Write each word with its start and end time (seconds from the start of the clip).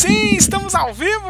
sim, 0.00 0.34
estamos 0.34 0.74
ao 0.74 0.94
vivo! 0.94 1.28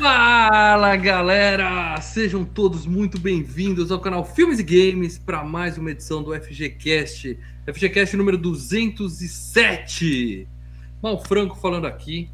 Fala 0.00 0.96
galera! 0.96 2.00
Sejam 2.00 2.44
todos 2.44 2.84
muito 2.84 3.20
bem-vindos 3.20 3.92
ao 3.92 4.00
canal 4.00 4.24
Filmes 4.24 4.58
e 4.58 4.64
Games 4.64 5.16
para 5.16 5.44
mais 5.44 5.78
uma 5.78 5.92
edição 5.92 6.20
do 6.20 6.34
FGCast, 6.34 7.38
FGCast 7.72 8.16
número 8.16 8.36
207. 8.36 10.48
Mal 11.00 11.22
Franco 11.22 11.54
falando 11.54 11.86
aqui, 11.86 12.28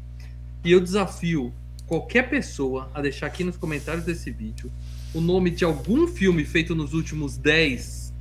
e 0.63 0.71
eu 0.71 0.79
desafio 0.79 1.53
qualquer 1.85 2.27
pessoa 2.27 2.89
a 2.91 2.99
deixar 2.99 3.27
aqui 3.27 3.43
nos 3.43 3.55
comentários 3.55 4.03
desse 4.03 4.31
vídeo 4.31 4.71
o 5.13 5.21
nome 5.21 5.51
de 5.51 5.63
algum 5.63 6.07
filme 6.07 6.43
feito 6.43 6.73
nos 6.73 6.95
últimos 6.95 7.37
10, 7.37 8.11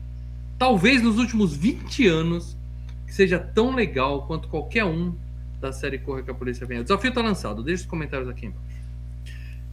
talvez 0.58 1.02
nos 1.02 1.16
últimos 1.16 1.56
20 1.56 2.06
anos, 2.06 2.54
que 3.06 3.14
seja 3.14 3.38
tão 3.38 3.74
legal 3.74 4.27
quanto 4.27 4.46
qualquer 4.46 4.84
um 4.84 5.14
da 5.64 5.73
série 5.73 5.98
Corre 5.98 6.23
que 6.23 6.30
a 6.30 6.34
Polícia 6.34 6.66
Vem. 6.66 6.80
O 6.80 6.82
desafio 6.82 7.10
tá 7.12 7.23
lançado, 7.23 7.62
deixa 7.62 7.84
os 7.84 7.88
comentários 7.88 8.28
aqui 8.28 8.46
embaixo. 8.46 8.64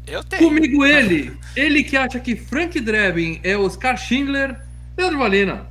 Eu 0.07 0.23
tenho. 0.23 0.43
Comigo 0.43 0.85
ele, 0.85 1.37
ele 1.55 1.83
que 1.83 1.95
acha 1.97 2.19
que 2.19 2.35
Frank 2.35 2.79
Drebin 2.79 3.39
é 3.43 3.57
Oscar 3.57 3.97
Schindler, 3.97 4.59
Pedro 4.95 5.17
Valina. 5.19 5.67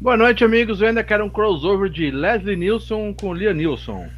Boa 0.00 0.16
noite, 0.16 0.44
amigos. 0.44 0.80
Eu 0.80 0.88
ainda 0.88 1.02
quero 1.02 1.24
um 1.24 1.30
crossover 1.30 1.88
de 1.88 2.10
Leslie 2.10 2.56
Nielsen 2.56 3.14
com 3.14 3.32
Liam 3.32 3.54
Nielsen. 3.54 4.08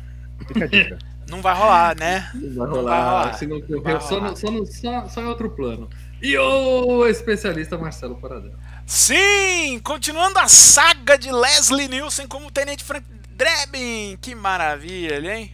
Fica 0.48 0.64
a 0.64 0.68
dica. 0.68 0.98
Não 1.30 1.40
vai 1.42 1.54
rolar, 1.56 1.96
né? 1.96 2.30
Não 2.34 2.40
vai 2.40 2.50
Não 2.50 2.56
vai 2.56 2.68
rolar, 2.68 3.32
se 3.34 3.46
não 3.46 3.60
só, 4.00 4.20
no- 4.20 4.36
só, 4.36 4.50
no- 4.50 4.66
só, 4.66 5.08
só 5.08 5.20
em 5.22 5.26
outro 5.26 5.50
plano. 5.50 5.88
E 6.22 6.36
o 6.38 7.04
especialista 7.06 7.76
Marcelo 7.76 8.14
Paradela. 8.16 8.54
Sim! 8.86 9.80
Continuando 9.82 10.38
a 10.38 10.46
saga 10.46 11.18
de 11.18 11.32
Leslie 11.32 11.88
Nielsen 11.88 12.28
como 12.28 12.48
Tenente 12.50 12.84
Frank 12.84 13.04
Drebin. 13.36 14.16
Que 14.20 14.34
maravilha, 14.34 15.36
hein? 15.36 15.52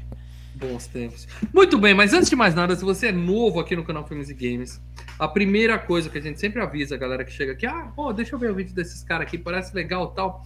Bons 0.55 0.87
tempos. 0.87 1.27
Muito 1.53 1.77
bem, 1.79 1.93
mas 1.95 2.13
antes 2.13 2.31
de 2.31 2.37
mais 2.37 2.55
nada, 2.55 2.77
se 2.77 2.85
você 2.85 3.09
é 3.09 3.13
novo 3.13 3.59
aqui 3.59 3.75
no 3.75 3.85
canal 3.85 4.07
Filmes 4.07 4.31
e 4.31 4.35
Games, 4.35 4.81
a 5.19 5.27
primeira 5.27 5.77
coisa 5.79 6.09
que 6.09 6.17
a 6.17 6.21
gente 6.21 6.39
sempre 6.39 6.63
avisa 6.63 6.95
a 6.95 6.99
galera 6.99 7.25
que 7.25 7.33
chega 7.33 7.53
aqui, 7.53 7.67
ah, 7.67 7.91
pô, 7.97 8.13
deixa 8.13 8.35
eu 8.35 8.39
ver 8.39 8.53
o 8.53 8.55
vídeo 8.55 8.73
desses 8.73 9.03
caras 9.03 9.27
aqui, 9.27 9.37
parece 9.37 9.75
legal 9.75 10.11
e 10.13 10.17
tal. 10.17 10.45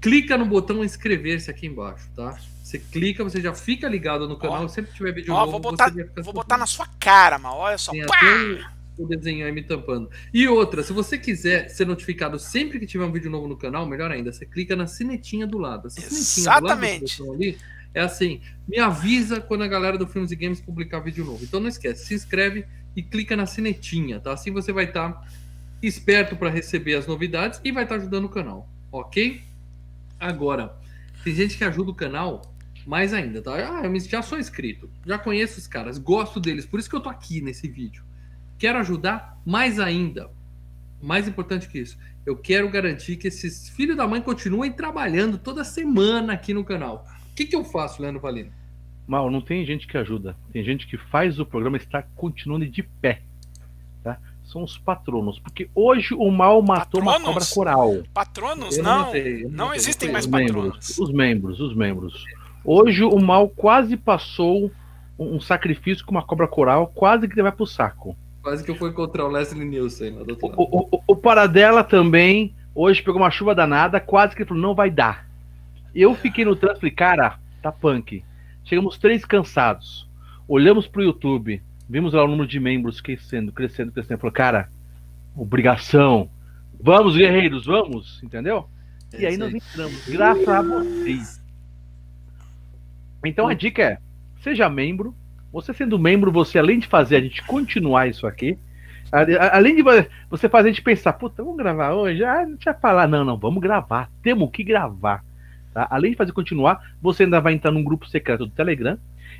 Clica 0.00 0.36
no 0.38 0.46
botão 0.46 0.84
inscrever-se 0.84 1.50
aqui 1.50 1.66
embaixo, 1.66 2.08
tá? 2.14 2.38
Você 2.62 2.78
clica, 2.78 3.24
você 3.24 3.40
já 3.40 3.52
fica 3.52 3.88
ligado 3.88 4.28
no 4.28 4.36
canal, 4.36 4.64
Ó. 4.64 4.68
sempre 4.68 4.92
que 4.92 4.96
tiver 4.98 5.12
vídeo 5.12 5.32
Ó, 5.34 5.40
novo, 5.40 5.52
vou 5.52 5.60
botar, 5.60 5.92
vou 6.22 6.32
botar 6.32 6.58
na 6.58 6.66
sua 6.66 6.86
cara, 7.00 7.38
mal. 7.38 7.58
Olha 7.58 7.78
só. 7.78 7.90
Tem 7.90 8.06
Pá! 8.06 8.16
até 8.16 8.75
o, 8.98 9.04
o 9.04 9.06
desenho 9.06 9.46
aí 9.46 9.52
me 9.52 9.62
tampando. 9.62 10.10
E 10.32 10.46
outra, 10.48 10.82
se 10.82 10.92
você 10.92 11.18
quiser 11.18 11.68
ser 11.68 11.86
notificado 11.86 12.38
sempre 12.38 12.78
que 12.78 12.86
tiver 12.86 13.04
um 13.04 13.12
vídeo 13.12 13.30
novo 13.30 13.48
no 13.48 13.56
canal, 13.56 13.86
melhor 13.86 14.10
ainda, 14.10 14.32
você 14.32 14.46
clica 14.46 14.74
na 14.74 14.86
sinetinha 14.86 15.46
do 15.46 15.58
lado. 15.58 15.88
Essa 15.88 16.00
sinetinha 16.00 16.60
do 16.60 16.66
lado 16.66 16.84
Exatamente. 16.84 17.22
ali 17.22 17.58
é 17.96 18.00
assim, 18.00 18.42
me 18.68 18.78
avisa 18.78 19.40
quando 19.40 19.64
a 19.64 19.68
galera 19.68 19.96
do 19.96 20.06
Filmes 20.06 20.30
e 20.30 20.36
Games 20.36 20.60
publicar 20.60 21.00
vídeo 21.00 21.24
novo. 21.24 21.42
Então 21.42 21.58
não 21.58 21.68
esquece, 21.68 22.04
se 22.04 22.14
inscreve 22.14 22.66
e 22.94 23.02
clica 23.02 23.34
na 23.34 23.46
sinetinha, 23.46 24.20
tá? 24.20 24.32
Assim 24.34 24.50
você 24.50 24.70
vai 24.70 24.84
estar 24.84 25.26
esperto 25.82 26.36
para 26.36 26.50
receber 26.50 26.94
as 26.94 27.06
novidades 27.06 27.58
e 27.64 27.72
vai 27.72 27.84
estar 27.84 27.96
ajudando 27.96 28.26
o 28.26 28.28
canal, 28.28 28.68
ok? 28.92 29.42
Agora, 30.20 30.76
tem 31.24 31.34
gente 31.34 31.56
que 31.56 31.64
ajuda 31.64 31.90
o 31.90 31.94
canal 31.94 32.42
mais 32.86 33.12
ainda, 33.14 33.40
tá? 33.40 33.54
Ah, 33.54 33.86
eu 33.86 34.00
já 34.00 34.20
sou 34.20 34.38
inscrito, 34.38 34.90
já 35.06 35.18
conheço 35.18 35.58
os 35.58 35.66
caras, 35.66 35.96
gosto 35.98 36.38
deles, 36.38 36.66
por 36.66 36.78
isso 36.78 36.90
que 36.90 36.96
eu 36.96 37.00
tô 37.00 37.08
aqui 37.08 37.40
nesse 37.40 37.66
vídeo. 37.66 38.04
Quero 38.58 38.78
ajudar 38.78 39.38
mais 39.44 39.78
ainda. 39.78 40.30
Mais 41.02 41.28
importante 41.28 41.68
que 41.68 41.78
isso, 41.78 41.98
eu 42.24 42.36
quero 42.36 42.68
garantir 42.70 43.16
que 43.16 43.28
esses 43.28 43.68
filhos 43.68 43.96
da 43.96 44.06
mãe 44.08 44.20
continuem 44.20 44.72
trabalhando 44.72 45.38
toda 45.38 45.62
semana 45.62 46.32
aqui 46.32 46.54
no 46.54 46.64
canal. 46.64 47.04
O 47.30 47.34
que, 47.34 47.44
que 47.44 47.54
eu 47.54 47.64
faço, 47.64 48.00
Leandro 48.00 48.20
Valino? 48.20 48.50
Mal, 49.06 49.30
não 49.30 49.40
tem 49.40 49.64
gente 49.64 49.86
que 49.86 49.96
ajuda. 49.96 50.34
Tem 50.52 50.64
gente 50.64 50.86
que 50.86 50.96
faz 50.96 51.38
o 51.38 51.46
programa 51.46 51.76
estar 51.76 52.02
continuando 52.16 52.66
de 52.66 52.82
pé. 52.82 53.20
Tá? 54.02 54.18
São 54.44 54.64
os 54.64 54.76
patronos. 54.78 55.38
Porque 55.38 55.68
hoje 55.74 56.14
o 56.14 56.30
mal 56.30 56.60
matou 56.62 57.00
uma 57.02 57.12
Patronos? 57.12 57.34
cobra 57.34 57.54
coral. 57.54 58.02
Patronos? 58.12 58.76
Eu 58.78 58.82
Não. 58.82 59.04
notei, 59.06 59.44
eu 59.44 59.50
Não 59.50 59.66
notei, 59.66 59.76
existem 59.78 60.10
mais 60.10 60.24
Os 60.24 60.30
patronos. 60.30 60.54
membros, 60.64 60.98
os 60.98 61.12
membros, 61.12 61.60
os 61.60 61.76
membros. 61.76 62.24
Hoje 62.64 63.04
o 63.04 63.18
mal 63.20 63.48
quase 63.48 63.96
passou 63.96 64.72
um 65.18 65.36
um 65.36 65.40
sacrifício 65.40 66.04
com 66.04 66.10
uma 66.10 66.22
cobra 66.22 66.46
coral, 66.46 66.88
quase 66.88 67.26
que 67.26 67.34
ele 67.34 67.42
vai 67.42 67.52
pro 67.52 67.64
saco. 67.66 68.14
Quase 68.46 68.62
que 68.62 68.70
eu 68.70 68.76
fui 68.76 68.90
encontrar 68.90 69.24
o 69.24 69.28
Leslie 69.28 69.64
Nielsen 69.64 70.18
O, 70.20 70.46
o, 70.46 70.88
o, 70.92 71.02
o 71.08 71.16
Paradela 71.16 71.82
também, 71.82 72.54
hoje 72.76 73.02
pegou 73.02 73.20
uma 73.20 73.28
chuva 73.28 73.56
danada, 73.56 73.98
quase 73.98 74.36
que 74.36 74.42
ele 74.42 74.48
falou, 74.48 74.62
não 74.62 74.72
vai 74.72 74.88
dar. 74.88 75.28
Eu 75.92 76.14
fiquei 76.14 76.44
no 76.44 76.54
trânsito 76.54 76.78
e 76.78 76.80
falei, 76.82 76.94
cara, 76.94 77.40
tá 77.60 77.72
punk. 77.72 78.22
Chegamos 78.62 78.98
três 78.98 79.24
cansados. 79.24 80.08
Olhamos 80.46 80.86
pro 80.86 81.02
YouTube, 81.02 81.60
vimos 81.88 82.12
lá 82.12 82.22
o 82.22 82.28
número 82.28 82.46
de 82.46 82.60
membros 82.60 83.00
crescendo, 83.00 83.50
crescendo, 83.50 83.90
crescendo. 83.90 84.20
Falou, 84.20 84.32
cara, 84.32 84.68
obrigação. 85.34 86.30
Vamos, 86.80 87.16
guerreiros, 87.16 87.66
vamos, 87.66 88.22
entendeu? 88.22 88.68
É 89.12 89.22
E 89.22 89.26
aí 89.26 89.32
isso 89.32 89.40
nós 89.40 89.54
entramos, 89.54 90.08
graças 90.08 90.48
a 90.48 90.62
vocês. 90.62 91.42
Então 93.24 93.48
a 93.48 93.54
dica 93.54 93.82
é: 93.82 93.98
seja 94.40 94.70
membro. 94.70 95.16
Você 95.56 95.72
sendo 95.72 95.98
membro, 95.98 96.30
você 96.30 96.58
além 96.58 96.78
de 96.78 96.86
fazer 96.86 97.16
a 97.16 97.20
gente 97.20 97.42
continuar 97.46 98.06
isso 98.06 98.26
aqui, 98.26 98.58
além 99.50 99.74
de 99.74 99.82
vo- 99.82 100.06
você 100.28 100.50
fazer 100.50 100.68
a 100.68 100.72
gente 100.72 100.82
pensar, 100.82 101.14
puta, 101.14 101.42
vamos 101.42 101.56
gravar 101.56 101.94
hoje? 101.94 102.22
Ah, 102.22 102.44
não 102.46 102.58
tinha 102.58 102.74
falar. 102.74 103.08
Não, 103.08 103.24
não, 103.24 103.38
vamos 103.38 103.62
gravar. 103.62 104.10
Temos 104.22 104.50
que 104.50 104.62
gravar. 104.62 105.24
Tá? 105.72 105.86
Além 105.90 106.10
de 106.10 106.16
fazer 106.18 106.32
continuar, 106.32 106.94
você 107.00 107.22
ainda 107.22 107.40
vai 107.40 107.54
entrar 107.54 107.70
num 107.70 107.82
grupo 107.82 108.06
secreto 108.06 108.44
do 108.44 108.52
Telegram. 108.52 108.98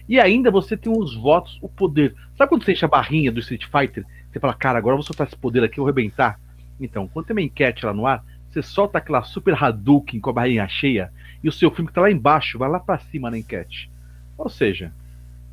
E 0.08 0.18
ainda 0.18 0.50
você 0.50 0.74
tem 0.74 0.90
os 0.90 1.14
votos, 1.14 1.58
o 1.60 1.68
poder. 1.68 2.14
Sabe 2.34 2.48
quando 2.48 2.64
você 2.64 2.72
enche 2.72 2.86
a 2.86 2.88
barrinha 2.88 3.30
do 3.30 3.40
Street 3.40 3.66
Fighter? 3.66 4.02
Você 4.32 4.40
fala, 4.40 4.54
cara, 4.54 4.78
agora 4.78 4.94
eu 4.94 4.98
vou 4.98 5.06
soltar 5.06 5.26
esse 5.26 5.36
poder 5.36 5.62
aqui, 5.64 5.78
eu 5.78 5.84
vou 5.84 5.90
arrebentar. 5.92 6.40
Então, 6.80 7.06
quando 7.08 7.26
tem 7.26 7.36
uma 7.36 7.42
enquete 7.42 7.84
lá 7.84 7.92
no 7.92 8.06
ar, 8.06 8.24
você 8.48 8.62
solta 8.62 8.96
aquela 8.96 9.22
super 9.22 9.62
Hadouken 9.62 10.18
com 10.18 10.30
a 10.30 10.32
barrinha 10.32 10.66
cheia 10.66 11.12
e 11.44 11.48
o 11.50 11.52
seu 11.52 11.70
filme 11.70 11.88
que 11.88 11.94
tá 11.94 12.00
lá 12.00 12.10
embaixo 12.10 12.58
vai 12.58 12.70
lá 12.70 12.80
pra 12.80 12.96
cima 12.96 13.30
na 13.30 13.36
enquete. 13.36 13.90
Ou 14.38 14.48
seja, 14.48 14.92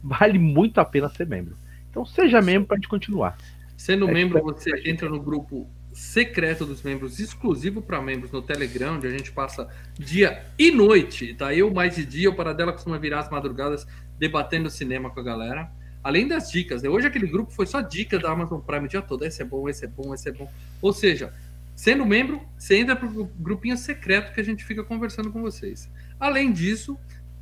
vale 0.04 0.38
muito 0.38 0.80
a 0.80 0.86
pena 0.86 1.10
ser 1.10 1.28
membro. 1.28 1.58
Então 1.90 2.06
seja 2.06 2.42
membro 2.42 2.68
pra 2.68 2.78
gente 2.78 2.88
continuar. 2.88 3.38
Sendo 3.78 4.10
É, 4.10 4.14
membro, 4.14 4.42
você 4.42 4.72
entra 4.86 5.08
no 5.10 5.22
grupo 5.22 5.70
secreto 5.94 6.66
dos 6.66 6.82
membros, 6.82 7.20
exclusivo 7.20 7.82
para 7.82 8.02
membros 8.02 8.32
no 8.32 8.42
Telegram, 8.42 8.96
onde 8.96 9.08
a 9.08 9.12
gente 9.12 9.32
passa 9.32 9.70
dia 9.98 10.44
e 10.58 10.72
noite, 10.72 11.34
tá? 11.36 11.54
Eu 11.54 11.72
mais 11.72 11.96
de 11.96 12.06
dia, 12.06 12.30
o 12.30 12.36
Paradela 12.36 12.74
costuma 12.74 12.98
virar 12.98 13.20
as 13.20 13.30
madrugadas 13.30 13.86
debatendo 14.18 14.70
cinema 14.70 15.10
com 15.10 15.20
a 15.20 15.24
galera. 15.24 15.72
Além 16.04 16.28
das 16.28 16.52
dicas, 16.52 16.84
né? 16.84 16.90
Hoje 16.90 17.08
aquele 17.08 17.28
grupo 17.28 17.52
foi 17.52 17.66
só 17.66 17.80
dica 17.80 18.20
da 18.20 18.32
Amazon 18.32 18.60
Prime 18.60 18.86
o 18.86 18.90
dia 18.90 19.02
todo. 19.02 19.24
Esse 19.24 19.42
é 19.42 19.46
bom, 19.46 19.70
esse 19.70 19.86
é 19.86 19.88
bom, 19.88 20.14
esse 20.14 20.28
é 20.28 20.32
bom. 20.32 20.52
Ou 20.82 20.92
seja, 20.92 21.34
sendo 21.76 22.06
membro, 22.06 22.42
você 22.58 22.78
entra 22.78 22.96
pro 22.96 23.26
grupinho 23.40 23.78
secreto 23.78 24.34
que 24.34 24.42
a 24.42 24.44
gente 24.44 24.66
fica 24.66 24.84
conversando 24.84 25.32
com 25.32 25.42
vocês. 25.42 25.90
Além 26.20 26.52
disso, 26.52 26.98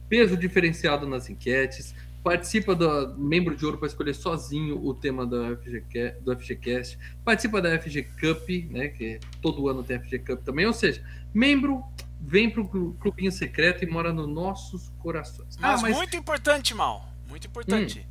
peso 0.08 0.38
diferenciado 0.38 1.08
nas 1.08 1.30
enquetes, 1.30 1.96
participa 2.24 2.76
do 2.76 3.18
membro 3.18 3.56
de 3.56 3.66
ouro 3.66 3.78
para 3.78 3.88
escolher 3.88 4.14
sozinho 4.14 4.84
o 4.86 4.94
tema 4.94 5.26
do, 5.26 5.58
FG, 5.58 6.18
do 6.22 6.38
FGCast, 6.38 6.98
participa 7.26 7.62
da 7.62 7.80
FG 7.80 8.04
Cup, 8.20 8.48
né, 8.70 8.90
que 8.90 9.20
todo 9.42 9.68
ano 9.68 9.84
tem 9.84 10.00
FG 10.00 10.20
Cup 10.20 10.44
também, 10.44 10.66
ou 10.66 10.74
seja, 10.74 11.04
membro 11.34 11.84
vem 12.20 12.50
pro 12.50 12.68
clu- 12.68 12.94
clubinho 13.00 13.32
secreto 13.32 13.84
e 13.84 13.88
mora 13.88 14.14
nos 14.14 14.28
nossos 14.28 14.90
corações. 15.00 15.58
Mas, 15.58 15.80
ah, 15.80 15.82
mas 15.82 15.96
muito 15.96 16.16
importante, 16.16 16.74
mal. 16.76 17.08
Muito 17.28 17.48
importante. 17.48 18.06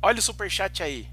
Olha 0.00 0.18
o 0.18 0.22
superchat 0.22 0.82
aí. 0.82 1.08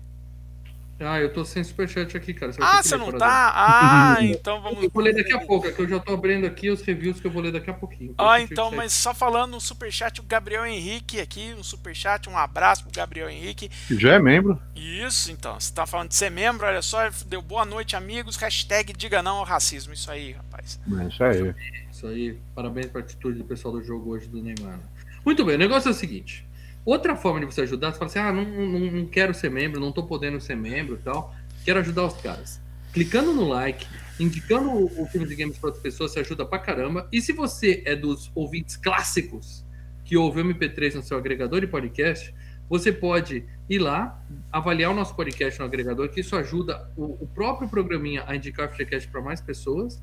Ah, 1.06 1.20
eu 1.20 1.32
tô 1.32 1.44
sem 1.46 1.64
superchat 1.64 2.16
aqui, 2.16 2.34
cara. 2.34 2.52
vai 2.52 2.60
ter 2.60 2.78
Ah, 2.78 2.82
que 2.82 2.88
você 2.88 2.98
não 2.98 3.12
tá? 3.12 3.52
Ah, 3.56 4.18
então 4.24 4.62
vamos. 4.62 4.84
Eu 4.84 4.90
vou 4.90 5.04
ler 5.04 5.14
daqui 5.16 5.34
a 5.34 5.40
pouco, 5.40 5.68
é 5.68 5.72
que 5.72 5.82
eu 5.82 5.88
já 5.88 6.00
tô 6.00 6.14
abrindo 6.14 6.46
aqui 6.46 6.70
os 6.70 6.82
reviews 6.82 7.20
que 7.20 7.28
eu 7.28 7.32
vou 7.32 7.42
ler 7.42 7.52
daqui 7.52 7.70
a 7.70 7.74
pouquinho. 7.74 8.14
Ah, 8.18 8.38
Deixa 8.38 8.42
eu 8.42 8.54
então, 8.54 8.72
mas 8.72 8.94
só 8.94 9.14
falando 9.14 9.52
no 9.52 9.62
superchat, 9.62 10.20
o 10.20 10.24
Gabriel 10.24 10.66
Henrique 10.66 11.20
aqui, 11.20 11.54
no 11.54 11.64
superchat, 11.64 12.30
um 12.30 12.38
abraço 12.38 12.84
pro 12.84 12.92
Gabriel 12.92 13.30
Henrique. 13.30 13.70
Já 13.90 14.14
é 14.14 14.20
membro. 14.20 14.62
Isso, 14.76 15.32
então, 15.32 15.60
você 15.60 15.74
tá 15.74 15.86
falando 15.86 16.10
de 16.10 16.16
ser 16.16 16.30
membro, 16.30 16.66
olha 16.66 16.82
só, 16.82 17.10
deu 17.26 17.42
boa 17.42 17.66
noite, 17.66 17.96
amigos, 17.96 18.36
hashtag 18.36 18.94
diga 18.94 19.22
não 19.22 19.38
ao 19.38 19.44
racismo, 19.44 19.94
isso 19.94 20.10
aí, 20.10 20.32
rapaz. 20.32 20.80
É 21.00 21.08
isso 21.08 21.24
aí. 21.24 21.56
Isso 21.92 22.08
aí, 22.08 22.38
parabéns 22.56 22.88
pra 22.88 23.02
atitude 23.02 23.38
do 23.38 23.46
pessoal 23.46 23.74
do 23.74 23.84
jogo 23.84 24.12
hoje 24.12 24.28
do 24.28 24.42
Neymar. 24.42 24.80
Muito 25.26 25.46
bem, 25.46 25.56
o 25.56 25.60
negócio 25.60 25.88
é 25.88 25.92
o 25.92 25.96
seguinte: 25.96 26.46
outra 26.86 27.16
forma 27.16 27.40
de 27.40 27.46
você 27.46 27.62
ajudar, 27.62 27.92
você 27.92 28.00
fala 28.00 28.10
assim, 28.10 28.20
ah, 28.20 28.32
não, 28.32 28.46
não, 28.46 28.80
não 28.92 29.06
quero 29.06 29.34
ser 29.34 29.50
membro, 29.50 29.80
não 29.80 29.92
tô 29.92 30.04
podendo 30.04 30.40
ser 30.40 30.56
membro 30.56 30.96
e 30.96 31.04
tal, 31.04 31.34
quero 31.64 31.80
ajudar 31.80 32.06
os 32.06 32.22
caras. 32.22 32.62
Clicando 32.94 33.34
no 33.34 33.48
like, 33.48 33.88
indicando 34.20 34.70
o, 34.70 35.04
o 35.04 35.06
filme 35.08 35.28
de 35.28 35.36
games 35.36 35.58
para 35.58 35.70
outras 35.70 35.84
pessoas, 35.84 36.12
você 36.12 36.20
ajuda 36.20 36.46
pra 36.46 36.60
caramba. 36.60 37.08
E 37.12 37.22
se 37.22 37.34
você 37.34 37.82
é 37.86 37.96
dos 37.96 38.32
ouvintes 38.36 38.78
clássicos 38.78 39.66
que 40.06 40.16
ouve 40.18 40.42
o 40.42 40.46
MP3 40.46 40.96
no 40.96 41.04
seu 41.04 41.18
agregador 41.18 41.62
de 41.62 41.68
podcast, 41.68 42.34
você 42.70 42.92
pode 42.92 43.44
ir 43.70 43.80
lá, 43.80 44.22
avaliar 44.52 44.92
o 44.92 44.94
nosso 44.94 45.16
podcast 45.16 45.60
no 45.60 45.66
agregador, 45.66 46.10
que 46.10 46.22
isso 46.22 46.36
ajuda 46.36 46.90
o, 46.96 47.24
o 47.24 47.28
próprio 47.34 47.68
programinha 47.68 48.24
a 48.28 48.36
indicar 48.36 48.70
o 48.70 48.72
FGCast 48.72 49.10
para 49.10 49.22
mais 49.22 49.42
pessoas. 49.42 50.02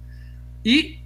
E 0.64 1.00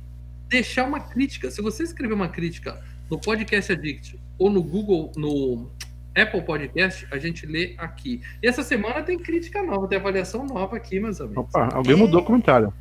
deixar 0.48 0.84
uma 0.84 1.00
crítica. 1.00 1.50
Se 1.50 1.60
você 1.62 1.82
escrever 1.82 2.14
uma 2.14 2.28
crítica 2.28 2.82
no 3.10 3.18
Podcast 3.18 3.72
Addict 3.72 4.18
ou 4.38 4.50
no 4.50 4.62
Google, 4.62 5.12
no 5.16 5.70
Apple 6.14 6.42
Podcast, 6.42 7.06
a 7.10 7.18
gente 7.18 7.44
lê 7.44 7.74
aqui. 7.76 8.20
E 8.42 8.46
essa 8.46 8.62
semana 8.62 9.02
tem 9.02 9.18
crítica 9.18 9.62
nova, 9.62 9.88
tem 9.88 9.98
avaliação 9.98 10.46
nova 10.46 10.76
aqui, 10.76 11.00
meus 11.00 11.20
amigos. 11.20 11.44
Opa, 11.44 11.74
alguém 11.74 11.96
mudou 11.96 12.20
o 12.20 12.24
comentário. 12.24 12.72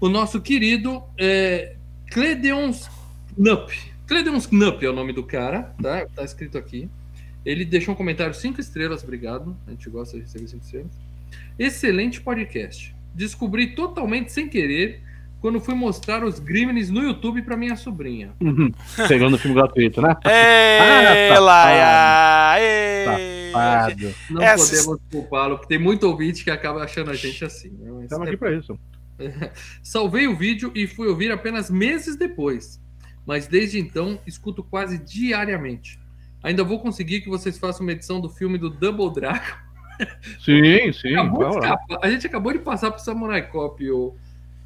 O 0.00 0.08
nosso 0.08 0.40
querido 0.40 1.02
é, 1.18 1.76
Cledeons 2.10 2.88
Knupp. 3.36 3.92
Cledeons 4.06 4.46
Knupp 4.46 4.84
é 4.84 4.88
o 4.88 4.92
nome 4.92 5.12
do 5.12 5.24
cara, 5.24 5.74
tá? 5.80 6.06
Tá 6.06 6.24
escrito 6.24 6.56
aqui. 6.58 6.88
Ele 7.44 7.64
deixou 7.64 7.94
um 7.94 7.96
comentário 7.96 8.34
cinco 8.34 8.60
estrelas, 8.60 9.02
obrigado. 9.02 9.56
A 9.66 9.70
gente 9.70 9.88
gosta 9.90 10.16
de 10.16 10.22
receber 10.22 10.46
cinco 10.46 10.64
estrelas. 10.64 10.92
Excelente 11.58 12.20
podcast. 12.20 12.94
Descobri 13.14 13.74
totalmente 13.74 14.32
sem 14.32 14.48
querer 14.48 15.02
quando 15.42 15.60
fui 15.60 15.74
mostrar 15.74 16.24
os 16.24 16.38
Gremlins 16.38 16.88
no 16.88 17.02
YouTube 17.02 17.42
para 17.42 17.56
minha 17.56 17.76
sobrinha. 17.76 18.32
Uhum. 18.40 18.72
Pegando 19.08 19.34
o 19.34 19.38
filme 19.38 19.56
gratuito, 19.56 20.00
né? 20.00 20.16
Ê, 20.24 21.28
Ah, 21.34 21.38
Laia! 21.40 22.52
Safado. 23.52 24.14
Não 24.30 24.42
Essa- 24.42 24.84
podemos 24.86 25.02
culpá-lo, 25.10 25.56
porque 25.58 25.74
tem 25.74 25.78
muito 25.82 26.04
ouvinte 26.04 26.44
que 26.44 26.50
acaba 26.50 26.82
achando 26.82 27.10
a 27.10 27.14
gente 27.14 27.44
assim. 27.44 27.70
né? 27.78 28.04
Estamos 28.04 28.26
é- 28.26 28.30
aqui 28.30 28.36
pra 28.38 28.52
isso. 28.52 28.78
Salvei 29.82 30.26
o 30.26 30.36
vídeo 30.36 30.72
e 30.74 30.86
fui 30.86 31.08
ouvir 31.08 31.30
apenas 31.30 31.70
meses 31.70 32.16
depois. 32.16 32.80
Mas 33.26 33.46
desde 33.46 33.78
então 33.78 34.18
escuto 34.26 34.64
quase 34.64 34.98
diariamente. 34.98 36.00
Ainda 36.42 36.64
vou 36.64 36.80
conseguir 36.80 37.20
que 37.20 37.28
vocês 37.28 37.56
façam 37.58 37.86
uma 37.86 37.92
edição 37.92 38.20
do 38.20 38.28
filme 38.28 38.58
do 38.58 38.68
Double 38.70 39.12
Dragon. 39.12 39.54
Sim, 40.44 40.92
sim. 40.92 41.14
Acabou 41.14 41.40
vai 41.40 41.50
de 41.50 41.56
lá. 41.58 41.74
escapar. 41.74 41.98
A 42.02 42.10
gente 42.10 42.26
acabou 42.26 42.52
de 42.52 42.58
passar 42.58 42.90
pro 42.90 43.00
Samurai 43.00 43.42
Cop, 43.48 43.88
o 43.90 44.16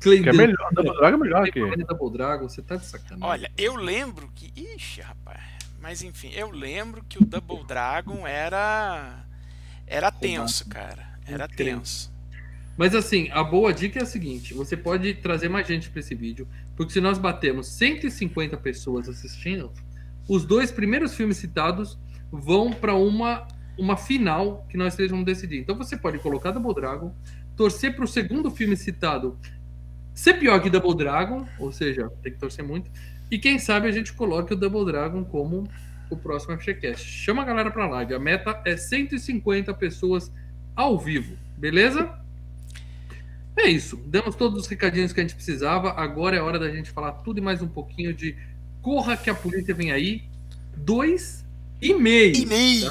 Clay 0.06 0.22
Que 0.22 0.28
é 0.28 0.32
melhor, 0.32 0.68
Double 0.72 0.96
Dragon 0.96 1.16
é 1.16 1.20
melhor 1.20 1.50
que. 1.50 1.84
Double 1.84 2.12
Dragon, 2.12 2.48
você 2.48 2.62
tá 2.62 2.76
de 2.76 2.86
sacanagem. 2.86 3.24
Olha, 3.24 3.50
eu 3.58 3.74
lembro 3.74 4.30
que. 4.34 4.52
Ixi, 4.56 5.00
rapaz. 5.00 5.40
Mas 5.80 6.02
enfim, 6.02 6.30
eu 6.34 6.50
lembro 6.50 7.04
que 7.08 7.18
o 7.18 7.24
Double 7.24 7.64
Dragon 7.66 8.26
era. 8.26 9.24
Era 9.86 10.10
tenso, 10.10 10.68
cara. 10.68 11.18
Era 11.26 11.48
tenso. 11.48 12.14
Mas 12.76 12.94
assim, 12.94 13.30
a 13.30 13.42
boa 13.42 13.72
dica 13.72 13.98
é 13.98 14.02
a 14.02 14.06
seguinte: 14.06 14.54
você 14.54 14.76
pode 14.76 15.14
trazer 15.14 15.48
mais 15.48 15.66
gente 15.66 15.90
para 15.90 16.00
esse 16.00 16.14
vídeo, 16.14 16.46
porque 16.76 16.92
se 16.92 17.00
nós 17.00 17.18
batemos 17.18 17.66
150 17.68 18.56
pessoas 18.58 19.08
assistindo, 19.08 19.72
os 20.28 20.44
dois 20.44 20.70
primeiros 20.70 21.14
filmes 21.14 21.36
citados 21.36 21.98
vão 22.30 22.72
para 22.72 22.94
uma 22.94 23.46
uma 23.78 23.96
final 23.96 24.64
que 24.70 24.76
nós 24.76 24.94
três 24.94 25.10
vamos 25.10 25.26
decidir. 25.26 25.58
Então 25.58 25.76
você 25.76 25.96
pode 25.96 26.18
colocar 26.18 26.50
Double 26.50 26.74
Dragon, 26.74 27.14
torcer 27.54 27.94
para 27.94 28.04
o 28.04 28.08
segundo 28.08 28.50
filme 28.50 28.76
citado 28.76 29.38
ser 30.16 30.34
pior 30.34 30.60
que 30.60 30.70
Double 30.70 30.96
Dragon, 30.96 31.46
ou 31.58 31.70
seja, 31.70 32.10
tem 32.22 32.32
que 32.32 32.38
torcer 32.38 32.64
muito. 32.64 32.90
E 33.30 33.38
quem 33.38 33.58
sabe 33.58 33.86
a 33.86 33.92
gente 33.92 34.14
coloque 34.14 34.54
o 34.54 34.56
Double 34.56 34.84
Dragon 34.84 35.22
como 35.24 35.68
o 36.08 36.16
próximo 36.16 36.58
FGCast. 36.58 37.04
Chama 37.06 37.42
a 37.42 37.44
galera 37.44 37.70
para 37.70 37.86
live. 37.86 38.14
A 38.14 38.18
meta 38.18 38.60
é 38.64 38.76
150 38.76 39.74
pessoas 39.74 40.32
ao 40.74 40.98
vivo, 40.98 41.36
beleza? 41.58 42.18
É 43.56 43.68
isso. 43.68 43.96
Demos 44.06 44.34
todos 44.34 44.58
os 44.62 44.66
recadinhos 44.66 45.12
que 45.12 45.20
a 45.20 45.22
gente 45.22 45.34
precisava. 45.34 45.92
Agora 45.92 46.34
é 46.34 46.40
hora 46.40 46.58
da 46.58 46.70
gente 46.70 46.90
falar 46.90 47.12
tudo 47.12 47.38
e 47.38 47.42
mais 47.42 47.60
um 47.60 47.68
pouquinho 47.68 48.14
de 48.14 48.36
Corra 48.80 49.16
que 49.16 49.28
a 49.28 49.34
polícia 49.34 49.74
vem 49.74 49.90
aí. 49.90 50.22
Dois 50.76 51.44
e 51.82 51.92
meio. 51.92 52.36
E-mail! 52.36 52.90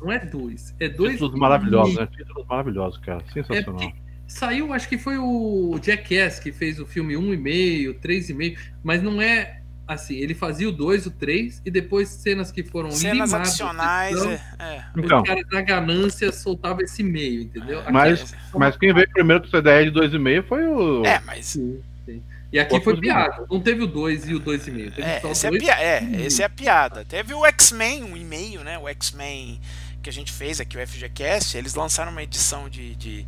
Não 0.00 0.12
é 0.12 0.24
dois. 0.24 0.74
É 0.78 0.88
dois. 0.88 1.12
Títulos 1.12 1.34
e 1.34 1.38
maravilhosos, 1.38 1.94
meio. 1.94 2.06
né? 2.06 2.16
Títulos 2.16 2.46
maravilhosos, 2.46 2.98
cara. 3.00 3.24
Sensacional. 3.32 3.82
É 3.82 4.09
Saiu, 4.32 4.72
acho 4.72 4.88
que 4.88 4.96
foi 4.96 5.18
o 5.18 5.78
Jackass 5.82 6.38
que 6.38 6.52
fez 6.52 6.78
o 6.78 6.86
filme 6.86 7.14
1,5, 7.14 7.94
3,5, 8.00 8.56
mas 8.82 9.02
não 9.02 9.20
é 9.20 9.60
assim. 9.88 10.14
Ele 10.16 10.34
fazia 10.34 10.68
o 10.68 10.72
2, 10.72 11.06
o 11.06 11.10
3 11.10 11.60
e 11.64 11.70
depois 11.70 12.08
cenas 12.08 12.52
que 12.52 12.62
foram 12.62 12.92
Cenas 12.92 13.28
limadas, 13.30 13.48
adicionais. 13.48 14.16
então, 14.16 14.30
É, 14.30 14.40
é. 14.76 14.84
Então, 14.96 15.18
o 15.20 15.24
cara 15.24 15.40
na 15.50 15.60
ganância 15.62 16.30
soltava 16.30 16.80
esse 16.82 17.02
meio, 17.02 17.42
entendeu? 17.42 17.80
É, 17.80 17.90
Mas- 17.90 18.32
mas 18.54 18.76
quem 18.76 18.94
veio 18.94 19.10
primeiro 19.10 19.42
com 19.42 19.48
essa 19.48 19.58
ideia 19.58 19.84
de 19.84 19.90
2,5 19.90 20.42
foi 20.46 20.64
o. 20.64 21.04
É, 21.04 21.20
mas. 21.26 21.46
Sim, 21.46 21.80
sim. 22.06 22.22
E 22.52 22.58
aqui 22.60 22.74
Outros 22.74 22.94
foi 22.94 23.00
piada. 23.02 23.46
Não 23.50 23.60
teve 23.60 23.82
o 23.82 23.86
2 23.88 24.28
e 24.28 24.34
o 24.34 24.40
2,5. 24.40 24.90
Teve 24.94 25.02
É, 25.08 25.20
só 25.20 25.30
esse 25.32 25.46
é, 25.46 25.50
dois. 25.50 25.62
pia 25.62 25.74
é, 25.80 26.04
esse 26.24 26.40
é 26.42 26.44
a 26.46 26.48
piada. 26.48 27.04
Teve 27.04 27.34
o 27.34 27.44
X-Men, 27.46 28.04
um 28.04 28.16
e-mail, 28.16 28.62
né? 28.62 28.78
O 28.78 28.88
X-Men 28.88 29.60
que 30.02 30.08
a 30.08 30.12
gente 30.12 30.32
fez 30.32 30.60
aqui, 30.60 30.78
o 30.78 30.80
FGCast, 30.86 31.58
eles 31.58 31.74
lançaram 31.74 32.10
uma 32.10 32.22
edição 32.22 32.68
de, 32.70 32.94
de 32.96 33.26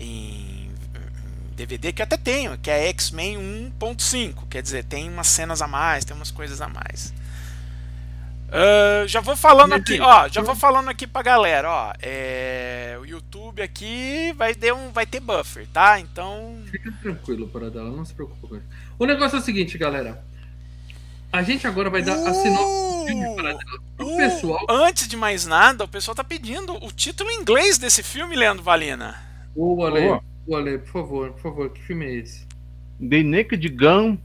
em, 0.00 0.70
DVD 1.54 1.92
que 1.92 2.00
eu 2.00 2.04
até 2.04 2.16
tenho, 2.16 2.56
que 2.56 2.70
é 2.70 2.88
X-Men 2.88 3.36
1.5. 3.78 4.48
Quer 4.48 4.62
dizer, 4.62 4.84
tem 4.84 5.10
umas 5.10 5.26
cenas 5.26 5.60
a 5.60 5.66
mais, 5.66 6.04
tem 6.04 6.16
umas 6.16 6.30
coisas 6.30 6.60
a 6.60 6.68
mais. 6.68 7.12
Ah, 8.52 9.06
já 9.06 9.20
vou 9.20 9.36
falando 9.36 9.74
aqui, 9.74 10.00
ó, 10.00 10.28
já 10.28 10.42
vou 10.42 10.56
falando 10.56 10.88
aqui 10.88 11.06
pra 11.06 11.22
galera, 11.22 11.70
ó, 11.70 11.92
é, 12.02 12.96
o 13.00 13.04
YouTube 13.04 13.62
aqui 13.62 14.32
vai 14.36 14.54
ter 14.54 14.74
um, 14.74 14.90
vai 14.90 15.06
ter 15.06 15.20
buffer, 15.20 15.68
tá? 15.72 16.00
Então, 16.00 16.60
Fica 16.68 16.90
tranquilo, 17.00 17.46
Paradela, 17.46 17.90
não 17.90 18.04
se 18.04 18.12
preocupa 18.12 18.48
com 18.48 18.56
isso. 18.56 18.66
O 18.98 19.06
negócio 19.06 19.36
é 19.36 19.38
o 19.38 19.42
seguinte, 19.42 19.78
galera. 19.78 20.24
A 21.32 21.44
gente 21.44 21.64
agora 21.64 21.88
vai 21.88 22.02
dar 22.02 22.14
a 22.14 22.34
sinopse 22.34 22.98
do 22.98 23.06
filme, 23.06 23.36
Paradela, 23.36 23.60
pro 23.96 24.06
Uh, 24.08 24.16
pessoal. 24.16 24.66
Antes 24.68 25.06
de 25.06 25.16
mais 25.16 25.46
nada, 25.46 25.84
o 25.84 25.88
pessoal 25.88 26.14
tá 26.14 26.24
pedindo 26.24 26.74
o 26.84 26.90
título 26.90 27.30
em 27.30 27.40
inglês 27.40 27.78
desse 27.78 28.02
filme, 28.02 28.34
Leandro 28.34 28.64
Valina. 28.64 29.29
Ô, 29.54 29.84
Ale, 29.84 30.20
ô, 30.46 30.56
Ale, 30.56 30.78
por 30.78 30.88
favor, 30.88 31.32
por 31.32 31.40
favor, 31.40 31.70
que 31.70 31.82
filme 31.82 32.06
é 32.06 32.14
esse? 32.16 32.46
The 33.00 33.22
Naked 33.22 33.68
Gun, 33.76 34.18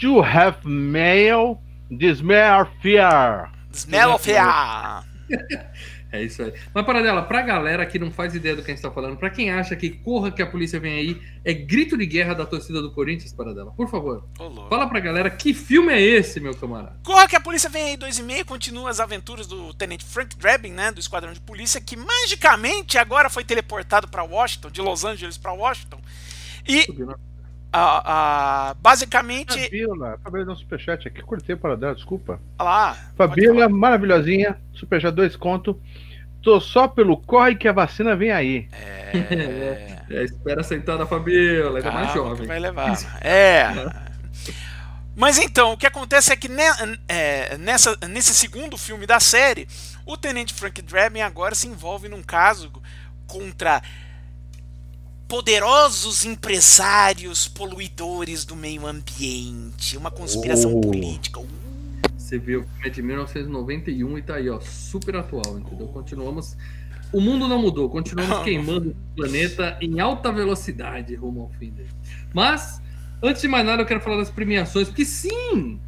To 0.00 0.20
Have 0.22 0.58
Male, 0.64 1.58
Dismare 1.90 2.68
Fear. 2.82 3.50
Smell 3.72 4.12
of 4.12 4.24
Fear. 4.24 5.04
É 6.16 6.24
isso 6.24 6.42
aí. 6.42 6.52
Mas, 6.74 6.84
Paradela, 6.86 7.22
pra 7.22 7.42
galera 7.42 7.84
que 7.86 7.98
não 7.98 8.10
faz 8.10 8.34
ideia 8.34 8.56
do 8.56 8.62
que 8.62 8.70
a 8.70 8.74
gente 8.74 8.82
tá 8.82 8.90
falando, 8.90 9.16
pra 9.16 9.30
quem 9.30 9.50
acha 9.50 9.76
que 9.76 9.90
corra 9.90 10.30
que 10.30 10.42
a 10.42 10.46
polícia 10.46 10.80
vem 10.80 10.94
aí, 10.94 11.22
é 11.44 11.52
grito 11.52 11.96
de 11.96 12.06
guerra 12.06 12.34
da 12.34 12.46
torcida 12.46 12.80
do 12.80 12.90
Corinthians, 12.92 13.32
Paradela. 13.32 13.70
Por 13.72 13.88
favor, 13.88 14.24
Ô, 14.38 14.44
louco. 14.44 14.68
fala 14.68 14.88
pra 14.88 15.00
galera 15.00 15.30
que 15.30 15.52
filme 15.54 15.92
é 15.92 16.00
esse, 16.00 16.40
meu 16.40 16.54
camarada. 16.54 16.96
Corra 17.04 17.28
que 17.28 17.36
a 17.36 17.40
polícia 17.40 17.68
vem 17.70 17.90
aí, 17.90 17.96
dois 17.96 18.18
e 18.18 18.22
meio, 18.22 18.44
continua 18.44 18.90
as 18.90 19.00
aventuras 19.00 19.46
do 19.46 19.72
Tenente 19.74 20.04
Frank 20.04 20.36
Drebin, 20.36 20.72
né, 20.72 20.90
do 20.90 21.00
Esquadrão 21.00 21.32
de 21.32 21.40
Polícia, 21.40 21.80
que 21.80 21.96
magicamente 21.96 22.98
agora 22.98 23.28
foi 23.30 23.44
teleportado 23.44 24.08
pra 24.08 24.22
Washington, 24.24 24.70
de 24.70 24.80
Los 24.80 25.04
Angeles 25.04 25.36
pra 25.38 25.52
Washington. 25.52 26.00
E, 26.66 26.82
Subiu, 26.82 27.06
né? 27.06 27.14
a, 27.72 28.70
a, 28.70 28.74
basicamente, 28.74 29.60
Fabiola, 29.64 30.18
Fabiola 30.22 30.44
deu 30.46 30.54
um 30.54 30.56
superchat 30.56 31.06
aqui, 31.06 31.22
cortei 31.22 31.54
para 31.54 31.76
dela, 31.76 31.94
desculpa. 31.94 32.40
lá, 32.58 32.96
Fabiola, 33.16 33.68
maravilhosinha, 33.68 34.58
superchat 34.72 35.14
dois 35.14 35.36
conto. 35.36 35.80
Tô 36.46 36.60
só 36.60 36.86
pelo 36.86 37.16
corre 37.16 37.56
que 37.56 37.66
a 37.66 37.72
vacina 37.72 38.14
vem 38.14 38.30
aí. 38.30 38.68
é, 38.72 39.96
É, 40.08 40.22
espera 40.22 40.62
sentar 40.62 40.96
na 40.96 41.04
Fabiola, 41.04 41.80
ainda 41.80 41.90
mais 41.90 42.12
calma 42.12 42.22
que 42.22 42.28
jovem. 42.36 42.46
vai 42.46 42.60
levar. 42.60 42.96
É. 43.20 43.66
Mas 45.16 45.38
então, 45.38 45.72
o 45.72 45.76
que 45.76 45.88
acontece 45.88 46.32
é 46.32 46.36
que 46.36 46.48
ne- 46.48 46.62
é, 47.08 47.58
nessa, 47.58 47.96
nesse 48.08 48.32
segundo 48.32 48.78
filme 48.78 49.06
da 49.06 49.18
série, 49.18 49.66
o 50.06 50.16
Tenente 50.16 50.54
Frank 50.54 50.80
Drebin 50.82 51.22
agora 51.22 51.52
se 51.56 51.66
envolve 51.66 52.08
num 52.08 52.22
caso 52.22 52.70
contra 53.26 53.82
poderosos 55.26 56.24
empresários 56.24 57.48
poluidores 57.48 58.44
do 58.44 58.54
meio 58.54 58.86
ambiente, 58.86 59.96
uma 59.96 60.12
conspiração 60.12 60.72
Oh. 60.76 60.80
política. 60.80 61.40
Você 62.26 62.38
viu, 62.38 62.62
o 62.62 62.62
filme 62.64 62.86
é 62.88 62.90
de 62.90 63.02
1991 63.02 64.18
e 64.18 64.22
tá 64.22 64.34
aí, 64.34 64.50
ó, 64.50 64.58
super 64.58 65.14
atual, 65.14 65.60
entendeu? 65.60 65.86
Continuamos. 65.86 66.56
O 67.12 67.20
mundo 67.20 67.46
não 67.46 67.62
mudou, 67.62 67.88
continuamos 67.88 68.38
queimando 68.42 68.90
o 68.90 69.14
planeta 69.14 69.78
em 69.80 70.00
alta 70.00 70.32
velocidade 70.32 71.14
rumo 71.14 71.42
ao 71.42 71.50
fim 71.50 71.70
dele. 71.70 71.88
Mas, 72.34 72.82
antes 73.22 73.42
de 73.42 73.46
mais 73.46 73.64
nada, 73.64 73.82
eu 73.82 73.86
quero 73.86 74.00
falar 74.00 74.16
das 74.16 74.28
premiações, 74.28 74.88
porque 74.88 75.04
sim! 75.04 75.78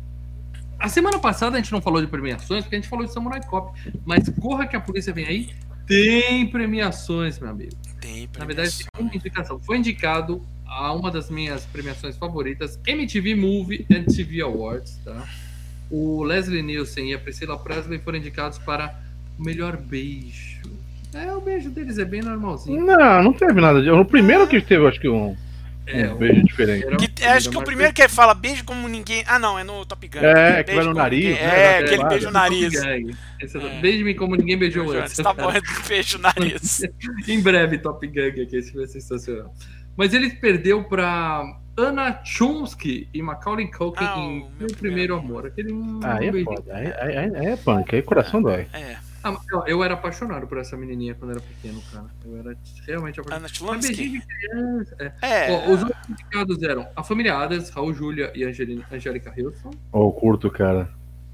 A 0.78 0.88
semana 0.88 1.18
passada 1.18 1.56
a 1.56 1.60
gente 1.60 1.72
não 1.72 1.82
falou 1.82 2.00
de 2.00 2.06
premiações, 2.06 2.62
porque 2.62 2.76
a 2.76 2.78
gente 2.78 2.88
falou 2.88 3.04
de 3.04 3.12
Samurai 3.12 3.40
Cop. 3.42 3.76
Mas 4.06 4.28
corra 4.40 4.64
que 4.64 4.76
a 4.76 4.80
polícia 4.80 5.12
vem 5.12 5.26
aí, 5.26 5.50
tem 5.88 6.46
premiações, 6.46 7.40
meu 7.40 7.50
amigo. 7.50 7.72
Tem 8.00 8.30
Na 8.38 8.44
verdade, 8.44 8.70
premiações. 8.70 8.86
tem 8.92 9.04
uma 9.04 9.12
indicação. 9.16 9.58
Foi 9.58 9.76
indicado 9.76 10.40
a 10.64 10.92
uma 10.92 11.10
das 11.10 11.30
minhas 11.30 11.66
premiações 11.66 12.16
favoritas, 12.16 12.78
MTV 12.86 13.34
Movie 13.34 13.84
and 13.90 14.04
TV 14.04 14.40
Awards, 14.40 15.00
tá? 15.04 15.26
O 15.90 16.22
Leslie 16.22 16.62
Nielsen 16.62 17.10
e 17.10 17.14
a 17.14 17.18
Priscilla 17.18 17.58
Presley 17.58 17.98
foram 17.98 18.18
indicados 18.18 18.58
para 18.58 18.94
o 19.38 19.42
melhor 19.42 19.76
beijo. 19.76 20.58
É, 21.14 21.32
o 21.34 21.40
beijo 21.40 21.70
deles 21.70 21.98
é 21.98 22.04
bem 22.04 22.20
normalzinho. 22.20 22.84
Não, 22.84 23.22
não 23.22 23.32
teve 23.32 23.60
nada. 23.60 23.80
de- 23.80 23.88
No 23.90 24.04
primeiro 24.04 24.46
que 24.46 24.60
teve, 24.60 24.86
acho 24.86 25.00
que 25.00 25.08
um, 25.08 25.34
É, 25.86 26.06
um 26.10 26.12
o- 26.12 26.16
beijo 26.18 26.42
diferente. 26.42 26.86
Que- 26.96 27.24
é, 27.24 27.30
acho 27.30 27.48
que 27.48 27.56
o 27.56 27.62
primeiro 27.62 27.94
que 27.94 28.02
ele 28.02 28.10
fala 28.10 28.34
beijo 28.34 28.62
como 28.64 28.86
ninguém. 28.86 29.24
Ah, 29.26 29.38
não, 29.38 29.58
é 29.58 29.64
no 29.64 29.86
Top 29.86 30.06
Gun. 30.06 30.18
É, 30.18 30.22
que 30.22 30.50
vai 30.52 30.64
beijo 30.64 30.88
no 30.90 30.94
nariz, 30.94 31.24
ninguém- 31.24 31.42
né, 31.42 31.58
É, 31.58 31.80
na 31.80 31.86
aquele 31.86 32.04
beijo 32.04 32.26
no 32.26 32.32
nariz. 32.32 32.74
É 32.74 33.00
É. 33.40 33.80
Beije-me 33.80 34.14
como 34.14 34.36
ninguém 34.36 34.58
beijou 34.58 34.90
antes. 34.92 35.16
Tá 35.16 35.32
bom, 35.32 35.50
é 35.50 35.60
do 35.62 35.88
beijo 35.88 36.18
no 36.18 36.24
nariz. 36.24 36.82
em 37.26 37.40
breve, 37.40 37.78
Top 37.78 38.06
Gang 38.06 38.42
aqui, 38.42 38.56
esse 38.56 38.74
vai 38.74 38.86
ser 38.86 39.00
sensacional. 39.00 39.54
Mas 39.96 40.12
ele 40.12 40.28
perdeu 40.30 40.84
para 40.84 41.42
Anna 41.78 42.20
Chomsky 42.24 43.08
e 43.14 43.22
Macaulay 43.22 43.70
Culkin 43.70 44.04
Ah, 44.04 44.16
o 44.18 44.20
em 44.20 44.40
Meu 44.40 44.50
Meu 44.58 44.68
Primeiro 44.76 45.16
Amor. 45.16 45.46
Aquele 45.46 45.72
um 45.72 46.00
Aí 46.02 46.28
é 46.28 46.44
foda. 46.44 46.74
Aí, 46.74 46.86
aí, 47.00 47.16
aí- 47.16 47.36
aí 47.36 47.46
é 47.46 47.56
punk, 47.56 47.94
aí 47.94 48.02
coração 48.02 48.42
dói. 48.42 48.66
É. 48.72 48.96
Ah, 49.22 49.36
ó, 49.52 49.64
eu 49.66 49.82
era 49.82 49.94
apaixonado 49.94 50.46
por 50.46 50.58
essa 50.58 50.76
menininha 50.76 51.14
quando 51.14 51.32
era 51.32 51.40
pequeno, 51.40 51.82
cara. 51.92 52.06
Eu 52.24 52.36
era 52.38 52.56
realmente 52.86 53.20
apaixonado. 53.20 53.68
Ana 53.68 53.78
de 53.80 54.20
criança. 54.20 54.96
É. 55.00 55.12
É, 55.22 55.50
Ó, 55.52 55.72
os 55.72 55.82
outros 55.82 56.08
indicados 56.08 56.62
eram 56.62 56.88
A 56.94 57.02
Família 57.02 57.36
Adams, 57.36 57.68
Raul 57.70 57.92
Júlia 57.92 58.30
e 58.34 58.44
Angelina, 58.44 58.84
Angélica 58.92 59.32
Houston. 59.36 59.70
Ó, 59.92 60.06
eu 60.06 60.12
curto, 60.12 60.50
cara. 60.50 60.88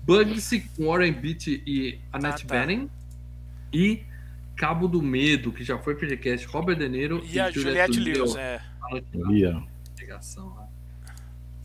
Bugsy 0.07 0.61
com 0.77 0.87
Warren 0.89 1.13
Beatty 1.13 1.63
e 1.67 1.99
Annette 2.13 2.45
Ah, 2.45 2.49
tá. 2.49 2.61
Bening. 2.67 2.91
E 3.73 4.03
Cabo 4.57 4.87
do 4.89 5.03
Medo, 5.03 5.53
que 5.53 5.65
já 5.65 5.77
foi 5.79 5.95
podcast, 5.95 6.47
Robert 6.47 6.77
De 6.77 6.89
Niro 6.89 7.23
e 7.31 7.39
a 7.41 7.51
Juliette 7.51 7.99
Lewis, 7.99 8.37
é. 8.37 8.61
Ali, 8.91 9.45
ó. 10.05 10.15
Ligação 10.15 10.49
lá. 10.55 10.69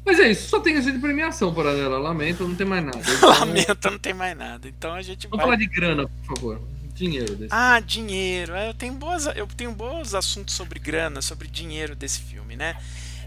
Mas 0.06 0.20
é 0.20 0.32
isso, 0.32 0.50
só 0.50 0.60
tem 0.60 0.76
esse 0.76 0.92
de 0.92 0.98
premiação 1.00 1.54
para 1.54 1.72
ela. 1.72 2.00
Lamento, 2.00 2.48
não 2.48 2.56
tem 2.56 2.66
mais 2.66 2.84
nada. 2.84 3.00
Lamento, 3.40 3.92
não 3.92 4.00
tem 4.00 4.14
mais 4.14 4.36
nada. 4.38 4.68
Então 4.68 4.94
a 4.94 5.02
gente 5.02 5.28
Vamos 5.28 5.44
falar 5.44 5.58
vai. 5.58 5.66
de 5.66 5.68
grana, 5.74 6.08
por 6.26 6.36
favor. 6.36 6.62
Dinheiro 6.94 7.36
desse. 7.36 7.54
Ah, 7.54 7.80
dinheiro. 7.80 8.54
É, 8.56 8.70
Eu 8.70 8.74
tenho, 8.74 8.94
boas, 8.94 9.26
eu 9.28 9.48
tenho 9.48 9.72
bons 9.72 10.14
assuntos 10.14 10.56
sobre 10.56 10.80
grana, 10.80 11.22
sobre 11.22 11.48
dinheiro 11.48 11.96
desse 11.96 12.20
filme, 12.22 12.56
né? 12.56 12.76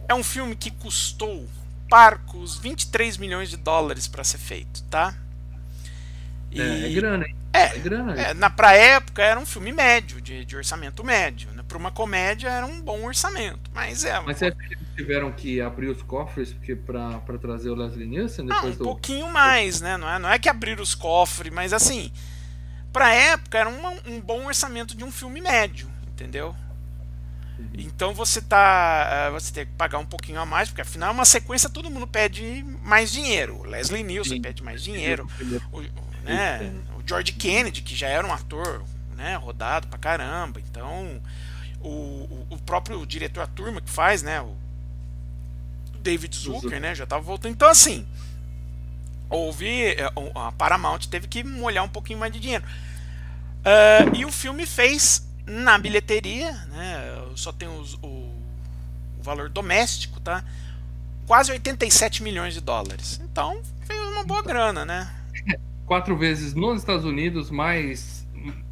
É 0.09 0.15
um 0.15 0.23
filme 0.25 0.57
que 0.57 0.71
custou 0.71 1.49
parcos 1.89 2.59
23 2.59 3.17
milhões 3.17 3.49
de 3.51 3.57
dólares 3.57 4.09
para 4.09 4.25
ser 4.25 4.39
feito, 4.39 4.83
tá? 4.85 5.15
E- 6.51 6.61
É, 6.61 6.87
é 6.91 6.93
grana, 6.93 7.27
hein? 7.27 7.37
É, 7.53 7.63
É 7.77 7.79
grana. 7.79 8.15
É, 8.21 8.35
na 8.35 8.51
pra 8.51 8.73
época 8.75 9.23
era 9.23 9.39
um 9.39 9.47
filme 9.47 9.73
médio, 9.73 10.21
de, 10.21 10.45
de 10.45 10.57
orçamento 10.57 11.05
médio. 11.05 11.51
Né? 11.53 11.63
Para 11.67 11.79
uma 11.79 11.91
comédia 11.93 12.49
era 12.49 12.67
um 12.67 12.81
bom 12.81 13.05
orçamento. 13.05 13.71
Mas 13.75 14.05
é. 14.05 14.19
Mas 14.21 14.39
você 14.39 14.47
eles 14.47 14.79
tiveram 14.97 15.33
que 15.33 15.61
abrir 15.61 15.89
os 15.89 16.03
cofres 16.03 16.53
porque 16.53 16.75
pra 16.77 17.21
trazer 17.41 17.71
o 17.71 17.75
Leslie 17.75 18.07
Nielsen 18.07 18.45
não, 18.45 18.57
depois 18.57 18.75
um 18.75 18.79
do. 18.79 18.85
pouquinho 18.85 19.31
mais, 19.31 19.81
né? 19.81 19.97
Não 19.97 20.09
é, 20.09 20.19
não 20.19 20.29
é 20.29 20.39
que 20.39 20.49
abrir 20.49 20.81
os 20.81 20.95
cofres, 20.95 21.53
mas 21.53 21.73
assim. 21.73 22.13
Pra 22.93 23.13
época 23.15 23.59
era 23.59 23.69
uma- 23.71 23.95
um 24.07 24.21
bom 24.21 24.45
orçamento 24.47 24.95
de 24.95 25.03
um 25.03 25.11
filme 25.11 25.41
médio, 25.41 25.89
entendeu? 26.13 26.55
Então 27.75 28.13
você 28.13 28.41
tá. 28.43 29.09
eh, 29.29 29.31
Você 29.31 29.53
tem 29.53 29.67
que 29.67 29.73
pagar 29.73 29.99
um 29.99 30.05
pouquinho 30.07 30.41
a 30.41 30.45
mais, 30.47 30.69
porque 30.69 30.83
afinal 30.83 31.11
é 31.11 31.13
uma 31.13 31.25
sequência, 31.25 31.71
todo 31.71 31.91
mundo 31.91 32.07
pede 32.07 32.65
mais 32.83 33.11
dinheiro. 33.13 33.61
O 33.61 33.65
Leslie 33.65 34.03
Nielsen 34.03 34.37
Sim. 34.37 34.43
pede 34.43 34.63
mais 34.63 34.83
dinheiro. 34.83 35.27
Primeiro. 35.37 35.65
o, 35.73 35.81
né, 36.25 36.73
o 36.99 37.07
George 37.09 37.33
Kennedy, 37.33 37.83
que 37.83 37.95
já 37.97 38.09
era 38.09 38.27
um 38.27 38.33
ator 38.33 38.83
né, 39.17 39.37
rodado 39.37 39.87
pra 39.89 39.99
caramba. 39.99 40.61
Então, 40.61 41.23
o, 41.81 41.89
o, 41.89 42.47
o 42.51 42.59
próprio 42.59 43.05
diretor, 43.07 43.43
a 43.43 43.47
turma 43.47 43.81
que 43.81 43.91
faz, 43.91 44.23
né, 44.23 44.41
o 44.41 44.55
David 46.03 46.35
Zucker, 46.37 46.81
né, 46.81 46.95
já 46.95 47.07
tava 47.07 47.23
voltando. 47.23 47.53
Então, 47.53 47.69
assim, 47.69 48.07
houve. 49.31 49.67
é, 49.95 50.11
A 50.35 50.53
Paramount 50.53 51.01
teve 51.11 51.27
que 51.29 51.43
molhar 51.45 51.85
um 51.85 51.89
pouquinho 51.89 52.19
mais 52.19 52.33
de 52.33 52.41
dinheiro. 52.41 52.65
Ah, 53.65 54.05
e 54.17 54.25
o 54.25 54.33
filme 54.33 54.67
fez 54.67 55.27
na 55.47 55.79
bilheteria, 55.79 56.53
né, 56.69 57.23
só 57.37 57.53
tem 57.53 57.69
os- 57.69 57.95
o, 57.95 58.07
o 58.07 59.23
valor 59.23 59.49
doméstico, 59.49 60.21
tá? 60.21 60.45
Quase 61.27 61.51
87 61.53 62.23
milhões 62.23 62.55
de 62.55 62.61
dólares. 62.61 63.21
Então, 63.25 63.61
fez 63.87 64.01
uma 64.09 64.25
boa 64.25 64.43
grana, 64.43 64.85
né? 64.85 65.11
Quatro 65.87 66.17
vezes 66.17 66.55
nos 66.55 66.81
Estados 66.81 67.05
Unidos, 67.05 67.51
mais 67.51 68.27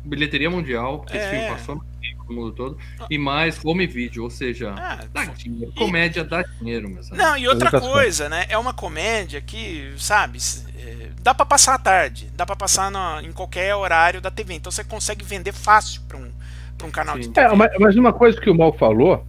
bilheteria 0.04 0.50
mundial, 0.50 1.00
que 1.02 1.16
esse 1.16 1.26
É. 1.26 1.30
filme 1.30 1.56
passou 1.56 1.84
no 2.30 2.40
mundo 2.40 2.52
todo, 2.52 2.78
e 3.10 3.18
mais 3.18 3.62
home 3.64 3.86
video, 3.86 4.22
ou 4.24 4.30
seja, 4.30 4.72
Ah, 4.76 5.04
dá 5.12 5.24
dinheiro. 5.26 5.72
Comédia 5.74 6.24
dá 6.24 6.42
dinheiro, 6.42 6.86
amigos. 6.86 7.10
Não, 7.10 7.36
e 7.36 7.46
outra 7.48 7.78
coisa, 7.80 8.28
né? 8.28 8.46
É 8.48 8.56
uma 8.56 8.72
comédia 8.72 9.40
que, 9.40 9.92
sabe, 9.98 10.38
é, 10.78 11.08
dá 11.20 11.34
pra 11.34 11.44
passar 11.44 11.74
à 11.74 11.78
tarde, 11.78 12.30
dá 12.34 12.46
pra 12.46 12.56
passar 12.56 12.90
na- 12.90 13.20
em 13.22 13.32
qualquer 13.32 13.74
horário 13.74 14.20
da 14.20 14.30
TV. 14.30 14.54
Então 14.54 14.70
você 14.70 14.84
consegue 14.84 15.24
vender 15.24 15.52
fácil 15.52 16.00
pra 16.08 16.16
um, 16.16 16.30
pra 16.78 16.86
um 16.86 16.90
canal 16.90 17.18
de 17.18 17.24
Sim. 17.26 17.32
TV. 17.32 17.52
É, 17.52 17.56
mas, 17.56 17.70
mas 17.78 17.96
uma 17.96 18.12
coisa 18.12 18.40
que 18.40 18.48
o 18.48 18.54
Mal 18.56 18.72
falou, 18.72 19.26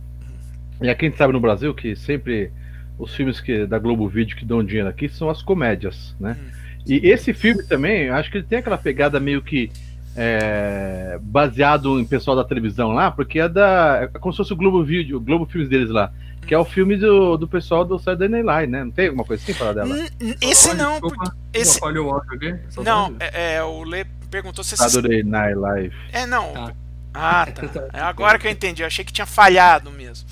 e 0.82 0.90
aqui 0.90 1.06
a 1.06 1.10
gente 1.10 1.18
sabe 1.18 1.34
no 1.34 1.40
Brasil 1.40 1.74
que 1.74 1.96
sempre 1.96 2.52
os 2.98 3.14
filmes 3.16 3.42
que, 3.42 3.66
da 3.66 3.80
Globo 3.80 4.08
Vídeo 4.08 4.38
que 4.38 4.46
dão 4.46 4.64
dinheiro 4.64 4.88
aqui 4.88 5.10
são 5.10 5.30
as 5.30 5.42
comédias, 5.42 6.16
né? 6.20 6.38
Hum. 6.40 6.52
E 6.88 7.08
esse 7.10 7.32
filme 7.34 7.62
também, 7.64 8.04
eu 8.06 8.16
acho 8.16 8.32
que 8.32 8.38
ele 8.38 8.46
tem 8.48 8.58
aquela 8.60 8.78
pegada 8.78 9.20
meio 9.20 9.42
que 9.42 9.72
é, 10.16 11.18
baseado 11.22 12.00
em 12.00 12.06
pessoal 12.06 12.36
da 12.36 12.44
televisão 12.44 12.92
lá, 12.92 13.12
porque 13.12 13.40
é 13.40 13.48
da. 13.50 14.02
É 14.04 14.08
como 14.20 14.34
se 14.34 14.38
fosse 14.38 14.54
o 14.54 14.56
Globo 14.56 14.84
Vídeo, 14.84 15.18
o 15.18 15.22
Globo 15.22 15.46
Filmes 15.46 15.70
deles 15.70 15.90
lá. 15.90 16.12
Que 16.46 16.56
é 16.56 16.58
o 16.58 16.66
filme 16.66 16.98
do, 16.98 17.38
do 17.38 17.48
pessoal 17.48 17.86
do 17.86 18.00
Saturday 18.00 18.28
Night 18.28 18.46
Live, 18.46 18.72
né? 18.72 18.84
Não 18.84 18.92
tem 18.92 19.08
alguma 19.08 19.24
coisa 19.24 19.44
assim 19.44 19.54
para 19.54 19.74
dela? 19.74 19.96
N- 19.96 20.10
n- 20.20 20.38
Esse 20.42 20.74
não, 20.74 20.94
desculpa, 21.00 21.36
esse 21.54 21.80
Olha 21.84 22.02
o 22.02 22.10
áudio 22.10 22.34
aqui. 22.34 22.56
não, 22.84 23.16
é, 23.20 23.56
é, 23.58 23.64
o 23.64 23.84
Lê 23.84 24.06
perguntou 24.30 24.64
se 24.64 24.74
esse 24.74 24.84
Saturday 24.84 25.22
Night 25.24 25.56
Live. 25.56 25.96
É, 26.12 26.26
não. 26.26 26.52
Tá. 26.52 26.74
Ah, 27.14 27.46
tá. 27.46 27.62
É 27.94 28.00
agora 28.02 28.40
que 28.40 28.48
eu 28.48 28.52
entendi. 28.52 28.82
Eu 28.82 28.88
achei 28.88 29.06
que 29.06 29.14
tinha 29.14 29.28
falhado 29.28 29.92
mesmo. 29.92 30.28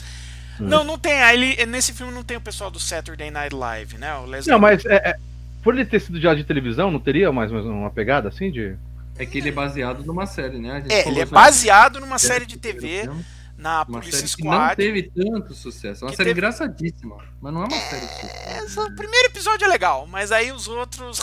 Hum. 0.59 0.65
Não, 0.67 0.83
não 0.83 0.98
tem. 0.98 1.21
Aí 1.21 1.53
ele, 1.53 1.65
nesse 1.67 1.93
filme 1.93 2.12
não 2.12 2.24
tem 2.24 2.36
o 2.38 2.41
pessoal 2.41 2.71
do 2.71 2.79
Saturday 2.79 3.29
Night 3.29 3.53
Live, 3.55 3.98
né? 4.00 4.15
O 4.15 4.25
Leslie 4.25 4.51
Não, 4.51 4.59
mas 4.59 4.83
é, 4.86 4.95
é, 5.12 5.15
por 5.62 5.75
ele 5.75 5.86
ter 5.86 6.00
sido 6.00 6.19
já 6.19 6.33
de 6.33 6.43
televisão, 6.43 6.89
não 6.89 7.00
teria 7.00 7.31
mais, 7.31 7.51
mais 7.51 7.65
uma 7.65 7.91
pegada 7.91 8.27
assim 8.29 8.51
de. 8.51 8.75
É 9.19 9.25
que 9.25 9.38
ele 9.38 9.49
é 9.49 9.51
baseado 9.51 10.03
numa 10.05 10.25
série, 10.25 10.57
né? 10.59 10.83
É, 10.89 11.07
ele 11.07 11.19
é 11.19 11.25
baseado 11.25 11.99
numa 11.99 12.17
série 12.17 12.45
de 12.45 12.57
primeiro 12.57 13.11
TV, 13.13 13.23
na 13.57 13.81
Uma 13.83 13.99
Polícia 13.99 14.19
série 14.25 14.35
que 14.38 14.43
não 14.45 14.51
Squad. 14.53 14.75
teve 14.77 15.03
tanto 15.03 15.53
sucesso. 15.53 16.05
É 16.05 16.07
uma 16.07 16.15
série 16.15 16.29
teve- 16.29 16.39
engraçadíssima, 16.39 17.17
mas 17.41 17.53
não 17.53 17.63
é 17.63 17.67
uma 17.67 17.79
série 17.81 18.07
de. 18.07 18.31
Essa- 18.63 18.81
o 18.81 18.95
primeiro 18.95 19.27
episódio 19.27 19.65
é 19.65 19.67
legal, 19.67 20.07
mas 20.07 20.31
aí 20.31 20.51
os 20.51 20.67
outros. 20.69 21.19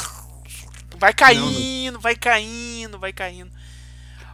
Vai 0.99 1.13
caindo, 1.13 1.99
vai 1.99 2.15
caindo, 2.15 2.99
vai 2.99 3.13
caindo. 3.13 3.51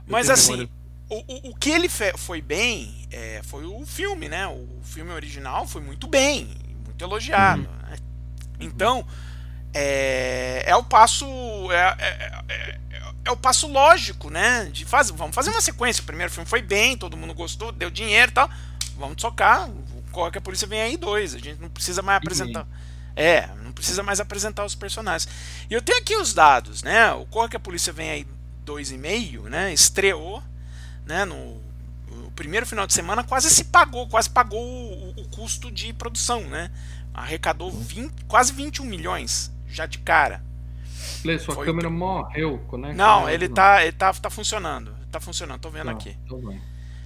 Mas 0.07 0.28
assim, 0.28 0.69
o, 1.09 1.16
o, 1.16 1.50
o 1.50 1.57
que 1.57 1.71
ele 1.71 1.88
foi 1.88 2.40
bem 2.40 3.07
é, 3.12 3.40
foi 3.45 3.64
o 3.64 3.87
filme, 3.87 4.28
né? 4.28 4.47
O 4.49 4.69
filme 4.83 5.12
original 5.12 5.66
foi 5.69 5.81
muito 5.83 6.07
bem, 6.09 6.49
muito 6.85 7.02
elogiado. 7.04 7.62
né? 7.62 7.97
Então, 8.61 9.04
é, 9.75 10.62
é 10.66 10.76
o 10.76 10.83
passo. 10.85 11.25
É, 11.73 11.97
é- 11.99 12.78
é- 13.25 13.29
é- 13.29 13.31
é 13.31 13.33
o 13.33 13.37
passo 13.37 13.67
lógico, 13.67 14.31
né? 14.31 14.64
De 14.73 14.85
fazer, 14.85 15.12
vamos 15.12 15.35
fazer 15.35 15.50
uma 15.50 15.61
sequência. 15.61 16.02
O 16.02 16.07
primeiro 16.07 16.33
filme 16.33 16.49
foi 16.49 16.62
bem, 16.62 16.97
todo 16.97 17.17
mundo 17.17 17.35
gostou, 17.35 17.73
deu 17.73 17.91
dinheiro 17.91 18.31
e 18.31 18.35
tal. 18.35 18.50
Vamos 18.97 19.17
tocar. 19.17 19.69
Corre 20.11 20.31
que 20.31 20.38
a 20.38 20.43
polícia 20.43 20.67
vem 20.67 20.81
aí 20.81 20.97
dois. 20.97 21.35
A 21.35 21.38
gente 21.38 21.61
não 21.61 21.71
precisa 21.71 22.02
mais 22.02 22.19
apresentar. 22.19 22.67
É, 23.14 23.47
não 23.62 23.73
precisa 23.73 24.02
mais 24.02 24.21
apresentar 24.21 24.64
os 24.64 24.75
personagens. 24.75 25.29
E 25.69 25.75
eu 25.75 25.83
tenho 25.83 25.99
aqui 25.99 26.17
os 26.17 26.33
dados, 26.35 26.83
né? 26.83 27.12
O 27.12 27.26
Corre 27.26 27.49
que 27.50 27.57
a 27.57 27.61
polícia 27.61 27.93
vem 27.93 28.11
aí 28.11 28.26
dois 28.64 28.91
e 28.91 28.99
meio, 28.99 29.45
né? 29.49 29.73
Estreou, 29.73 30.43
né? 31.05 31.25
No 31.25 31.61
o 32.26 32.31
primeiro 32.33 32.67
final 32.67 32.87
de 32.87 32.93
semana 32.93 33.25
quase 33.25 33.50
se 33.50 33.64
pagou, 33.64 34.07
quase 34.09 34.29
pagou 34.29 34.61
o, 34.61 35.11
o 35.17 35.29
custo 35.29 35.71
de 35.71 35.93
produção, 35.93 36.43
né? 36.43 36.71
Arrecadou 37.14 37.71
20, 37.71 38.25
quase 38.26 38.52
21 38.52 38.85
milhões 38.85 39.50
já 39.69 39.87
de 39.87 39.99
cara. 39.99 40.43
Lê, 41.25 41.38
sua 41.38 41.54
Foi- 41.54 41.66
câmera 41.66 41.88
morreu, 41.90 42.59
conecta. 42.68 42.97
Não, 42.97 43.21
ela 43.21 43.32
ele 43.32 43.49
de 43.49 43.54
tá, 43.54 43.82
ele 43.82 43.92
tá, 43.92 44.12
tá 44.12 44.30
funcionando. 44.30 44.94
Tá 45.11 45.21
funcionando, 45.21 45.61
tô 45.61 45.71
vendo 45.71 45.87
novo. 45.87 45.99
aqui. 45.99 46.16
Então 46.25 46.40
vai. 46.40 46.61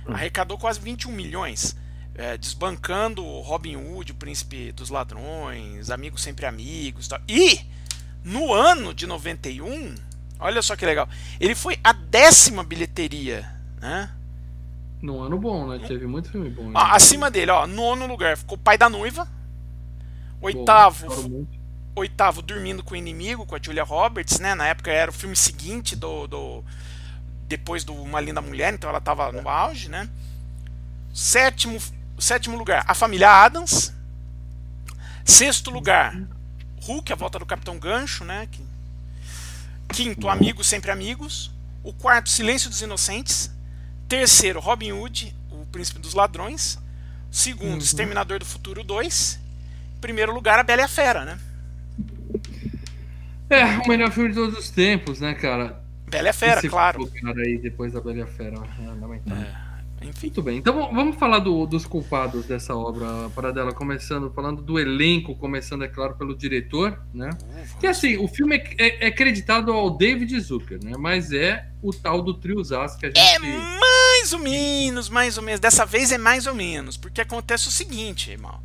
Arrecadou 0.09 0.57
quase 0.57 0.79
21 0.81 1.11
milhões, 1.13 1.77
é, 2.15 2.37
desbancando 2.37 3.25
o 3.25 3.41
Robin 3.41 3.77
Hood, 3.77 4.13
o 4.13 4.15
príncipe 4.15 4.71
dos 4.73 4.89
ladrões, 4.89 5.91
amigos 5.91 6.23
sempre 6.23 6.47
amigos. 6.47 7.09
Tal. 7.09 7.21
E 7.29 7.61
no 8.25 8.53
ano 8.53 8.95
de 8.95 9.07
91, 9.07 9.95
olha 10.39 10.63
só 10.63 10.77
que 10.77 10.87
legal, 10.87 11.09
ele 11.41 11.55
foi 11.55 11.79
a 11.83 11.93
décima 11.93 12.63
bilheteria, 12.63 13.51
né? 13.81 14.11
Num 15.03 15.21
ano 15.23 15.39
bom, 15.39 15.67
né? 15.69 15.79
Teve 15.87 16.07
muito 16.07 16.31
filme 16.31 16.49
bom. 16.51 16.69
Ó, 16.69 16.85
né? 16.85 16.91
acima 16.93 17.31
dele, 17.31 17.51
ó, 17.51 17.67
nono 17.67 18.07
lugar 18.07 18.37
ficou 18.37 18.57
Pai 18.57 18.79
da 18.79 18.89
Noiva. 18.89 19.25
Bom, 20.41 20.47
Oitavo, 20.47 21.29
muito. 21.29 21.56
Oitavo 21.97 22.43
Dormindo 22.43 22.85
com 22.85 22.95
o 22.95 22.97
Inimigo, 22.97 23.45
com 23.47 23.57
a 23.57 23.59
Julia 23.61 23.83
Roberts, 23.83 24.39
né? 24.39 24.55
Na 24.55 24.69
época 24.69 24.93
era 24.93 25.11
o 25.11 25.15
filme 25.15 25.35
seguinte 25.35 25.97
do. 25.97 26.27
do 26.27 26.65
depois 27.49 27.85
do 27.85 27.95
Uma 27.95 28.21
Linda 28.21 28.41
Mulher, 28.41 28.75
então 28.75 28.91
ela 28.91 29.01
tava 29.01 29.31
no 29.31 29.49
auge, 29.49 29.89
né? 29.89 30.09
Sétimo, 31.15 31.79
sétimo 32.19 32.57
lugar, 32.59 32.85
A 32.87 32.95
Família 32.95 33.31
Adams. 33.31 33.93
Sexto 35.25 35.71
lugar, 35.71 36.17
Hulk, 36.83 37.13
A 37.13 37.17
Volta 37.17 37.39
do 37.39 37.47
Capitão 37.47 37.79
Gancho, 37.79 38.25
né? 38.25 38.49
Quinto, 39.89 40.29
Amigos 40.29 40.67
Sempre 40.67 40.91
Amigos. 40.91 41.51
O 41.83 41.93
quarto, 41.93 42.29
Silêncio 42.29 42.69
dos 42.69 42.83
Inocentes. 42.83 43.51
Terceiro, 44.09 44.61
Robin 44.61 44.93
Hood, 44.93 45.35
O 45.51 45.65
Príncipe 45.67 46.01
dos 46.01 46.15
Ladrões. 46.15 46.79
Segundo, 47.31 47.73
Uhum. 47.73 47.79
Exterminador 47.79 48.39
do 48.41 48.45
Futuro 48.45 48.83
2. 48.83 49.39
Primeiro 50.01 50.33
lugar, 50.33 50.59
A 50.59 50.63
Bela 50.63 50.83
e 50.83 50.85
a 50.85 50.89
Fera, 50.89 51.25
né? 51.25 51.39
É, 53.49 53.65
o 53.85 53.89
melhor 53.89 54.11
filme 54.11 54.31
de 54.31 54.35
todos 54.35 54.59
os 54.59 54.71
tempos, 54.71 55.21
né, 55.21 55.35
cara? 55.35 55.81
Bela 56.09 56.33
Fera, 56.33 56.59
Esse 56.59 56.69
claro. 56.69 57.01
aí 57.45 57.59
depois 57.59 57.93
da 57.93 58.01
Bela 58.01 58.27
Fera. 58.27 58.57
É 58.81 58.87
lamentável. 59.01 59.67
Enfim. 60.03 60.27
Muito 60.27 60.43
bem, 60.43 60.59
então 60.59 60.75
vamos 60.95 61.17
falar 61.17 61.39
do- 61.39 61.67
dos 61.67 61.87
culpados 61.87 62.45
dessa 62.45 62.77
obra, 62.77 63.31
Paradela, 63.35 63.73
começando, 63.73 64.31
falando 64.31 64.61
do 64.63 64.79
elenco, 64.79 65.35
começando, 65.35 65.85
é 65.85 65.89
claro, 65.89 66.15
pelo 66.17 66.37
diretor, 66.37 67.01
né? 67.15 67.31
Que 67.81 67.87
assim, 67.87 68.17
o 68.19 68.29
filme 68.29 68.57
é, 68.57 68.75
é, 68.79 69.07
é 69.07 69.11
creditado 69.11 69.73
ao 69.73 69.91
David 69.97 70.39
Zucker, 70.39 70.79
né? 70.85 70.93
Mas 70.99 71.33
é 71.33 71.67
o 71.83 71.93
tal 71.95 72.21
do 72.23 72.35
triozaço 72.35 72.99
que 72.99 73.07
a 73.07 73.09
gente. 73.09 73.19
É 73.19 73.39
mais 73.39 74.33
ou 74.35 74.39
menos, 74.39 75.09
mais 75.09 75.39
ou 75.39 75.43
menos. 75.43 75.61
Dessa 75.61 75.87
vez 75.87 76.13
é 76.13 76.19
mais 76.19 76.47
ou 76.47 76.55
menos, 76.55 76.97
porque 76.99 77.23
acontece 77.23 77.67
o 77.67 77.71
seguinte, 77.71 78.31
irmão. 78.31 78.61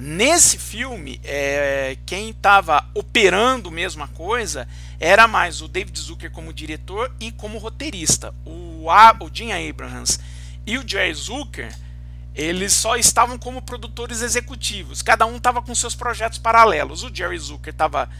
Nesse 0.00 0.58
filme, 0.58 1.20
é, 1.22 1.96
quem 2.04 2.30
estava 2.30 2.84
operando 2.94 3.70
mesmo 3.70 4.02
a 4.02 4.08
coisa 4.08 4.66
era 4.98 5.28
mais 5.28 5.60
o 5.60 5.68
David 5.68 5.98
Zucker 5.98 6.30
como 6.32 6.52
diretor 6.52 7.14
e 7.20 7.30
como 7.30 7.58
roteirista. 7.58 8.34
O, 8.44 8.90
A- 8.90 9.16
o 9.20 9.30
Jim 9.32 9.52
Abrahams 9.52 10.18
e 10.66 10.76
o 10.78 10.88
Jerry 10.88 11.14
Zucker, 11.14 11.72
eles 12.34 12.72
só 12.72 12.96
estavam 12.96 13.38
como 13.38 13.62
produtores 13.62 14.20
executivos. 14.20 15.00
Cada 15.00 15.26
um 15.26 15.36
estava 15.36 15.62
com 15.62 15.72
seus 15.74 15.94
projetos 15.94 16.38
paralelos. 16.38 17.04
O 17.04 17.14
Jerry 17.14 17.38
Zucker 17.38 17.72
tava, 17.72 18.10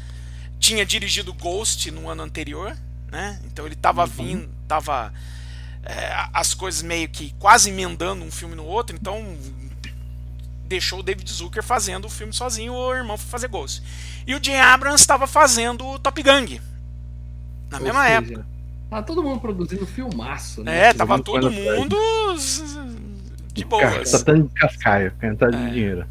tinha 0.61 0.87
dirigido 0.87 1.33
Ghost 1.35 1.90
no 1.90 2.09
ano 2.09 2.23
anterior, 2.23 2.76
né? 3.11 3.40
Então 3.47 3.66
ele 3.66 3.75
estava 3.75 4.07
vindo, 4.07 4.49
tava 4.69 5.12
é, 5.83 6.28
as 6.33 6.54
coisas 6.54 6.83
meio 6.83 7.09
que 7.09 7.35
quase 7.40 7.71
emendando 7.71 8.25
um 8.25 8.31
filme 8.31 8.54
no 8.54 8.64
outro, 8.64 8.95
então 8.95 9.37
deixou 10.66 11.00
o 11.00 11.02
David 11.02 11.30
Zucker 11.30 11.62
fazendo 11.62 12.06
o 12.06 12.11
filme 12.11 12.33
sozinho, 12.33 12.73
o 12.73 12.94
irmão 12.94 13.16
foi 13.18 13.28
fazer 13.30 13.49
Ghost. 13.49 13.83
E 14.26 14.35
o 14.35 14.42
Jim 14.42 14.54
Abrams 14.54 15.00
estava 15.00 15.26
fazendo 15.26 15.87
o 15.87 15.99
Top 15.99 16.23
Gang. 16.23 16.61
Na 17.71 17.78
Ou 17.78 17.85
mesma 17.85 18.02
seja, 18.02 18.14
época. 18.14 18.47
Tá 18.90 19.02
todo 19.02 19.23
mundo 19.23 19.40
produzindo 19.40 19.87
filmaço, 19.87 20.62
né? 20.62 20.88
É, 20.88 20.94
tava 20.94 21.18
todo 21.21 21.50
mundo 21.50 21.97
de 23.52 23.64
boas. 23.64 24.11
tá 24.11 24.18
tão 24.25 24.42
de 24.42 24.49
cascaio, 24.54 25.12
cantar 25.18 25.52
É. 25.52 25.56
de 25.56 25.71
dinheiro. 25.73 26.06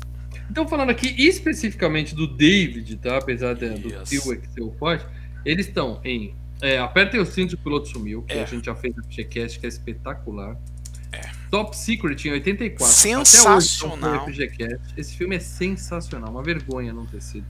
Então, 0.50 0.68
falando 0.68 0.90
aqui 0.90 1.08
especificamente 1.18 2.14
do 2.14 2.28
David, 2.28 2.98
tá? 2.98 3.18
Apesar 3.18 3.56
de, 3.56 3.70
do. 3.70 4.06
Silver 4.06 4.40
que 4.42 4.48
ser 4.52 4.62
o 4.62 4.72
forte, 4.78 5.06
eles 5.46 5.68
estão 5.68 6.00
em 6.04 6.36
é, 6.62 6.78
Apertem 6.80 7.20
os 7.20 7.30
cintos, 7.30 7.54
o 7.56 7.58
piloto 7.58 7.90
sumiu, 7.90 8.22
que 8.22 8.34
É. 8.34 8.44
a 8.44 8.46
gente 8.46 8.66
já 8.66 8.76
fez 8.76 8.96
no 8.96 9.04
FGCast, 9.04 9.60
que 9.60 9.66
é 9.66 9.70
espetacular. 9.70 10.56
Top 11.54 11.78
Secret 11.78 12.16
em 12.28 12.32
84. 12.32 12.96
Sensacional. 12.96 14.16
Até 14.16 14.32
hoje, 14.32 14.48
FGCast. 14.50 14.80
Esse 14.98 15.16
filme 15.16 15.36
é 15.36 15.40
sensacional, 15.40 16.32
uma 16.32 16.42
vergonha 16.42 16.92
não 16.92 17.06
ter 17.06 17.22
sido. 17.22 17.46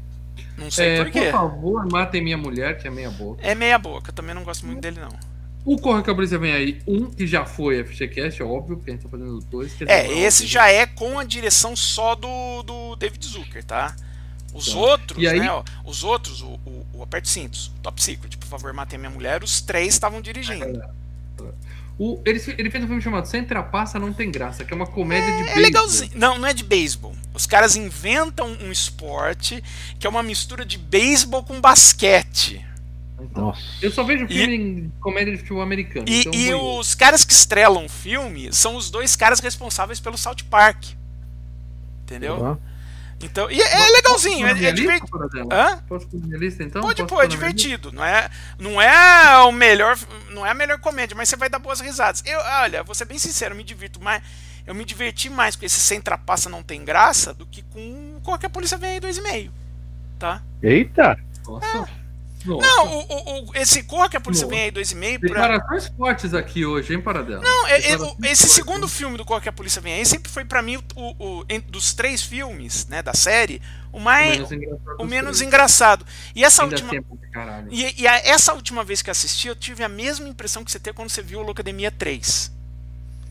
Não 0.57 0.69
sei 0.69 0.89
É, 0.97 1.03
por 1.05 1.11
quê. 1.13 1.31
favor, 1.31 1.89
matem 1.89 2.21
minha 2.21 2.35
mulher, 2.37 2.77
que 2.77 2.85
é 2.85 2.91
meia 2.91 3.09
boca. 3.09 3.41
É 3.41 3.55
meia 3.55 3.77
boca, 3.79 4.09
eu 4.09 4.13
também 4.13 4.35
não 4.35 4.43
gosto 4.43 4.65
muito 4.65 4.81
dele, 4.81 4.99
não. 4.99 5.07
O 5.63 5.77
Corre 5.77 6.03
que 6.03 6.09
a 6.09 6.13
Polícia 6.15 6.37
Vem 6.37 6.51
Aí, 6.51 6.81
um 6.85 7.09
que 7.09 7.25
já 7.25 7.45
foi 7.45 7.81
FGCast, 7.81 8.41
é 8.41 8.45
óbvio, 8.45 8.75
porque 8.75 8.91
a 8.91 8.93
gente 8.93 9.03
tá 9.03 9.09
fazendo 9.09 9.39
dois. 9.49 9.73
É, 9.83 10.03
não 10.05 10.17
esse 10.17 10.45
já 10.45 10.69
é 10.69 10.85
com 10.85 11.17
a 11.17 11.23
direção 11.23 11.73
só 11.73 12.13
do, 12.13 12.61
do 12.63 12.97
David 12.97 13.25
Zucker, 13.25 13.63
tá? 13.63 13.95
Os 14.53 14.67
Tá. 14.73 14.77
outros, 14.79 15.25
aí- 15.25 15.39
né? 15.39 15.49
ó, 15.49 15.63
os 15.85 16.03
outros, 16.03 16.41
o, 16.41 16.59
o, 16.65 16.85
o 16.95 17.03
Aperte 17.03 17.29
Cintos, 17.29 17.71
Top 17.81 18.03
Secret, 18.03 18.35
por 18.37 18.47
favor, 18.49 18.73
matem 18.73 18.99
minha 18.99 19.09
mulher, 19.11 19.41
os 19.45 19.61
três 19.61 19.93
estavam 19.93 20.19
dirigindo. 20.21 20.83
O, 21.99 22.19
ele, 22.25 22.41
ele 22.57 22.71
fez 22.71 22.83
um 22.83 22.87
filme 22.87 23.01
chamado 23.01 23.27
Sem 23.27 23.43
Trapaça 23.43 23.99
Não 23.99 24.11
Tem 24.11 24.31
Graça, 24.31 24.65
que 24.65 24.73
é 24.73 24.75
uma 24.75 24.87
comédia 24.87 25.27
de 25.31 25.33
É 25.33 25.43
beisebol. 25.43 25.61
legalzinho. 25.61 26.11
Não, 26.15 26.37
não 26.39 26.47
é 26.47 26.53
de 26.53 26.63
beisebol. 26.63 27.15
Os 27.33 27.45
caras 27.45 27.75
inventam 27.75 28.57
um 28.61 28.71
esporte 28.71 29.63
que 29.99 30.07
é 30.07 30.09
uma 30.09 30.23
mistura 30.23 30.65
de 30.65 30.77
beisebol 30.77 31.43
com 31.43 31.61
basquete. 31.61 32.65
Então, 33.21 33.43
Nossa. 33.45 33.61
eu 33.81 33.89
só 33.91 34.03
vejo 34.03 34.27
filme 34.27 34.55
em 34.55 34.91
comédia 34.99 35.31
de 35.33 35.37
futebol 35.39 35.61
americano. 35.61 36.05
E, 36.09 36.21
então 36.21 36.33
e 36.33 36.51
vou- 36.51 36.79
os 36.79 36.93
caras 36.95 37.23
que 37.23 37.31
estrelam 37.31 37.85
o 37.85 37.89
filme 37.89 38.51
são 38.51 38.75
os 38.75 38.89
dois 38.89 39.15
caras 39.15 39.39
responsáveis 39.39 39.99
pelo 39.99 40.17
South 40.17 40.43
Park. 40.49 40.83
Entendeu? 42.03 42.37
Ó. 42.39 42.72
Então, 43.23 43.49
e 43.49 43.61
é 43.61 43.89
legalzinho, 43.89 44.45
é, 44.45 44.49
Posso 44.49 44.61
na 44.61 44.67
é 44.67 44.71
lista, 44.71 44.81
divertido. 44.81 45.53
Hã? 45.53 45.83
Posso 45.87 46.07
minha 46.13 46.37
lista 46.37 46.63
então? 46.63 46.81
Pode 46.81 47.01
Posso 47.03 47.15
pôr, 47.15 47.23
é 47.23 47.27
divertido. 47.27 47.91
Não 47.91 48.03
é, 48.03 48.29
não 48.59 48.81
é 48.81 49.37
o 49.43 49.51
melhor, 49.51 49.97
não 50.31 50.45
é 50.45 50.51
a 50.51 50.53
melhor 50.53 50.79
comédia, 50.79 51.15
mas 51.15 51.29
você 51.29 51.35
vai 51.35 51.49
dar 51.49 51.59
boas 51.59 51.79
risadas. 51.79 52.21
Eu, 52.25 52.39
olha, 52.39 52.83
vou 52.83 52.93
ser 52.93 53.05
bem 53.05 53.17
sincero, 53.17 53.53
eu 53.53 53.57
me 53.57 53.63
divirto 53.63 54.01
mais. 54.01 54.21
Eu 54.65 54.73
me 54.73 54.85
diverti 54.85 55.29
mais 55.29 55.55
com 55.55 55.65
esse 55.65 55.79
sem 55.79 55.99
trapaça 55.99 56.49
não 56.49 56.63
tem 56.63 56.85
graça 56.85 57.33
do 57.33 57.45
que 57.45 57.61
com 57.63 58.19
qualquer 58.23 58.49
polícia 58.49 58.77
vem 58.77 58.91
aí 58.91 59.01
2,5. 59.01 59.49
Tá? 60.17 60.41
Eita! 60.61 61.19
Nossa. 61.45 62.02
Nossa. 62.45 62.67
Não, 62.67 62.87
o, 62.87 62.99
o- 63.01 63.49
o- 63.49 63.55
esse 63.55 63.83
corra 63.83 64.09
que 64.09 64.17
a 64.17 64.21
polícia 64.21 64.45
Nossa. 64.45 64.55
vem 64.55 64.65
aí 64.65 64.71
2,5 64.71 65.19
pra... 65.19 65.27
Declarações 65.29 65.87
fortes 65.97 66.33
aqui 66.33 66.65
hoje, 66.65 66.93
hein, 66.93 67.01
Paradela? 67.01 67.41
Não, 67.41 67.67
é- 67.67 67.91
é- 67.91 67.97
o- 67.97 68.15
esse 68.23 68.43
fortes, 68.43 68.51
segundo 68.51 68.87
filme 68.87 69.17
do 69.17 69.23
Corra 69.25 69.41
que 69.41 69.49
a 69.49 69.53
Polícia 69.53 69.81
Vem 69.81 69.93
Aí 69.93 70.05
sempre 70.05 70.29
foi 70.31 70.43
pra 70.45 70.61
mim 70.61 70.77
o, 70.77 70.83
o- 70.95 71.39
o- 71.41 71.45
dos 71.69 71.93
três 71.93 72.21
filmes, 72.21 72.85
né, 72.87 73.01
da 73.01 73.13
série, 73.13 73.61
o 73.91 73.99
mais 73.99 74.31
menos 74.37 74.51
engraçado 74.51 74.99
o 74.99 75.05
menos 75.05 75.41
engraçado. 75.41 76.05
E 76.35 76.43
essa 76.43 76.63
Ainda 76.63 76.75
última 76.75 76.95
é 76.95 77.65
e, 77.71 78.01
e 78.01 78.07
a- 78.07 78.19
essa 78.25 78.53
última 78.53 78.83
vez 78.83 79.01
que 79.01 79.09
assisti, 79.09 79.47
eu 79.47 79.55
tive 79.55 79.83
a 79.83 79.89
mesma 79.89 80.27
impressão 80.27 80.63
que 80.63 80.71
você 80.71 80.79
teve 80.79 80.95
quando 80.95 81.09
você 81.09 81.21
viu 81.21 81.39
o 81.39 81.43
Locademia 81.43 81.91
3. 81.91 82.51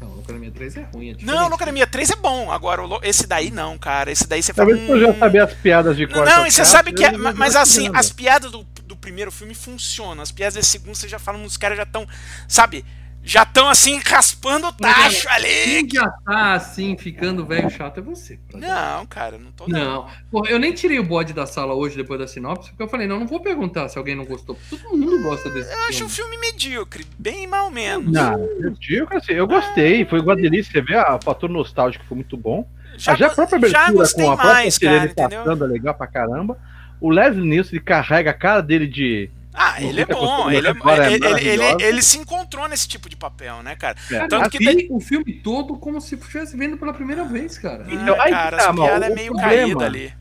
Não, 0.01 0.09
o 0.09 0.17
Locademia 0.17 0.51
3 0.51 0.77
é 0.79 0.83
ruim. 0.93 1.11
É 1.11 1.17
Não, 1.25 1.47
o. 1.47 1.49
Locademia 1.51 1.87
3 1.87 2.11
é 2.11 2.17
bom. 2.17 2.51
Agora, 2.51 2.83
o 2.85 3.01
esse 3.05 3.25
daí 3.25 3.53
não, 3.53 3.79
cara. 3.79 4.11
Esse 4.11 4.27
daí 4.27 4.43
você 4.43 4.53
fala. 4.53 4.69
Talvez 4.71 4.91
eu 4.91 5.01
já 5.01 5.11
"Hum, 5.13 5.19
saber 5.21 5.39
as 5.43 5.55
piadas 5.55 5.97
de 5.97 6.07
Não, 6.07 6.13
corte 6.13 6.29
não, 6.29 6.39
ao 6.41 6.47
e 6.47 6.51
você 6.51 6.65
sabe 6.65 6.93
que. 6.93 7.05
eu 7.05 7.07
é- 7.07 7.13
não 7.13 7.33
mas 7.35 7.55
assim, 7.55 7.89
as 7.95 8.11
piadas 8.11 8.51
do 8.51 8.65
primeiro 9.03 9.31
filme 9.31 9.55
funcionam. 9.55 10.23
As 10.23 10.33
piadas 10.33 10.55
desse 10.55 10.71
segundo 10.71 10.95
você 10.95 11.09
já 11.09 11.19
fala, 11.19 11.37
os 11.39 11.59
caras 11.59 11.77
já 11.77 11.83
estão. 11.83 12.07
Sabe? 12.49 12.83
Já 13.25 13.45
estão 13.45 13.69
assim, 13.69 14.01
raspando 14.05 14.67
o 14.67 14.73
tacho 14.73 15.29
ali. 15.29 15.47
Quem 15.47 15.89
já 15.89 16.09
tá 16.09 16.55
assim, 16.55 16.97
ficando 16.97 17.47
velho 17.47 17.71
chato 17.71 17.99
é 17.99 18.01
você. 18.01 18.37
Não, 18.53 19.07
cara, 19.07 19.39
não 19.39 19.53
tô. 19.53 19.69
Não, 19.69 20.09
Porra, 20.29 20.51
eu 20.51 20.59
nem 20.59 20.73
tirei 20.73 20.99
o 20.99 21.05
bode 21.05 21.33
da 21.33 21.47
sala 21.47 21.73
hoje 21.73 21.97
depois 21.97 22.19
da 22.19 22.27
sinopse, 22.27 22.71
porque 22.71 22.83
eu 22.83 22.89
falei, 22.89 23.07
não, 23.07 23.21
não 23.21 23.27
vou 23.29 23.39
perguntar 23.39 23.89
se 23.89 23.97
alguém 23.97 24.17
não 24.17 24.25
gostou. 24.25 24.59
Todo 24.69 24.97
mundo 24.97 25.23
gosta 25.23 25.49
desse 25.51 25.73
Eu 25.73 25.79
acho 25.83 26.05
um 26.05 26.09
filme. 26.09 26.33
filme 26.33 26.39
medíocre, 26.39 27.07
bem 27.17 27.47
mal 27.47 27.71
menos. 27.71 28.13
Não, 28.13 28.41
eu 28.61 28.71
digo 28.71 29.17
assim, 29.17 29.35
eu 29.35 29.47
gostei, 29.47 30.05
foi 30.05 30.21
uma 30.21 30.35
delícia. 30.35 30.73
Você 30.73 30.81
vê 30.81 30.97
a 30.97 31.15
o 31.15 31.23
fator 31.23 31.49
nostálgico 31.49 32.05
foi 32.09 32.17
muito 32.17 32.37
bom. 32.37 32.69
Já, 32.97 33.15
já 33.15 33.29
a 33.29 33.31
própria 33.31 33.69
já 33.69 33.79
abertura 33.79 33.99
gostei 33.99 34.25
com 34.25 34.33
a 34.33 34.37
própria 34.37 34.55
mais, 34.55 34.79
cara, 34.79 34.93
sirene 34.95 35.13
entendeu? 35.13 35.45
passando 35.45 35.65
é 35.65 35.69
legal 35.69 35.95
pra 35.95 36.07
caramba. 36.09 36.59
O 37.03 37.11
Leslie 37.11 37.45
Nielsen 37.47 37.75
ele 37.77 37.85
carrega 37.85 38.31
a 38.31 38.35
cara 38.35 38.61
dele 38.63 38.87
de. 38.87 39.29
Ah, 39.55 39.83
ele 39.83 40.01
é 40.01 40.07
bom, 40.07 40.51
ele, 40.51 40.67
é- 40.67 40.71
é 40.71 41.45
ele, 41.45 41.85
ele, 41.85 42.03
se 42.03 42.17
encontrou 42.17 42.67
nesse 42.69 42.89
tipo 42.89 43.09
de 43.11 43.17
papel, 43.17 43.63
né, 43.63 43.75
cara? 43.77 43.97
É, 44.11 44.27
Tanto 44.27 44.49
que 44.49 44.59
vi 44.59 44.87
o 44.91 44.99
filme 44.99 45.35
todo 45.35 45.77
como 45.77 46.01
se 46.01 46.15
estivesse 46.15 46.57
vendo 46.57 46.79
pela 46.79 46.95
primeira 46.95 47.25
vez, 47.25 47.59
cara. 47.59 47.85
Então, 47.89 48.15
Ah, 48.19 48.23
aí 48.25 48.31
que 48.33 48.39
cara, 48.39 48.57
tá, 48.57 48.73
piadas 48.73 49.11
é 49.11 49.15
meio 49.15 49.33
problema- 49.33 49.51
caída 49.51 49.85
ali. 49.85 50.13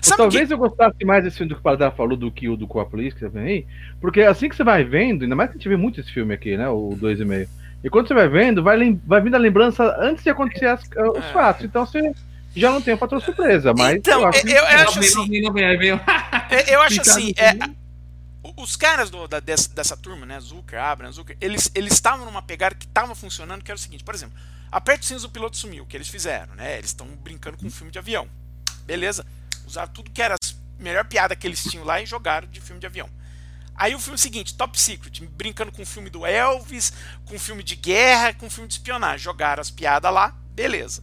Sabe 0.00 0.16
talvez 0.18 0.48
que... 0.48 0.54
eu 0.54 0.58
gostasse 0.58 1.04
mais 1.04 1.22
desse 1.24 1.36
filme 1.38 1.48
do 1.48 1.54
que 1.56 1.60
o 1.60 1.62
Paradela 1.62 1.90
falou 1.92 2.16
do 2.16 2.30
que 2.30 2.48
o 2.48 2.56
do 2.56 2.66
Coa 2.66 2.84
Police, 2.84 3.14
que 3.14 3.20
você 3.20 3.28
vem 3.28 3.42
aí. 3.44 3.66
Porque 4.00 4.20
assim 4.22 4.48
que 4.48 4.54
você 4.56 4.64
vai 4.64 4.84
vendo, 4.84 5.22
ainda 5.22 5.34
mais 5.36 5.50
que 5.50 5.56
a 5.56 5.58
gente 5.58 5.68
vê 5.68 5.76
muito 5.76 6.00
esse 6.00 6.12
filme 6.12 6.34
aqui, 6.34 6.56
né? 6.56 6.68
O 6.68 6.96
2,5. 7.00 7.48
E 7.84 7.90
quando 7.90 8.06
você 8.08 8.14
vai 8.14 8.28
vendo, 8.28 8.62
vai, 8.62 8.76
lem- 8.76 9.00
vai 9.06 9.20
vindo 9.20 9.34
a 9.34 9.38
lembrança 9.38 9.96
antes 9.98 10.22
de 10.22 10.30
acontecer 10.30 10.66
as- 10.66 10.82
os 10.82 11.24
É. 11.24 11.32
fatos. 11.32 11.64
Então 11.64 11.84
você 11.86 12.12
já 12.54 12.70
não 12.70 12.80
tem 12.82 12.94
a 12.94 12.96
fator 12.96 13.20
surpresa. 13.22 13.72
Mas 13.74 13.96
Então, 13.96 14.20
eu 14.20 14.26
acho 14.28 14.46
eu, 14.46 14.66
acho 14.66 14.98
assim, 14.98 15.14
não 15.16 15.26
vem, 15.28 15.42
não 15.42 15.52
vem, 15.52 15.64
aí 15.64 15.76
vem. 15.76 16.00
eu 16.68 16.82
acho 16.82 17.00
assim, 17.00 17.32
é, 17.36 17.52
o- 18.42 18.62
os 18.62 18.76
caras 18.76 19.10
do- 19.10 19.26
da- 19.28 19.40
dessa, 19.40 19.68
dessa 19.70 19.96
turma, 19.96 20.26
né, 20.26 20.38
Zucker, 20.40 20.78
Abrams, 20.80 21.16
Zucker, 21.16 21.36
eles 21.40 21.70
eles 21.74 21.92
estavam 21.94 22.24
numa 22.26 22.42
pegada 22.42 22.74
que 22.74 22.86
estava 22.86 23.14
funcionando, 23.14 23.62
que 23.62 23.70
era 23.70 23.76
o 23.78 23.80
seguinte, 23.80 24.04
por 24.04 24.14
exemplo, 24.14 24.36
aperta 24.70 25.02
os 25.02 25.06
cintos 25.08 25.22
do 25.22 25.30
piloto 25.30 25.56
sumiu, 25.56 25.86
que 25.86 25.96
eles 25.96 26.08
fizeram, 26.08 26.54
né? 26.54 26.74
Eles 26.78 26.90
estão 26.90 27.06
brincando 27.06 27.56
com 27.56 27.66
um 27.66 27.70
filme 27.70 27.90
de 27.92 27.98
avião. 27.98 28.28
Beleza? 28.84 29.24
Usaram 29.66 29.92
tudo 29.92 30.10
que 30.10 30.20
era 30.20 30.34
a 30.34 30.82
melhor 30.82 31.04
piada 31.04 31.36
que 31.36 31.46
eles 31.46 31.62
tinham 31.62 31.84
lá 31.84 32.00
e 32.02 32.06
jogaram 32.06 32.48
de 32.48 32.60
filme 32.60 32.80
de 32.80 32.86
avião. 32.86 33.08
Aí 33.74 33.94
o 33.94 33.98
filme 33.98 34.18
seguinte, 34.18 34.54
Top 34.54 34.78
Secret, 34.78 35.20
brincando 35.30 35.72
com 35.72 35.82
o 35.82 35.86
filme 35.86 36.10
do 36.10 36.26
Elvis, 36.26 36.92
com 37.24 37.36
o 37.36 37.38
filme 37.38 37.62
de 37.62 37.74
guerra, 37.76 38.34
com 38.34 38.46
o 38.46 38.50
filme 38.50 38.68
de 38.68 38.74
espionagem. 38.74 39.18
Jogaram 39.18 39.60
as 39.60 39.70
piadas 39.70 40.12
lá, 40.12 40.34
beleza. 40.54 41.02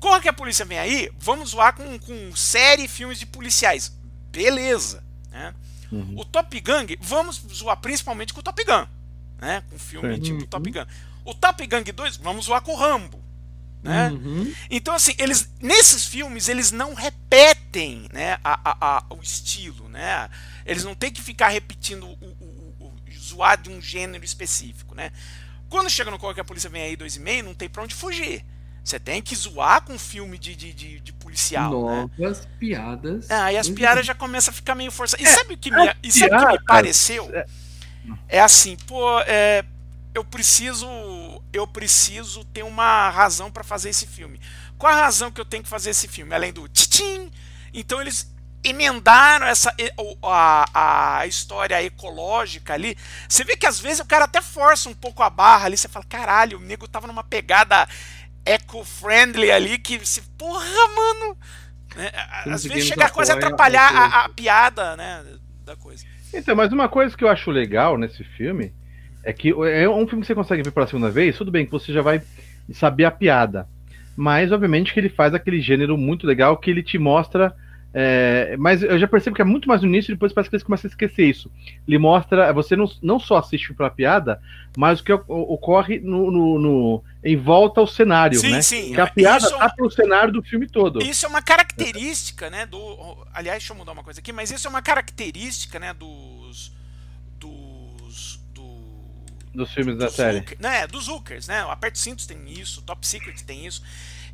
Corra 0.00 0.20
que 0.20 0.28
a 0.28 0.32
polícia 0.32 0.64
vem 0.64 0.78
aí, 0.78 1.10
vamos 1.18 1.50
zoar 1.50 1.74
com, 1.74 1.98
com 1.98 2.34
série 2.36 2.84
e 2.84 2.88
filmes 2.88 3.18
de 3.18 3.26
policiais. 3.26 3.92
Beleza. 4.30 5.02
Né? 5.30 5.54
Uhum. 5.90 6.14
O 6.18 6.24
Top 6.24 6.58
Gang, 6.60 6.96
vamos 7.00 7.42
zoar 7.52 7.76
principalmente 7.78 8.32
com 8.32 8.40
o 8.40 8.42
Top 8.42 8.62
Gun. 8.64 8.86
Né? 9.40 9.62
Com 9.70 9.78
filme 9.78 10.14
Sim. 10.16 10.20
tipo 10.22 10.40
Uhum. 10.42 10.46
Top 10.46 10.70
Gun. 10.70 10.86
O 11.24 11.34
Top 11.34 11.66
Gang 11.66 11.90
2, 11.92 12.16
vamos 12.18 12.46
zoar 12.46 12.62
com 12.62 12.72
o 12.72 12.76
Rambo. 12.76 13.22
Né? 13.82 14.08
Uhum. 14.10 14.52
Então, 14.70 14.94
assim, 14.94 15.14
eles 15.18 15.48
nesses 15.60 16.04
filmes 16.04 16.48
eles 16.48 16.72
não 16.72 16.94
repetem 16.94 18.08
né, 18.12 18.38
a, 18.42 18.70
a- 18.70 18.76
a- 18.98 19.04
o 19.14 19.20
estilo, 19.22 19.88
né? 19.88 20.28
Eles 20.66 20.82
não 20.84 20.94
têm 20.96 21.12
que 21.12 21.22
ficar 21.22 21.48
repetindo 21.48 22.04
o, 22.06 22.12
o- 22.20 22.74
o- 22.80 22.86
o- 22.86 22.92
zoar 23.18 23.60
de 23.60 23.70
um 23.70 23.80
gênero 23.80 24.24
específico, 24.24 24.94
né? 24.96 25.12
Quando 25.68 25.88
chega 25.90 26.10
no 26.10 26.18
qual 26.18 26.34
que 26.34 26.40
a 26.40 26.44
polícia 26.44 26.68
vem 26.68 26.82
aí 26.82 26.96
2,5, 26.96 27.42
não 27.42 27.54
tem 27.54 27.68
pra 27.68 27.82
onde 27.84 27.94
fugir. 27.94 28.44
Você 28.88 28.98
tem 28.98 29.20
que 29.22 29.36
zoar 29.36 29.82
com 29.82 29.98
filme 29.98 30.38
de, 30.38 30.56
de, 30.56 30.72
de, 30.72 31.00
de 31.00 31.12
policial, 31.12 31.70
né? 31.84 32.10
Novas 32.18 32.46
piadas. 32.58 33.30
Ah, 33.30 33.52
e 33.52 33.58
as 33.58 33.66
Muito 33.68 33.78
piadas 33.78 34.06
já 34.06 34.14
começam 34.14 34.50
a 34.50 34.54
ficar 34.54 34.74
meio 34.74 34.90
forçadas. 34.90 35.24
E 35.24 35.28
É, 35.28 35.32
sabe 35.32 35.54
o 35.54 35.58
que 35.58 35.70
me, 35.70 35.94
e 36.02 36.10
sabe 36.10 36.36
que 36.36 36.46
me 36.46 36.58
pareceu? 36.64 37.28
é- 37.34 37.46
É 38.28 38.40
assim, 38.40 38.76
pô, 38.86 39.20
é, 39.20 39.64
eu 40.14 40.24
preciso 40.24 40.86
eu 41.52 41.66
preciso 41.66 42.44
ter 42.46 42.62
uma 42.62 43.10
razão 43.10 43.50
para 43.50 43.62
fazer 43.64 43.90
esse 43.90 44.06
filme. 44.06 44.40
Qual 44.78 44.92
a 44.92 44.96
razão 44.96 45.30
que 45.30 45.40
eu 45.40 45.44
tenho 45.44 45.62
que 45.62 45.68
fazer 45.68 45.90
esse 45.90 46.08
filme? 46.08 46.34
Além 46.34 46.52
do 46.52 46.68
tchim. 46.68 47.30
Então 47.72 48.00
eles 48.00 48.32
emendaram 48.64 49.46
essa 49.46 49.72
a, 50.22 51.18
a 51.20 51.26
história 51.26 51.82
ecológica 51.82 52.74
ali. 52.74 52.96
Você 53.28 53.44
vê 53.44 53.56
que 53.56 53.66
às 53.66 53.78
vezes 53.78 54.00
o 54.00 54.04
cara 54.06 54.24
até 54.24 54.42
força 54.42 54.88
um 54.88 54.94
pouco 54.94 55.22
a 55.22 55.30
barra 55.30 55.66
ali. 55.66 55.76
Você 55.76 55.88
fala, 55.88 56.04
caralho, 56.08 56.58
o 56.58 56.60
nego 56.60 56.88
tava 56.88 57.06
numa 57.06 57.24
pegada 57.24 57.88
eco-friendly 58.48 59.50
ali 59.50 59.78
que 59.78 60.04
se 60.06 60.22
porra, 60.36 60.64
mano. 60.96 61.36
Né? 61.96 62.10
Às 62.46 62.64
vezes 62.64 62.86
chega 62.86 63.06
a 63.06 63.10
quase 63.10 63.32
atrapalhar 63.32 63.90
a, 63.94 64.24
a 64.24 64.28
piada, 64.28 64.96
né, 64.96 65.24
da 65.64 65.76
coisa. 65.76 66.04
Então, 66.32 66.54
mas 66.54 66.72
uma 66.72 66.88
coisa 66.88 67.16
que 67.16 67.24
eu 67.24 67.28
acho 67.28 67.50
legal 67.50 67.96
nesse 67.96 68.22
filme 68.22 68.72
é 69.24 69.32
que 69.32 69.50
é 69.50 69.88
um 69.88 70.06
filme 70.06 70.22
que 70.22 70.26
você 70.26 70.34
consegue 70.34 70.62
ver 70.62 70.70
pela 70.70 70.86
segunda 70.86 71.10
vez, 71.10 71.36
tudo 71.36 71.50
bem 71.50 71.64
que 71.64 71.72
você 71.72 71.92
já 71.92 72.02
vai 72.02 72.22
saber 72.72 73.04
a 73.04 73.10
piada. 73.10 73.68
Mas, 74.16 74.50
obviamente, 74.50 74.92
que 74.92 74.98
ele 74.98 75.08
faz 75.08 75.32
aquele 75.32 75.60
gênero 75.60 75.96
muito 75.96 76.26
legal 76.26 76.56
que 76.56 76.70
ele 76.70 76.82
te 76.82 76.98
mostra. 76.98 77.54
É, 78.00 78.56
mas 78.56 78.80
eu 78.80 78.96
já 78.96 79.08
percebo 79.08 79.34
que 79.34 79.42
é 79.42 79.44
muito 79.44 79.66
mais 79.66 79.82
no 79.82 79.88
início 79.88 80.12
e 80.12 80.14
depois 80.14 80.32
parece 80.32 80.48
que 80.48 80.54
eles 80.54 80.62
começam 80.62 80.88
a 80.88 80.92
esquecer 80.92 81.24
isso. 81.24 81.50
Ele 81.86 81.98
mostra. 81.98 82.52
Você 82.52 82.76
não, 82.76 82.88
não 83.02 83.18
só 83.18 83.38
assiste 83.38 83.74
pela 83.74 83.90
piada, 83.90 84.40
mas 84.76 85.00
o 85.00 85.04
que 85.04 85.12
ocorre 85.12 85.98
no, 85.98 86.30
no, 86.30 86.58
no 86.60 87.04
em 87.24 87.36
volta 87.36 87.80
ao 87.80 87.88
cenário, 87.88 88.38
sim, 88.38 88.50
né? 88.52 88.62
Sim, 88.62 88.94
que 88.94 89.00
a 89.00 89.08
piada 89.08 89.44
isso, 89.44 89.58
tá 89.58 89.68
pro 89.70 89.90
cenário 89.90 90.32
do 90.32 90.40
filme 90.44 90.68
todo. 90.68 91.02
Isso 91.02 91.26
é 91.26 91.28
uma 91.28 91.42
característica, 91.42 92.48
né? 92.48 92.66
Do, 92.66 93.26
aliás, 93.34 93.58
deixa 93.58 93.72
eu 93.72 93.76
mudar 93.76 93.90
uma 93.90 94.04
coisa 94.04 94.20
aqui, 94.20 94.32
mas 94.32 94.52
isso 94.52 94.68
é 94.68 94.70
uma 94.70 94.80
característica, 94.80 95.80
né? 95.80 95.92
Dos. 95.92 96.72
Dos. 97.36 98.40
Do, 98.54 98.62
dos 99.52 99.74
filmes 99.74 99.96
dos 99.96 100.04
da 100.04 100.08
série. 100.08 100.44
né, 100.60 100.86
dos 100.86 101.08
Hookers, 101.08 101.48
né? 101.48 101.64
O 101.64 101.70
Aperto 101.70 101.98
Cintos 101.98 102.26
tem 102.26 102.38
isso, 102.48 102.80
Top 102.82 103.04
Secret 103.04 103.42
tem 103.44 103.66
isso. 103.66 103.82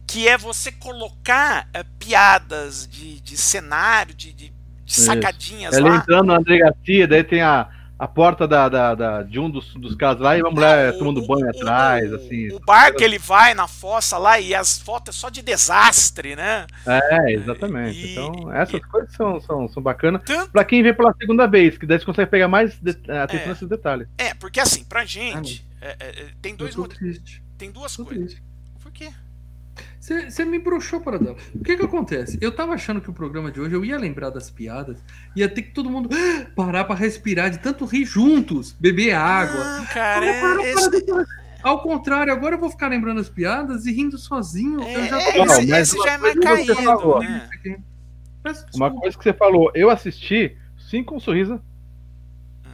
Que 0.07 0.29
é 0.29 0.37
você 0.37 0.71
colocar 0.71 1.69
uh, 1.69 1.85
piadas 1.99 2.87
de, 2.87 3.21
de 3.21 3.37
cenário, 3.37 4.15
de, 4.15 4.33
de, 4.33 4.53
de 4.85 4.95
sacadinhas 4.95 5.75
Ela 5.75 5.91
lá. 5.91 5.97
entrando 5.97 6.27
na 6.27 6.39
delegacia, 6.39 7.07
daí 7.07 7.25
tem 7.25 7.43
a 7.43 7.69
a 7.99 8.09
porta 8.09 8.47
da, 8.47 8.69
da, 8.69 8.95
da, 8.95 9.23
de 9.23 9.39
um 9.39 9.49
dos, 9.49 9.73
dos 9.75 9.95
casos 9.95 10.21
lá 10.21 10.37
e 10.37 10.43
uma 10.43 10.51
mulher 10.51 10.95
o, 10.95 10.99
tomando 10.99 11.27
banho 11.27 11.47
o, 11.47 11.51
atrás, 11.51 12.13
o, 12.13 12.17
assim. 12.17 12.53
O 12.53 12.59
bar 12.59 12.93
que 12.93 13.05
ele 13.05 13.19
vai 13.19 13.55
na 13.55 13.69
fossa 13.69 14.19
lá 14.19 14.39
e 14.39 14.55
as 14.55 14.79
fotos 14.79 15.15
é 15.15 15.19
só 15.19 15.29
de 15.29 15.43
desastre, 15.43 16.35
né? 16.35 16.67
É, 16.87 17.33
exatamente. 17.33 17.99
E, 17.99 18.13
então, 18.13 18.53
essas 18.53 18.75
e, 18.75 18.81
coisas 18.81 19.13
são, 19.15 19.41
são, 19.41 19.69
são 19.69 19.83
bacanas 19.83 20.23
tanto, 20.25 20.51
pra 20.51 20.65
quem 20.65 20.83
vê 20.83 20.93
pela 20.93 21.15
segunda 21.15 21.47
vez, 21.47 21.79
que 21.79 21.87
daí 21.87 21.99
você 21.99 22.05
consegue 22.05 22.31
pegar 22.31 22.49
mais 22.49 22.77
de, 22.81 22.91
atenção 22.91 23.47
é, 23.47 23.49
nesses 23.49 23.69
detalhes. 23.69 24.09
É, 24.19 24.35
porque 24.35 24.59
assim, 24.59 24.85
pra 24.85 25.05
gente, 25.05 25.65
ah, 25.81 25.87
é, 25.87 25.97
é, 26.01 26.27
tem 26.43 26.57
dois 26.57 26.75
Tem 27.57 27.71
duas 27.71 27.97
coisas. 27.97 28.37
Por 28.83 28.91
quê? 28.93 29.11
Você 30.01 30.45
me 30.45 30.59
bruxou, 30.59 31.01
Paradão. 31.01 31.35
O 31.55 31.65
que 31.65 31.77
que 31.77 31.85
acontece? 31.85 32.39
Eu 32.41 32.53
tava 32.53 32.75
achando 32.75 33.01
que 33.01 33.09
o 33.09 33.13
programa 33.13 33.51
de 33.51 33.59
hoje 33.59 33.75
eu 33.75 33.85
ia 33.85 33.99
lembrar 33.99 34.29
das 34.29 34.51
piadas, 34.51 35.03
ia 35.35 35.49
ter 35.49 35.63
que 35.63 35.71
todo 35.71 35.89
mundo 35.89 36.11
parar 36.55 36.85
para 36.85 36.95
respirar, 36.95 37.51
de 37.51 37.59
tanto 37.59 37.87
rir 37.87 38.05
juntos, 38.05 38.73
beber 38.73 39.15
água. 39.15 39.65
Não, 39.65 39.87
cara, 39.87 40.27
para, 40.27 40.57
para, 40.57 40.69
esse... 40.69 41.05
para, 41.07 41.25
Ao 41.63 41.83
contrário, 41.83 42.33
agora 42.33 42.57
eu 42.57 42.61
vou 42.61 42.69
ficar 42.69 42.89
lembrando 42.89 43.21
as 43.21 43.31
piadas 43.31 43.87
e 43.87 43.93
rindo 43.93 44.19
sozinho. 44.19 44.83
É, 44.83 44.95
eu 44.95 45.05
já 45.07 45.33
tô... 45.33 45.45
não, 45.47 45.55
esse, 45.55 45.73
esse 45.73 45.99
já 45.99 46.13
é 46.13 46.19
mais 46.19 46.39
caído, 46.39 46.75
né? 47.21 47.83
Uma 48.75 48.91
coisa 48.91 49.17
que 49.17 49.25
você 49.25 49.33
falou, 49.33 49.73
eu 49.75 49.89
assisti, 49.89 50.55
sim 50.77 51.03
com 51.03 51.17
um 51.17 51.21
sorriso, 51.21 51.59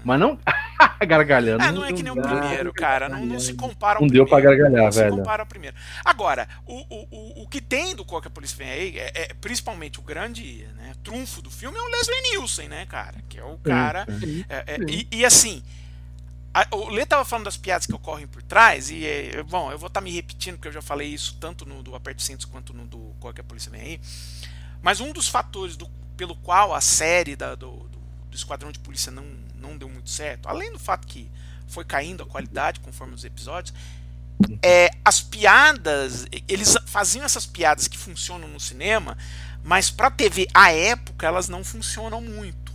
mas 0.05 0.19
não 0.19 0.37
gargalhando. 1.07 1.63
Ah, 1.63 1.73
não 1.73 1.85
é 1.85 1.93
que 1.93 2.03
nem 2.03 2.13
o 2.13 2.21
primeiro, 2.21 2.73
cara. 2.73 3.09
Não, 3.09 3.25
não 3.25 3.41
se 3.41 3.55
compara 3.55 3.99
ao 3.99 4.03
Não 4.03 4.09
primeiro. 4.09 4.27
deu 4.27 4.31
pra 4.31 4.41
gargalhar, 4.41 4.85
não 4.85 4.93
velho. 4.93 5.13
se 5.13 5.19
compara 5.19 5.43
ao 5.43 5.47
primeiro. 5.47 5.77
Agora, 6.05 6.49
o, 6.67 6.75
o, 6.75 7.09
o, 7.11 7.43
o 7.43 7.49
que 7.49 7.61
tem 7.61 7.95
do 7.95 8.05
Qual 8.05 8.21
que 8.21 8.29
a 8.29 8.31
Polícia 8.31 8.57
Vem 8.57 8.71
Aí, 8.71 8.99
é, 8.99 9.13
é, 9.15 9.35
principalmente 9.41 9.99
o 9.99 10.03
grande 10.03 10.67
né, 10.77 10.93
trunfo 11.03 11.43
do 11.43 11.51
filme, 11.51 11.77
é 11.79 11.81
o 11.81 11.87
Leslie 11.87 12.23
Nielsen, 12.31 12.69
né, 12.69 12.87
cara? 12.87 13.17
Que 13.29 13.39
é 13.39 13.45
o 13.45 13.59
cara. 13.59 14.07
É, 14.49 14.75
é, 14.75 14.77
e, 14.89 15.09
e, 15.11 15.25
assim. 15.25 15.63
A, 16.53 16.67
o 16.73 16.89
Lê 16.89 17.07
tava 17.07 17.25
falando 17.25 17.45
das 17.45 17.57
piadas 17.57 17.87
que 17.87 17.95
ocorrem 17.95 18.27
por 18.27 18.43
trás, 18.43 18.91
e 18.91 19.07
é, 19.07 19.41
bom, 19.45 19.71
eu 19.71 19.79
vou 19.79 19.87
estar 19.87 20.01
tá 20.01 20.05
me 20.05 20.11
repetindo, 20.11 20.57
porque 20.57 20.67
eu 20.67 20.73
já 20.73 20.83
falei 20.83 21.07
isso 21.07 21.37
tanto 21.41 21.65
no 21.65 21.81
do 21.81 21.95
Aperto 21.95 22.23
Cintos 22.23 22.45
quanto 22.45 22.75
no 22.75 22.87
do 22.87 23.15
Qual 23.21 23.33
que 23.33 23.41
a 23.41 23.45
Polícia 23.45 23.71
Vem 23.71 23.81
Aí. 23.81 24.01
Mas 24.83 24.99
um 25.01 25.13
dos 25.13 25.29
fatores 25.29 25.77
do, 25.77 25.89
pelo 26.17 26.35
qual 26.35 26.75
a 26.75 26.81
série 26.81 27.37
da, 27.37 27.55
do, 27.55 27.71
do, 27.71 27.99
do 28.31 28.37
Esquadrão 28.37 28.73
de 28.73 28.81
Polícia 28.81 29.13
não, 29.13 29.25
não 29.61 29.77
deu 29.77 29.89
muito 29.89 30.11
certo, 30.11 30.49
além 30.49 30.73
do 30.73 30.79
fato 30.79 31.07
que 31.07 31.31
foi 31.67 31.85
caindo 31.85 32.23
a 32.23 32.27
qualidade 32.27 32.81
conforme 32.81 33.15
os 33.15 33.25
episódios, 33.25 33.75
é, 34.63 34.91
as 35.05 35.21
piadas, 35.21 36.27
eles 36.49 36.75
faziam 36.87 37.25
essas 37.25 37.47
piadas 37.47 37.87
que 37.87 37.99
funcionam 37.99 38.49
no 38.49 38.59
cinema, 38.59 39.17
mas 39.63 39.91
para 39.91 40.11
TV 40.11 40.49
à 40.55 40.73
época 40.73 41.27
elas 41.27 41.49
não 41.49 41.63
funcionam 41.63 42.21
muito. 42.21 42.73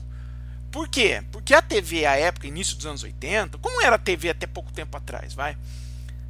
Por 0.72 0.88
quê? 0.88 1.24
Porque 1.32 1.54
a 1.54 1.62
TV 1.62 2.06
à 2.06 2.16
época, 2.16 2.48
início 2.48 2.76
dos 2.76 2.86
anos 2.86 3.04
80, 3.04 3.58
como 3.60 3.82
era 3.82 3.96
a 3.96 4.00
TV 4.00 4.30
até 4.30 4.46
pouco 4.46 4.72
tempo 4.72 4.96
atrás, 4.98 5.34
vai? 5.34 5.58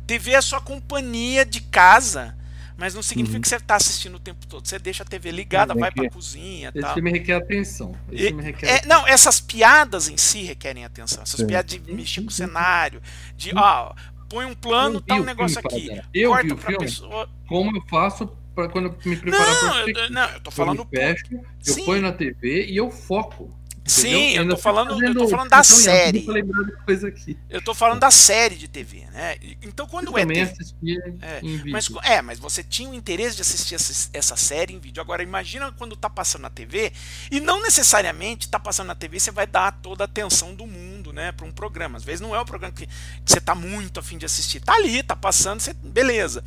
TV 0.07 0.31
é 0.31 0.41
sua 0.41 0.61
companhia 0.61 1.45
de 1.45 1.61
casa 1.61 2.37
mas 2.77 2.93
não 2.93 3.01
significa 3.01 3.37
uhum. 3.37 3.41
que 3.41 3.47
você 3.47 3.55
está 3.55 3.75
assistindo 3.75 4.15
o 4.15 4.19
tempo 4.19 4.45
todo. 4.47 4.67
Você 4.67 4.77
deixa 4.77 5.03
a 5.03 5.05
TV 5.05 5.31
ligada, 5.31 5.73
vai 5.73 5.91
para 5.91 6.07
a 6.07 6.09
cozinha. 6.09 6.69
Esse 6.69 6.81
tal. 6.81 6.93
filme 6.93 7.11
requer 7.11 7.33
atenção. 7.33 7.95
Esse 8.11 8.33
e, 8.33 8.41
requer 8.41 8.67
é, 8.67 8.75
atenção. 8.75 8.89
Não, 8.89 9.07
essas 9.07 9.39
piadas 9.39 10.09
em 10.09 10.17
si 10.17 10.43
requerem 10.43 10.83
atenção. 10.83 11.23
Essas 11.23 11.39
Sim. 11.39 11.47
piadas 11.47 11.71
de 11.71 11.91
mexer 11.91 12.21
com 12.21 12.27
o 12.27 12.31
cenário, 12.31 13.01
de 13.35 13.51
ó, 13.55 13.93
põe 14.29 14.45
um 14.45 14.55
plano, 14.55 14.99
tá 14.99 15.15
um 15.15 15.23
negócio 15.23 15.59
aqui. 15.59 15.89
Eu 16.13 16.31
corta 16.31 16.47
vi 16.47 16.53
o 16.53 16.57
filme, 16.57 16.77
pessoa. 16.77 17.29
Como 17.47 17.77
eu 17.77 17.81
faço 17.87 18.27
para 18.53 18.69
quando 18.69 18.95
me 19.05 19.15
preparar 19.17 19.59
para 19.59 19.89
eu, 19.89 20.09
não, 20.09 20.29
eu 20.29 20.39
tô 20.41 20.51
falando. 20.51 20.79
Eu, 20.79 20.87
fecho, 20.87 21.25
eu 21.67 21.85
ponho 21.85 22.01
na 22.01 22.11
TV 22.11 22.65
e 22.65 22.77
eu 22.77 22.89
foco. 22.89 23.55
Sim, 23.87 24.31
eu 24.31 24.49
tô, 24.49 24.57
falando, 24.57 25.03
eu 25.03 25.13
tô 25.13 25.27
falando 25.27 25.49
da 25.49 25.63
série. 25.63 26.25
Eu 27.47 27.61
tô 27.61 27.75
falando 27.75 27.99
da 27.99 28.09
série 28.09 28.55
de 28.55 28.67
TV, 28.67 29.05
né? 29.13 29.35
Então 29.61 29.87
quando 29.87 30.07
eu 30.07 30.17
é 30.17 30.21
também 30.21 30.47
TV, 30.47 31.17
é, 31.21 31.41
mas 31.69 31.87
é, 32.03 32.19
mas 32.19 32.39
você 32.39 32.63
tinha 32.63 32.89
o 32.89 32.95
interesse 32.95 33.35
de 33.35 33.43
assistir 33.43 33.75
essa, 33.75 34.09
essa, 34.11 34.35
série 34.35 34.73
em 34.73 34.79
vídeo. 34.79 34.99
Agora 35.01 35.21
imagina 35.21 35.71
quando 35.71 35.95
tá 35.95 36.09
passando 36.09 36.41
na 36.41 36.49
TV 36.49 36.91
e 37.29 37.39
não 37.39 37.61
necessariamente 37.61 38.49
tá 38.49 38.59
passando 38.59 38.87
na 38.87 38.95
TV 38.95 39.19
você 39.19 39.29
vai 39.29 39.45
dar 39.45 39.71
toda 39.71 40.03
a 40.03 40.05
atenção 40.05 40.55
do 40.55 40.65
mundo, 40.65 41.13
né, 41.13 41.31
para 41.31 41.45
um 41.45 41.51
programa. 41.51 41.97
Às 41.97 42.03
vezes 42.03 42.21
não 42.21 42.35
é 42.35 42.39
o 42.39 42.45
programa 42.45 42.73
que, 42.73 42.87
que 42.87 43.31
você 43.31 43.39
tá 43.39 43.53
muito 43.53 43.99
afim 43.99 44.17
de 44.17 44.25
assistir. 44.25 44.61
Tá 44.61 44.73
ali, 44.73 45.03
tá 45.03 45.15
passando, 45.15 45.59
você, 45.59 45.73
beleza 45.73 46.43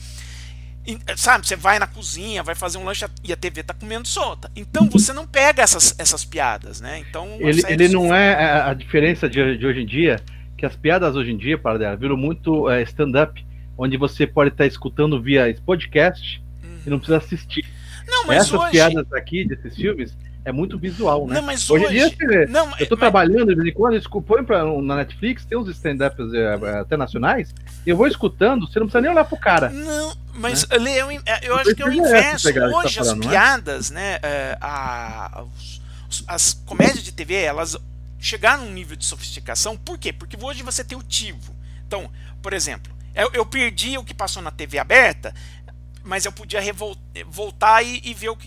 sabe, 1.17 1.47
você 1.47 1.57
vai 1.57 1.79
na 1.79 1.87
cozinha, 1.87 2.43
vai 2.43 2.55
fazer 2.55 2.79
um 2.79 2.85
lanche 2.85 3.05
e 3.23 3.33
a 3.33 3.37
TV 3.37 3.63
tá 3.63 3.75
comendo 3.75 4.07
solta. 4.07 4.51
Então 4.57 4.89
você 4.89 5.13
não 5.13 5.27
pega 5.27 5.63
essas, 5.63 5.95
essas 5.99 6.25
piadas, 6.25 6.81
né? 6.81 6.99
Então 7.09 7.37
ele, 7.41 7.63
ele 7.69 7.89
não 7.89 8.15
é 8.15 8.35
a, 8.35 8.71
a 8.71 8.75
diferença 8.75 9.29
de, 9.29 9.59
de, 9.59 9.67
hoje 9.67 9.81
em 9.81 9.87
dia, 9.87 10.21
que 10.57 10.65
as 10.65 10.77
piadas 10.77 11.17
hoje 11.17 11.33
em 11.33 11.37
dia, 11.37 11.59
para 11.59 11.79
dela, 11.79 11.97
viram 11.97 12.17
muito 12.17 12.71
é, 12.71 12.83
stand-up, 12.83 13.45
onde 13.77 13.97
você 13.97 14.27
pode 14.27 14.51
estar 14.51 14.67
escutando 14.67 15.21
via 15.21 15.55
podcast 15.65 16.43
uhum. 16.63 16.79
e 16.87 16.91
não 16.91 16.99
precisa 16.99 17.19
assistir. 17.19 17.65
Não, 18.07 18.27
mas 18.27 18.39
Essas 18.39 18.61
hoje... 18.61 18.71
piadas 18.71 19.13
aqui 19.13 19.45
desses 19.45 19.77
filmes 19.77 20.17
é 20.49 20.53
muito 20.53 20.79
visual, 20.79 21.27
né? 21.27 21.35
Não, 21.35 21.43
mas 21.43 21.69
hoje, 21.69 21.87
hoje... 21.87 21.99
em 21.99 22.17
dia, 22.17 22.47
não, 22.49 22.71
eu 22.79 22.87
tô 22.87 22.95
mas... 22.95 23.01
trabalhando 23.01 23.49
de 23.49 23.55
vez 23.55 23.69
em 23.69 23.73
quando, 23.73 24.23
põe 24.23 24.43
pra, 24.43 24.65
na 24.81 24.97
Netflix, 24.97 25.45
tem 25.45 25.59
uns 25.59 25.69
stand-ups 25.69 26.33
é, 26.33 26.81
até 26.81 26.97
nacionais, 26.97 27.55
e 27.87 27.91
eu 27.91 27.97
vou 27.97 28.07
escutando, 28.07 28.67
você 28.67 28.79
não 28.79 28.87
precisa 28.87 29.03
nem 29.03 29.11
olhar 29.11 29.25
pro 29.25 29.37
cara. 29.37 29.69
Não, 29.69 30.17
mas 30.35 30.67
né? 30.69 30.77
eu, 31.01 31.11
eu, 31.11 31.23
eu 31.43 31.57
acho 31.57 31.75
que 31.75 31.83
é 31.83 31.87
o 31.87 31.93
inverso. 31.93 32.49
Hoje 32.49 32.99
tá 32.99 33.05
falando, 33.05 33.21
as 33.21 33.27
é? 33.27 33.29
piadas, 33.29 33.91
né, 33.91 34.19
é, 34.23 34.59
a, 34.61 35.45
as, 36.09 36.25
as 36.27 36.53
comédias 36.65 37.03
de 37.03 37.13
TV, 37.13 37.35
elas 37.35 37.77
chegaram 38.19 38.65
num 38.65 38.73
nível 38.73 38.97
de 38.97 39.05
sofisticação, 39.05 39.77
por 39.77 39.99
quê? 39.99 40.13
Porque 40.13 40.37
hoje 40.41 40.63
você 40.63 40.83
tem 40.83 40.97
o 40.97 41.03
tivo. 41.03 41.55
Então, 41.87 42.11
por 42.43 42.53
exemplo, 42.53 42.93
eu, 43.15 43.31
eu 43.35 43.45
perdi 43.45 43.99
o 43.99 44.05
que 44.05 44.15
passou 44.15 44.43
na 44.43 44.51
TV 44.51 44.79
aberta, 44.79 45.35
mas 46.05 46.25
eu 46.25 46.33
podia 46.33 46.61
voltar 47.27 47.83
e, 47.83 48.01
e 48.03 48.15
ver 48.15 48.31
o, 48.31 48.33
o, 48.33 48.39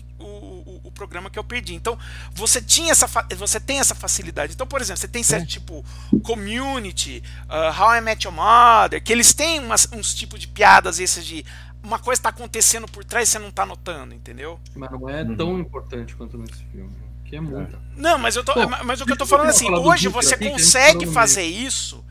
programa 1.02 1.28
que 1.28 1.38
eu 1.38 1.44
perdi. 1.44 1.74
Então, 1.74 1.98
você 2.32 2.62
tinha 2.62 2.92
essa 2.92 3.08
você 3.36 3.58
tem 3.58 3.80
essa 3.80 3.94
facilidade. 3.94 4.54
Então, 4.54 4.66
por 4.66 4.80
exemplo, 4.80 5.00
você 5.00 5.08
tem 5.08 5.22
certo 5.22 5.48
tipo 5.48 5.84
Community, 6.22 7.22
uh, 7.48 7.82
How 7.82 7.96
I 7.96 8.00
Met 8.00 8.26
Your 8.26 8.34
Mother, 8.34 9.02
que 9.02 9.12
eles 9.12 9.34
têm 9.34 9.58
umas, 9.58 9.88
uns 9.92 10.14
tipos 10.14 10.38
de 10.38 10.46
piadas 10.46 11.00
esses 11.00 11.24
de 11.24 11.44
uma 11.82 11.98
coisa 11.98 12.20
está 12.20 12.28
acontecendo 12.28 12.86
por 12.86 13.04
trás 13.04 13.28
e 13.28 13.32
você 13.32 13.38
não 13.40 13.48
está 13.48 13.66
notando, 13.66 14.14
entendeu? 14.14 14.60
Mas 14.76 14.90
não 14.92 15.08
é 15.08 15.22
uhum. 15.22 15.36
tão 15.36 15.58
importante 15.58 16.14
quanto 16.14 16.38
nesse 16.38 16.62
filme. 16.70 16.92
Que 17.24 17.36
é 17.36 17.40
muito. 17.40 17.76
Não, 17.96 18.18
mas 18.18 18.36
eu 18.36 18.44
tô, 18.44 18.54
Pô, 18.54 18.68
mas 18.84 19.00
o 19.00 19.06
que 19.06 19.12
eu 19.12 19.16
tô 19.16 19.26
falando 19.26 19.48
assim, 19.48 19.68
hoje 19.70 20.06
você 20.06 20.36
consegue 20.36 21.06
fazer 21.06 21.44
isso 21.44 22.04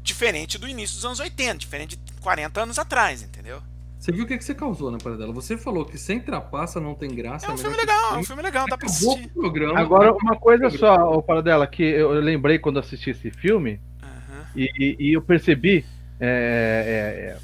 diferente 0.00 0.56
do 0.58 0.68
início 0.68 0.94
dos 0.94 1.04
anos 1.04 1.18
80, 1.18 1.58
diferente 1.58 1.96
de 1.96 2.12
40 2.20 2.62
anos 2.62 2.78
atrás, 2.78 3.22
entendeu? 3.22 3.60
Você 4.06 4.12
viu 4.12 4.22
o 4.22 4.26
que, 4.28 4.38
que 4.38 4.44
você 4.44 4.54
causou 4.54 4.88
na 4.88 4.98
Paradela? 4.98 5.32
Você 5.32 5.58
falou 5.58 5.84
que 5.84 5.98
sem 5.98 6.20
trapaça 6.20 6.80
não 6.80 6.94
tem 6.94 7.12
graça. 7.12 7.46
É 7.46 7.50
um 7.50 7.58
filme 7.58 7.76
legal, 7.76 8.14
é 8.14 8.18
um 8.18 8.22
filme 8.22 8.40
legal, 8.40 8.64
dá 8.68 8.78
pra 8.78 8.86
assistir. 8.86 9.28
Programa, 9.30 9.80
Agora, 9.80 10.12
uma 10.12 10.36
coisa 10.36 10.70
só, 10.70 11.20
Paradela, 11.22 11.66
que 11.66 11.82
eu 11.82 12.12
lembrei 12.12 12.56
quando 12.56 12.78
assisti 12.78 13.10
esse 13.10 13.32
filme, 13.32 13.80
uhum. 14.00 14.44
e, 14.54 14.96
e, 15.00 15.12
eu 15.12 15.20
percebi, 15.20 15.84
é, 16.20 16.28
é, 16.28 17.30
é 17.30 17.36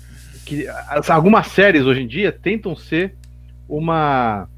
que 0.46 0.68
as- 0.68 1.11
algumas 1.11 1.48
séries 1.48 1.85
hoje 1.85 2.03
em 2.03 2.07
dia 2.07 2.31
tentam 2.31 2.77
ser 2.77 3.16
uma 3.68 4.48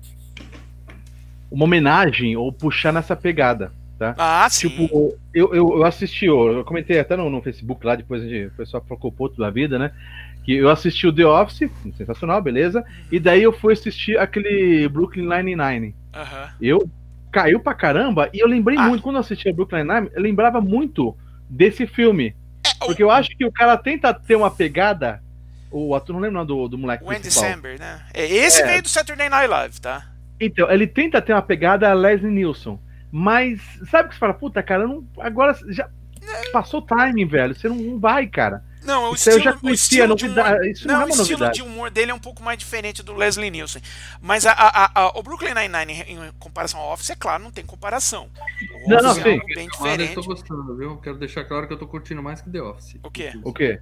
uma 1.51 1.65
homenagem 1.65 2.37
ou 2.37 2.53
puxar 2.53 2.93
nessa 2.93 3.17
pegada. 3.17 3.73
Ah, 4.19 4.47
sim. 4.51 4.69
Tipo, 4.69 5.17
eu, 5.33 5.55
eu, 5.55 5.77
eu 5.79 5.85
assisti, 5.85 6.27
eu 6.27 6.63
comentei 6.65 6.99
até 6.99 7.17
no, 7.17 7.31
no 7.31 7.41
Facebook 7.41 7.87
lá, 7.87 7.95
depois 7.95 8.23
a 8.23 8.29
gente, 8.29 8.49
o 8.49 8.51
pessoal 8.51 8.85
falou 8.87 9.11
puto 9.11 9.39
da 9.39 9.49
vida, 9.49 9.79
né? 9.79 9.93
Que 10.45 10.55
eu 10.57 10.69
assisti 10.69 11.07
o 11.07 11.13
The 11.13 11.25
Office, 11.27 11.71
sensacional, 11.97 12.41
beleza. 12.43 12.85
E 13.11 13.19
daí 13.19 13.43
eu 13.43 13.53
fui 13.53 13.73
assistir 13.73 14.19
aquele 14.19 14.87
Brooklyn 14.89 15.27
Nine-Nine. 15.27 15.95
Aham. 16.15 16.51
Eu 16.61 16.89
caiu 17.33 17.59
pra 17.61 17.75
caramba 17.75 18.29
e 18.33 18.39
eu 18.41 18.47
lembrei 18.47 18.77
Ah. 18.79 18.83
muito, 18.83 19.03
quando 19.03 19.17
eu 19.17 19.21
assisti 19.21 19.49
a 19.49 19.53
Brooklyn 19.53 19.85
Nine, 19.85 20.11
eu 20.15 20.23
lembrava 20.23 20.61
muito 20.61 21.17
desse 21.49 21.87
filme. 21.87 22.35
É, 22.65 22.85
o- 22.85 22.87
Porque 22.89 23.03
eu 23.03 23.11
acho 23.11 23.31
que 23.31 23.45
o 23.45 23.51
cara 23.53 23.77
tenta 23.77 24.13
ter 24.15 24.37
uma 24.37 24.51
pegada. 24.51 25.23
O 25.71 25.95
ator, 25.95 26.13
não 26.15 26.21
lembro 26.21 26.37
o 26.41 26.45
nome 26.45 26.47
do, 26.47 26.69
do 26.69 26.79
moleque 26.79 27.03
O 27.03 27.11
Andy 27.11 27.21
principal. 27.23 27.51
Samberg, 27.51 27.81
né? 27.81 28.03
É, 28.15 28.25
esse 28.31 28.63
É. 28.63 28.67
veio 28.67 28.83
do 28.83 28.89
Saturday 28.89 29.29
Night 29.29 29.49
Live, 29.49 29.81
tá? 29.81 30.07
Então, 30.39 30.71
ele 30.71 30.87
tenta 30.87 31.21
ter 31.23 31.33
uma 31.33 31.43
pegada 31.43 31.91
a 31.91 31.95
Leslie 31.95 32.31
Nielsen. 32.31 32.79
Mas, 33.11 33.61
sabe 33.91 34.07
o 34.07 34.09
que 34.11 34.15
você 34.15 34.21
fala? 34.21 34.35
Puta, 34.35 34.63
cara, 34.63 34.87
não, 34.87 35.05
agora 35.19 35.57
já 35.71 35.89
passou 36.53 36.81
o 36.81 36.83
timing, 36.83 37.27
velho. 37.27 37.55
Você 37.55 37.69
não, 37.69 37.77
não 37.77 37.99
vai, 37.99 38.27
cara. 38.27 38.63
Não, 38.85 39.11
o 39.11 39.15
Isso 39.15 39.29
aí 39.31 39.35
eu 39.35 39.39
estilo, 39.39 39.43
já 39.43 39.51
o 39.57 39.61
conhecia, 39.61 39.99
estilo 40.05 40.15
de 40.17 40.25
novidade- 40.29 40.55
humor, 40.57 40.67
isso 40.67 40.87
não 40.89 40.95
não, 40.95 41.01
é 41.01 41.05
o 41.05 41.09
estilo 41.09 41.29
novidade. 41.29 41.55
de 41.55 41.63
humor 41.63 41.91
dele 41.91 42.11
é 42.11 42.15
um 42.15 42.19
pouco 42.19 42.43
mais 42.43 42.59
diferente 42.59 43.03
do 43.03 43.15
Leslie 43.15 43.51
Nielsen. 43.51 43.83
Mas 44.21 44.45
a, 44.47 44.53
a- 44.53 44.85
a- 44.85 44.91
a- 44.95 45.19
o 45.19 45.23
Brooklyn 45.23 45.55
Nine-Nine, 45.55 46.03
em 46.07 46.33
comparação 46.39 46.81
ao 46.81 46.93
Office, 46.93 47.11
é 47.11 47.17
claro, 47.17 47.43
não 47.43 47.51
tem 47.51 47.65
comparação. 47.65 48.29
O 48.85 48.91
Não, 48.91 49.01
não, 49.03 49.11
Office 49.13 49.25
é 49.27 49.31
sim. 49.33 49.41
bem 49.55 49.69
Chamada, 49.73 50.03
eu 50.03 50.15
tô 50.15 50.21
diferente. 50.21 50.27
gostando, 50.27 50.77
viu? 50.77 50.97
Quero 50.99 51.17
deixar 51.19 51.45
claro 51.45 51.67
que 51.67 51.73
eu 51.73 51.79
tô 51.79 51.87
curtindo 51.87 52.23
mais 52.23 52.41
que 52.41 52.51
The 52.51 52.61
Office. 52.63 52.97
O 53.03 53.11
quê? 53.11 53.33
O 53.43 53.53
quê? 53.53 53.81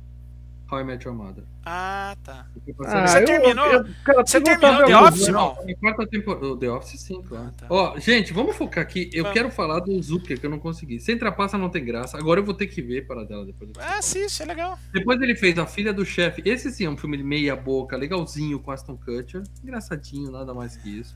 How 0.73 0.81
I 0.81 0.85
Met 0.85 1.05
Your 1.07 1.15
Mother. 1.15 1.45
Ah, 1.67 2.17
tá. 2.25 2.47
Ah, 2.87 3.07
Você 3.07 3.19
eu- 3.19 3.25
terminou? 3.27 3.67
eu- 3.67 3.85
cara, 4.05 4.25
Você 4.27 4.41
terminou 4.41 4.85
The 4.87 4.97
Office, 4.97 5.29
Não, 5.29 5.53
irmão? 5.53 5.75
quarta 5.81 6.07
temporada. 6.07 6.47
o 6.47 6.57
The 6.57 6.71
Office, 6.71 7.01
sim, 7.01 7.23
claro. 7.23 7.49
Ah, 7.49 7.53
tá. 7.57 7.67
Ó, 7.69 7.99
gente, 7.99 8.33
vamos 8.33 8.57
focar 8.57 8.83
aqui. 8.83 9.11
Eu 9.13 9.25
Vamos. 9.25 9.39
quero 9.39 9.51
falar 9.51 9.81
do 9.81 10.03
Zucker, 10.03 10.41
que 10.41 10.47
eu 10.47 10.51
não 10.51 10.59
consegui. 10.59 10.99
Sem 10.99 11.19
trapaça 11.19 11.59
não 11.59 11.69
tem 11.69 11.85
graça. 11.85 12.17
Agora 12.17 12.41
eu 12.41 12.45
vou 12.45 12.55
ter 12.55 12.67
que 12.69 12.81
ver 12.81 13.07
para 13.07 13.23
dela 13.25 13.45
depois. 13.45 13.71
Ah, 13.79 13.99
assiste, 13.99 14.43
é 14.43 14.47
legal. 14.47 14.79
Depois 14.93 15.21
ele 15.21 15.37
fez 15.37 15.59
A 15.59 15.67
Filha 15.67 15.93
do 15.93 16.07
Chefe. 16.07 16.43
Esse 16.45 16.71
sim 16.73 16.87
é 16.87 16.91
um 16.91 16.97
filme 16.97 17.19
de 17.19 17.23
meia 17.23 17.55
boca, 17.55 17.95
legalzinho, 17.97 18.59
com 18.59 18.71
Aston 18.71 18.97
Kutcher. 18.97 19.43
Engraçadinho, 19.63 20.31
nada 20.31 20.55
mais 20.55 20.77
que 20.77 20.89
isso. 20.89 21.15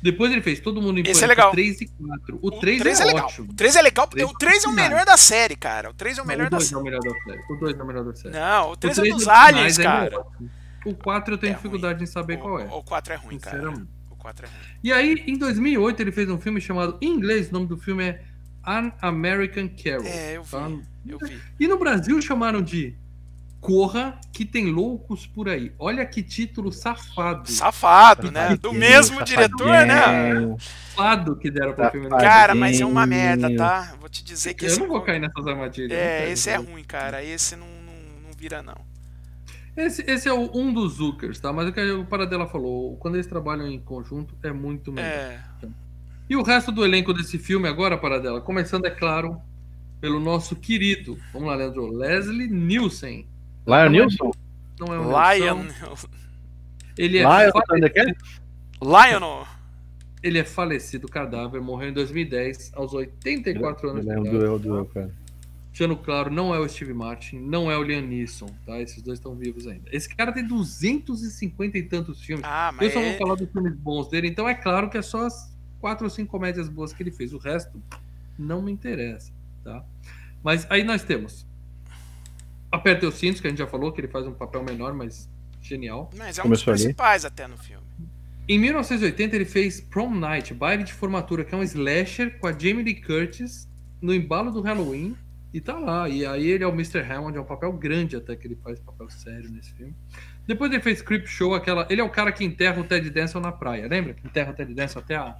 Depois 0.00 0.30
ele 0.30 0.40
fez 0.42 0.60
Todo 0.60 0.80
Mundo 0.80 0.98
em 0.98 1.02
Esse 1.02 1.24
é 1.24 1.26
Pânico 1.26 1.30
legal. 1.30 1.50
3 1.52 1.80
e 1.80 1.86
4. 1.88 2.38
O 2.40 2.46
O 2.48 2.50
3, 2.60 2.78
três 2.80 3.00
é, 3.00 3.02
é 3.02 3.06
legal. 3.06 3.24
ótimo. 3.26 3.50
O 3.50 3.54
3 3.54 3.76
é 3.76 3.82
legal, 3.82 4.08
porque 4.08 4.24
o 4.24 4.32
3 4.32 4.54
é 4.54 4.58
o 4.58 4.70
finais. 4.70 4.88
melhor 4.90 5.04
da 5.06 5.16
série, 5.16 5.56
cara. 5.56 5.90
O 5.90 5.94
3 5.94 6.18
é 6.18 6.22
o 6.22 6.24
Não, 6.24 6.28
melhor 6.28 6.46
o 6.46 6.50
da 6.50 6.56
2 6.58 6.64
é 6.64 6.68
série. 6.68 6.80
o 6.80 6.84
melhor 6.84 7.00
da 7.00 7.10
série. 7.10 7.42
O 7.52 7.56
2 7.56 7.78
é 7.78 7.82
o 7.82 7.86
melhor 7.86 8.04
da 8.04 8.14
série. 8.14 8.34
Não, 8.34 8.70
o 8.70 8.76
3 8.76 8.98
é 8.98 9.00
três 9.00 9.14
dos 9.14 9.24
finais 9.24 9.54
aliens, 9.56 9.78
é 9.78 9.82
cara. 9.82 10.20
ótimo. 10.20 10.50
O 10.86 10.94
4 10.94 11.34
eu 11.34 11.38
tenho 11.38 11.52
É 11.52 11.56
dificuldade 11.56 12.02
em 12.04 12.06
saber 12.06 12.36
qual 12.38 12.60
é. 12.60 12.64
O, 12.66 12.78
o 12.78 12.82
4 12.84 13.12
é 13.12 13.16
ruim, 13.16 13.38
cara. 13.38 13.70
O 14.10 14.16
4 14.16 14.46
é 14.46 14.48
ruim. 14.48 14.58
E 14.84 14.92
aí, 14.92 15.24
em 15.26 15.36
2008, 15.36 16.00
ele 16.00 16.12
fez 16.12 16.30
um 16.30 16.38
filme 16.38 16.60
chamado, 16.60 16.96
em 17.00 17.08
inglês, 17.08 17.50
o 17.50 17.52
nome 17.54 17.66
do 17.66 17.76
filme 17.76 18.04
é 18.04 18.22
An 18.64 18.92
American 19.02 19.68
Carol. 19.82 20.06
É, 20.06 20.36
eu 20.36 20.44
vi. 20.44 20.50
tá? 20.50 20.70
Eu 21.06 21.18
vi. 21.18 21.40
E 21.58 21.66
no 21.66 21.76
Brasil 21.78 22.20
chamaram 22.22 22.62
de 22.62 22.94
Corra, 23.60 24.20
que 24.32 24.44
tem 24.44 24.66
loucos 24.70 25.26
por 25.26 25.48
aí. 25.48 25.72
Olha 25.78 26.06
que 26.06 26.22
título 26.22 26.70
safado. 26.72 27.50
Safado, 27.50 28.30
né? 28.30 28.56
Do 28.56 28.72
mesmo 28.72 29.22
diretor, 29.24 29.66
né? 29.84 30.56
Safado 30.90 31.34
que 31.36 31.50
deram 31.50 31.72
pro 31.74 31.90
filme. 31.90 32.08
Cara, 32.08 32.54
mas 32.54 32.80
é 32.80 32.86
uma 32.86 33.04
merda, 33.04 33.54
tá? 33.56 33.94
Vou 33.98 34.08
te 34.08 34.22
dizer 34.22 34.54
que 34.54 34.64
Eu 34.64 34.68
esse. 34.68 34.78
não 34.78 34.86
vou 34.86 35.00
cair 35.02 35.20
nessas 35.20 35.44
armadilhas. 35.46 35.90
É, 35.90 36.30
esse 36.30 36.50
é 36.50 36.56
ruim, 36.56 36.84
cara. 36.84 37.22
Esse 37.24 37.56
não, 37.56 37.66
não, 37.66 38.28
não 38.28 38.30
vira, 38.36 38.62
não. 38.62 38.76
Esse, 39.76 40.02
esse 40.08 40.28
é 40.28 40.32
o- 40.32 40.50
um 40.56 40.72
dos 40.72 40.94
Zuckers, 40.94 41.38
tá? 41.40 41.52
Mas 41.52 41.68
o 41.68 41.72
que 41.72 41.80
o 41.92 42.04
Paradela 42.04 42.46
falou, 42.48 42.96
quando 42.96 43.14
eles 43.14 43.26
trabalham 43.26 43.66
em 43.66 43.78
conjunto, 43.80 44.36
é 44.42 44.52
muito 44.52 44.92
melhor. 44.92 45.08
É. 45.08 45.40
E 46.30 46.36
o 46.36 46.42
resto 46.42 46.70
do 46.70 46.84
elenco 46.84 47.12
desse 47.12 47.38
filme 47.38 47.68
agora, 47.68 47.96
Paradela, 47.98 48.40
começando, 48.40 48.84
é 48.86 48.90
claro, 48.90 49.40
pelo 50.00 50.20
nosso 50.20 50.54
querido, 50.56 51.18
vamos 51.32 51.48
lá, 51.48 51.54
Leandro, 51.56 51.86
Leslie 51.92 52.48
Nielsen. 52.48 53.26
Lion 53.68 53.90
Nilson? 53.90 54.30
Não 54.80 54.94
é 54.94 54.98
um 55.00 55.08
Lion. 55.10 55.66
Ele 56.96 57.18
é, 57.18 57.22
Lion 57.22 57.52
Thundercat? 57.68 58.16
Lionel. 58.80 59.46
ele 60.22 60.38
é 60.38 60.44
falecido, 60.44 61.06
cadáver, 61.08 61.60
morreu 61.60 61.90
em 61.90 61.92
2010, 61.92 62.72
aos 62.74 62.92
84 62.94 63.90
anos 63.90 64.04
de 64.04 64.10
Eu 64.10 64.20
idade. 64.20 64.36
lembro 64.36 64.58
do, 64.58 64.78
do, 64.78 64.84
cara. 64.86 65.10
Deixando 65.70 65.96
claro, 65.96 66.30
não 66.30 66.52
é 66.54 66.58
o 66.58 66.68
Steve 66.68 66.92
Martin, 66.94 67.38
não 67.38 67.70
é 67.70 67.76
o 67.78 67.82
Liam 67.84 68.00
Neeson, 68.00 68.46
tá? 68.66 68.80
Esses 68.80 69.00
dois 69.02 69.18
estão 69.18 69.34
vivos 69.36 69.66
ainda. 69.68 69.88
Esse 69.92 70.08
cara 70.08 70.32
tem 70.32 70.44
250 70.44 71.78
e 71.78 71.82
tantos 71.84 72.20
filmes. 72.20 72.44
Ah, 72.44 72.70
Eu 72.72 72.76
mas. 72.76 72.92
só 72.92 73.00
vou 73.00 73.08
é- 73.10 73.16
falar 73.18 73.34
dos 73.36 73.48
filmes 73.50 73.74
bons 73.76 74.08
dele, 74.08 74.26
então 74.28 74.48
é 74.48 74.54
claro 74.54 74.90
que 74.90 74.98
é 74.98 75.02
só 75.02 75.26
as 75.26 75.56
quatro 75.80 76.04
ou 76.04 76.10
cinco 76.10 76.30
comédias 76.32 76.68
boas 76.68 76.92
que 76.92 77.00
ele 77.02 77.12
fez. 77.12 77.32
O 77.32 77.38
resto 77.38 77.80
não 78.36 78.60
me 78.62 78.72
interessa, 78.72 79.30
tá? 79.62 79.84
Mas 80.42 80.66
aí 80.70 80.82
nós 80.82 81.04
temos 81.04 81.46
Aperta 82.70 83.06
os 83.06 83.14
cintos, 83.14 83.40
que 83.40 83.46
a 83.46 83.50
gente 83.50 83.58
já 83.58 83.66
falou 83.66 83.92
que 83.92 84.00
ele 84.00 84.08
faz 84.08 84.26
um 84.26 84.32
papel 84.34 84.62
menor, 84.62 84.92
mas 84.92 85.30
genial. 85.60 86.10
Mas 86.16 86.38
é 86.38 86.42
um 86.42 86.44
Começou 86.44 86.72
dos 86.72 86.82
ali. 86.82 86.94
principais 86.94 87.24
até 87.24 87.46
no 87.46 87.56
filme. 87.56 87.86
Em 88.48 88.58
1980 88.58 89.36
ele 89.36 89.44
fez 89.44 89.80
Prom 89.80 90.14
Night, 90.14 90.54
baile 90.54 90.82
de 90.82 90.92
formatura, 90.92 91.44
que 91.44 91.54
é 91.54 91.58
um 91.58 91.62
slasher 91.62 92.38
com 92.38 92.46
a 92.46 92.52
Jamie 92.52 92.82
Lee 92.82 93.00
Curtis 93.00 93.68
no 94.00 94.14
embalo 94.14 94.50
do 94.50 94.60
Halloween. 94.60 95.16
E 95.52 95.60
tá 95.60 95.78
lá. 95.78 96.08
E 96.08 96.26
aí 96.26 96.46
ele 96.46 96.62
é 96.62 96.66
o 96.66 96.72
Mr. 96.72 97.00
Hammond, 97.00 97.36
é 97.36 97.40
um 97.40 97.44
papel 97.44 97.72
grande 97.72 98.16
até 98.16 98.36
que 98.36 98.46
ele 98.46 98.56
faz 98.62 98.78
papel 98.80 99.08
sério 99.08 99.50
nesse 99.50 99.72
filme. 99.72 99.94
Depois 100.46 100.70
ele 100.70 100.82
fez 100.82 101.00
Creep 101.02 101.26
Show, 101.26 101.54
aquela. 101.54 101.86
Ele 101.90 102.00
é 102.00 102.04
o 102.04 102.10
cara 102.10 102.32
que 102.32 102.44
enterra 102.44 102.80
o 102.80 102.84
Ted 102.84 103.08
Danson 103.10 103.40
na 103.40 103.52
praia. 103.52 103.86
Lembra? 103.88 104.12
Que 104.14 104.26
enterra 104.26 104.52
o 104.52 104.54
Ted 104.54 104.74
Danson 104.74 104.98
até 104.98 105.16
a, 105.16 105.36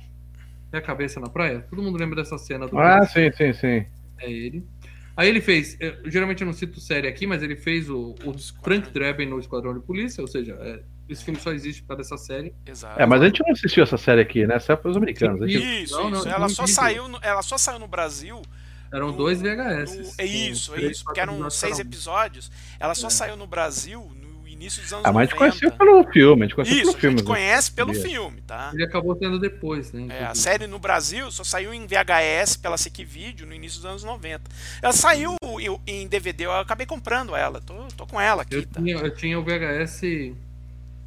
até 0.68 0.78
a 0.78 0.82
cabeça 0.82 1.20
na 1.20 1.28
praia? 1.28 1.60
Todo 1.68 1.82
mundo 1.82 1.98
lembra 1.98 2.16
dessa 2.16 2.38
cena 2.38 2.66
do 2.66 2.78
Ah, 2.78 3.06
sim, 3.06 3.30
sim, 3.32 3.52
sim. 3.52 3.86
É 4.18 4.30
ele. 4.30 4.66
Aí 5.18 5.28
ele 5.28 5.40
fez. 5.40 5.76
eu- 5.80 6.08
geralmente 6.08 6.42
eu 6.42 6.46
não 6.46 6.52
cito 6.52 6.80
série 6.80 7.08
aqui, 7.08 7.26
mas 7.26 7.42
ele 7.42 7.56
fez 7.56 7.90
o, 7.90 8.14
o. 8.24 8.34
Frank 8.62 8.88
Drebin 8.90 9.26
no 9.26 9.40
Esquadrão 9.40 9.74
de 9.74 9.80
Polícia, 9.80 10.22
ou 10.22 10.28
seja, 10.28 10.56
é, 10.60 10.80
esse 11.08 11.24
filme 11.24 11.40
só 11.40 11.50
existe 11.50 11.82
por 11.82 11.88
causa 11.88 12.02
dessa 12.04 12.16
série. 12.16 12.54
Exato. 12.64 13.02
É, 13.02 13.04
mas 13.04 13.20
a 13.20 13.24
gente 13.26 13.42
não 13.44 13.50
assistiu 13.52 13.82
essa 13.82 13.96
série 13.98 14.20
aqui, 14.20 14.46
né? 14.46 14.54
Essa 14.54 14.74
é 14.74 14.76
para 14.76 14.90
os 14.92 14.96
americanos. 14.96 15.42
A 15.42 15.48
gente- 15.48 15.82
Isso, 15.82 15.96
Não, 15.96 16.08
não, 16.08 16.18
isso. 16.20 16.28
Ela 16.28 16.38
não 16.38 16.48
só 16.48 16.66
saiu, 16.68 17.08
no, 17.08 17.18
ela 17.20 17.42
só 17.42 17.58
saiu 17.58 17.80
no 17.80 17.88
Brasil. 17.88 18.40
Eram 18.92 19.08
no- 19.08 19.16
dois 19.18 19.42
no- 19.42 19.48
VHS. 19.50 20.14
é 20.18 20.24
isso, 20.24 20.74
é 20.74 20.82
isso. 20.82 21.04
Porque 21.04 21.20
eram 21.20 21.50
seis 21.50 21.78
episódios. 21.78 22.50
Ela 22.80 22.94
só 22.94 23.08
É. 23.08 23.10
saiu 23.10 23.36
no 23.36 23.46
Brasil 23.46 24.10
início 24.58 24.82
dos 24.82 24.92
anos 24.92 25.04
Ah, 25.06 25.12
mas 25.12 25.28
a 25.28 25.30
gente 25.30 25.38
90. 25.40 25.58
conheceu 25.58 25.78
pelo 25.78 26.12
filme, 26.12 26.42
a 26.42 26.46
gente 26.46 26.54
conheceu 26.54 26.76
Isso, 26.76 26.84
pelo 26.86 26.96
a 26.96 27.00
filme. 27.00 27.18
gente 27.18 27.28
né? 27.28 27.34
conhece 27.34 27.72
pelo 27.72 27.94
filme, 27.94 28.40
tá? 28.42 28.70
Ele 28.74 28.84
acabou 28.84 29.14
tendo 29.16 29.38
depois, 29.38 29.92
né? 29.92 30.06
É, 30.10 30.24
a 30.24 30.34
série 30.34 30.66
no 30.66 30.78
Brasil 30.78 31.30
só 31.30 31.44
saiu 31.44 31.72
em 31.72 31.86
VHS 31.86 32.56
pela 32.56 32.76
Sec 32.76 32.96
Video 33.04 33.46
no 33.46 33.54
início 33.54 33.78
dos 33.80 33.86
anos 33.86 34.04
90. 34.04 34.42
Ela 34.82 34.92
saiu 34.92 35.34
em- 35.60 35.80
em 36.02 36.06
DVD, 36.08 36.46
eu 36.46 36.52
acabei 36.52 36.86
comprando 36.86 37.34
ela. 37.36 37.60
Tô, 37.60 37.74
tô 37.96 38.06
com 38.06 38.20
ela 38.20 38.42
aqui, 38.42 38.56
Eu 38.56 38.66
tá? 38.66 38.80
tinha, 38.80 38.96
eu 38.96 39.14
tinha 39.14 39.38
o 39.38 39.42
VHS. 39.44 40.34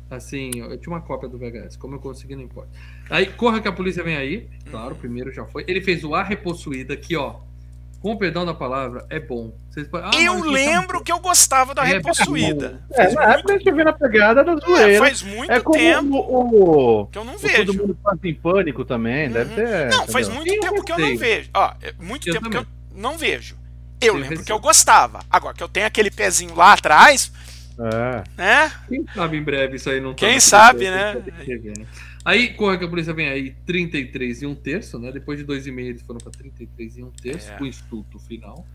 Assim, 0.09 0.51
eu 0.55 0.77
tinha 0.77 0.93
uma 0.93 1.01
cópia 1.01 1.29
do 1.29 1.37
VHS. 1.37 1.77
Como 1.77 1.95
eu 1.95 1.99
consegui, 1.99 2.35
não 2.35 2.43
importa. 2.43 2.69
Aí, 3.09 3.27
Corra 3.27 3.61
que 3.61 3.67
a 3.67 3.71
polícia 3.71 4.03
vem 4.03 4.17
aí. 4.17 4.49
Claro, 4.69 4.93
o 4.93 4.97
primeiro 4.97 5.31
já 5.31 5.45
foi. 5.45 5.63
Ele 5.67 5.79
fez 5.79 6.03
o 6.03 6.13
A 6.13 6.21
Repossuída, 6.21 6.97
que, 6.97 7.15
ó, 7.15 7.39
com 8.01 8.11
o 8.13 8.17
perdão 8.17 8.45
da 8.45 8.53
palavra, 8.53 9.05
é 9.09 9.19
bom. 9.19 9.53
Vocês 9.69 9.87
podem- 9.87 10.09
Ah, 10.13 10.21
eu 10.21 10.33
Maurício, 10.33 10.51
lembro 10.51 11.03
que 11.03 11.11
eu 11.11 11.19
gostava 11.19 11.73
da 11.75 11.83
É, 11.87 11.93
Repossuída. 11.93 12.81
É, 12.93 13.13
na 13.13 13.35
época 13.35 13.53
a 13.53 13.57
gente 13.57 13.71
viu 13.71 13.85
na 13.85 13.93
pegada 13.93 14.43
da 14.43 14.53
É, 14.53 14.57
zoeira. 14.59 14.99
faz 14.99 15.21
muito 15.21 15.51
É 15.51 15.59
como 15.59 15.77
tempo 15.77 16.15
o, 16.17 17.01
o, 17.01 17.07
que 17.07 17.17
eu 17.17 17.23
não 17.23 17.37
vejo. 17.37 17.65
Todo 17.67 17.77
Mundo 17.77 17.97
Faz 18.03 18.19
em 18.23 18.33
Pânico 18.33 18.83
também, 18.83 19.29
deve 19.29 19.49
Uhum. 19.51 19.55
ter. 19.55 19.89
Não, 19.91 20.07
faz 20.07 20.27
entendeu? 20.27 20.35
muito 20.35 20.53
Eu 20.53 20.59
tempo 20.71 20.83
que 20.83 20.91
eu 20.91 20.97
não 20.99 21.17
vejo. 21.17 21.49
Ó, 21.53 21.73
é 21.81 21.93
muito 21.99 22.27
Eu 22.29 22.33
tempo 22.33 22.49
que 22.49 22.57
eu 22.57 22.63
também. 22.65 22.77
não 23.01 23.17
vejo. 23.17 23.55
Eu 24.01 24.07
Eu 24.07 24.13
lembro 24.15 24.29
recebi. 24.29 24.45
que 24.47 24.51
eu 24.51 24.59
gostava. 24.59 25.19
Agora 25.29 25.55
que 25.55 25.63
eu 25.63 25.69
tenho 25.69 25.85
aquele 25.85 26.09
pezinho 26.09 26.55
lá 26.55 26.73
atrás, 26.73 27.31
É. 27.79 28.23
né? 28.35 28.71
Quem 28.89 29.05
sabe 29.13 29.37
em 29.37 29.43
breve 29.43 29.75
isso 29.75 29.89
aí 29.91 30.01
não 30.01 30.09
tá 30.11 30.17
Quem 30.17 30.35
no 30.35 30.41
sabe, 30.41 30.89
né? 30.89 31.13
né? 31.13 31.85
Aí, 32.23 32.53
Corra 32.53 32.77
que 32.77 32.85
a 32.85 32.87
polícia 32.87 33.13
vem 33.13 33.27
aí, 33.29 33.51
33 33.65 34.43
e 34.43 34.45
um 34.45 34.53
terço, 34.53 34.99
né? 34.99 35.11
Depois 35.11 35.39
de 35.39 35.45
dois 35.45 35.65
e 35.65 35.71
meio 35.71 35.89
eles 35.89 36.01
foram 36.03 36.19
pra 36.19 36.31
33 36.31 36.97
e 36.97 37.03
um 37.03 37.09
terço, 37.11 37.51
É. 37.51 37.57
com 37.57 37.63
o 37.63 37.67
instituto 37.67 38.19
final. 38.19 38.65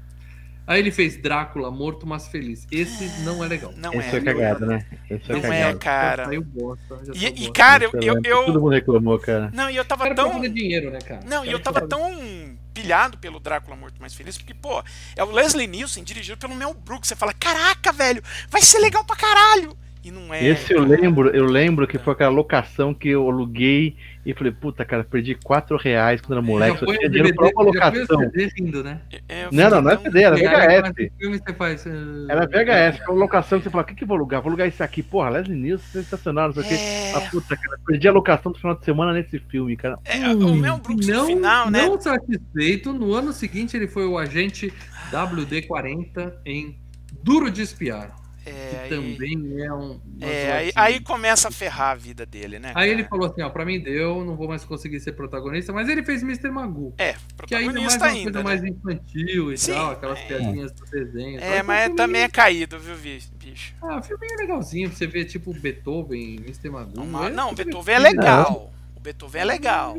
Aí 0.66 0.80
ele 0.80 0.90
fez 0.90 1.16
Drácula, 1.16 1.70
Morto 1.70 2.04
Mas 2.04 2.26
Feliz. 2.26 2.66
Esse 2.72 3.22
não 3.22 3.44
é 3.44 3.46
legal. 3.46 3.72
Não 3.76 3.92
Esse 3.94 4.16
é 4.16 4.18
é. 4.18 4.20
cagada, 4.20 4.66
né? 4.66 4.84
Esse 5.08 5.30
Não 5.30 5.38
é, 5.38 5.42
cagada. 5.42 5.78
cara. 5.78 6.22
Já 6.24 6.28
saiu 6.30 6.42
bosta, 6.42 7.00
já 7.04 7.12
E, 7.14 7.44
e, 7.44 7.52
cara, 7.52 7.84
eu, 7.84 7.90
Esse 7.94 8.04
eu, 8.08 8.14
lembro. 8.14 8.30
Todo 8.46 8.58
eu- 8.58 8.60
mundo 8.62 8.72
reclamou, 8.72 9.16
cara. 9.20 9.48
Não, 9.54 9.70
e 9.70 9.76
eu 9.76 9.84
tava 9.84 10.02
Cara, 10.02 10.14
tão. 10.16 10.40
dinheiro, 10.40 10.90
né, 10.90 10.98
cara? 10.98 11.20
Não, 11.24 11.44
e 11.44 11.52
eu 11.52 11.60
Cara, 11.60 11.72
tava 11.72 11.86
tão 11.86 12.58
pilhado 12.74 13.16
pelo 13.18 13.38
Drácula 13.38 13.76
Morto 13.76 14.00
Mais 14.00 14.12
Feliz, 14.12 14.36
porque, 14.36 14.54
pô, 14.54 14.82
é 15.14 15.22
o 15.22 15.30
Leslie 15.30 15.68
Nielsen 15.68 16.02
dirigido 16.02 16.36
pelo 16.36 16.56
Mel 16.56 16.74
Brooks. 16.74 17.08
Você 17.10 17.14
fala, 17.14 17.32
caraca, 17.32 17.92
velho, 17.92 18.20
vai 18.50 18.60
ser 18.60 18.80
legal 18.80 19.04
pra 19.04 19.14
caralho. 19.14 19.76
E 20.06 20.10
não 20.12 20.32
é. 20.32 20.44
Esse 20.44 20.72
eu 20.72 20.84
lembro, 20.84 21.30
eu 21.30 21.44
lembro 21.46 21.84
que 21.84 21.98
foi 21.98 22.12
aquela 22.12 22.30
locação 22.30 22.94
que 22.94 23.08
eu 23.08 23.28
aluguei 23.28 23.96
e 24.24 24.32
falei, 24.32 24.52
puta, 24.52 24.84
cara, 24.84 25.02
perdi 25.02 25.34
4 25.34 25.76
reais 25.76 26.20
quando 26.20 26.34
era 26.38 26.42
moleque, 26.42 26.78
só 26.78 26.86
tinha 26.86 27.08
dinheiro 27.10 27.34
pra 27.34 27.48
uma 27.48 27.62
locação. 27.64 28.30
Rindo, 28.56 28.84
né? 28.84 29.00
É, 29.28 29.46
eu 29.46 29.48
Não, 29.52 29.68
não, 29.70 29.82
não 29.82 29.90
é 29.90 29.98
CD, 29.98 30.22
era 30.22 30.36
VHS. 30.36 30.92
que 30.94 31.12
filme 31.18 31.38
você 31.44 31.52
faz? 31.54 31.84
Ah, 31.86 31.90
Era 32.32 32.46
VHS, 32.46 33.00
aquela 33.00 33.18
locação 33.18 33.58
que 33.58 33.64
você 33.64 33.70
fala, 33.70 33.82
o 33.82 33.86
que, 33.86 33.94
que 33.96 34.04
eu 34.04 34.08
vou 34.08 34.16
alugar? 34.16 34.40
Vou 34.42 34.50
alugar 34.50 34.68
isso 34.68 34.82
aqui, 34.82 35.02
porra, 35.02 35.30
Leslie 35.30 35.56
Nielsen, 35.58 36.02
sensacional, 36.02 36.46
não 36.48 36.54
sei 36.54 36.62
o. 36.62 36.80
É. 36.80 37.12
Ah, 37.16 37.20
puta, 37.28 37.56
cara, 37.56 37.78
perdi 37.84 38.06
a 38.06 38.12
locação 38.12 38.52
do 38.52 38.58
final 38.58 38.76
de 38.76 38.84
semana 38.84 39.12
nesse 39.12 39.38
filme, 39.40 39.76
cara. 39.76 39.98
é, 40.04 40.28
o 40.28 40.54
meu 40.54 40.78
Brooks 40.78 41.06
no 41.08 41.14
Não, 41.14 41.26
final, 41.26 41.70
né? 41.70 41.82
não 41.82 42.00
satisfeito, 42.00 42.92
no 42.92 43.12
ano 43.12 43.32
seguinte 43.32 43.76
ele 43.76 43.88
foi 43.88 44.06
o 44.06 44.16
agente 44.16 44.72
WD-40 45.12 46.32
em 46.44 46.78
Duro 47.22 47.50
de 47.50 47.62
Espiar, 47.62 48.14
É, 48.46 48.68
que 48.70 48.76
aí, 48.76 48.88
também 48.90 49.60
é 49.60 49.72
um... 49.74 50.00
é, 50.20 50.52
aí, 50.52 50.72
aí 50.76 51.00
começa 51.00 51.48
a 51.48 51.50
ferrar 51.50 51.90
a 51.90 51.94
vida 51.96 52.24
dele, 52.24 52.60
né? 52.60 52.68
Aí 52.68 52.74
cara? 52.74 52.86
ele 52.88 53.04
falou 53.04 53.26
assim, 53.28 53.42
ó, 53.42 53.50
pra 53.50 53.64
mim 53.64 53.80
deu, 53.80 54.24
não 54.24 54.36
vou 54.36 54.46
mais 54.46 54.64
conseguir 54.64 55.00
ser 55.00 55.12
protagonista, 55.12 55.72
mas 55.72 55.88
ele 55.88 56.04
fez 56.04 56.22
Mr. 56.22 56.48
Magoo. 56.50 56.94
É, 56.96 57.16
Que 57.46 57.54
ainda 57.56 57.78
é 57.78 57.82
mais 57.82 57.96
protagonista 57.96 58.04
uma 58.04 58.12
ainda. 58.12 58.32
coisa 58.32 58.38
né? 58.38 58.42
mais 58.44 58.64
infantil 58.64 59.52
e 59.52 59.58
Sim, 59.58 59.72
tal, 59.72 59.90
aquelas 59.90 60.18
é. 60.20 60.24
piadinhas 60.26 60.72
do 60.72 60.84
desenho. 60.86 61.36
e 61.36 61.40
tal. 61.40 61.48
É, 61.48 61.54
Então, 61.56 61.66
mas 61.66 61.80
filme- 61.82 61.96
também 61.96 62.22
é 62.22 62.28
caído, 62.28 62.78
viu, 62.78 62.94
vi- 62.94 63.22
bicho? 63.36 63.74
Ah, 63.82 63.98
o 63.98 64.02
filme 64.02 64.26
é 64.30 64.36
legalzinho, 64.36 64.88
pra 64.88 64.96
você 64.96 65.06
ver 65.08 65.24
tipo 65.24 65.52
Beethoven, 65.52 66.36
Mr. 66.36 66.70
Magoo. 66.70 67.04
Não, 67.04 67.24
é 67.26 67.30
não, 67.30 67.52
Beethoven 67.54 67.94
é 67.96 67.98
legal. 67.98 68.72
O 68.94 69.00
Beethoven 69.00 69.40
é 69.40 69.44
legal. 69.44 69.98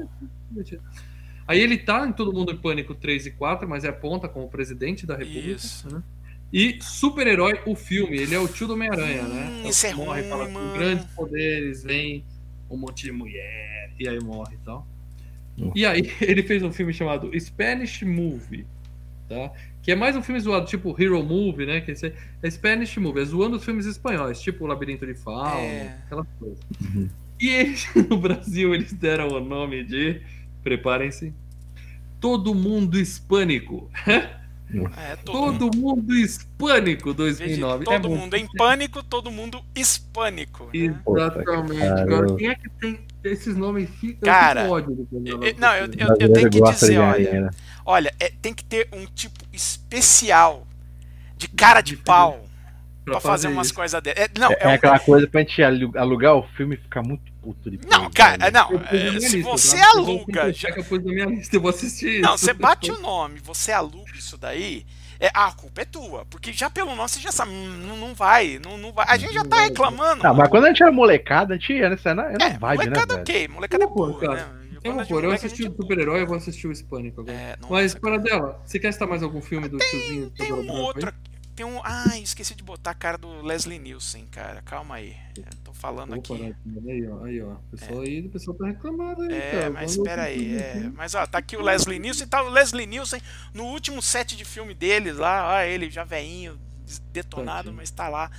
Aí 1.47 1.60
ele 1.62 1.77
tá 1.77 2.05
em 2.05 2.12
Todo 2.12 2.33
Mundo 2.33 2.51
em 2.51 2.57
Pânico 2.57 2.93
3 2.93 3.25
e 3.27 3.31
4, 3.31 3.67
mas 3.67 3.83
é 3.86 3.91
ponta 3.91 4.27
como 4.27 4.49
presidente 4.49 5.05
da 5.05 5.15
República. 5.15 5.49
Isso. 5.51 5.93
né? 5.93 6.01
E 6.51 6.77
Super-Herói, 6.81 7.60
o 7.65 7.75
filme, 7.75 8.17
ele 8.17 8.33
é 8.33 8.39
o 8.39 8.47
tio 8.47 8.67
do 8.67 8.73
Homem-Aranha, 8.73 9.23
Hum, 9.23 9.27
né? 9.27 9.63
isso 9.69 9.86
é 9.86 9.93
morre, 9.93 10.21
ruim, 10.21 10.29
fala 10.29 10.47
com 10.49 10.73
grandes 10.73 11.05
poderes, 11.07 11.83
vem 11.83 12.23
um 12.69 12.77
monte 12.77 13.03
de 13.03 13.12
mulher, 13.12 13.91
e 13.99 14.07
aí 14.07 14.19
morre 14.21 14.55
e 14.55 14.65
tal. 14.65 14.88
Hum. 15.60 15.71
E 15.75 15.86
aí 15.86 16.10
ele 16.21 16.41
fez 16.43 16.63
um 16.63 16.71
filme 16.71 16.93
chamado 16.93 17.29
Spanish 17.39 18.01
Movie, 18.03 18.65
tá? 19.27 19.51
Que 19.81 19.91
é 19.91 19.95
mais 19.95 20.15
um 20.15 20.21
filme 20.23 20.39
zoado, 20.39 20.65
tipo 20.65 20.95
Hero 21.01 21.21
Movie, 21.23 21.65
né? 21.65 21.81
Que 21.81 21.91
esse 21.91 22.13
é 22.41 22.49
Spanish 22.49 22.95
Movie, 22.97 23.21
é 23.21 23.25
zoando 23.25 23.57
os 23.57 23.65
filmes 23.65 23.86
espanhóis, 23.86 24.39
tipo 24.41 24.63
O 24.63 24.67
Labirinto 24.67 25.05
de 25.05 25.15
Fauno, 25.15 25.60
É. 25.60 25.97
aquelas 26.05 26.27
coisas. 26.39 26.60
Uhum. 26.81 27.10
E 27.39 27.49
eles, 27.49 27.88
no 28.10 28.17
Brasil 28.17 28.73
eles 28.73 28.93
deram 28.93 29.27
o 29.29 29.39
nome 29.41 29.83
de, 29.83 30.21
preparem-se, 30.63 31.33
Todo 32.21 32.55
Mundo 32.55 32.97
Hispânico. 32.99 33.91
É, 34.97 35.15
todo, 35.17 35.58
Todo 35.60 35.77
Mundo 35.77 36.13
Hispânico 36.13 37.10
em 37.12 37.13
vez 37.13 37.38
de 37.38 37.43
2009. 37.58 37.86
todo 37.86 37.93
É 37.93 37.99
muito 37.99 38.19
mundo 38.21 38.34
em 38.36 38.47
pânico, 38.58 39.01
todo 39.03 39.32
mundo 39.32 39.63
hispânico. 39.73 40.69
né? 40.73 41.01
Exatamente. 41.08 42.36
Quem 42.38 42.49
é 42.49 42.56
que 42.56 42.69
tem 42.71 42.99
esses 43.23 43.56
nomes? 43.56 43.89
Fica 43.91 44.25
Cara, 44.25 44.67
não, 44.67 45.73
eu- 45.75 45.86
eu- 45.86 46.17
eu 46.19 46.34
tenho 46.34 46.49
que 46.49 46.62
dizer, 46.62 46.97
olha? 46.99 47.49
Olha, 47.86 48.13
é- 48.19 48.32
tem 48.41 48.53
que 48.53 48.63
ter 48.65 48.89
um 48.91 49.06
tipo 49.06 49.39
especial 49.53 50.67
de 51.38 51.47
cara 51.47 51.80
de 51.82 51.95
pau 51.95 52.46
pra 53.11 53.19
fazer 53.19 53.47
umas 53.47 53.67
isso. 53.67 53.75
coisas 53.75 54.01
dessas. 54.01 54.23
É, 54.25 54.29
não, 54.39 54.51
É, 54.51 54.53
é, 54.53 54.57
é 54.61 54.67
um- 54.67 54.71
aquela 54.71 54.99
coisa 54.99 55.27
pra 55.27 55.41
gente 55.41 55.61
alu- 55.63 55.91
alugar 55.97 56.35
o 56.35 56.43
filme 56.55 56.75
e 56.75 56.77
ficar 56.77 57.01
muito 57.01 57.31
puto 57.41 57.69
depois. 57.69 57.89
Não, 57.89 58.09
cara, 58.11 58.37
né? 58.37 58.51
não. 58.51 58.69
É, 58.91 59.19
Se 59.19 59.37
lista, 59.37 59.49
você 59.51 59.77
tá? 59.77 59.91
Eu 59.95 60.03
vou 60.05 60.17
aluga. 60.19 60.53
já- 60.53 60.71
que 60.71 60.79
eu 60.79 60.83
pus 60.83 61.03
na 61.03 61.11
minha 61.13 61.25
lista, 61.25 61.55
eu 61.55 61.61
vou 61.61 61.69
assistir 61.69 62.21
Não, 62.21 62.35
isso. 62.35 62.45
você 62.45 62.53
bate 62.53 62.91
o 62.91 62.99
nome, 62.99 63.39
você 63.39 63.71
aluga 63.71 64.11
isso 64.17 64.37
daí. 64.37 64.85
É, 65.19 65.31
a 65.33 65.51
culpa 65.51 65.81
é 65.81 65.85
tua, 65.85 66.25
porque 66.25 66.53
já 66.53 66.69
pelo 66.69 66.95
nome 66.95 67.09
você 67.09 67.19
já 67.19 67.31
sabe, 67.31 67.49
hum, 67.51 67.85
não, 67.87 67.97
não 67.97 68.13
vai, 68.13 68.59
não, 68.63 68.77
não 68.77 68.93
vai. 68.93 69.05
A 69.09 69.17
gente 69.17 69.33
já 69.33 69.43
tá 69.43 69.61
reclamando. 69.61 70.25
Ah, 70.27 70.31
mas 70.33 70.47
quando 70.47 70.65
a 70.65 70.67
gente 70.67 70.83
era 70.83 70.91
molecada, 70.91 71.55
a 71.55 71.57
gente 71.57 71.73
ia 71.73 71.89
nessa 71.89 72.13
na, 72.13 72.29
na 72.29 72.45
é, 72.45 72.49
vibe, 72.57 72.59
né, 72.59 72.85
molecada 72.85 73.13
velho? 73.15 73.21
ok, 73.21 73.47
molecada 73.47 73.83
é 73.83 73.87
boa, 73.87 74.19
cara. 74.19 74.35
né? 74.35 74.47
É 74.83 74.91
um 74.91 74.99
horror. 74.99 75.23
Eu 75.23 75.31
assisti 75.31 75.63
o 75.63 75.67
é 75.67 75.71
super-herói, 75.75 76.21
eu 76.21 76.27
vou 76.27 76.37
assistir 76.37 76.67
o 76.67 76.71
Hispânico 76.71 77.21
agora. 77.21 77.35
É, 77.35 77.55
nossa, 77.59 77.73
Mas, 77.73 77.95
para 77.95 78.17
dela, 78.17 78.61
você 78.63 78.77
quer 78.79 78.91
citar 78.93 79.07
mais 79.07 79.23
algum 79.23 79.41
filme 79.41 79.67
do 79.67 79.79
tiozinho? 79.79 80.29
Tem 80.29 80.49
Cabelo 80.49 80.61
um 80.61 80.65
Branco 80.67 80.81
outro. 80.81 81.07
aí? 81.07 81.37
Tem 81.57 81.65
um. 81.65 81.81
Ai, 81.83 82.19
esqueci 82.19 82.53
de 82.53 82.61
botar 82.61 82.91
a 82.91 82.93
cara 82.93 83.17
do 83.17 83.41
Leslie 83.41 83.79
Nielsen, 83.79 84.27
cara. 84.27 84.61
Calma 84.61 84.93
aí. 84.93 85.17
Eu 85.35 85.43
tô 85.63 85.73
falando 85.73 86.09
Vou 86.11 86.19
aqui. 86.19 86.55
Aí, 86.87 87.07
ó, 87.09 87.23
aí, 87.23 87.41
ó. 87.41 87.53
O 87.53 87.59
pessoal 87.71 88.01
aí, 88.01 88.27
o 88.27 88.29
pessoal 88.29 88.57
tá 88.57 88.67
reclamando 88.67 89.23
aí, 89.23 89.33
É, 89.33 89.51
cara. 89.51 89.69
mas 89.71 89.91
espera 89.91 90.21
aí. 90.21 90.55
É, 90.55 90.91
mas 90.93 91.15
ó, 91.15 91.25
tá 91.25 91.39
aqui 91.39 91.57
o 91.57 91.61
Leslie 91.63 91.97
Nielsen. 91.97 92.27
Tá 92.27 92.43
o 92.43 92.49
Leslie 92.49 92.85
Nielsen 92.85 93.19
no 93.55 93.63
último 93.65 94.03
set 94.03 94.37
de 94.37 94.45
filme 94.45 94.75
deles 94.75 95.17
lá. 95.17 95.55
Ó, 95.55 95.61
ele 95.61 95.89
já 95.89 96.03
veinho, 96.03 96.59
detonado, 97.11 97.73
mas 97.73 97.89
tá 97.89 98.07
lá. 98.07 98.29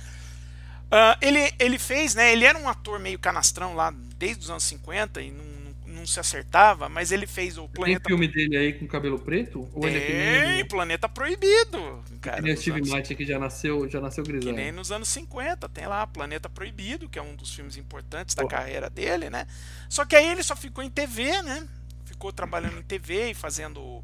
Ah, 0.89 1.17
ele, 1.21 1.51
ele 1.59 1.77
fez, 1.77 2.15
né? 2.15 2.31
Ele 2.31 2.45
era 2.45 2.57
um 2.57 2.69
ator 2.69 3.01
meio 3.01 3.19
canastrão 3.19 3.75
lá 3.75 3.93
desde 4.15 4.43
os 4.45 4.49
anos 4.49 4.63
50 4.63 5.21
e 5.21 5.29
não, 5.29 5.43
não, 5.99 6.07
se 6.07 6.19
acertava, 6.19 6.89
mas 6.89 7.11
ele 7.11 7.27
fez 7.27 7.57
o 7.57 7.63
Tem 7.63 7.69
Planeta 7.69 8.07
filme 8.07 8.27
dele 8.27 8.57
aí 8.57 8.73
com 8.73 8.87
cabelo 8.87 9.19
preto? 9.19 9.69
Ou 9.73 9.87
é 9.87 9.91
que 9.91 9.99
Tem, 9.99 10.15
nem, 10.15 10.65
Planeta 10.65 11.07
Proibido. 11.09 12.03
Cara, 12.21 12.41
que 12.41 12.51
o 12.51 12.57
Steve 12.57 12.77
anos- 12.77 12.89
Martin 12.89 13.15
que 13.15 13.25
já 13.25 13.39
nasceu, 13.39 13.87
já 13.89 13.99
nasceu 14.01 14.23
que 14.23 14.31
grisalho? 14.31 14.55
nem 14.55 14.71
nos 14.71 14.91
anos 14.91 15.09
50, 15.09 15.69
tem 15.69 15.85
lá 15.87 16.05
Planeta 16.07 16.49
Proibido, 16.49 17.07
que 17.09 17.19
é 17.19 17.21
um 17.21 17.35
dos 17.35 17.53
filmes 17.53 17.77
importantes 17.77 18.35
da 18.35 18.45
carreira 18.45 18.89
dele, 18.89 19.29
né? 19.29 19.45
Só 19.87 20.05
que 20.05 20.15
aí 20.15 20.27
ele 20.27 20.43
só 20.43 20.55
ficou 20.55 20.83
em 20.83 20.89
TV, 20.89 21.41
né? 21.41 21.67
Ficou 22.05 22.31
trabalhando 22.33 22.79
em 22.79 22.83
TV 22.83 23.31
e 23.31 23.33
fazendo 23.33 24.03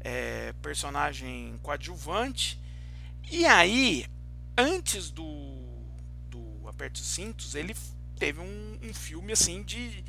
é, 0.00 0.52
personagem 0.62 1.58
coadjuvante. 1.62 2.60
E 3.30 3.44
aí, 3.46 4.06
antes 4.56 5.10
do, 5.10 5.24
do 6.30 6.68
Aperte 6.68 7.00
os 7.00 7.08
Cintos, 7.08 7.54
ele 7.54 7.74
teve 8.18 8.40
um, 8.40 8.78
um 8.82 8.94
filme 8.94 9.32
assim 9.32 9.62
de. 9.62 10.04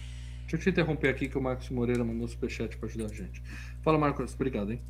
Deixa 0.48 0.56
eu 0.56 0.60
te 0.60 0.70
interromper 0.70 1.10
aqui 1.10 1.28
que 1.28 1.38
o 1.38 1.42
Marcos 1.42 1.70
Moreira 1.70 2.04
mandou 2.06 2.26
superchat 2.28 2.78
pra 2.78 2.88
ajudar 2.88 3.06
a 3.06 3.14
gente. 3.14 3.42
Fala, 3.82 3.98
Marcos, 3.98 4.34
obrigado, 4.34 4.72
hein? 4.72 4.82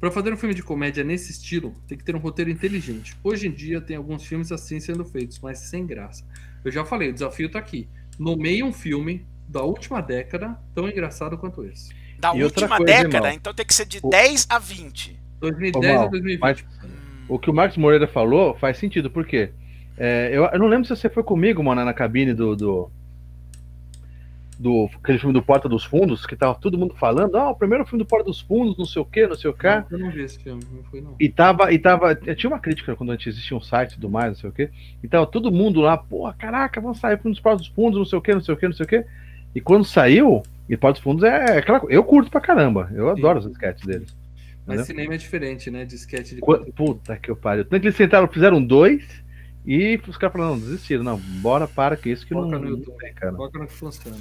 Pra 0.00 0.10
fazer 0.10 0.32
um 0.32 0.36
filme 0.36 0.54
de 0.54 0.62
comédia 0.62 1.04
nesse 1.04 1.30
estilo, 1.30 1.72
tem 1.86 1.96
que 1.96 2.02
ter 2.04 2.16
um 2.16 2.18
roteiro 2.18 2.50
inteligente. 2.50 3.16
Hoje 3.22 3.46
em 3.46 3.52
dia 3.52 3.80
tem 3.80 3.96
alguns 3.96 4.26
filmes 4.26 4.50
assim 4.50 4.80
sendo 4.80 5.04
feitos, 5.04 5.38
mas 5.40 5.58
sem 5.60 5.86
graça. 5.86 6.26
Eu 6.64 6.72
já 6.72 6.84
falei, 6.84 7.10
o 7.10 7.12
desafio 7.12 7.48
tá 7.48 7.58
aqui. 7.60 7.88
Nomeie 8.18 8.62
um 8.64 8.72
filme 8.72 9.24
da 9.48 9.62
última 9.62 10.00
década 10.00 10.58
tão 10.74 10.88
engraçado 10.88 11.38
quanto 11.38 11.64
esse. 11.64 11.94
Da 12.18 12.34
E 12.34 12.42
última 12.42 12.76
coisa, 12.76 12.84
década, 12.92 13.16
irmão. 13.18 13.32
então 13.32 13.54
tem 13.54 13.64
que 13.64 13.74
ser 13.74 13.86
de 13.86 14.00
O- 14.02 14.10
10 14.10 14.46
a 14.48 14.58
20. 14.58 15.16
2010 15.40 15.84
Ô, 15.94 15.96
a 15.96 16.00
Mal, 16.00 16.10
2020. 16.10 16.40
mas- 16.40 16.64
Hum, 16.84 16.88
O 17.28 17.38
que 17.38 17.48
o 17.50 17.54
Marcos 17.54 17.78
Moreira 17.78 18.06
falou 18.08 18.54
faz 18.58 18.76
sentido, 18.78 19.10
por 19.10 19.24
quê? 19.26 19.50
É, 19.96 20.28
eu, 20.32 20.44
eu 20.44 20.58
não 20.58 20.66
lembro 20.66 20.84
se 20.86 20.94
você 20.94 21.08
foi 21.08 21.22
comigo, 21.22 21.62
mano, 21.62 21.84
na 21.84 21.94
cabine 21.94 22.34
do. 22.34 22.54
do 22.56 22.90
do 24.58 24.88
aquele 25.02 25.18
filme 25.18 25.32
do 25.32 25.42
Porta 25.42 25.68
dos 25.68 25.84
Fundos, 25.84 26.26
que 26.26 26.36
tava 26.36 26.54
todo 26.54 26.78
mundo 26.78 26.94
falando, 26.94 27.36
ah, 27.36 27.50
o 27.50 27.54
primeiro 27.54 27.84
filme 27.84 28.04
do 28.04 28.08
Porta 28.08 28.26
dos 28.26 28.40
Fundos, 28.40 28.76
não 28.76 28.84
sei 28.84 29.02
o 29.02 29.04
que, 29.04 29.26
não 29.26 29.34
sei 29.34 29.50
o 29.50 29.54
que. 29.54 29.66
Não, 29.66 29.86
eu 29.90 29.98
não 29.98 30.10
vi 30.10 30.22
esse 30.22 30.38
filme, 30.38 30.62
não 30.72 30.82
foi 30.84 31.00
não. 31.00 31.14
E 31.18 31.28
tava, 31.28 31.72
e 31.72 31.78
tava. 31.78 32.14
Tinha 32.14 32.50
uma 32.50 32.58
crítica 32.58 32.94
quando 32.94 33.10
a 33.10 33.14
gente 33.14 33.28
existia 33.28 33.56
um 33.56 33.60
site 33.60 33.92
e 33.92 33.94
tudo 33.94 34.10
mais, 34.10 34.28
não 34.28 34.36
sei 34.36 34.50
o 34.50 34.52
quê. 34.52 34.70
E 35.02 35.08
tava 35.08 35.26
todo 35.26 35.50
mundo 35.50 35.80
lá, 35.80 35.96
porra, 35.96 36.34
caraca, 36.34 36.80
vamos 36.80 36.98
sair 36.98 37.18
filme 37.18 37.32
dos 37.32 37.40
Porta 37.40 37.58
dos 37.58 37.68
Fundos, 37.68 37.98
não 37.98 38.06
sei 38.06 38.18
o 38.18 38.22
que, 38.22 38.34
não 38.34 38.40
sei 38.40 38.54
o 38.54 38.56
que, 38.56 38.66
não 38.66 38.74
sei 38.74 38.84
o 38.84 38.88
que. 38.88 39.04
E 39.54 39.60
quando 39.60 39.84
saiu, 39.84 40.42
e 40.68 40.76
Porta 40.76 40.94
dos 40.94 41.02
Fundos 41.02 41.24
é 41.24 41.58
aquela 41.58 41.80
coisa. 41.80 41.94
Eu 41.94 42.04
curto 42.04 42.30
pra 42.30 42.40
caramba, 42.40 42.90
eu 42.94 43.10
adoro 43.10 43.38
os 43.38 43.46
sketches 43.46 43.86
deles. 43.86 44.16
Mas 44.66 44.80
Entendeu? 44.80 44.84
cinema 44.86 45.14
é 45.14 45.18
diferente, 45.18 45.70
né? 45.70 45.84
De 45.84 45.94
sketch 45.94 46.32
de 46.32 46.40
Puta 46.72 47.16
que 47.16 47.30
eu 47.30 47.36
pariu. 47.36 47.64
Tanto 47.64 47.80
que 47.82 47.88
eles 47.88 47.96
sentaram, 47.96 48.26
fizeram 48.26 48.64
dois 48.64 49.23
e 49.66 49.98
os 50.06 50.16
caras 50.18 50.32
falaram, 50.34 50.56
não, 50.56 50.60
desistiram, 50.60 51.02
não, 51.02 51.16
bora, 51.16 51.66
para 51.66 51.96
que 51.96 52.10
isso 52.10 52.26
que 52.26 52.34
não, 52.34 52.42
Coloca 52.42 52.58
no 52.58 52.64
não 52.70 52.78
YouTube. 52.78 52.98
tem, 52.98 53.14
cara. 53.14 53.32
Coloca 53.32 53.58
no 53.58 53.66
que 53.66 53.72
funciona. 53.72 54.16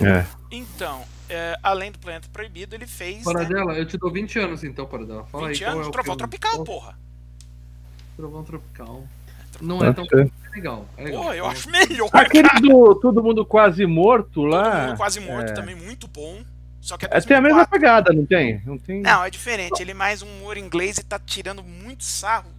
é. 0.00 0.04
É. 0.18 0.26
Então, 0.50 1.02
é, 1.30 1.58
além 1.62 1.90
do 1.90 1.98
Planeta 1.98 2.28
Proibido, 2.30 2.74
ele 2.74 2.86
fez. 2.86 3.18
né, 3.18 3.32
Paradela, 3.32 3.72
eu 3.74 3.86
te 3.86 3.96
dou 3.96 4.10
20 4.12 4.38
anos 4.38 4.62
então, 4.64 4.86
Paradela. 4.86 5.24
Fala 5.26 5.48
20 5.48 5.64
aí, 5.64 5.70
anos, 5.70 5.86
é 5.86 5.90
Trovão? 5.90 6.16
Tropical, 6.16 6.64
porra. 6.64 6.98
Trovão 8.16 8.44
Tropical. 8.44 9.04
Não 9.60 9.84
é 9.84 9.92
tão 9.92 10.04
legal. 10.54 10.86
É 10.96 11.04
legal. 11.04 11.22
Porra, 11.22 11.36
eu 11.36 11.46
acho 11.46 11.70
melhor. 11.70 12.08
Aquele 12.12 12.48
do 12.60 12.94
Todo 12.96 13.22
Mundo 13.22 13.46
Quase 13.46 13.86
Morto 13.86 14.30
Todo 14.34 14.46
lá. 14.48 14.88
mundo 14.88 14.96
quase 14.96 15.20
morto 15.20 15.50
é. 15.50 15.54
também, 15.54 15.74
muito 15.74 16.06
bom. 16.08 16.42
Só 16.80 16.98
que 16.98 17.06
é 17.06 17.08
É, 17.12 17.20
tem 17.20 17.36
a 17.36 17.40
mesma 17.40 17.64
2004. 17.64 17.70
pegada, 17.70 18.12
não 18.12 18.26
tem? 18.26 18.60
Não 18.66 18.76
tem. 18.76 19.00
Não, 19.00 19.24
é 19.24 19.30
diferente. 19.30 19.80
Ele 19.80 19.92
é 19.92 19.94
mais 19.94 20.20
um 20.20 20.26
humor 20.26 20.56
inglês 20.58 20.98
e 20.98 21.04
tá 21.04 21.18
tirando 21.18 21.62
muito 21.62 22.02
sarro 22.04 22.50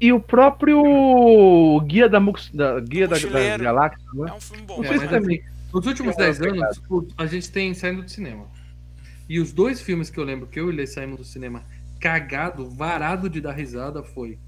E 0.00 0.12
o 0.12 0.20
próprio 0.20 1.80
Guia 1.86 2.08
da, 2.08 2.20
Mux, 2.20 2.50
da 2.52 2.78
Guia 2.80 3.08
da, 3.08 3.18
da. 3.18 3.56
Galáxia, 3.58 4.06
não 4.12 4.26
É 4.26 4.30
é? 4.30 4.34
um 4.34 4.40
filme 4.40 4.62
bom. 4.64 4.76
Não 4.78 4.84
É, 4.84 4.88
sei 4.88 4.96
mas 4.98 5.08
se 5.08 5.14
também. 5.20 5.38
assim, 5.40 5.48
nos 5.72 5.86
últimos 5.86 6.14
É, 6.16 6.18
10 6.18 6.38
pegado. 6.38 6.62
anos, 6.62 6.82
o- 6.88 7.08
a 7.16 7.26
gente 7.26 7.50
tem 7.50 7.72
saindo 7.74 8.02
do 8.02 8.10
cinema. 8.10 8.46
E 9.28 9.40
os 9.40 9.52
dois 9.52 9.80
filmes 9.80 10.10
que 10.10 10.18
eu 10.20 10.24
lembro 10.24 10.46
que 10.46 10.60
eu 10.60 10.70
e 10.70 10.72
ele 10.74 10.86
saímos 10.86 11.16
do 11.18 11.24
cinema 11.24 11.62
cagado, 11.98 12.68
varado 12.70 13.28
de 13.28 13.40
dar 13.40 13.52
risada 13.52 14.02
foi 14.02 14.38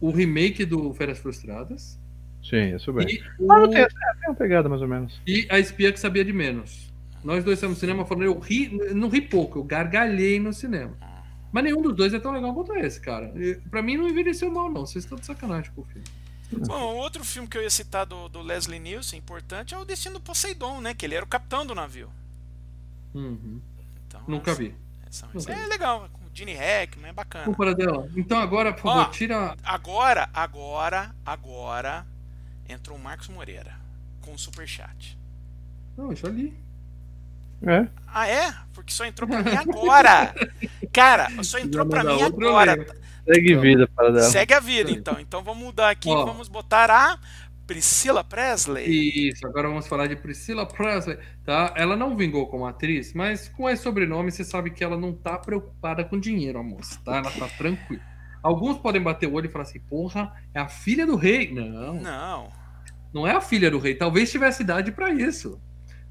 o 0.00 0.10
remake 0.10 0.64
do 0.64 0.94
Férias 0.94 1.18
Frustradas 1.18 1.98
Sim, 2.42 2.74
isso 2.74 2.90
bem. 2.92 3.06
e, 3.06 3.22
Mas 3.44 3.58
o- 3.58 3.62
não 3.62 3.70
tem, 3.70 3.82
é, 3.82 3.86
tem 3.88 4.28
uma 4.28 4.34
pegada 4.34 4.68
mais 4.68 4.80
ou 4.80 4.88
menos. 4.88 5.20
e 5.26 5.46
A 5.50 5.58
Espia 5.58 5.92
que 5.92 6.00
Sabia 6.00 6.24
de 6.24 6.32
Menos. 6.32 6.90
Nós 7.22 7.44
dois 7.44 7.58
saímos 7.58 7.76
do 7.76 7.80
cinema 7.80 8.06
falando, 8.06 8.24
eu 8.24 8.38
ri, 8.38 8.70
não 8.94 9.10
ri 9.10 9.20
pouco, 9.20 9.58
eu 9.58 9.64
gargalhei 9.64 10.40
no 10.40 10.54
cinema. 10.54 10.96
Mas 11.52 11.64
nenhum 11.64 11.82
dos 11.82 11.94
dois 11.96 12.14
é 12.14 12.20
tão 12.20 12.32
legal 12.32 12.54
quanto 12.54 12.74
esse, 12.76 13.00
cara. 13.00 13.32
E, 13.36 13.56
Pra 13.70 13.82
mim 13.82 13.96
não 13.96 14.08
envelheceu 14.08 14.50
mal, 14.52 14.70
não. 14.70 14.86
Vocês 14.86 15.04
estão 15.04 15.18
de 15.18 15.26
sacanagem 15.26 15.70
com 15.72 15.80
o 15.80 15.84
filme. 15.84 16.04
Bom, 16.66 16.96
outro 16.96 17.24
filme 17.24 17.48
que 17.48 17.56
eu 17.56 17.62
ia 17.62 17.70
citar 17.70 18.04
do, 18.06 18.28
do 18.28 18.40
Leslie 18.42 18.80
Nielsen, 18.80 19.18
importante, 19.18 19.72
é 19.74 19.78
o 19.78 19.84
Destino 19.84 20.14
do 20.14 20.20
Poseidon, 20.20 20.80
né? 20.80 20.94
Que 20.94 21.06
ele 21.06 21.14
era 21.14 21.24
o 21.24 21.28
capitão 21.28 21.64
do 21.64 21.74
navio. 21.74 22.10
Uhum. 23.14 23.60
Então, 24.06 24.22
Nunca 24.26 24.54
vi. 24.54 24.74
essa- 25.08 25.28
Nunca 25.32 25.52
é 25.52 25.62
vi. 25.62 25.68
legal, 25.68 26.08
com 26.12 26.24
o 26.24 26.30
Gene 26.34 26.54
Hackman, 26.54 27.10
é 27.10 27.12
bacana. 27.12 27.54
Para 27.54 27.74
dela. 27.74 28.08
Então 28.16 28.38
agora, 28.38 28.72
por 28.72 28.82
favor, 28.82 29.02
Ó. 29.02 29.04
tira. 29.10 29.56
Agora, 29.62 30.28
agora, 30.34 31.14
agora 31.24 32.06
entrou 32.68 32.96
o 32.96 33.00
Marcos 33.00 33.28
Moreira 33.28 33.76
com 34.20 34.32
o 34.34 34.38
superchat. 34.38 35.18
Não, 35.96 36.10
eu 36.10 36.16
já 36.16 36.28
li. 36.28 36.56
É. 37.66 37.86
Ah, 38.06 38.26
é? 38.28 38.52
Porque 38.72 38.92
só 38.92 39.04
entrou 39.04 39.28
pra 39.28 39.42
mim 39.42 39.54
agora. 39.54 40.34
Cara, 40.92 41.28
só 41.42 41.58
entrou 41.58 41.86
pra 41.86 42.02
mim 42.02 42.22
agora. 42.22 42.86
Segue 43.24 43.54
vida 43.56 43.88
para 43.94 44.10
dela. 44.10 44.30
Segue 44.30 44.54
a 44.54 44.60
vida, 44.60 44.90
então. 44.90 45.20
Então 45.20 45.42
vamos 45.42 45.62
mudar 45.62 45.90
aqui. 45.90 46.08
Ó. 46.08 46.24
Vamos 46.24 46.48
botar 46.48 46.90
a 46.90 47.18
Priscila 47.66 48.24
Presley. 48.24 49.28
Isso, 49.28 49.46
agora 49.46 49.68
vamos 49.68 49.86
falar 49.86 50.08
de 50.08 50.16
Priscilla 50.16 50.66
Presley, 50.66 51.18
tá? 51.44 51.72
Ela 51.76 51.96
não 51.96 52.16
vingou 52.16 52.48
como 52.48 52.66
atriz, 52.66 53.14
mas 53.14 53.48
com 53.48 53.70
esse 53.70 53.84
sobrenome 53.84 54.32
você 54.32 54.42
sabe 54.42 54.70
que 54.70 54.82
ela 54.82 54.96
não 54.96 55.12
tá 55.12 55.38
preocupada 55.38 56.02
com 56.02 56.18
dinheiro, 56.18 56.58
a 56.58 56.62
moça, 56.64 56.98
tá? 57.04 57.18
Ela 57.18 57.30
tá 57.30 57.46
tranquila. 57.56 58.02
Alguns 58.42 58.78
podem 58.78 59.00
bater 59.00 59.28
o 59.28 59.34
olho 59.34 59.46
e 59.46 59.50
falar 59.50 59.62
assim, 59.62 59.78
porra, 59.78 60.32
é 60.52 60.58
a 60.58 60.66
filha 60.66 61.06
do 61.06 61.14
rei. 61.14 61.52
Não, 61.52 61.94
Não. 62.00 62.48
não 63.12 63.26
é 63.26 63.36
a 63.36 63.40
filha 63.40 63.70
do 63.70 63.78
rei. 63.78 63.94
Talvez 63.94 64.32
tivesse 64.32 64.62
idade 64.62 64.90
pra 64.90 65.10
isso. 65.10 65.60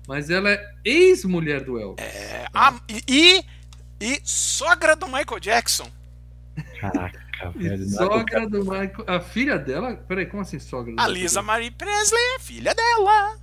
Mas 0.10 0.32
ela 0.32 0.50
é 0.50 0.74
ex-mulher 0.84 1.64
do 1.64 1.78
Elvis. 1.80 2.04
É, 2.04 2.48
a- 2.52 2.82
e, 3.08 3.46
e 4.02 4.20
sogra 4.24 4.96
do 4.96 5.06
Michael 5.06 5.40
Jackson. 5.40 5.88
Caraca, 6.82 7.52
velho. 7.56 7.84
é 7.84 7.88
sogra 7.88 8.50
do 8.50 8.62
Michael. 8.62 9.06
A 9.06 9.20
filha 9.20 9.60
dela. 9.60 9.96
Peraí, 9.96 10.26
como 10.26 10.42
assim 10.42 10.58
sogra? 10.58 10.92
do 10.96 11.00
A 11.00 11.04
Michael 11.06 11.14
Lisa 11.22 11.42
Marie 11.44 11.70
Presley 11.70 12.22
é 12.36 12.40
filha 12.40 12.74
dela. 12.74 13.38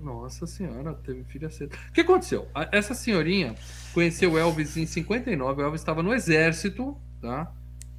Nossa 0.00 0.46
senhora, 0.46 0.94
teve 0.94 1.24
filha 1.24 1.50
cedo. 1.50 1.76
O 1.88 1.92
que 1.92 2.02
aconteceu? 2.02 2.48
Essa 2.70 2.94
senhorinha 2.94 3.56
conheceu 3.92 4.34
o 4.34 4.38
Elvis 4.38 4.76
em 4.76 4.86
59. 4.86 5.60
O 5.62 5.64
Elvis 5.64 5.80
estava 5.80 6.00
no 6.00 6.14
exército, 6.14 6.96
tá? 7.20 7.52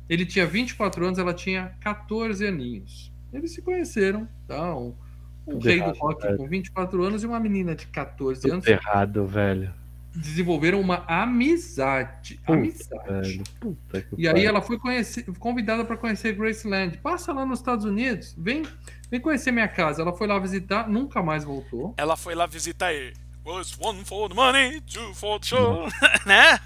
Ele 0.08 0.26
tinha 0.26 0.46
24 0.48 1.06
anos, 1.06 1.20
ela 1.20 1.34
tinha 1.34 1.76
14 1.82 2.48
aninhos. 2.48 3.12
Eles 3.34 3.54
se 3.54 3.62
conheceram, 3.62 4.26
tá? 4.48 4.74
Um, 4.74 4.96
um 5.50 5.60
Tudo 5.60 5.66
rei 5.68 5.78
errado, 5.78 5.94
do 5.94 6.00
rock 6.00 6.22
velho. 6.24 6.38
com 6.38 6.48
24 6.48 7.04
anos 7.04 7.24
e 7.24 7.26
uma 7.28 7.40
menina 7.40 7.76
de 7.76 7.86
14 7.88 8.42
Tudo 8.42 8.54
anos 8.54 8.68
errado, 8.68 9.26
velho. 9.26 9.74
desenvolveram 10.16 10.80
uma 10.82 11.04
amizade. 11.08 12.36
Puta, 12.46 12.54
amizade. 12.54 13.08
velho. 13.08 13.44
Puta 13.60 14.02
que 14.02 14.16
E 14.18 14.28
aí 14.28 14.46
ela 14.46 14.62
foi 14.62 14.78
conhecer, 14.78 15.26
convidada 15.38 15.84
para 15.86 15.98
conhecer 15.98 16.34
Graceland. 16.34 16.98
Passa 16.98 17.32
lá 17.34 17.46
nos 17.46 17.60
Estados 17.60 17.86
Unidos, 17.86 18.36
vem, 18.38 18.64
vem 19.10 19.20
conhecer 19.20 19.52
minha 19.52 19.68
casa. 19.68 20.02
Ela 20.02 20.14
foi 20.14 20.28
lá 20.28 20.38
visitar, 20.40 20.88
nunca 20.90 21.22
mais 21.22 21.44
voltou. 21.44 21.94
Ela 21.98 22.16
foi 22.18 22.36
lá 22.36 22.46
visitar 22.46 22.94
ele. 22.94 23.14
Was 23.46 23.76
one 23.80 24.04
for 24.06 24.30
the 24.30 24.36
money, 24.36 24.82
two 24.82 25.14
for 25.16 25.40
the 25.40 25.48
show. 25.48 25.88
né? 26.26 26.60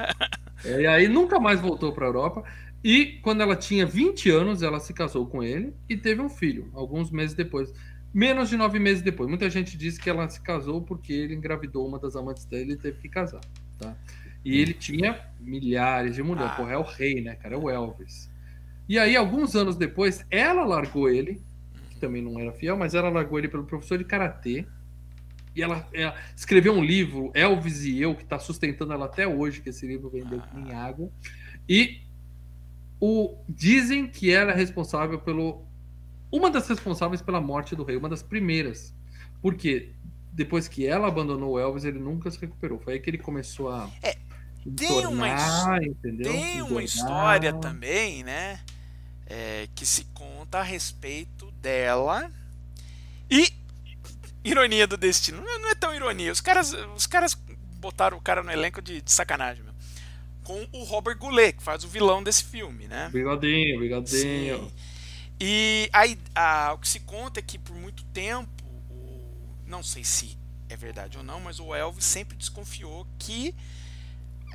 E 0.66 0.86
aí 0.88 1.08
nunca 1.08 1.40
mais 1.40 1.62
voltou 1.62 1.94
para 1.94 2.06
a 2.06 2.08
Europa. 2.10 2.44
E 2.84 3.20
quando 3.22 3.40
ela 3.42 3.56
tinha 3.56 3.86
20 3.86 4.30
anos, 4.30 4.62
ela 4.62 4.80
se 4.80 4.94
casou 4.94 5.26
com 5.26 5.42
ele 5.42 5.74
e 5.88 5.96
teve 5.96 6.22
um 6.22 6.28
filho, 6.28 6.70
alguns 6.74 7.10
meses 7.12 7.34
depois. 7.34 7.74
Menos 8.14 8.50
de 8.50 8.58
nove 8.58 8.78
meses 8.80 9.02
depois. 9.02 9.28
Muita 9.28 9.50
gente 9.50 9.76
diz 9.76 9.98
que 9.98 10.10
ela 10.10 10.30
se 10.30 10.40
casou 10.40 10.82
porque 10.82 11.12
ele 11.12 11.34
engravidou 11.34 11.88
uma 11.88 11.98
das 11.98 12.16
amantes 12.16 12.46
dele 12.46 12.74
e 12.74 12.78
teve 12.78 13.00
que 13.00 13.10
casar. 13.10 13.42
Tá? 13.80 13.96
E 14.46 14.60
ele 14.60 14.74
tinha 14.74 15.20
milhares 15.40 16.16
de 16.16 16.22
mulheres. 16.22 16.52
Ah. 16.52 16.56
Porra, 16.56 16.74
é 16.74 16.78
o 16.78 16.84
rei, 16.84 17.22
né, 17.22 17.36
cara? 17.36 17.56
É 17.56 17.58
o 17.58 17.70
Elvis. 17.70 18.30
E 18.88 19.00
aí, 19.00 19.16
alguns 19.16 19.56
anos 19.56 19.78
depois, 19.78 20.26
ela 20.30 20.66
largou 20.66 21.10
ele, 21.10 21.42
que 21.90 22.00
também 22.00 22.22
não 22.22 22.40
era 22.40 22.52
fiel, 22.52 22.78
mas 22.78 22.94
ela 22.94 23.10
largou 23.10 23.40
ele 23.40 23.48
pelo 23.48 23.64
professor 23.64 23.98
de 23.98 24.04
karatê. 24.04 24.66
E 25.56 25.62
ela, 25.62 25.88
ela 25.94 26.16
escreveu 26.36 26.74
um 26.74 26.84
livro, 26.84 27.32
Elvis 27.34 27.86
e 27.86 28.02
Eu, 28.02 28.16
que 28.16 28.24
está 28.24 28.38
sustentando 28.40 28.92
ela 28.92 29.06
até 29.06 29.28
hoje, 29.28 29.62
que 29.62 29.70
esse 29.70 29.88
livro 29.88 30.10
vendeu 30.10 30.42
que 30.42 30.58
nem 30.58 30.74
água. 30.74 31.10
E 31.70 32.02
o, 33.00 33.38
dizem 33.48 34.08
que 34.08 34.32
ela 34.32 34.52
é 34.52 34.56
responsável 34.56 35.20
pelo. 35.20 35.66
Uma 36.36 36.50
das 36.50 36.68
responsáveis 36.68 37.22
pela 37.22 37.40
morte 37.40 37.76
do 37.76 37.84
rei, 37.84 37.96
uma 37.96 38.10
das 38.10 38.24
primeiras. 38.24 38.94
Porque 39.42 39.92
depois 40.32 40.68
que 40.68 40.86
ela 40.86 41.08
abandonou 41.08 41.52
o 41.54 41.60
Elvis, 41.60 41.84
ele 41.86 42.00
nunca 42.00 42.32
se 42.32 42.40
recuperou. 42.40 42.80
Foi 42.80 42.94
aí 42.94 43.00
que 43.00 43.10
ele 43.10 43.20
começou 43.20 43.70
a. 43.70 43.90
É, 44.02 44.18
tem 44.76 45.06
uma 45.06 45.28
entornar, 45.30 45.84
entendeu? 45.84 46.32
Tem 46.32 46.62
uma 46.62 46.84
história 46.84 47.54
também, 47.54 48.24
né? 48.24 48.60
é, 49.28 49.68
que 49.74 49.86
se 49.86 50.06
conta 50.14 50.60
a 50.60 50.64
respeito 50.64 51.50
dela. 51.54 52.30
E 53.30 53.52
ironia 54.44 54.86
do 54.86 54.98
destino. 54.98 55.42
Não 55.42 55.50
é- 55.56 55.60
não 55.60 55.70
é 55.70 55.76
tão 55.76 55.96
ironia. 55.96 56.32
Os 56.32 56.42
caras, 56.42 56.74
os 56.96 57.08
caras 57.08 57.34
botaram 57.80 58.18
o 58.18 58.22
cara 58.22 58.44
no 58.44 58.52
elenco 58.52 58.82
de, 58.82 59.02
de 59.02 59.12
sacanagem, 59.12 59.64
meu. 59.64 59.74
Com 60.44 60.68
o 60.74 60.84
Robert 60.84 61.18
Goulet, 61.18 61.58
que 61.58 61.64
faz 61.64 61.84
o 61.84 61.88
vilão 61.88 62.22
desse 62.22 62.44
filme, 62.44 62.88
né? 62.88 63.10
Bigodinho, 63.12 63.80
bigodinho. 63.80 64.58
Sim. 64.66 64.72
E 65.46 65.90
aí, 65.92 66.18
a- 66.34 66.72
o 66.74 66.78
que 66.78 66.88
se 66.88 67.02
conta 67.02 67.42
é 67.42 67.44
que 67.44 67.60
por 67.60 67.76
muito 67.76 68.02
tempo, 68.06 68.50
não 69.68 69.84
sei 69.84 70.02
se 70.06 70.38
é 70.70 70.78
verdade 70.78 71.18
ou 71.18 71.24
não, 71.24 71.42
mas 71.42 71.60
o 71.60 71.76
Elvis 71.76 72.06
sempre 72.06 72.38
desconfiou 72.38 73.06
que 73.20 73.54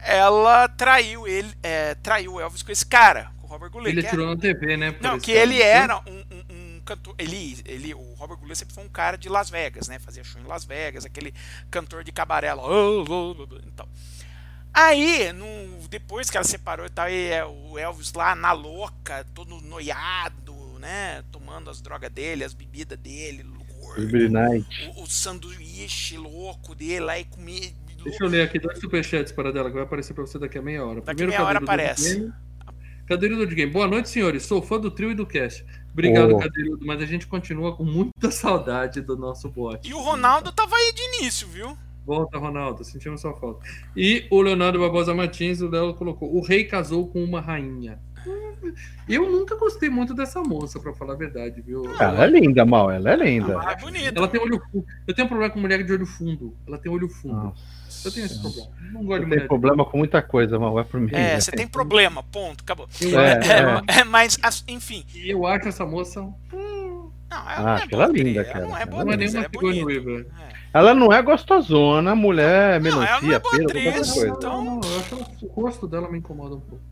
ela 0.03 0.67
traiu 0.69 1.29
ele, 1.29 1.53
é, 1.63 1.95
traiu 1.97 2.35
o 2.35 2.41
Elvis 2.41 2.63
com 2.63 2.73
esse 2.73 2.87
cara, 2.87 3.31
com 3.39 3.47
o 3.47 3.51
Robert 3.51 3.71
Goulet. 3.71 3.99
Ele 3.99 4.07
era- 4.07 4.17
na 4.17 4.37
TV, 4.37 4.77
né? 4.79 4.97
não, 5.01 5.19
que 5.21 5.31
ele 5.33 5.61
era 5.61 5.99
um, 5.99 6.25
um- 6.31 6.45
um 6.77 6.81
cantor. 6.87 7.15
Ele, 7.19 7.61
ele, 7.67 7.93
o 7.95 8.15
Robert 8.15 8.39
Goulet 8.39 8.57
sempre 8.57 8.75
foi 8.75 8.85
um 8.85 8.89
cara 8.89 9.19
de 9.19 9.29
Las 9.29 9.51
Vegas, 9.51 9.89
né? 9.89 9.99
Fazia 9.99 10.25
show 10.25 10.41
em 10.41 10.45
Las 10.47 10.65
Vegas, 10.65 11.05
aquele 11.05 11.35
cantor 11.71 12.03
de 12.03 12.13
cabaré 12.13 12.55
lá. 12.55 12.63
Então. 13.67 13.87
Aí, 14.73 15.33
no, 15.33 15.89
depois 15.89 16.31
que 16.31 16.37
ela 16.37 16.45
separou 16.45 16.87
e 16.87 16.91
tal, 16.91 17.09
e 17.11 17.31
é, 17.31 17.45
o 17.45 17.77
Elvis 17.77 18.13
lá 18.13 18.35
na 18.37 18.53
louca, 18.53 19.27
todo 19.35 19.61
noiado, 19.63 20.48
né? 20.79 21.23
Tomando 21.31 21.71
as 21.71 21.81
drogas 21.81 22.11
dele, 22.11 22.45
as 22.45 22.55
bebidas 22.55 22.99
dele, 22.99 23.45
o, 24.97 25.03
o 25.03 25.07
sanduíche 25.07 26.17
louco 26.17 26.75
dele 26.75 27.01
lá 27.01 27.19
e 27.19 27.25
comia. 27.25 27.71
Deixa 28.05 28.25
eu 28.25 28.29
ler 28.29 28.43
aqui 28.43 28.59
dois 28.59 28.79
superchats 28.79 29.33
para 29.33 29.53
dela 29.53 29.69
que 29.69 29.75
vai 29.75 29.85
aparecer 29.85 30.15
para 30.15 30.25
você 30.25 30.39
daqui 30.39 30.59
a 30.59 30.63
meia 30.63 30.85
hora. 30.85 31.01
Daqui 31.01 31.25
a 31.25 31.27
meia 31.27 31.43
hora 31.45 31.61
Cadeirudo 31.61 31.67
de 31.67 31.83
aparece. 31.83 32.19
Game. 32.21 32.33
Cadeirudo 33.07 33.47
de 33.47 33.55
Game. 33.55 33.73
Boa 33.73 33.89
noite, 33.89 34.09
senhores. 34.09 34.45
Sou 34.45 34.63
fã 34.63 34.79
do 34.79 34.91
trio 34.91 35.11
e 35.11 35.15
do 35.15 35.27
cast. 35.27 35.65
Obrigado, 35.93 36.35
Oh. 36.35 36.39
Cadeirudo, 36.39 36.87
mas 36.87 37.03
a 37.03 37.07
gente 37.07 37.27
continua 37.27 37.75
com 37.75 37.85
muita 37.85 38.31
saudade 38.31 39.01
do 39.01 39.17
nosso 39.17 39.49
bot. 39.49 39.89
E 39.89 39.93
o 39.93 40.01
Ronaldo 40.01 40.53
tava 40.53 40.77
aí 40.77 40.93
de 40.93 41.03
início, 41.17 41.49
viu? 41.49 41.77
Volta, 42.07 42.39
Ronaldo, 42.39 42.85
sentimos 42.85 43.21
sua 43.21 43.35
falta. 43.35 43.67
E 43.95 44.27
o 44.31 44.41
Leonardo 44.41 44.79
Barbosa 44.79 45.13
Martins, 45.15 45.61
o 45.61 45.69
Léo 45.69 45.93
colocou: 45.95 46.35
o 46.35 46.41
rei 46.41 46.65
casou 46.65 47.07
com 47.09 47.23
uma 47.23 47.41
rainha. 47.41 48.01
Eu 49.09 49.31
nunca 49.31 49.57
gostei 49.57 49.89
muito 49.89 50.15
dessa 50.15 50.43
moça, 50.43 50.79
pra 50.79 50.93
falar 50.93 51.15
a 51.15 51.17
verdade, 51.17 51.61
viu? 51.63 51.83
Ela 52.01 52.25
é 52.25 52.27
linda, 52.29 52.65
mal. 52.65 52.91
Ela 52.91 53.13
é 53.13 53.17
linda. 53.17 53.53
Ela 53.53 53.73
é 53.73 53.77
bonita. 53.77 54.19
Ela 54.19 54.29
tem 54.29 54.41
olho 54.41 54.61
fundo. 54.71 54.85
Eu 55.07 55.15
tenho 55.15 55.27
um 55.27 55.29
problema 55.29 55.53
com 55.53 55.61
mulher 55.61 55.83
de 55.83 55.93
olho 55.93 56.07
fundo. 56.07 56.55
Ela 56.67 56.79
tem 56.79 56.91
olho 56.93 57.09
fundo. 57.09 57.35
Nossa. 57.35 57.79
Eu 58.05 58.13
tenho 58.13 58.27
esse 58.27 58.41
problema. 58.41 58.69
Não 58.93 59.05
gosto 59.05 59.23
Eu 59.23 59.29
de 59.29 59.37
tenho 59.37 59.49
problema 59.49 59.85
com 59.85 59.99
muita 59.99 60.21
coisa, 60.23 60.59
mal. 60.59 60.75
Vai 60.75 60.85
por 60.85 61.01
mim. 61.01 61.11
É, 61.13 61.41
você 61.41 61.51
tem 61.51 61.67
problema, 61.67 62.23
ponto, 62.23 62.63
acabou. 62.63 62.87
É, 63.03 63.39
acho, 63.39 64.01
É, 64.01 64.05
mas, 64.05 64.39
as- 64.43 64.65
enfim. 64.69 65.05
eu 65.25 65.47
acho 65.47 65.69
essa 65.69 65.85
moça. 65.87 66.21
Não, 66.21 67.13
ela 67.31 67.57
Ah, 67.57 67.77
não 67.77 67.83
é 67.83 67.87
boa 67.89 68.07
linda, 68.07 68.45
cara. 68.45 68.59
Ela 68.61 68.69
não 68.69 68.77
é 68.79 68.87
boa 68.87 69.05
Não 69.05 69.11
é 69.13 69.15
atriz, 69.15 69.33
nenhuma 69.35 69.49
ela 69.53 69.89
é 69.91 70.01
bonita. 70.01 70.35
É. 70.43 70.59
Ela 70.75 70.95
não 70.95 71.13
é 71.13 71.23
gostosona, 71.23 72.15
mulher, 72.15 72.81
Não, 72.81 72.89
ela 72.91 72.97
não 72.97 73.03
é 73.05 73.21
melancia, 73.23 73.41
boa 73.41 73.53
pera, 73.53 73.65
atriz, 73.65 73.85
qualquer 73.85 74.13
coisa. 74.15 74.29
então- 74.37 74.65
Não, 74.65 74.75
não, 74.77 74.81
eu 74.91 74.99
acho 75.01 75.37
que 75.37 75.45
o 75.47 75.49
rosto 75.49 75.87
dela 75.87 76.11
me 76.11 76.19
incomoda 76.19 76.55
um 76.57 76.61
pouco. 76.61 76.85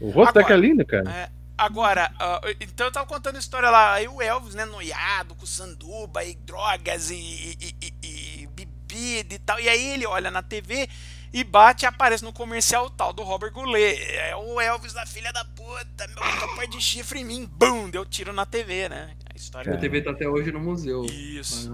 O 0.00 0.10
rosto 0.10 0.34
dela 0.34 0.46
que 0.46 0.52
é 0.52 0.56
lindo, 0.56 0.84
cara. 0.86 1.10
É, 1.10 1.30
agora, 1.56 2.10
ah, 2.20 2.40
então 2.60 2.86
eu 2.86 2.92
tava 2.92 3.06
contando 3.06 3.36
a 3.36 3.40
história 3.40 3.68
lá, 3.70 3.94
aí 3.94 4.06
o 4.08 4.22
Elvis, 4.22 4.54
né, 4.54 4.64
noiado, 4.64 5.34
com 5.34 5.44
sanduba 5.46 6.24
e 6.24 6.34
drogas 6.34 7.10
e, 7.10 7.14
e- 7.16 7.74
e- 7.82 8.42
e 8.42 8.46
bebida 8.48 9.34
e 9.34 9.38
tal, 9.38 9.58
e 9.60 9.68
aí 9.68 9.86
ele 9.94 10.06
olha 10.06 10.30
na 10.30 10.42
TV 10.42 10.88
e 11.32 11.44
bate 11.44 11.84
e 11.84 11.86
aparece 11.86 12.24
no 12.24 12.32
comercial 12.32 12.86
o 12.86 12.90
tal 12.90 13.12
do 13.12 13.22
Robert 13.22 13.52
Goulet. 13.52 14.00
É 14.14 14.34
o 14.36 14.60
Elvis 14.60 14.92
da 14.92 15.04
filha 15.04 15.32
da 15.32 15.44
puta, 15.44 16.06
meu 16.08 16.16
capaz 16.16 16.70
de 16.70 16.80
chifre 16.80 17.20
em 17.20 17.24
mim, 17.24 17.50
bum, 17.52 17.90
deu 17.90 18.06
tiro 18.06 18.32
na 18.32 18.46
TV, 18.46 18.88
né? 18.88 19.10
A 19.32 19.36
história 19.36 19.74
A 19.74 19.76
TV 19.76 20.00
tá 20.00 20.12
até 20.12 20.28
hoje 20.28 20.50
no 20.52 20.60
museu. 20.60 21.04
Isso. 21.04 21.70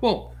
Bom, 0.00 0.34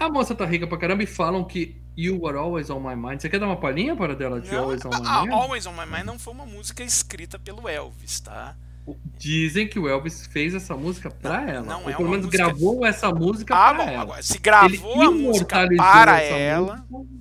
a 0.00 0.08
moça 0.08 0.34
tá 0.34 0.46
rica 0.46 0.66
pra 0.66 0.78
caramba 0.78 1.02
e 1.02 1.06
falam 1.06 1.44
que 1.44 1.76
You 1.96 2.20
Were 2.22 2.38
Always 2.38 2.70
On 2.70 2.80
My 2.80 2.96
Mind. 2.96 3.20
Você 3.20 3.28
quer 3.28 3.38
dar 3.38 3.46
uma 3.46 3.56
palhinha 3.60 3.94
para 3.94 4.14
dela 4.16 4.40
de 4.40 4.50
Não, 4.50 4.62
Always 4.62 4.84
On 4.84 4.88
My 4.88 4.96
a- 5.06 5.20
Mind? 5.22 5.32
Always 5.32 5.66
on 5.66 5.72
My 5.72 5.86
Mind 5.86 6.04
não 6.06 6.18
foi 6.18 6.32
uma 6.32 6.46
música 6.46 6.82
escrita 6.82 7.38
pelo 7.38 7.68
Elvis, 7.68 8.20
tá? 8.20 8.56
Dizem 9.18 9.68
que 9.68 9.78
o 9.78 9.86
Elvis 9.88 10.26
fez 10.26 10.54
essa 10.54 10.74
música 10.74 11.10
pra 11.10 11.48
ela. 11.48 11.62
não 11.66 11.82
Ou 11.84 11.90
é 11.90 11.94
pelo 11.94 12.08
menos 12.08 12.26
música- 12.26 12.44
gravou 12.44 12.84
essa 12.86 13.10
música 13.10 13.54
Ah, 13.54 13.74
pra 13.74 13.84
bom, 13.84 13.90
ela. 13.90 14.02
agora, 14.02 14.22
se 14.22 14.38
gravou 14.38 15.02
a 15.02 15.10
música 15.10 15.66
para 15.76 16.22
ela. 16.22 16.84
música. 16.88 17.20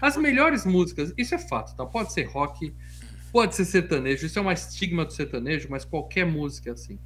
As 0.00 0.16
melhores 0.16 0.66
músicas, 0.66 1.12
isso 1.16 1.34
é 1.34 1.38
fato, 1.38 1.74
tá? 1.76 1.86
Pode 1.86 2.12
ser 2.12 2.24
rock, 2.24 2.74
pode 3.32 3.54
ser 3.54 3.64
sertanejo, 3.64 4.26
isso 4.26 4.38
é 4.38 4.42
uma 4.42 4.52
estigma 4.52 5.04
do 5.04 5.12
sertanejo, 5.12 5.68
mas 5.70 5.84
qualquer 5.84 6.26
música 6.26 6.70
é 6.70 6.72
assim. 6.72 6.98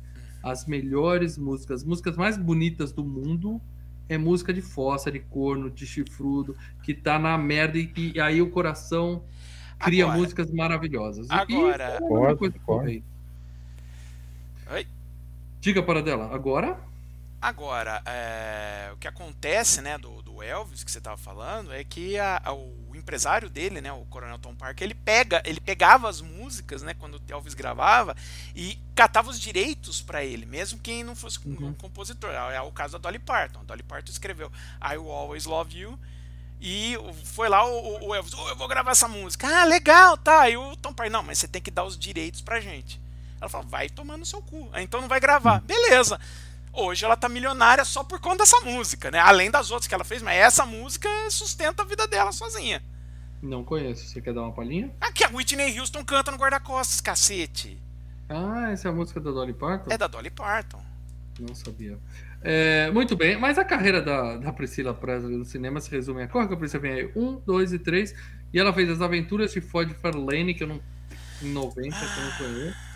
as 0.43 0.67
melhores 0.67 1.39
músicas, 1.39 1.83
as 1.83 1.87
músicas 1.87 2.17
mais 2.17 2.37
bonitas 2.37 2.91
do 2.91 3.05
mundo 3.05 3.61
é 4.09 4.19
música 4.19 4.53
de 4.53 4.61
fossa, 4.63 5.11
de 5.11 5.21
corno, 5.21 5.71
de 5.71 5.87
chifrudo, 5.87 6.57
que 6.83 6.93
tá 6.95 7.19
na 7.19 7.37
merda 7.39 7.79
e, 7.79 7.91
e 8.15 8.21
aí 8.21 8.43
o 8.43 8.51
coração 8.51 9.23
cria 9.79 10.05
Agora- 10.05 10.19
músicas 10.19 10.51
maravilhosas. 10.51 11.27
Agora- 11.31 11.99
e 12.01 12.27
é 12.31 12.35
coisa 12.37 12.57
falei. 12.67 13.03
Oi? 14.71 14.87
Diga 15.61 15.83
para 15.83 16.03
dela, 16.03 16.35
agora? 16.35 16.79
Agora, 17.41 18.01
é, 18.07 18.91
o 18.93 18.97
que 18.99 19.09
acontece, 19.09 19.81
né, 19.81 19.99
do, 19.99 20.23
do 20.23 20.43
Elvis 20.43 20.85
que 20.85 20.91
você 20.91 20.99
estava 20.99 21.17
falando, 21.17 21.73
é 21.73 21.83
que 21.83 22.17
a- 22.19 22.41
a- 22.45 22.53
o 22.53 22.73
empresário 23.03 23.51
dele, 23.51 23.81
né, 23.81 23.93
o 23.93 24.05
Coronel 24.07 24.39
Tom 24.39 24.55
Parker, 24.55 24.85
ele 24.87 24.95
pega, 24.95 25.43
ele 25.45 25.61
pegava 25.61 26.09
as 26.09 26.21
músicas, 26.21 26.83
né, 26.83 26.95
quando 26.95 27.17
o 27.17 27.23
Elvis 27.29 27.55
gravava 27.55 28.17
e 28.57 28.79
catava 28.95 29.29
os 29.31 29.39
direitos 29.41 30.01
para 30.01 30.25
ele, 30.25 30.47
mesmo 30.47 30.79
quem 30.79 31.05
não 31.05 31.15
fosse 31.15 31.39
um 31.47 31.51
Uhum. 31.53 31.75
compositor. 31.75 32.31
É 32.31 32.61
o 32.63 32.71
caso 32.73 32.93
da 32.95 32.99
Dolly 32.99 33.19
Parton. 33.19 33.61
A 33.61 33.65
Dolly 33.65 33.83
Parton 33.83 34.11
escreveu 34.11 34.51
I 34.83 34.97
Will 34.97 35.11
Always 35.11 35.45
Love 35.45 35.77
You 35.79 35.99
e 36.61 36.97
foi 37.25 37.49
lá 37.49 37.67
o, 37.67 38.07
o- 38.09 38.15
Elvis, 38.15 38.33
"Oh, 38.35 38.49
eu 38.49 38.57
vou 38.57 38.69
gravar 38.69 38.93
essa 38.93 39.09
música. 39.09 39.49
Ah, 39.49 39.65
legal, 39.65 40.17
tá. 40.17 40.49
E 40.49 40.57
o 40.57 40.77
Tom 40.77 40.93
Parker, 40.93 41.13
não, 41.13 41.23
mas 41.23 41.39
você 41.39 41.49
tem 41.49 41.61
que 41.61 41.71
dar 41.71 41.85
os 41.85 41.99
direitos 41.99 42.41
pra 42.41 42.61
gente. 42.61 43.01
Ela 43.41 43.49
falou, 43.49 43.67
vai 43.67 43.89
tomar 43.89 44.17
no 44.17 44.25
seu 44.25 44.41
cu. 44.41 44.71
Ah, 44.73 44.81
Então 44.81 45.01
não 45.01 45.09
vai 45.09 45.19
gravar. 45.19 45.61
Beleza. 45.63 46.21
Hoje 46.73 47.05
ela 47.05 47.17
tá 47.17 47.29
milionária 47.29 47.85
só 47.85 48.03
por 48.03 48.19
conta 48.19 48.39
dessa 48.39 48.61
música, 48.61 49.11
né? 49.11 49.19
Além 49.19 49.51
das 49.51 49.71
outras 49.71 49.87
que 49.87 49.95
ela 49.95 50.05
fez, 50.05 50.23
mas 50.23 50.39
essa 50.39 50.65
música 50.65 51.09
sustenta 51.29 51.83
a 51.83 51.87
vida 51.87 52.07
dela 52.07 52.33
sozinha. 52.33 52.83
Não 53.43 53.63
conheço. 53.63 54.07
Você 54.07 54.23
quer 54.23 54.33
dar 54.33 54.43
uma 54.43 54.53
palhinha? 54.53 54.91
Aqui 55.01 55.23
a 55.25 55.29
Whitney 55.29 55.79
Houston 55.79 56.03
canta 56.05 56.31
no 56.31 56.39
guarda-costas, 56.39 57.01
cacete. 57.01 57.79
Ah, 58.29 58.71
essa 58.71 58.89
é 58.89 58.91
a 58.91 58.95
música 58.95 59.21
da 59.21 59.31
Dolly 59.31 59.53
Parton? 59.53 59.91
É 59.91 59.99
da 59.99 60.07
Dolly 60.07 60.31
Parton. 60.31 60.83
Não 61.39 61.55
sabia. 61.55 61.99
É, 62.41 62.91
muito 62.91 63.17
bem, 63.17 63.39
mas 63.39 63.59
a 63.59 63.65
carreira 63.65 64.01
da, 64.01 64.37
da 64.37 64.53
Priscila 64.53 64.95
Presley 64.95 65.37
no 65.37 65.45
cinema 65.45 65.81
se 65.81 65.91
resume 65.91 66.23
a 66.23 66.29
qual 66.29 66.47
que 66.49 66.55
a 66.55 66.57
Priscila 66.57 66.83
vem 66.83 66.93
aí? 66.93 67.13
Um, 67.15 67.41
dois 67.45 67.73
e 67.73 67.79
três. 67.79 68.15
E 68.53 68.59
ela 68.59 68.73
fez 68.73 68.89
as 68.89 69.01
aventuras 69.01 69.53
de 69.53 69.61
Ford 69.61 69.93
Fairlane, 69.93 70.55
que 70.55 70.63
eu 70.63 70.69
não. 70.69 70.81
Em 71.43 71.53
90, 71.53 71.97
que 71.99 72.05
eu 72.05 72.25
não 72.25 72.33
conheço. 72.39 72.92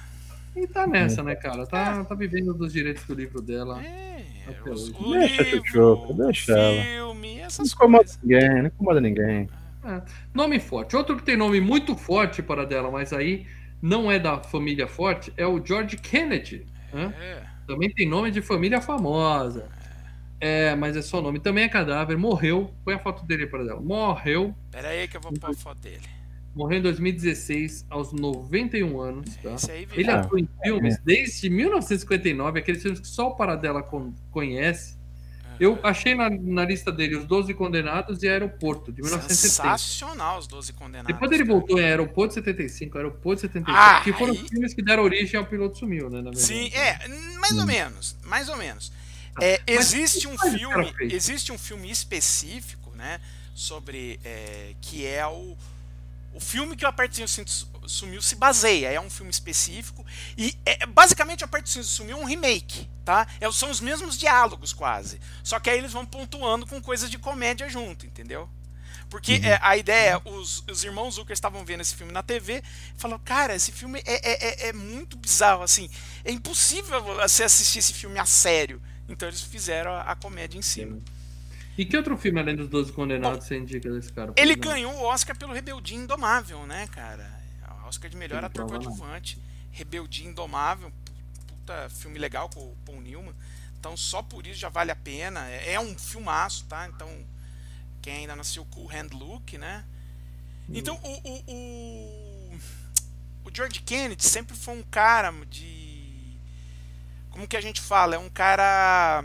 E 0.56 0.66
tá 0.66 0.86
nessa, 0.86 1.22
né, 1.22 1.34
cara? 1.36 1.66
Tá, 1.66 2.02
tá 2.04 2.14
vivendo 2.14 2.54
dos 2.54 2.72
direitos 2.72 3.04
do 3.04 3.14
livro 3.14 3.42
dela. 3.42 3.82
É, 3.84 4.24
Até 4.48 4.70
os, 4.70 4.88
hoje. 4.88 4.94
o 4.98 5.10
Deixa, 5.12 5.42
livro, 5.42 5.66
Chuchuca, 5.66 6.14
deixa 6.14 6.52
ela. 6.58 6.82
filme, 6.82 7.40
Não 7.58 7.64
incomoda 7.66 8.04
coisas. 8.04 8.20
ninguém, 8.22 8.48
não 8.62 8.66
incomoda 8.66 9.00
ninguém. 9.00 9.48
Nome 10.34 10.58
forte. 10.58 10.96
Outro 10.96 11.16
que 11.16 11.22
tem 11.22 11.36
nome 11.36 11.60
muito 11.60 11.94
forte 11.96 12.42
para 12.42 12.64
dela, 12.66 12.90
mas 12.90 13.12
aí 13.12 13.46
não 13.80 14.10
é 14.10 14.18
da 14.18 14.40
família 14.40 14.88
forte, 14.88 15.32
é 15.36 15.46
o 15.46 15.64
George 15.64 15.96
Kennedy. 15.96 16.66
né? 16.92 17.14
É. 17.20 17.42
Também 17.66 17.90
tem 17.92 18.08
nome 18.08 18.30
de 18.30 18.40
família 18.40 18.80
famosa. 18.80 19.68
É, 20.40 20.74
mas 20.74 20.96
é 20.96 21.02
só 21.02 21.20
nome. 21.22 21.38
Também 21.40 21.64
é 21.64 21.68
cadáver. 21.68 22.16
Morreu. 22.16 22.70
Põe 22.84 22.94
a 22.94 22.98
foto 22.98 23.24
dele 23.24 23.46
para 23.46 23.64
dela. 23.64 23.80
Morreu. 23.80 24.54
Pera 24.70 24.88
aí 24.88 25.08
que 25.08 25.16
eu 25.16 25.20
vou 25.20 25.32
pôr 25.32 25.50
a 25.50 25.54
foto 25.54 25.78
dele. 25.80 26.02
Morreu 26.56 26.78
em 26.78 26.82
2016, 26.82 27.84
aos 27.90 28.12
91 28.12 28.98
anos. 29.00 29.36
Tá? 29.36 29.54
Ele 29.92 30.10
atua 30.10 30.40
em 30.40 30.48
filmes 30.62 30.98
desde 31.04 31.50
1959, 31.50 32.58
aqueles 32.58 32.80
filmes 32.82 32.98
que 32.98 33.06
só 33.06 33.28
o 33.28 33.36
Paradela 33.36 33.82
con- 33.82 34.14
conhece. 34.30 34.96
Eu 35.60 35.78
achei 35.82 36.14
na, 36.14 36.28
na 36.28 36.64
lista 36.66 36.90
dele 36.92 37.16
Os 37.16 37.24
12 37.24 37.54
Condenados 37.54 38.22
e 38.22 38.28
Aeroporto, 38.28 38.92
de 38.92 39.00
1970. 39.02 39.34
Sensacional 39.78 40.38
os 40.38 40.46
12 40.46 40.72
condenados. 40.74 41.12
Depois 41.12 41.30
ele 41.32 41.44
voltou 41.44 41.78
em 41.80 41.84
Aeroporto 41.84 42.34
75, 42.34 42.96
Aeroporto 42.98 43.40
77, 43.42 43.78
Ah, 43.78 44.00
que 44.02 44.12
foram 44.12 44.32
aí- 44.32 44.42
os 44.42 44.48
filmes 44.50 44.74
que 44.74 44.82
deram 44.82 45.02
origem 45.02 45.38
ao 45.38 45.46
Piloto 45.46 45.78
Sumiu, 45.78 46.10
né? 46.10 46.22
Sim, 46.34 46.68
é, 46.74 47.08
mais 47.38 47.56
ou 47.56 47.64
menos, 47.66 48.16
mais 48.24 48.48
ou 48.50 48.56
menos. 48.56 48.92
É, 49.40 49.60
existe 49.66 50.26
um 50.28 50.36
filme, 50.38 50.94
existe 51.00 51.52
um 51.52 51.58
filme 51.58 51.90
específico, 51.90 52.90
né, 52.96 53.20
sobre 53.54 54.18
é, 54.24 54.72
que 54.82 55.06
é 55.06 55.26
o 55.26 55.56
o 56.36 56.40
filme 56.40 56.76
que 56.76 56.86
o 56.86 57.28
Cinto 57.28 57.50
Su- 57.50 57.68
Sumiu 57.86 58.20
se 58.20 58.34
baseia. 58.36 58.88
É 58.92 59.00
um 59.00 59.08
filme 59.10 59.30
específico 59.30 60.04
e 60.36 60.56
é, 60.66 60.84
basicamente 60.86 61.44
o 61.44 61.48
Cinto 61.64 61.86
Sumiu 61.86 62.18
é 62.18 62.20
um 62.20 62.24
remake, 62.24 62.88
tá? 63.04 63.26
É, 63.40 63.50
são 63.50 63.70
os 63.70 63.80
mesmos 63.80 64.18
diálogos 64.18 64.72
quase, 64.72 65.20
só 65.42 65.58
que 65.58 65.70
aí 65.70 65.78
eles 65.78 65.92
vão 65.92 66.04
pontuando 66.04 66.66
com 66.66 66.80
coisas 66.80 67.10
de 67.10 67.18
comédia 67.18 67.68
junto, 67.68 68.04
entendeu? 68.06 68.48
Porque 69.08 69.40
é, 69.44 69.58
a 69.62 69.76
ideia 69.76 70.20
é, 70.24 70.28
os, 70.28 70.64
os 70.68 70.82
irmãos 70.82 71.14
Zucker 71.14 71.32
estavam 71.32 71.64
vendo 71.64 71.80
esse 71.80 71.94
filme 71.94 72.12
na 72.12 72.22
TV 72.24 72.60
e 72.96 73.00
falaram, 73.00 73.22
cara, 73.24 73.54
esse 73.54 73.70
filme 73.70 74.02
é, 74.04 74.14
é, 74.14 74.66
é- 74.66 74.68
é 74.68 74.72
muito 74.72 75.16
bizarro, 75.16 75.62
assim, 75.62 75.88
é 76.24 76.32
impossível 76.32 77.00
você 77.02 77.44
assistir 77.44 77.78
esse 77.78 77.92
filme 77.94 78.18
a 78.18 78.26
sério. 78.26 78.82
Então 79.08 79.28
eles 79.28 79.40
fizeram 79.42 79.92
a, 79.92 80.02
a 80.02 80.16
comédia 80.16 80.58
em 80.58 80.62
cima. 80.62 80.98
E 81.78 81.84
que 81.84 81.96
outro 81.96 82.16
filme, 82.16 82.40
além 82.40 82.56
dos 82.56 82.68
12 82.68 82.92
Condenados, 82.92 83.46
você 83.46 83.58
indica 83.58 83.90
desse 83.90 84.12
cara? 84.12 84.32
Ele 84.36 84.52
exemplo? 84.52 84.70
ganhou 84.70 84.94
o 84.94 85.02
Oscar 85.04 85.36
pelo 85.36 85.52
Rebeldia 85.52 85.96
Indomável, 85.96 86.66
né, 86.66 86.86
cara? 86.88 87.30
O 87.84 87.88
Oscar 87.88 88.10
de 88.10 88.16
melhor 88.16 88.40
Não 88.40 88.46
ator 88.46 88.66
coadjuvante. 88.66 89.38
Rebeldia 89.70 90.26
Indomável, 90.26 90.90
puta 91.46 91.88
filme 91.90 92.18
legal 92.18 92.48
com 92.48 92.60
o 92.60 92.76
Paul 92.84 93.00
Newman. 93.00 93.34
Então 93.78 93.96
só 93.96 94.22
por 94.22 94.46
isso 94.46 94.58
já 94.58 94.68
vale 94.68 94.90
a 94.90 94.96
pena. 94.96 95.48
É 95.50 95.74
é 95.74 95.80
um 95.80 95.96
filmaço, 95.98 96.64
tá? 96.64 96.88
Então, 96.88 97.08
quem 98.00 98.14
ainda 98.14 98.34
não 98.34 98.40
assistiu 98.40 98.64
Cool 98.66 98.90
Hand 98.90 99.10
Luke, 99.12 99.58
né? 99.58 99.84
Então 100.68 100.98
o, 101.02 101.30
o, 101.30 101.44
o, 101.46 102.58
o 103.44 103.50
George 103.54 103.80
Kennedy 103.82 104.24
sempre 104.24 104.56
foi 104.56 104.76
um 104.76 104.82
cara 104.82 105.32
de. 105.48 106.38
Como 107.30 107.46
que 107.46 107.56
a 107.56 107.60
gente 107.60 107.80
fala? 107.80 108.16
É 108.16 108.18
um 108.18 108.30
cara. 108.30 109.24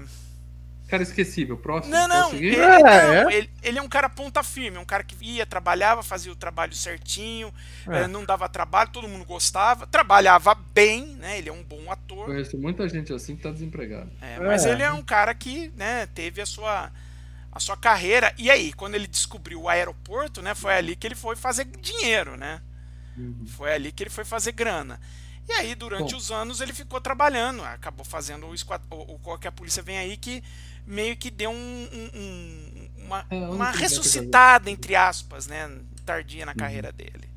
Cara 0.91 1.03
esquecível, 1.03 1.55
próximo. 1.57 1.93
Não, 1.93 2.05
não. 2.05 2.33
Ele? 2.33 2.53
É, 2.57 2.79
não, 2.79 3.29
é? 3.29 3.33
ele, 3.33 3.49
ele 3.63 3.79
é 3.79 3.81
um 3.81 3.87
cara 3.87 4.09
ponta 4.09 4.43
firme, 4.43 4.77
um 4.77 4.83
cara 4.83 5.05
que 5.05 5.15
ia, 5.23 5.45
trabalhava, 5.45 6.03
fazia 6.03 6.29
o 6.33 6.35
trabalho 6.35 6.75
certinho, 6.75 7.53
É. 7.87 8.01
eh, 8.01 8.07
não 8.07 8.25
dava 8.25 8.49
trabalho, 8.49 8.89
todo 8.91 9.07
mundo 9.07 9.23
gostava, 9.23 9.87
trabalhava 9.87 10.53
bem, 10.53 11.05
né? 11.15 11.37
Ele 11.37 11.47
é 11.47 11.53
um 11.53 11.63
bom 11.63 11.89
ator, 11.89 12.25
Conheço 12.25 12.57
muita 12.57 12.89
gente 12.89 13.13
assim 13.13 13.37
que 13.37 13.43
tá 13.43 13.51
desempregado. 13.51 14.11
é, 14.21 14.37
mas 14.41 14.65
É. 14.65 14.71
ele 14.73 14.83
é 14.83 14.91
um 14.91 15.01
cara 15.01 15.33
que, 15.33 15.71
né, 15.77 16.07
teve 16.07 16.41
a 16.41 16.45
sua 16.45 16.91
a 17.53 17.59
sua 17.59 17.75
carreira. 17.77 18.33
E 18.37 18.49
aí, 18.51 18.71
quando 18.73 18.95
ele 18.95 19.07
descobriu 19.07 19.61
o 19.63 19.69
aeroporto, 19.69 20.41
né, 20.41 20.53
foi 20.55 20.73
ali 20.73 20.95
que 20.95 21.07
ele 21.07 21.15
foi 21.15 21.35
fazer 21.37 21.65
dinheiro, 21.65 22.35
né? 22.37 22.61
Uhum. 23.17 23.45
Foi 23.47 23.73
ali 23.73 23.91
que 23.91 24.03
ele 24.03 24.09
foi 24.09 24.23
fazer 24.25 24.53
grana. 24.53 24.99
E 25.49 25.53
aí, 25.53 25.75
durante 25.75 26.11
Bom. 26.11 26.17
os 26.17 26.31
anos, 26.31 26.61
ele 26.61 26.71
ficou 26.71 27.01
trabalhando. 27.01 27.63
Acabou 27.63 28.05
fazendo 28.05 28.45
o, 28.47 28.51
o, 28.53 29.15
o 29.15 29.19
Qual 29.19 29.37
que 29.37 29.47
a 29.47 29.51
polícia 29.51 29.83
vem 29.83 29.97
aí 29.97 30.15
que 30.15 30.41
meio 30.86 31.15
que 31.17 31.29
deu 31.32 31.51
um, 31.51 31.53
um- 31.55 32.19
um- 32.19 32.89
uma, 33.05 33.25
É, 33.29 33.36
uma 33.49 33.71
ressuscitada, 33.71 34.69
entre 34.69 34.95
aspas, 34.95 35.47
né? 35.47 35.69
Tardia 36.05 36.45
na 36.45 36.53
carreira 36.55 36.91
dele. 36.91 37.29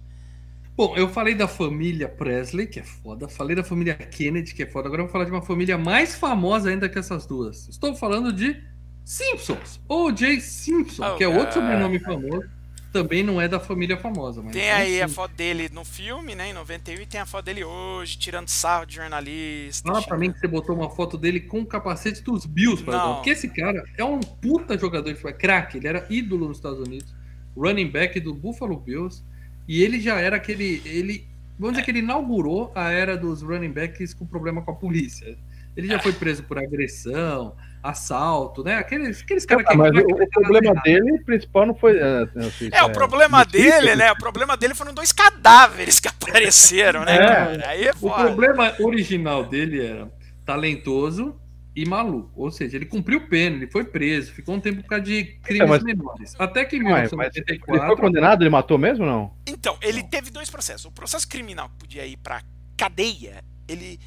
Bom, 0.76 0.96
eu 0.96 1.08
falei 1.08 1.34
da 1.36 1.46
família 1.46 2.08
Presley, 2.08 2.66
que 2.66 2.80
é 2.80 2.82
foda. 2.82 3.28
Falei 3.28 3.54
da 3.54 3.62
família 3.62 3.94
Kennedy, 3.94 4.54
que 4.54 4.64
é 4.64 4.66
foda. 4.66 4.88
Agora 4.88 5.02
eu 5.02 5.06
vou 5.06 5.12
falar 5.12 5.24
de 5.24 5.30
uma 5.30 5.42
família 5.42 5.78
mais 5.78 6.16
famosa 6.16 6.68
ainda 6.70 6.88
que 6.88 6.98
essas 6.98 7.26
duas. 7.26 7.68
Estou 7.68 7.94
falando 7.94 8.32
de 8.32 8.60
Simpsons. 9.04 9.80
O.J. 9.88 10.40
Simpson, 10.40 11.12
Oh, 11.12 11.16
que 11.16 11.22
é 11.22 11.28
outro 11.28 11.54
sobrenome 11.54 11.98
famoso. 12.00 12.48
Também 12.94 13.24
não 13.24 13.40
é 13.40 13.48
da 13.48 13.58
família 13.58 13.96
famosa, 13.96 14.40
mas. 14.40 14.52
Tem 14.52 14.66
é 14.66 14.72
aí 14.72 15.02
a 15.02 15.08
foto 15.08 15.34
dele 15.34 15.68
no 15.72 15.84
filme, 15.84 16.36
né? 16.36 16.50
Em 16.50 16.52
91, 16.52 17.02
e 17.02 17.06
tem 17.06 17.20
a 17.20 17.26
foto 17.26 17.46
dele 17.46 17.64
hoje, 17.64 18.16
tirando 18.16 18.48
sarro 18.48 18.86
de 18.86 18.94
jornalista. 18.94 19.90
Fala 19.90 20.00
pra 20.00 20.16
mim 20.16 20.30
que 20.30 20.38
você 20.38 20.46
botou 20.46 20.76
uma 20.76 20.88
foto 20.88 21.18
dele 21.18 21.40
com 21.40 21.62
o 21.62 21.66
capacete 21.66 22.22
dos 22.22 22.46
Bills, 22.46 22.84
para 22.84 22.96
Não. 22.96 23.14
Porque 23.16 23.30
esse 23.30 23.48
cara 23.48 23.82
é 23.98 24.04
um 24.04 24.20
puta 24.20 24.78
jogador 24.78 25.08
de 25.08 25.16
futebol, 25.16 25.32
é 25.32 25.34
craque, 25.34 25.78
ele 25.78 25.88
era 25.88 26.06
ídolo 26.08 26.46
nos 26.46 26.58
Estados 26.58 26.78
Unidos, 26.78 27.12
running 27.56 27.90
back 27.90 28.20
do 28.20 28.32
Buffalo 28.32 28.76
Bills, 28.76 29.24
e 29.66 29.82
ele 29.82 29.98
já 29.98 30.20
era 30.20 30.36
aquele, 30.36 30.80
ele, 30.84 31.26
vamos 31.58 31.72
dizer 31.72 31.84
que 31.84 31.90
ele 31.90 31.98
inaugurou 31.98 32.70
a 32.76 32.92
era 32.92 33.16
dos 33.16 33.42
running 33.42 33.72
backs 33.72 34.14
com 34.14 34.24
problema 34.24 34.62
com 34.62 34.70
a 34.70 34.74
polícia. 34.76 35.36
Ele 35.76 35.88
já 35.88 35.98
foi 35.98 36.12
preso 36.12 36.44
por 36.44 36.58
agressão, 36.58 37.56
assalto, 37.84 38.64
né? 38.64 38.76
Aqueles, 38.76 39.20
aqueles 39.20 39.44
caras 39.44 39.66
que 39.66 39.72
Ah, 39.74 39.76
mas 39.76 39.90
o, 39.90 40.06
que 40.06 40.14
o 40.14 40.28
problema 40.30 40.72
dele 40.82 41.18
principal 41.24 41.66
não 41.66 41.74
foi. 41.74 41.98
é, 41.98 42.26
não 42.34 42.50
sei 42.50 42.68
se 42.70 42.74
É, 42.74 42.82
o 42.82 42.90
problema 42.90 43.40
notícia, 43.40 43.80
dele, 43.80 43.94
né? 43.94 44.10
O 44.10 44.16
problema 44.16 44.56
dele 44.56 44.74
foram 44.74 44.94
dois 44.94 45.12
cadáveres 45.12 46.00
que 46.00 46.08
apareceram, 46.08 47.04
né, 47.04 47.16
É. 47.16 47.66
Aí 47.68 47.84
é 47.84 47.90
O 47.90 47.96
foda. 47.96 48.24
problema 48.24 48.74
original 48.80 49.44
dele 49.44 49.84
era 49.84 50.10
talentoso 50.46 51.38
e 51.76 51.84
maluco. 51.86 52.30
Ou 52.36 52.50
seja, 52.50 52.76
ele 52.76 52.86
cumpriu 52.86 53.28
pena, 53.28 53.56
ele 53.56 53.66
foi 53.70 53.84
preso, 53.84 54.32
ficou 54.32 54.54
um 54.54 54.60
tempo 54.60 54.80
por 54.82 54.88
causa 54.88 55.04
de 55.04 55.24
crimes 55.42 55.66
É, 55.66 55.66
mas- 55.66 55.82
menores. 55.82 56.34
Até 56.38 56.64
que 56.64 56.76
em 56.76 56.84
Ué, 56.84 56.90
mas 56.90 57.12
ele 57.12 57.16
1984. 57.16 57.86
foi 57.86 57.96
condenado, 57.96 58.42
ele 58.42 58.50
matou 58.50 58.78
mesmo 58.78 59.04
ou 59.04 59.10
não? 59.10 59.34
Então, 59.46 59.76
ele 59.82 60.02
teve 60.04 60.30
dois 60.30 60.48
processos. 60.48 60.86
O 60.86 60.90
processo 60.92 61.28
criminal 61.28 61.68
que 61.68 61.76
podia 61.80 62.06
ir 62.06 62.16
pra 62.16 62.40
cadeia, 62.76 63.44
ele, 63.68 63.98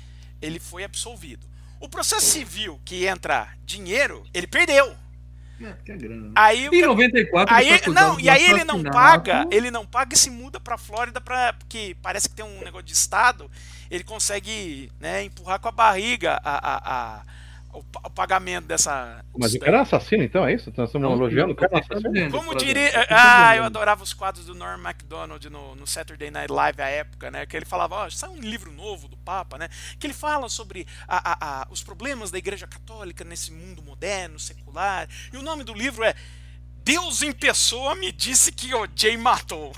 ele 0.42 0.60
foi 0.60 0.84
absolvido. 0.84 1.46
O 1.80 1.88
processo 1.90 2.26
civil, 2.26 2.80
que 2.84 3.06
entra 3.06 3.50
dinheiro, 3.66 4.24
ele 4.34 4.48
perdeu. 4.48 4.96
É, 5.60 5.74
porque 5.74 5.92
é 5.92 5.98
grana. 5.98 6.28
né? 6.28 6.32
Aí 6.36 6.66
Em 6.68 6.70
ca- 6.82 6.88
94 6.88 7.56
Aí, 7.56 7.82
não, 7.94 8.20
e 8.20 8.30
aí 8.30 8.44
ele 8.44 8.64
não 8.64 8.78
paga, 8.94 9.48
ele 9.52 9.72
não 9.72 9.86
paga 9.88 10.14
e 10.14 10.18
se 10.18 10.30
muda 10.30 10.60
pra 10.60 10.78
Flórida 10.78 11.20
pra, 11.20 11.54
porque 11.54 11.96
parece 12.02 12.30
que 12.30 12.36
tem 12.36 12.46
um 12.46 12.60
negócio 12.64 12.86
de 12.86 12.94
estado, 12.94 13.50
ele 13.90 14.04
consegue, 14.04 14.92
né, 15.00 15.24
empurrar 15.24 15.60
com 15.60 15.68
a 15.68 15.72
barriga 15.72 16.40
a, 16.44 16.58
a, 16.58 16.78
a- 17.18 17.24
o, 17.80 17.86
o 18.06 18.10
pagamento 18.10 18.66
dessa. 18.66 19.24
Mas 19.38 19.54
o 19.54 19.60
cara 19.60 19.78
é 19.78 19.82
assassino, 19.82 20.24
então, 20.24 20.46
é 20.46 20.54
isso? 20.54 20.72
Nós 20.76 20.90
estamos 20.90 21.12
elogiando 21.12 21.54
o 21.54 21.56
cara 21.56 21.78
é 21.78 21.80
assassino? 21.80 22.32
Como 22.32 22.56
diria. 22.56 23.08
Ah, 23.10 23.56
eu 23.56 23.64
adorava 23.64 24.04
os 24.04 24.14
quadros 24.14 24.46
do 24.46 24.56
Norm 24.56 24.82
MacDonald 24.82 25.50
no, 25.50 25.76
no 25.76 25.86
Saturday 25.88 26.32
Night 26.32 26.52
Live 26.52 26.82
à 26.82 26.88
época, 26.88 27.30
né? 27.32 27.46
Que 27.46 27.56
ele 27.58 27.66
falava, 27.66 27.96
ó, 27.96 28.10
sai 28.10 28.30
um 28.30 28.40
livro 28.40 28.72
novo 28.72 29.08
do 29.08 29.18
Papa, 29.18 29.58
né? 29.58 29.70
Que 30.00 30.08
ele 30.08 30.14
fala 30.14 30.50
sobre 30.50 30.88
a- 31.08 31.32
a- 31.32 31.62
a- 31.62 31.68
os 31.70 31.84
problemas 31.84 32.32
da 32.32 32.38
Igreja 32.38 32.68
Católica 32.68 33.24
nesse 33.24 33.52
mundo 33.52 33.82
moderno, 33.82 34.40
secular. 34.40 35.08
E 35.32 35.38
o 35.38 35.42
nome 35.42 35.64
do 35.64 35.74
livro 35.74 36.04
é 36.04 36.14
Deus 36.84 37.22
em 37.22 37.32
Pessoa 37.34 37.96
me 37.96 38.12
disse 38.12 38.52
que 38.52 38.74
o 38.74 38.88
Jay 38.96 39.18
matou. 39.18 39.74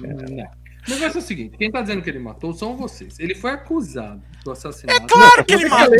Não. 0.00 0.65
O 0.86 0.90
negócio 0.90 1.18
é 1.18 1.20
o 1.20 1.24
seguinte: 1.24 1.56
quem 1.56 1.70
tá 1.70 1.80
dizendo 1.82 2.00
que 2.02 2.08
ele 2.10 2.18
matou 2.18 2.52
são 2.52 2.76
vocês. 2.76 3.18
Ele 3.18 3.34
foi 3.34 3.50
acusado 3.50 4.22
do 4.44 4.50
assassinato. 4.52 5.02
É 5.04 5.06
claro 5.08 5.44
que 5.44 5.54
ele 5.54 5.62
lei 5.64 5.70
matou. 5.70 5.94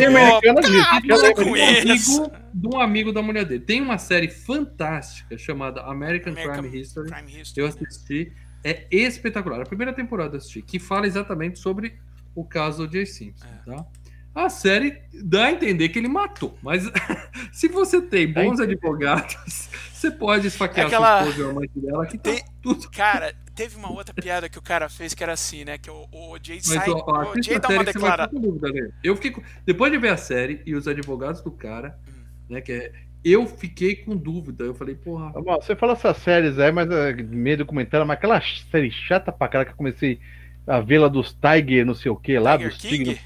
americana 0.50 0.62
Tá 0.62 0.68
lei 0.68 1.34
um 1.50 1.56
isso. 1.94 2.22
amigo, 2.24 2.36
de 2.54 2.68
um 2.68 2.80
amigo 2.80 3.12
da 3.12 3.22
mulher 3.22 3.44
dele. 3.44 3.64
Tem 3.64 3.80
uma 3.80 3.98
série 3.98 4.28
fantástica 4.28 5.36
chamada 5.38 5.80
American, 5.82 6.32
American 6.32 6.62
Crime 6.62 6.78
History. 6.80 7.10
Crime 7.10 7.40
History, 7.40 7.60
Eu 7.60 7.66
assisti. 7.68 8.32
É 8.64 8.86
espetacular. 8.90 9.60
A 9.60 9.64
primeira 9.66 9.92
temporada 9.92 10.34
eu 10.34 10.38
assisti, 10.38 10.60
que 10.62 10.78
fala 10.78 11.06
exatamente 11.06 11.58
sobre 11.58 11.94
o 12.34 12.44
caso 12.44 12.86
do 12.86 12.92
Jay 12.92 13.06
Simpson. 13.06 13.46
É. 13.46 13.70
Tá? 13.70 13.86
A 14.34 14.48
série 14.50 14.98
dá 15.22 15.46
a 15.46 15.52
entender 15.52 15.88
que 15.88 15.98
ele 15.98 16.08
matou, 16.08 16.58
mas 16.62 16.82
se 17.52 17.68
você 17.68 18.02
tem 18.02 18.30
bons 18.32 18.58
advogados, 18.60 19.68
você 19.94 20.10
pode 20.10 20.48
esfaquear 20.48 20.84
É 20.84 20.86
aquela- 20.88 21.22
sua 21.22 21.30
esposa 21.30 21.42
e 21.42 21.48
a 21.48 21.50
amante 21.52 21.78
dela, 21.78 22.06
que 22.06 22.18
tá 22.18 22.30
Tem- 22.32 22.44
tudo. 22.60 22.90
Cara, 22.90 23.34
teve 23.56 23.76
uma 23.76 23.90
outra 23.90 24.14
piada 24.14 24.48
que 24.48 24.58
o 24.58 24.62
cara 24.62 24.88
fez 24.88 25.14
que 25.14 25.22
era 25.24 25.32
assim, 25.32 25.64
né? 25.64 25.78
Que 25.78 25.90
o, 25.90 26.06
o 26.12 26.36
Jay 26.40 26.56
Mas 26.58 26.66
sai. 26.66 26.90
ó, 26.90 27.02
ó, 27.06 27.32
o 27.32 27.42
Jay 27.42 27.56
a 27.56 27.58
dá 27.58 27.68
série 27.68 27.78
uma 27.78 27.84
declaração. 27.84 28.28
ficar 28.28 28.28
com 28.28 28.40
dúvida, 28.40 28.68
né? 28.72 28.90
Eu 29.02 29.16
fiquei 29.16 29.30
com- 29.32 29.42
Depois 29.64 29.90
de 29.90 29.98
ver 29.98 30.10
a 30.10 30.16
série 30.16 30.62
e 30.66 30.74
os 30.74 30.86
advogados 30.86 31.40
do 31.40 31.50
cara, 31.50 31.98
Hum. 32.06 32.12
né, 32.50 32.60
que 32.60 32.72
é... 32.72 32.92
Eu 33.24 33.44
fiquei 33.46 33.96
com 33.96 34.16
dúvida. 34.16 34.62
Eu 34.62 34.74
falei, 34.74 34.94
porra, 34.94 35.32
Tá 35.32 35.40
bom, 35.40 35.56
Você 35.56 35.74
fala 35.74 35.94
essas 35.94 36.16
séries 36.18 36.58
aí, 36.60 36.70
mas 36.70 36.88
é 36.88 37.12
meio 37.14 37.58
documentário, 37.58 38.06
mas 38.06 38.16
aquela 38.18 38.40
série 38.70 38.90
chata 38.92 39.32
pra 39.32 39.48
cara 39.48 39.64
que 39.64 39.72
eu 39.72 39.76
comecei 39.76 40.20
a 40.64 40.78
vê-la 40.80 41.08
dos 41.08 41.32
Tiger, 41.34 41.84
não 41.84 41.94
sei 41.94 42.10
o 42.12 42.14
que 42.16 42.38
lá, 42.38 42.56
Tiger 42.56 42.72
dos 42.72 42.80
King? 42.82 43.20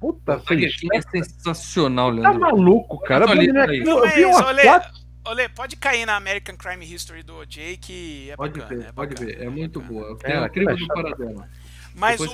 Puta, 0.00 0.40
Tiger 0.40 0.76
King 0.76 0.96
é 0.96 1.02
sensacional, 1.02 2.08
Tá 2.08 2.20
Leandro. 2.30 2.40
maluco, 2.40 2.98
cara. 3.00 3.26
Olha 3.28 3.42
Eu, 3.42 3.50
isso 3.52 3.58
aí. 3.60 3.78
eu, 3.78 3.86
eu 3.86 4.02
vi 4.10 4.24
mas, 4.24 4.34
umas 4.36 4.46
olha- 4.46 4.62
quatro. 4.64 5.03
Olê, 5.24 5.48
pode 5.48 5.76
cair 5.76 6.04
na 6.06 6.16
American 6.16 6.56
Crime 6.56 6.84
History 6.84 7.22
do 7.22 7.36
OJ 7.36 7.78
que 7.78 8.30
é 8.30 8.36
Pode 8.36 8.58
bacana. 8.60 8.82
ver, 8.82 8.88
é 8.88 8.92
pode 8.92 9.14
bacana, 9.14 9.32
ver. 9.32 9.42
É 9.42 9.48
muito 9.48 9.80
bacana. 9.80 10.00
boa. 10.00 10.18
É, 10.22 10.32
É, 10.32 10.36
é 10.44 10.48
crime 10.48 10.76
do. 10.76 10.86
Paradela. 10.86 11.48
Mas 11.94 12.20
o, 12.20 12.24
o, 12.24 12.28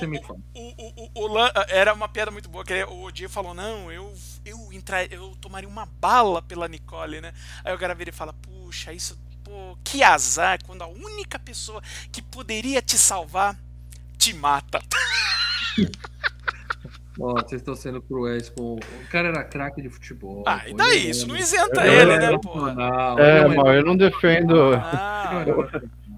o, 0.55 1.11
o, 1.15 1.21
o 1.23 1.27
Lan- 1.27 1.51
era 1.69 1.93
uma 1.93 2.09
piada 2.09 2.31
muito 2.31 2.49
boa, 2.49 2.65
que 2.65 2.73
ele- 2.73 2.83
o 2.85 3.01
OJ 3.03 3.27
falou, 3.29 3.53
não, 3.53 3.91
eu, 3.91 4.11
eu, 4.43 4.73
entrar, 4.73 5.09
eu 5.11 5.35
tomaria 5.39 5.69
uma 5.69 5.85
bala 5.85 6.41
pela 6.41 6.67
Nicole, 6.67 7.21
né? 7.21 7.31
Aí 7.63 7.73
o 7.73 7.77
cara 7.77 7.93
vira 7.93 8.09
e 8.09 8.13
fala, 8.13 8.33
puxa, 8.33 8.91
isso, 8.91 9.17
pô, 9.43 9.77
que 9.83 10.01
azar, 10.03 10.59
quando 10.65 10.81
a 10.81 10.87
única 10.87 11.37
pessoa 11.37 11.81
que 12.11 12.21
poderia 12.23 12.81
te 12.81 12.97
salvar 12.97 13.55
te 14.17 14.33
mata. 14.33 14.81
Ó, 17.19 17.33
vocês 17.33 17.61
estão 17.61 17.75
sendo 17.75 18.01
cruéis 18.01 18.49
com. 18.49 18.75
O 18.75 18.79
cara 19.09 19.29
era 19.29 19.43
craque 19.43 19.81
de 19.81 19.89
futebol. 19.89 20.43
Ah, 20.47 20.61
pô, 20.69 20.69
e 20.69 20.73
daí? 20.73 21.09
ele 21.09 21.09
Isso 21.09 21.27
não 21.27 21.35
isenta 21.35 21.85
ele 21.85 21.95
ele, 21.95 22.11
era 22.13 22.31
né, 22.31 22.37
porra? 22.37 22.73
profissional, 22.73 23.19
É, 23.19 23.47
não, 23.47 23.55
mal, 23.55 23.73
eu 23.73 23.83
não 23.83 23.97
defendo. 23.97 24.73
Ah, 24.75 25.43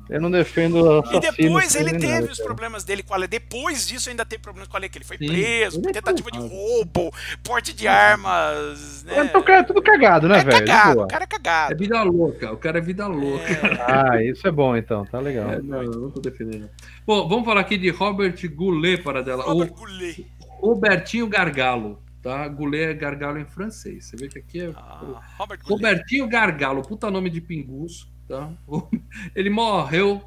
Eu 0.10 0.20
não 0.22 0.30
defendo 0.30 1.02
E 1.14 1.20
depois 1.20 1.76
ele 1.76 1.92
teve 1.98 2.08
nada, 2.08 2.32
os 2.32 2.38
cara. 2.38 2.44
problemas 2.44 2.84
dele 2.84 3.02
com 3.04 3.14
a 3.14 3.18
lei. 3.18 3.28
Depois 3.28 3.88
disso 3.88 4.10
ainda 4.10 4.26
teve 4.26 4.42
problemas 4.44 4.68
com 4.68 4.76
a 4.76 4.80
lei, 4.80 4.90
que 4.90 4.98
ele 4.98 5.06
foi 5.06 5.18
Sim, 5.18 5.26
preso, 5.28 5.80
ele 5.80 5.90
é 5.90 5.94
tentativa 5.94 6.30
de 6.30 6.38
culpado. 6.38 6.56
roubo, 6.56 7.12
porte 7.42 7.74
de 7.74 7.88
armas, 7.88 9.04
né? 9.06 9.26
Então, 9.26 9.42
o 9.42 9.44
cara 9.44 9.60
é 9.62 9.64
tudo 9.64 9.82
cagado, 9.82 10.28
né, 10.28 10.40
É 10.40 10.44
velho? 10.44 10.66
De 10.66 10.66
cagado, 10.66 11.02
o 11.02 11.08
cara 11.08 11.24
é 11.24 11.26
É 11.26 11.28
cagado. 11.28 11.78
vida 11.78 12.04
louca, 12.04 12.52
o 12.52 12.58
cara 12.58 12.78
é 12.78 12.82
vida 12.82 13.08
louca. 13.08 13.46
Ah, 13.88 14.22
isso 14.24 14.46
é 14.48 14.52
bom 14.52 14.76
então, 14.76 15.06
tá 15.06 15.20
legal. 15.20 15.50
É, 15.52 15.62
não, 15.62 15.82
eu 15.82 15.92
não 15.92 16.12
tô 16.12 16.20
defendendo. 16.20 16.70
Bom, 17.08 17.28
vamos 17.28 17.46
falar 17.46 17.62
aqui 17.62 17.78
de 17.78 17.90
Robert 17.90 18.36
Goulet 18.54 19.02
para 19.02 19.24
dela. 19.24 19.44
Robert 19.44 19.72
O 19.72 19.76
Goulet. 19.76 20.26
Robertinho 20.64 21.28
Gargalo, 21.28 22.02
tá? 22.22 22.48
Goulet 22.48 22.92
é 22.92 22.94
gargalo 22.94 23.38
em 23.38 23.46
francês. 23.46 24.06
Você 24.06 24.16
vê 24.16 24.30
que 24.30 24.40
aqui 24.40 24.62
é 24.62 24.72
Ah, 24.76 25.22
Robert. 25.38 25.60
Robertinho 25.66 26.26
Gargalo, 26.26 26.82
puta 26.82 27.12
nome 27.12 27.30
de 27.30 27.42
pinguço, 27.42 28.10
tá? 28.26 28.50
Ele 29.36 29.50
morreu 29.50 30.24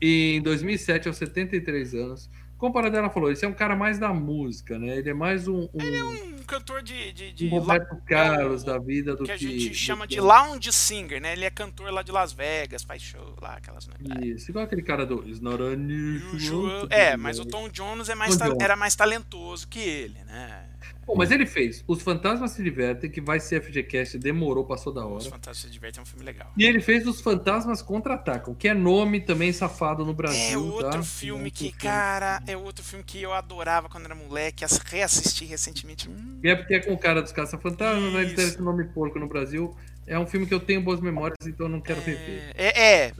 em 0.00 0.40
2007 0.40 1.06
aos 1.06 1.18
73 1.18 1.94
anos. 1.94 2.30
Como 2.58 2.70
a 2.70 2.74
Paradela 2.74 3.08
falou, 3.08 3.30
esse 3.30 3.44
é 3.44 3.48
um 3.48 3.52
cara 3.54 3.76
mais 3.76 3.98
da 4.00 4.12
música, 4.12 4.78
né? 4.78 4.98
Ele 4.98 5.10
é 5.10 5.14
mais 5.14 5.46
um, 5.46 5.68
um, 5.72 6.38
Um 6.38 6.42
cantor 6.44 6.82
de. 6.82 7.12
de, 7.12 7.32
de 7.32 7.46
um 7.46 7.50
Roberto 7.50 7.96
Carlos 8.04 8.62
é 8.64 8.64
o- 8.64 8.66
da 8.72 8.78
vida 8.80 9.14
do 9.14 9.22
que 9.24 9.36
que... 9.38 9.46
a 9.46 9.48
gente 9.48 9.74
chama 9.74 10.06
de 10.08 10.16
que- 10.16 10.20
lounge 10.20 10.72
singer, 10.72 11.20
né? 11.20 11.34
Ele 11.34 11.44
é 11.44 11.50
cantor 11.50 11.92
lá 11.92 12.02
de 12.02 12.10
Las 12.10 12.32
Vegas, 12.32 12.82
faz 12.82 13.00
show 13.00 13.36
lá, 13.40 13.54
aquelas. 13.54 13.86
Né? 13.86 13.94
Isso, 14.26 14.50
igual 14.50 14.64
aquele 14.64 14.82
cara 14.82 15.06
do 15.06 15.22
It's 15.28 15.40
not 15.40 15.62
unusual 15.62 16.86
É, 16.90 17.16
mas 17.16 17.38
o. 17.38 17.44
Tom 17.44 17.68
Jones 17.68 18.08
é 18.08 18.14
mais 18.14 18.32
Tom 18.32 18.38
ta- 18.38 18.46
Jones. 18.48 18.60
era 18.64 18.76
mais 18.76 18.94
talentoso 18.96 19.68
que 19.68 19.78
ele, 19.78 20.18
né? 20.24 20.66
Bom, 21.06 21.16
mas 21.16 21.30
ele 21.30 21.46
fez 21.46 21.82
Os 21.86 22.02
Fantasmas 22.02 22.50
Se 22.50 22.62
Divertem, 22.62 23.10
que 23.10 23.20
vai 23.20 23.40
ser 23.40 23.62
FGCast, 23.62 24.18
demorou, 24.18 24.64
passou 24.64 24.92
da 24.92 25.06
Os 25.06 25.24
hora. 25.24 25.34
Fantásticos 25.36 25.60
se 25.60 25.70
Divertem 25.70 26.00
é 26.00 26.02
um 26.02 26.06
filme 26.06 26.24
legal. 26.24 26.52
E 26.56 26.64
ele 26.64 26.80
fez 26.80 27.06
Os 27.06 27.20
Fantasmas 27.20 27.80
Contra-Atacam, 27.82 28.54
que 28.54 28.68
é 28.68 28.74
nome 28.74 29.20
também 29.20 29.52
safado 29.52 30.04
no 30.04 30.12
Brasil. 30.12 30.40
É 30.52 30.56
outro 30.58 30.90
tá? 30.90 31.02
filme 31.02 31.48
É 31.48 31.50
que, 31.50 31.58
filme. 31.64 31.78
cara, 31.78 32.42
é 32.46 32.56
outro 32.56 32.84
filme 32.84 33.02
que 33.04 33.22
eu 33.22 33.32
adorava 33.32 33.88
quando 33.88 34.04
era 34.04 34.14
moleque, 34.14 34.64
as- 34.64 34.78
reassisti 34.78 35.44
recentemente. 35.46 36.08
Hum, 36.08 36.40
E 36.44 36.48
é 36.50 36.54
porque 36.54 36.74
é 36.74 36.80
com 36.80 36.92
o 36.92 36.98
cara 36.98 37.22
dos 37.22 37.32
Caça-Fantasmas, 37.32 38.12
né? 38.12 38.22
Ele 38.22 38.34
tem 38.34 38.44
esse 38.44 38.60
nome 38.60 38.84
porco 38.84 39.18
no 39.18 39.26
Brasil. 39.28 39.74
É 40.06 40.18
um 40.18 40.26
filme 40.26 40.46
que 40.46 40.54
eu 40.54 40.60
tenho 40.60 40.80
boas 40.82 41.00
memórias, 41.00 41.36
então 41.46 41.66
eu 41.66 41.70
não 41.70 41.80
quero 41.80 42.00
rever. 42.00 42.52
é, 42.54 43.04
é, 43.06 43.12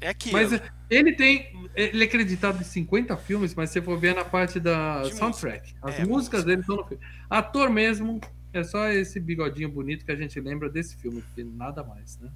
é 0.00 0.08
aquilo. 0.08 0.32
Mas 0.34 0.60
ele 0.90 1.12
tem. 1.12 1.54
Ele 1.74 2.02
é 2.02 2.06
acreditado 2.06 2.60
em 2.60 2.64
50 2.64 3.16
filmes, 3.18 3.54
mas 3.54 3.70
se 3.70 3.82
for 3.82 3.98
ver 3.98 4.14
na 4.14 4.24
parte 4.24 4.58
da 4.58 5.02
De 5.02 5.14
soundtrack. 5.14 5.74
As 5.82 5.96
É, 5.96 6.04
músicas 6.04 6.08
música. 6.08 6.42
dele 6.44 6.60
estão 6.62 6.76
no 6.76 6.84
filme. 6.86 7.02
Ator 7.28 7.68
mesmo, 7.70 8.20
é 8.52 8.64
só 8.64 8.88
esse 8.88 9.20
bigodinho 9.20 9.68
bonito 9.68 10.04
que 10.04 10.12
a 10.12 10.16
gente 10.16 10.40
lembra 10.40 10.70
desse 10.70 10.96
filme, 10.96 11.20
porque 11.22 11.44
nada 11.44 11.84
mais, 11.84 12.18
né? 12.18 12.30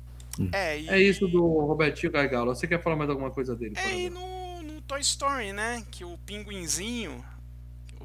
é, 0.53 0.81
e, 0.81 0.89
É 0.89 0.99
isso 1.01 1.27
do 1.27 1.43
Robertinho 1.43 2.13
Gargalo. 2.13 2.55
Você 2.55 2.67
quer 2.67 2.83
falar 2.83 2.97
mais 2.97 3.09
alguma 3.09 3.31
coisa 3.31 3.57
dele? 3.57 3.75
É, 3.77 3.99
e 3.99 4.11
no, 4.11 4.63
no 4.63 4.81
Toy 4.83 5.01
Story, 5.01 5.53
né? 5.53 5.83
Que 5.91 6.05
o 6.05 6.19
pinguinzinho. 6.19 7.25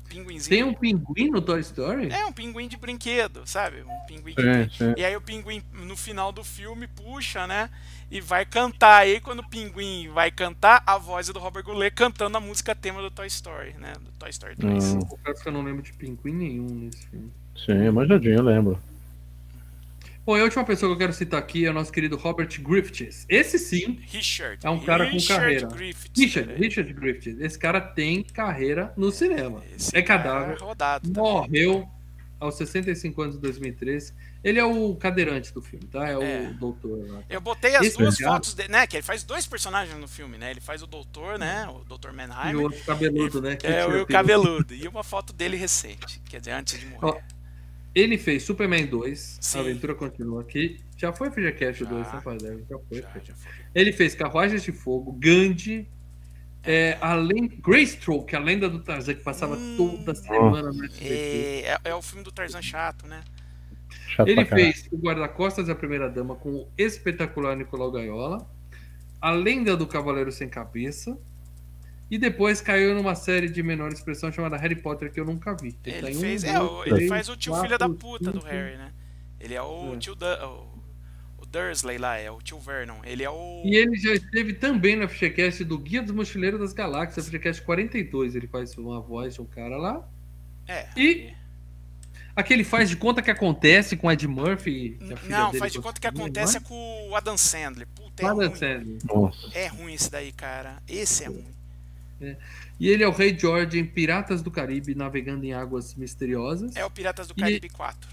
Pinguinzinho. 0.10 0.50
Tem 0.50 0.64
um 0.64 0.74
pinguim 0.74 1.30
no 1.30 1.42
Toy 1.42 1.60
Story? 1.60 2.10
É, 2.12 2.26
um 2.26 2.32
pinguim 2.32 2.68
de 2.68 2.78
brinquedo, 2.78 3.42
sabe? 3.46 3.84
Um 3.84 4.06
pinguim 4.08 4.34
de 4.34 4.42
Sim, 4.42 4.70
sim. 4.78 4.94
E 4.98 5.04
aí 5.04 5.16
o 5.16 5.22
pinguim, 5.22 5.62
no 5.74 5.98
final 5.98 6.32
do 6.32 6.44
filme, 6.44 6.88
puxa, 6.88 7.46
né? 7.48 7.70
E 8.10 8.22
vai 8.22 8.46
cantar. 8.46 9.02
Aí 9.02 9.20
quando 9.20 9.40
o 9.40 9.50
pinguim 9.50 10.10
vai 10.10 10.32
cantar, 10.32 10.84
a 10.86 10.98
voz 10.98 11.28
é 11.30 11.34
do 11.34 11.40
Robert 11.40 11.64
Goulet 11.64 11.94
cantando 11.94 12.38
a 12.38 12.40
música 12.40 12.76
tema 12.76 13.02
do 13.02 13.10
Toy 13.12 13.28
Story, 13.28 13.74
né? 13.80 13.94
Do 14.00 14.12
Toy 14.20 14.30
Story 14.30 14.56
3. 14.56 14.84
Hum, 14.94 15.00
Confesso 15.02 15.42
que 15.44 15.50
eu 15.50 15.54
não 15.54 15.64
lembro 15.64 15.82
de 15.82 15.94
pinguim 15.94 16.34
nenhum 16.34 16.68
nesse 16.68 17.08
filme. 17.08 17.32
sim, 17.56 17.90
manjadinho, 17.92 18.36
eu 18.36 18.44
lembro. 18.44 18.80
Bom, 20.26 20.36
e 20.36 20.42
a 20.42 20.44
última 20.44 20.64
pessoa 20.66 20.90
que 20.90 20.94
eu 20.96 20.98
quero 20.98 21.14
citar 21.14 21.40
aqui 21.40 21.66
é 21.66 21.70
o 21.70 21.74
nosso 21.74 21.92
querido 21.92 22.18
Robert 22.18 22.50
Griffiths. 22.60 23.26
Esse 23.30 23.60
sim, 23.60 24.00
Richard. 24.08 24.58
É 24.66 24.70
um 24.72 24.80
cara 24.80 25.06
com 25.06 25.12
Richard 25.12 25.44
carreira. 25.44 25.68
Griffiths, 25.68 26.12
Richard, 26.18 26.48
peraí. 26.50 26.62
Richard 26.64 26.94
Griffiths. 26.94 27.40
Esse 27.40 27.60
cara 27.60 27.80
tem 27.80 28.24
carreira 28.24 28.92
no 28.98 29.12
cinema. 29.12 29.62
Esse 29.78 29.96
É 29.96 30.02
cara 30.02 30.24
cadáver. 30.24 30.58
rodado. 30.60 31.08
também. 31.12 31.32
Morreu 31.32 31.88
aos 32.40 32.56
65 32.58 33.22
anos 33.22 33.36
de 33.36 33.42
2013. 33.42 34.14
Ele 34.44 34.60
é 34.60 34.66
o 34.66 34.96
cadeirante 34.96 35.54
do 35.54 35.62
filme, 35.62 35.86
tá? 35.86 36.08
É 36.08 36.18
o 36.18 36.24
É. 36.24 36.54
doutor 36.54 37.08
lá. 37.08 37.22
Eu 37.30 37.40
botei 37.42 37.76
as 37.76 37.86
Esse 37.86 37.98
duas 37.98 38.18
cara- 38.18 38.32
fotos 38.34 38.54
dele, 38.56 38.70
né? 38.70 38.88
Que 38.88 38.98
ele 38.98 39.04
faz 39.04 39.24
dois 39.24 39.46
personagens 39.46 39.96
no 39.96 40.08
filme, 40.08 40.38
né? 40.40 40.50
Ele 40.50 40.62
faz 40.62 40.82
o 40.82 40.88
doutor, 40.88 41.38
né? 41.38 41.68
O 41.70 41.84
doutor 41.84 42.12
E 42.52 42.56
o 42.56 42.64
outro 42.64 42.84
cabeludo, 42.84 43.42
né? 43.44 43.56
que 43.56 43.68
É, 43.68 43.86
o 43.86 44.06
cabeludo. 44.08 44.74
E 44.74 44.88
uma 44.88 45.04
foto 45.04 45.32
dele 45.34 45.56
recente. 45.56 46.20
Quer 46.28 46.40
dizer, 46.40 46.52
antes 46.52 46.80
de 46.80 46.86
morrer. 46.88 47.22
Ó, 47.32 47.35
Ele 47.96 48.18
fez 48.18 48.44
Superman 48.44 48.86
2, 48.86 49.38
Sim. 49.40 49.58
a 49.58 49.62
aventura 49.62 49.96
continua 49.96 50.42
aqui. 50.42 50.80
Já 50.98 51.14
foi 51.14 51.32
FGCast 51.32 51.84
Já. 51.86 51.90
2, 51.90 52.08
né? 52.08 52.12
Já 52.70 52.80
foi. 52.80 53.02
Já, 53.02 53.10
já 53.24 53.34
foi. 53.36 53.54
Ele 53.74 53.94
fez 53.94 54.14
Carruagens 54.14 54.64
de 54.64 54.74
Fogo, 54.74 55.14
Gandhi, 55.14 55.88
é, 56.62 56.98
além, 57.00 57.48
Greystoke, 57.48 58.36
a 58.36 58.40
lenda 58.40 58.68
do 58.68 58.80
Tarzan, 58.80 59.14
que 59.14 59.24
passava 59.24 59.56
Hum. 59.56 59.76
toda 59.78 60.14
semana 60.16 60.74
no 60.74 60.84
SBT. 60.84 61.06
É, 61.14 61.62
é, 61.68 61.80
é 61.86 61.96
o 61.96 62.02
filme 62.02 62.24
do 62.24 62.32
Tarzan 62.32 62.62
chato, 62.62 63.08
né? 63.08 63.24
Chato 64.08 64.28
Ele 64.28 64.44
fez 64.44 64.88
o 64.92 64.98
Guarda-Costas 64.98 65.68
e 65.68 65.72
a 65.72 65.76
Primeira 65.76 66.10
Dama 66.10 66.36
com 66.36 66.50
o 66.50 66.68
espetacular 66.78 67.56
Nicolau 67.56 67.92
Gaiola, 67.92 68.50
A 69.22 69.32
Lenda 69.32 69.78
do 69.78 69.88
Cavaleiro 69.88 70.32
Sem 70.32 70.50
Cabeça, 70.50 71.18
e 72.10 72.18
depois 72.18 72.62
caiu 72.62 72.94
numa 72.96 73.16
série 73.16 73.50
de 73.50 73.62
menor 73.64 73.92
expressão 73.92 74.32
chamada 74.32 74.58
Harry 74.58 74.76
Potter, 74.76 75.12
que 75.12 75.20
eu 75.20 75.26
nunca 75.26 75.56
vi. 75.56 75.74
tá 75.74 75.90
Ele 75.90 76.12
em 76.12 76.18
um, 76.18 76.20
fez, 76.20 76.44
é, 76.44 76.54
dois, 76.60 76.72
o- 76.72 76.84
ele 76.84 76.96
três, 76.96 77.10
faz 77.10 77.30
o 77.30 77.36
tio 77.38 77.52
quatro, 77.52 77.68
filho 77.68 77.80
da 77.80 77.90
puta 77.90 78.32
do 78.32 78.40
cinco. 78.42 78.52
Harry, 78.54 78.78
né? 78.78 78.92
Ele 79.40 79.54
é 79.54 79.62
o 79.62 79.94
É. 79.94 79.98
tio 79.98 80.16
da, 80.16 80.48
o, 80.48 80.68
o 81.40 81.46
Dursley 81.46 81.98
lá, 81.98 82.18
é 82.18 82.30
o 82.32 82.42
tio 82.42 82.60
Vernon. 82.60 83.00
Ele 83.04 83.24
é 83.24 83.30
o. 83.30 83.62
E 83.66 83.76
ele 83.76 83.96
já 83.98 84.14
esteve 84.14 84.54
também 84.54 84.96
no 84.96 85.08
FGCast 85.08 85.64
do 85.64 85.78
Guia 85.78 86.02
dos 86.02 86.12
Mochileiros 86.14 86.60
das 86.60 86.74
Galáxias, 86.74 87.28
FGCast 87.28 87.62
42. 87.64 88.36
Ele 88.36 88.48
faz 88.48 88.78
uma 88.78 89.02
voz 89.02 89.36
de 89.36 89.42
um 89.42 89.46
cara 89.46 89.78
lá. 89.78 90.08
É. 90.68 90.88
E- 90.96 91.34
Aquele 92.36 92.66
faz 92.66 92.90
de 92.90 92.98
conta 92.98 93.22
que 93.22 93.32
acontece 93.32 93.96
com 93.96 94.12
Ed 94.12 94.28
Murphy. 94.28 94.98
que 95.00 95.14
a 95.14 95.16
filha 95.18 95.38
Não, 95.38 95.48
dele 95.52 95.60
faz 95.60 95.72
de 95.72 95.80
conta 95.80 96.02
que 96.02 96.08
acontece 96.08 96.58
é 96.58 96.60
com 96.60 97.10
o 97.10 97.16
Adam 97.16 97.38
Sandler. 97.38 97.88
Puta, 97.96 98.24
é 98.24 98.26
é? 98.26 98.30
Adam 98.30 98.48
ruim. 98.50 98.56
Sandler. 98.58 98.98
Nossa. 99.06 99.58
É 99.58 99.68
ruim 99.68 99.94
esse 99.94 100.12
daí, 100.12 100.34
cara. 100.34 100.84
Esse 100.86 101.24
é 101.24 101.28
ruim. 101.28 101.55
E 102.80 102.90
ele 102.90 103.04
é 103.04 103.08
o 103.08 103.12
Rei 103.12 103.38
George 103.38 103.78
em 103.80 103.86
Piratas 103.86 104.42
do 104.42 104.50
Caribe, 104.52 104.96
navegando 104.96 105.46
em 105.46 105.54
águas 105.54 105.96
misteriosas. 105.96 106.76
É 106.76 106.86
o 106.86 106.90
Piratas 106.90 107.28
do 107.28 107.34
E- 107.38 107.42
Caribe 107.42 107.70
4. 107.70 108.10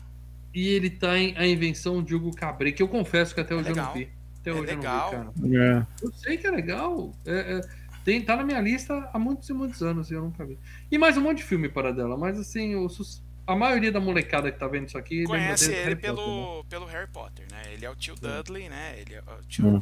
E 0.54 0.68
ele 0.68 0.90
tá 0.90 1.16
em 1.18 1.36
A 1.38 1.46
Invenção 1.46 2.02
de 2.02 2.14
Hugo 2.14 2.34
Cabret, 2.34 2.72
que 2.72 2.82
eu 2.82 2.88
confesso 2.88 3.34
que 3.34 3.40
até 3.40 3.54
hoje 3.54 3.70
eu 3.70 3.76
não 3.76 3.92
vi. 3.94 4.10
Até 4.40 4.50
É 4.50 4.52
hoje 4.52 4.72
eu 4.72 4.76
legal. 4.76 5.12
não 5.12 5.32
vi, 5.32 5.50
cara. 5.56 5.86
É. 6.02 6.04
Eu 6.04 6.12
sei 6.12 6.36
que 6.36 6.46
é 6.46 6.50
legal. 6.50 7.12
É, 7.24 7.58
é, 7.58 7.60
tem, 8.04 8.20
tá 8.20 8.36
na 8.36 8.42
minha 8.44 8.60
lista 8.60 9.08
há 9.12 9.18
muitos 9.18 9.48
e 9.48 9.52
muitos 9.54 9.82
anos 9.82 10.10
e 10.10 10.14
eu 10.14 10.22
nunca 10.22 10.44
vi. 10.44 10.58
E 10.90 10.98
mais 10.98 11.16
um 11.16 11.20
monte 11.22 11.38
de 11.38 11.44
filme 11.44 11.68
para 11.68 11.92
dela, 11.92 12.16
mas 12.18 12.38
assim, 12.38 12.74
o 12.74 12.88
sus- 12.88 13.22
a 13.46 13.56
maioria 13.56 13.90
da 13.90 13.98
molecada 14.00 14.52
que 14.52 14.58
tá 14.58 14.66
vendo 14.68 14.88
isso 14.88 14.98
aqui 14.98 15.24
Conhece 15.24 15.72
ele 15.72 15.74
Harry 15.84 15.94
Potter, 15.96 16.10
né? 16.10 16.16
pelo, 16.16 16.64
pelo 16.68 16.86
Harry 16.86 17.08
Potter, 17.10 17.46
né? 17.50 17.62
Ele 17.72 17.86
é 17.86 17.90
o 17.90 17.96
tio 17.96 18.14
Dudley, 18.16 18.68
né? 18.68 18.94
Ele 18.98 19.14
é 19.14 19.20
o 19.22 19.42
tio, 19.48 19.66
Hum. 19.66 19.80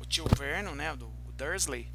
o 0.00 0.04
tio 0.04 0.24
Vernon, 0.38 0.74
né? 0.74 0.94
Do 0.94 1.06
o 1.06 1.32
Dursley. 1.36 1.88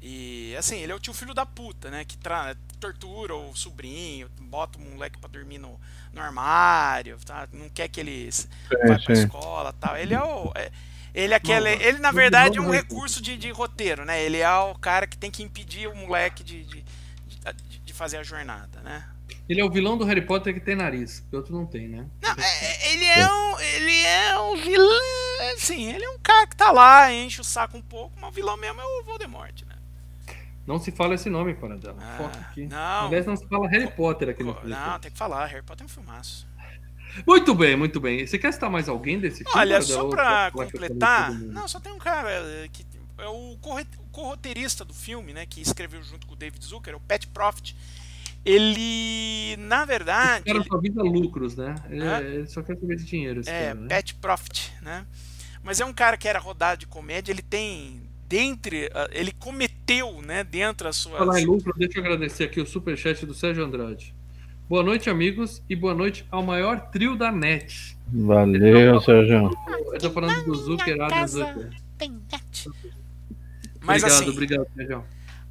E 0.00 0.54
assim, 0.56 0.76
ele 0.78 0.92
é 0.92 0.94
o 0.94 1.00
tio 1.00 1.12
filho 1.12 1.34
da 1.34 1.44
puta, 1.44 1.90
né? 1.90 2.04
Que 2.04 2.16
tra- 2.16 2.56
tortura 2.78 3.34
o 3.34 3.54
sobrinho, 3.56 4.30
bota 4.40 4.78
o 4.78 4.82
moleque 4.82 5.18
pra 5.18 5.28
dormir 5.28 5.58
no, 5.58 5.78
no 6.12 6.20
armário, 6.20 7.18
tá? 7.24 7.48
Não 7.52 7.68
quer 7.68 7.88
que 7.88 8.00
ele 8.00 8.28
s- 8.28 8.48
vá 8.84 8.98
pra 8.98 9.14
sim. 9.14 9.22
escola 9.22 9.72
tal. 9.72 9.96
Ele 9.96 10.14
é 10.14 10.22
o. 10.22 10.52
é- 10.54 10.70
ele 11.14 11.32
é 11.32 11.36
aquele. 11.36 11.70
Ele, 11.70 11.98
na 11.98 12.12
verdade, 12.12 12.58
é 12.58 12.60
um 12.60 12.72
é 12.72 12.76
recurso 12.78 13.20
de, 13.20 13.36
de 13.36 13.50
roteiro, 13.50 14.04
né? 14.04 14.22
Ele 14.22 14.36
é 14.38 14.50
o 14.58 14.74
cara 14.76 15.06
que 15.06 15.16
tem 15.18 15.30
que 15.30 15.42
impedir 15.42 15.88
o 15.88 15.96
moleque 15.96 16.44
de, 16.44 16.62
de, 16.64 16.82
de- 16.82 17.78
de 17.80 17.92
fazer 17.92 18.18
a 18.18 18.22
jornada, 18.22 18.80
né? 18.82 19.08
Ele 19.48 19.60
é 19.60 19.64
o 19.64 19.70
vilão 19.70 19.96
do 19.96 20.04
Harry 20.04 20.20
Potter 20.24 20.54
que 20.54 20.60
tem 20.60 20.76
nariz, 20.76 21.20
que 21.28 21.34
outro 21.34 21.54
não 21.54 21.66
tem, 21.66 21.88
né? 21.88 22.06
Não, 22.22 22.30
é- 22.30 22.64
é- 22.64 22.92
ele 22.92 23.04
é 23.04 23.26
um. 23.32 23.60
Ele 23.60 24.00
é 24.02 24.38
um 24.38 24.56
vilão. 24.56 25.00
Assim, 25.54 25.92
ele 25.92 26.04
é 26.04 26.10
um 26.10 26.18
cara 26.18 26.46
que 26.46 26.56
tá 26.56 26.70
lá, 26.70 27.12
enche 27.12 27.40
o 27.40 27.44
saco 27.44 27.76
um 27.76 27.82
pouco, 27.82 28.14
mas 28.20 28.30
o 28.30 28.32
vilão 28.32 28.56
mesmo 28.56 28.80
é 28.80 28.84
o 28.84 29.04
Voldemort, 29.04 29.62
né? 29.66 29.67
Não 30.68 30.78
se 30.78 30.90
fala 30.92 31.14
esse 31.14 31.30
nome 31.30 31.54
para 31.54 31.76
dela. 31.78 31.96
Ah, 31.98 32.16
Foca 32.18 32.38
aqui. 32.40 32.66
não. 32.66 33.06
Aliás, 33.06 33.24
não 33.24 33.34
se 33.36 33.46
fala 33.48 33.66
Harry 33.68 33.90
Potter 33.90 34.28
aqui 34.28 34.44
no 34.44 34.52
filme. 34.54 34.68
Não, 34.68 34.98
tem 35.00 35.10
que 35.10 35.16
falar, 35.16 35.46
Harry 35.46 35.62
Potter 35.64 35.84
é 35.84 35.86
um 35.86 35.88
filmaço. 35.88 36.46
Muito 37.26 37.54
bem, 37.54 37.74
muito 37.74 37.98
bem. 37.98 38.26
Você 38.26 38.38
quer 38.38 38.52
citar 38.52 38.70
mais 38.70 38.86
alguém 38.86 39.18
desse 39.18 39.38
filme? 39.38 39.50
Olha, 39.58 39.76
Paradela, 39.80 40.00
só 40.02 40.08
pra 40.10 40.50
completar. 40.52 41.32
Não, 41.32 41.66
só 41.66 41.80
tem 41.80 41.90
um 41.90 41.98
cara 41.98 42.30
eh, 42.30 42.68
que 42.70 42.84
é 43.16 43.26
o 43.26 43.56
corroteirista 44.12 44.84
do 44.84 44.92
filme, 44.92 45.32
né? 45.32 45.46
Que 45.46 45.62
escreveu 45.62 46.02
junto 46.02 46.26
com 46.26 46.34
o 46.34 46.36
David 46.36 46.62
Zucker, 46.62 46.94
o 46.94 47.00
Pat 47.00 47.24
Profit. 47.28 47.74
Ele, 48.44 49.56
na 49.58 49.78
Esse 49.78 49.86
verdade. 49.86 50.44
cara 50.44 50.58
ele- 50.58 50.68
só 50.68 50.78
visa 50.78 51.02
lucros, 51.02 51.56
né? 51.56 51.74
Ele, 51.88 52.02
Hã? 52.04 52.20
ele 52.20 52.46
só 52.46 52.62
quer 52.62 52.76
saber 52.78 52.96
de 52.96 53.04
dinheiro, 53.04 53.40
É, 53.46 53.68
cara, 53.68 53.74
né? 53.74 53.88
Pat 53.88 54.12
Profit, 54.14 54.72
né? 54.82 55.06
Mas 55.62 55.80
é 55.80 55.84
um 55.84 55.92
cara 55.92 56.16
que 56.16 56.28
era 56.28 56.38
rodado 56.38 56.80
de 56.80 56.86
comédia, 56.86 57.32
ele 57.32 57.42
tem 57.42 58.07
dentre, 58.28 58.90
ah, 58.94 59.08
ele 59.10 59.32
cometeu, 59.32 60.20
né, 60.20 60.44
dentro 60.44 60.84
das 60.86 60.96
suas 60.96 61.18
Falar 61.18 61.40
em 61.40 61.46
lucro, 61.46 61.72
deixa 61.76 61.98
eu 61.98 62.04
agradecer 62.04 62.44
aqui 62.44 62.60
o 62.60 62.66
superchat 62.66 63.24
do 63.24 63.32
Sérgio 63.32 63.64
Andrade. 63.64 64.14
Boa 64.68 64.82
noite, 64.82 65.08
amigos, 65.08 65.62
e 65.68 65.74
boa 65.74 65.94
noite 65.94 66.26
ao 66.30 66.42
maior 66.42 66.90
trio 66.90 67.16
da 67.16 67.32
net. 67.32 67.96
Valeu, 68.12 69.00
Sérgio. 69.00 69.50
Eu 69.92 69.98
tô 69.98 70.10
falando 70.10 70.44
do 70.44 70.54
Zucker, 70.54 71.00
Adam 71.00 71.26
Zucker. 71.26 71.70
Mas 73.80 74.02
obrigado, 74.02 74.20
assim, 74.20 74.28
obrigado, 74.30 74.66
Sérgio. 74.76 75.04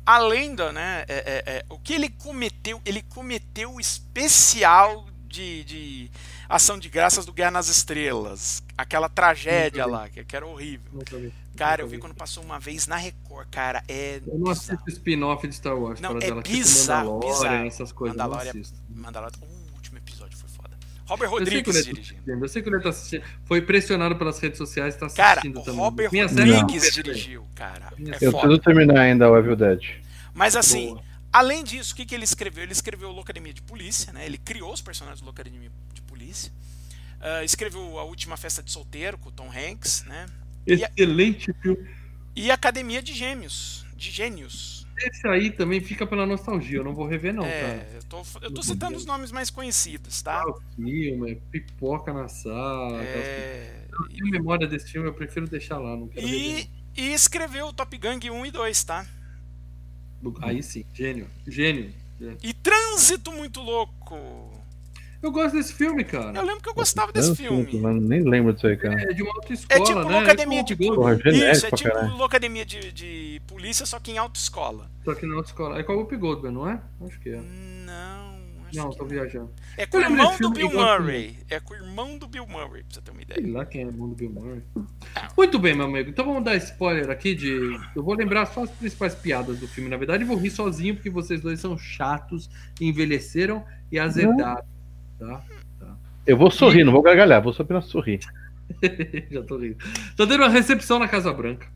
além 0.06 0.54
do, 0.54 0.72
né, 0.72 1.04
é- 1.08 1.16
é- 1.16 1.44
é, 1.58 1.66
o 1.70 1.80
que 1.80 1.94
ele 1.94 2.10
cometeu, 2.10 2.80
ele 2.86 3.02
cometeu 3.02 3.74
o 3.74 3.80
especial 3.80 5.08
de, 5.28 5.64
de 5.64 6.12
ação 6.50 6.80
de 6.80 6.90
graças 6.90 7.26
do 7.26 7.34
Guerra 7.34 7.52
nas 7.52 7.68
Estrelas, 7.68 8.64
aquela 8.78 9.10
tragédia 9.10 9.86
lá, 9.86 10.10
que, 10.10 10.24
que 10.24 10.36
era 10.36 10.46
horrível. 10.46 10.90
Nunca. 10.94 11.32
Cara, 11.56 11.82
eu 11.82 11.88
vi 11.88 11.98
quando 11.98 12.14
passou 12.14 12.44
uma 12.44 12.60
vez 12.60 12.86
na 12.88 12.96
Record, 12.98 13.48
cara, 13.50 13.84
é 13.88 14.22
Eu 14.26 14.38
não 14.40 14.52
assisto 14.52 14.84
spin-off 14.90 15.48
de 15.48 15.56
Star 15.56 15.76
Wars. 15.78 16.00
Não, 16.00 16.16
para 16.16 16.26
é 16.26 16.30
dela, 16.30 16.42
bizarro, 16.42 17.20
tipo 17.20 17.34
bizarro. 17.34 17.66
essas 17.66 17.92
coisas. 17.92 18.16
Mandalorian- 18.18 18.50
eu 18.50 18.54
não 18.54 18.62
assisto. 18.62 18.80
Mandalorian, 18.90 19.38
o 19.42 19.74
último 19.76 19.98
episódio 19.98 20.38
foi 20.38 20.50
foda. 20.50 20.78
Robert 21.08 21.26
Eu 21.32 21.38
sei, 21.38 21.40
Rodrigues 21.40 21.76
tá 21.76 21.82
dirigindo. 21.82 22.44
eu 22.46 22.48
sei 22.50 22.62
que 22.62 22.70
o 22.70 22.72
Neto 22.72 22.84
tá 22.84 22.90
assistindo. 22.90 23.24
Foi 23.46 23.62
pressionado 23.62 24.16
pelas 24.18 24.40
redes 24.40 24.58
sociais 24.58 24.94
e 24.96 24.98
tá 25.00 25.10
Cara, 25.10 25.32
assistindo 25.40 25.60
o 25.60 25.64
também. 25.64 25.80
Robert 25.80 26.12
Minha 26.12 26.28
série 26.28 26.52
Rodrigues 26.52 26.84
favorita. 26.86 27.04
dirigiu, 27.14 27.48
cara. 27.56 27.94
É 27.98 28.26
Eu 28.26 28.32
preciso 28.32 28.58
terminar 28.60 29.00
ainda 29.00 29.30
o 29.32 29.38
Evil 29.38 29.56
Dead. 29.56 29.82
Mas 30.34 30.56
assim, 30.56 30.90
Boa. 30.90 31.04
Além 31.38 31.64
disso, 31.64 31.94
o 31.94 31.96
que, 31.96 32.06
que 32.06 32.16
ele 32.16 32.24
escreveu? 32.24 32.64
Ele 32.64 32.72
escreveu 32.72 33.12
Locademia 33.12 33.54
de 33.54 33.62
Polícia, 33.62 34.12
né? 34.14 34.26
Ele 34.26 34.38
criou 34.38 34.74
os 34.74 34.82
personagens 34.82 35.22
do 35.22 35.26
Locademia 35.26 35.72
de 35.94 36.02
Polícia. 36.02 36.52
Ah, 37.20 37.44
escreveu 37.44 37.98
A 38.00 38.04
Última 38.04 38.38
Festa 38.38 38.62
de 38.62 38.72
Solteiro 38.72 39.18
com 39.18 39.30
o 39.30 39.32
Tom 39.32 39.50
Hanks, 39.52 40.04
né? 40.06 40.28
Excelente 40.66 41.54
filme. 41.62 41.88
E 42.36 42.52
Academia 42.52 43.02
de 43.02 43.14
Gêmeos, 43.14 43.86
de 43.96 44.12
Gênios. 44.12 44.86
Esse 45.00 45.28
aí 45.28 45.52
também 45.52 45.80
fica 45.80 46.06
pela 46.06 46.26
nostalgia. 46.26 46.78
Eu 46.80 46.84
não 46.84 46.94
vou 46.94 47.08
rever, 47.08 47.34
não, 47.34 47.46
é, 47.46 47.62
cara. 47.62 47.90
eu 47.96 48.04
tô, 48.04 48.24
eu 48.42 48.52
tô 48.52 48.64
citando 48.64 48.98
os 48.98 49.06
nomes 49.06 49.32
mais 49.32 49.50
conhecidos, 49.50 50.22
tá? 50.22 50.42
Ah, 50.42 50.50
o 50.50 50.62
filme, 50.76 51.36
pipoca 51.52 52.12
na 52.12 52.28
sala. 52.28 53.02
É, 53.04 53.86
Eu 53.92 54.00
não 54.00 54.08
tenho 54.08 54.26
memória 54.28 54.68
desse 54.68 54.92
filme, 54.92 55.08
eu 55.08 55.14
prefiro 55.14 55.48
deixar 55.48 55.78
lá. 55.78 55.96
Não 55.96 56.08
quero 56.08 56.28
e, 56.28 56.48
rever. 56.48 56.70
e 56.96 57.14
escreveu 57.14 57.72
Top 57.74 57.96
Gang 57.98 58.30
1 58.30 58.46
e 58.46 58.52
2, 58.52 58.84
tá? 58.84 59.06
Aí 60.42 60.62
sim, 60.64 60.86
gênio. 60.94 61.28
Gênio. 61.48 61.94
E 62.44 62.54
Trânsito 62.54 63.32
Muito 63.32 63.62
Louco. 63.62 64.58
Eu 65.22 65.32
gosto 65.32 65.56
desse 65.56 65.74
filme, 65.74 66.04
cara. 66.04 66.38
Eu 66.38 66.46
lembro 66.46 66.62
que 66.62 66.70
eu 66.70 66.74
gostava 66.76 67.12
desse 67.12 67.36
filme. 67.36 67.80
Mano, 67.80 68.00
nem 68.00 68.22
lembro 68.22 68.54
disso 68.54 68.68
aí, 68.68 68.78
cara. 68.78 69.02
É 69.02 69.14
de 69.14 69.24
uma 69.24 69.34
autoescola, 69.36 69.82
É 69.82 69.84
tipo 69.84 70.00
né? 70.04 70.20
Locademia 70.20 70.60
É 70.60 70.64
de 70.64 70.76
como 70.76 70.92
o 70.92 70.96
Porra, 70.96 71.14
Isso, 71.52 71.66
é 71.66 71.72
tipo 71.72 71.90
caralho. 71.92 72.16
Locademia 72.16 72.66
de, 72.66 72.92
de 72.92 73.42
Polícia, 73.48 73.86
só 73.86 74.00
que 74.00 74.12
em 74.12 74.18
autoescola. 74.18 74.90
Só 75.04 75.16
que 75.16 75.26
na 75.26 75.36
autoescola. 75.36 75.80
É 75.80 75.84
com 75.84 75.94
o 75.94 75.98
Whoopi 75.98 76.18
Goldberg, 76.18 76.56
não 76.56 76.70
é? 76.70 76.80
Acho 77.06 77.20
que 77.20 77.30
é. 77.30 77.42
Não, 77.42 78.27
Não, 78.74 78.90
que 78.90 78.98
tô 78.98 79.06
viajando. 79.06 79.52
É 79.78 79.86
com 79.86 79.98
o 79.98 80.02
irmão 80.02 80.32
do 80.32 80.38
filme 80.38 80.56
Bill 80.56 80.72
Murray. 80.72 81.38
É 81.50 81.60
com 81.60 81.74
o 81.74 81.78
irmão 81.78 82.18
do 82.18 82.28
Bill 82.28 82.48
Murray, 82.48 82.84
pra 82.84 82.94
você 82.94 83.02
ter 83.02 83.12
uma 83.12 83.22
Sei 83.26 83.38
ideia. 83.38 83.54
lá 83.54 83.66
quem 83.66 83.82
é 83.82 83.86
o 83.86 83.90
irmão 83.90 84.10
do 84.10 84.16
Bill 84.16 84.30
Murray. 84.30 84.62
Muito 85.38 85.60
bem, 85.60 85.76
meu 85.76 85.86
amigo. 85.86 86.10
Então 86.10 86.26
vamos 86.26 86.44
dar 86.44 86.56
spoiler 86.56 87.10
aqui 87.10 87.36
de. 87.36 87.58
Eu 87.96 88.04
vou 88.04 88.16
lembrar 88.16 88.46
só 88.48 88.64
as 88.64 88.72
principais 88.72 89.16
piadas 89.16 89.60
do 89.60 89.68
filme. 89.68 89.90
Na 89.90 89.98
verdade, 89.98 90.24
eu 90.24 90.28
vou 90.28 90.38
rir 90.38 90.50
sozinho, 90.50 90.96
porque 90.96 91.10
vocês 91.10 91.42
dois 91.42 91.60
são 91.60 91.78
chatos, 91.78 92.50
envelheceram 92.80 93.64
e 93.92 94.00
azedaram. 94.00 94.64
Tá? 95.20 95.44
Eu 96.26 96.38
vou 96.38 96.52
sorrir, 96.52 96.84
não 96.84 96.92
vou 96.92 97.02
gargalhar, 97.02 97.42
vou 97.42 97.54
só 97.54 97.64
apenas 97.64 97.86
sorrir. 97.86 98.20
Já 99.32 99.42
tô 99.44 99.58
rindo. 99.58 99.78
Tô 100.16 100.28
tendo 100.28 100.44
uma 100.44 100.50
recepção 100.50 101.00
na 101.00 101.08
Casa 101.08 101.32
Branca. 101.32 101.68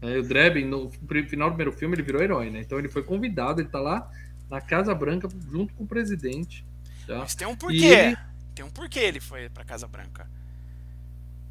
É, 0.00 0.16
o 0.16 0.22
Drebin, 0.22 0.64
no 0.64 0.90
final 1.26 1.50
do 1.50 1.56
primeiro 1.56 1.72
filme, 1.72 1.94
ele 1.94 2.02
virou 2.02 2.22
herói, 2.22 2.50
né? 2.50 2.60
Então 2.60 2.78
ele 2.78 2.88
foi 2.88 3.02
convidado, 3.02 3.60
ele 3.60 3.68
tá 3.68 3.80
lá 3.80 4.08
na 4.50 4.60
Casa 4.60 4.94
Branca 4.94 5.28
junto 5.50 5.72
com 5.74 5.84
o 5.84 5.86
presidente. 5.86 6.64
Tá? 7.06 7.18
Mas 7.18 7.34
tem 7.34 7.46
um 7.46 7.56
porquê. 7.56 7.84
ele- 7.84 8.16
Tem 8.54 8.64
um 8.64 8.70
porquê 8.70 8.98
ele 9.00 9.20
foi 9.20 9.48
pra 9.48 9.64
Casa 9.64 9.86
Branca. 9.86 10.28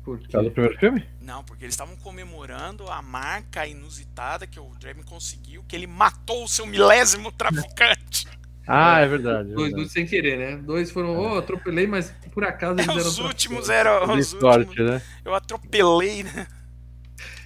Por 0.03 0.19
quê? 0.19 0.27
Tá 0.29 0.41
do 0.41 0.51
primeiro 0.51 0.77
filme? 0.79 1.05
Não, 1.21 1.43
porque 1.43 1.65
eles 1.65 1.73
estavam 1.73 1.95
comemorando 1.97 2.89
a 2.89 3.01
marca 3.01 3.65
inusitada 3.67 4.47
que 4.47 4.59
o 4.59 4.69
Draven 4.79 5.03
conseguiu, 5.03 5.63
que 5.67 5.75
ele 5.75 5.87
matou 5.87 6.43
o 6.43 6.47
seu 6.47 6.65
milésimo 6.65 7.31
traficante. 7.31 8.27
Ah, 8.69 8.99
é 8.99 9.07
verdade. 9.07 9.51
é 9.51 9.53
Dois, 9.53 9.67
verdade. 9.69 9.75
dois 9.75 9.91
sem 9.93 10.05
querer, 10.05 10.37
né? 10.37 10.57
Dois 10.57 10.91
foram, 10.91 11.17
oh, 11.17 11.37
atropelei, 11.37 11.87
mas 11.87 12.11
por 12.33 12.43
acaso 12.43 12.73
eles 12.73 12.85
É, 12.85 12.91
eram 12.91 13.07
os 13.07 13.17
últimos 13.19 13.69
eram 13.69 14.13
os 14.13 14.27
sorte, 14.27 14.67
últimos. 14.67 14.91
né? 14.91 15.01
Eu 15.23 15.33
atropelei, 15.33 16.23
né? 16.23 16.45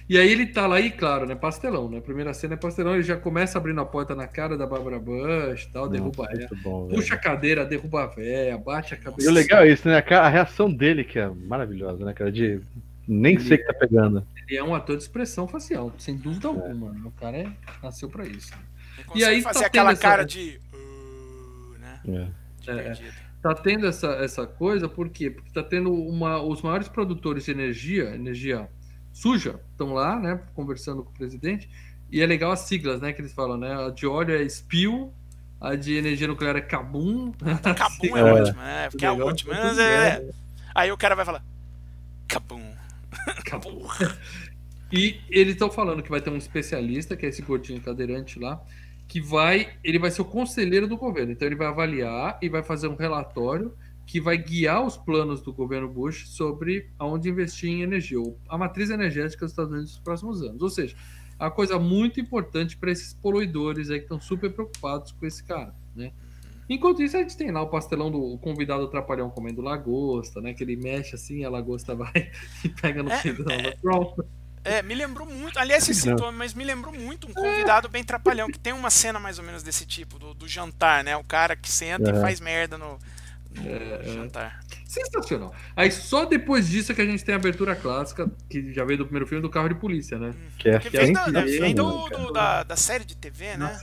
E 0.08 0.18
aí 0.18 0.30
ele 0.30 0.46
tá 0.46 0.66
lá 0.66 0.80
e, 0.80 0.90
claro, 0.90 1.26
né? 1.26 1.34
Pastelão, 1.34 1.88
né? 1.88 2.00
Primeira 2.00 2.34
cena 2.34 2.54
é 2.54 2.56
pastelão, 2.56 2.94
ele 2.94 3.02
já 3.02 3.16
começa 3.16 3.56
abrindo 3.56 3.80
a 3.80 3.84
porta 3.86 4.14
na 4.14 4.26
cara 4.26 4.56
da 4.58 4.66
Bárbara 4.66 4.98
Bush 4.98 5.66
tal, 5.72 5.88
derruba 5.88 6.24
Nossa, 6.24 6.42
ela. 6.42 6.48
bom. 6.62 6.88
Puxa 6.88 7.14
a 7.14 7.18
cadeira, 7.18 7.64
derruba 7.64 8.02
a 8.02 8.06
véia, 8.06 8.58
bate 8.58 8.94
a 8.94 8.96
E 8.96 9.00
cabeça. 9.00 9.30
o 9.30 9.32
legal 9.32 9.62
é 9.62 9.70
isso, 9.72 9.88
né? 9.88 9.98
A 9.98 10.28
reação 10.28 10.70
dele 10.72 11.04
que 11.04 11.18
é 11.18 11.28
maravilhosa, 11.28 12.04
né, 12.04 12.12
cara? 12.12 12.30
De 12.32 12.60
nem 13.06 13.38
sei 13.38 13.56
o 13.56 13.60
que 13.60 13.66
tá 13.66 13.74
pegando. 13.74 14.26
Ele 14.48 14.58
é 14.58 14.62
um 14.64 14.74
ator 14.74 14.96
de 14.96 15.02
expressão 15.02 15.46
facial, 15.48 15.92
sem 15.98 16.16
dúvida 16.16 16.48
alguma. 16.48 16.92
né? 16.92 17.00
O 17.04 17.10
cara 17.12 17.36
é, 17.38 17.46
nasceu 17.82 18.08
pra 18.08 18.26
isso. 18.26 18.52
Ele 19.14 19.20
E 19.20 19.24
aí 19.24 19.40
fazer 19.40 19.60
tá 19.60 19.66
aquela 19.66 19.90
tendo 19.90 19.98
essa- 19.98 20.02
cara 20.08 20.24
de. 20.24 20.60
"Uh", 20.74 21.78
né? 21.78 22.00
É. 22.08 22.62
De 22.62 22.70
É, 22.70 22.88
é. 22.88 22.98
Tá 23.40 23.54
tendo 23.54 23.86
essa, 23.88 24.06
essa 24.16 24.46
coisa, 24.46 24.88
por 24.88 25.08
quê? 25.08 25.30
Porque 25.30 25.50
tá 25.52 25.62
tendo 25.64 25.92
uma. 25.92 26.40
Os 26.42 26.62
maiores 26.62 26.88
produtores 26.88 27.44
de 27.44 27.50
energia, 27.50 28.14
energia 28.14 28.68
suja, 29.12 29.60
estão 29.70 29.92
lá, 29.92 30.18
né? 30.18 30.40
Conversando 30.54 31.02
com 31.02 31.10
o 31.10 31.14
presidente. 31.14 31.68
E 32.10 32.20
é 32.20 32.26
legal 32.26 32.52
as 32.52 32.60
siglas, 32.60 33.00
né? 33.00 33.12
Que 33.12 33.20
eles 33.22 33.32
falam, 33.32 33.56
né? 33.56 33.86
A 33.86 33.90
de 33.90 34.06
óleo 34.06 34.34
é 34.34 34.48
Spill, 34.48 35.12
a 35.60 35.74
de 35.74 35.94
energia 35.94 36.26
nuclear 36.28 36.56
é 36.56 36.60
Kabum. 36.60 37.32
Cabum 37.76 38.16
é, 38.16 38.20
É. 38.20 38.24
ótimo, 38.24 38.60
né? 38.60 38.90
Porque 38.90 39.04
é 39.06 39.10
Legal, 39.10 39.28
ótimo. 39.28 39.52
tá 39.52 39.64
Mas 39.64 39.78
é-. 39.78 40.30
Aí 40.74 40.92
o 40.92 40.96
cara 40.96 41.14
vai 41.14 41.24
falar. 41.24 41.44
Cabum. 42.28 42.62
Acabou. 43.26 43.86
E 44.94 45.18
eles 45.30 45.54
estão 45.54 45.70
falando 45.70 46.02
que 46.02 46.10
vai 46.10 46.20
ter 46.20 46.28
um 46.28 46.36
especialista, 46.36 47.16
que 47.16 47.24
é 47.24 47.30
esse 47.30 47.40
gordinho 47.40 47.80
cadeirante 47.80 48.38
lá, 48.38 48.62
que 49.08 49.22
vai. 49.22 49.70
Ele 49.82 49.98
vai 49.98 50.10
ser 50.10 50.20
o 50.20 50.24
conselheiro 50.26 50.86
do 50.86 50.98
governo. 50.98 51.32
Então 51.32 51.48
ele 51.48 51.56
vai 51.56 51.66
avaliar 51.66 52.38
e 52.42 52.48
vai 52.50 52.62
fazer 52.62 52.88
um 52.88 52.94
relatório 52.94 53.74
que 54.12 54.20
vai 54.20 54.36
guiar 54.36 54.84
os 54.84 54.94
planos 54.94 55.40
do 55.40 55.54
governo 55.54 55.88
Bush 55.88 56.28
sobre 56.28 56.90
aonde 56.98 57.30
investir 57.30 57.70
em 57.70 57.80
energia, 57.80 58.20
ou 58.20 58.38
a 58.46 58.58
matriz 58.58 58.90
energética 58.90 59.46
dos 59.46 59.52
Estados 59.52 59.72
Unidos 59.72 59.92
nos 59.92 60.00
próximos 60.00 60.42
anos. 60.42 60.60
Ou 60.60 60.68
seja, 60.68 60.94
é 61.40 61.44
uma 61.44 61.50
coisa 61.50 61.78
muito 61.78 62.20
importante 62.20 62.76
para 62.76 62.90
esses 62.92 63.14
poluidores 63.14 63.88
aí 63.88 64.00
que 64.00 64.04
estão 64.04 64.20
super 64.20 64.52
preocupados 64.52 65.12
com 65.12 65.24
esse 65.24 65.42
cara, 65.42 65.74
né? 65.96 66.12
Enquanto 66.68 67.02
isso, 67.02 67.16
a 67.16 67.20
gente 67.20 67.38
tem 67.38 67.50
lá 67.50 67.62
o 67.62 67.68
pastelão 67.70 68.10
do 68.10 68.36
convidado 68.36 68.86
trapalhão 68.88 69.30
comendo 69.30 69.62
lagosta, 69.62 70.42
né? 70.42 70.52
Que 70.52 70.62
ele 70.62 70.76
mexe 70.76 71.14
assim, 71.14 71.42
a 71.42 71.48
lagosta 71.48 71.94
vai 71.94 72.12
e 72.62 72.68
pega 72.68 73.02
no 73.02 73.10
É, 73.10 73.16
fim 73.16 73.32
da 73.42 73.54
é. 73.54 73.70
pronto. 73.80 74.22
É, 74.62 74.82
me 74.82 74.94
lembrou 74.94 75.26
muito. 75.26 75.58
Aliás, 75.58 75.84
você 75.84 75.94
citou, 75.94 76.30
mas 76.32 76.52
me 76.52 76.64
lembrou 76.64 76.92
muito 76.92 77.26
um 77.30 77.32
convidado 77.32 77.88
bem 77.88 78.04
trapalhão, 78.04 78.48
que 78.48 78.58
tem 78.58 78.74
uma 78.74 78.90
cena 78.90 79.18
mais 79.18 79.38
ou 79.38 79.44
menos 79.44 79.62
desse 79.62 79.86
tipo, 79.86 80.18
do, 80.18 80.34
do 80.34 80.46
jantar, 80.46 81.02
né? 81.02 81.16
O 81.16 81.24
cara 81.24 81.56
que 81.56 81.70
senta 81.70 82.10
e 82.10 82.20
faz 82.20 82.40
merda 82.40 82.76
no 82.76 82.98
É, 83.64 84.00
é. 84.08 84.12
jantar. 84.14 84.60
Sensacional. 84.86 85.54
Aí 85.76 85.90
só 85.90 86.24
depois 86.24 86.68
disso 86.68 86.92
é 86.92 86.94
que 86.94 87.02
a 87.02 87.06
gente 87.06 87.24
tem 87.24 87.34
a 87.34 87.38
abertura 87.38 87.74
clássica, 87.76 88.30
que 88.48 88.72
já 88.72 88.84
veio 88.84 88.98
do 88.98 89.04
primeiro 89.04 89.26
filme 89.26 89.42
do 89.42 89.50
carro 89.50 89.68
de 89.68 89.74
polícia, 89.74 90.18
né? 90.18 90.32
Que 90.58 90.70
é 90.70 90.78
Que 90.78 90.90
vem, 90.90 91.12
da, 91.12 91.26
da- 91.28 91.40
sempre 91.42 91.58
vem 91.60 91.74
do, 91.74 92.08
do- 92.08 92.32
da, 92.32 92.62
da 92.62 92.76
série 92.76 93.04
de 93.04 93.16
TV, 93.16 93.56
né? 93.56 93.78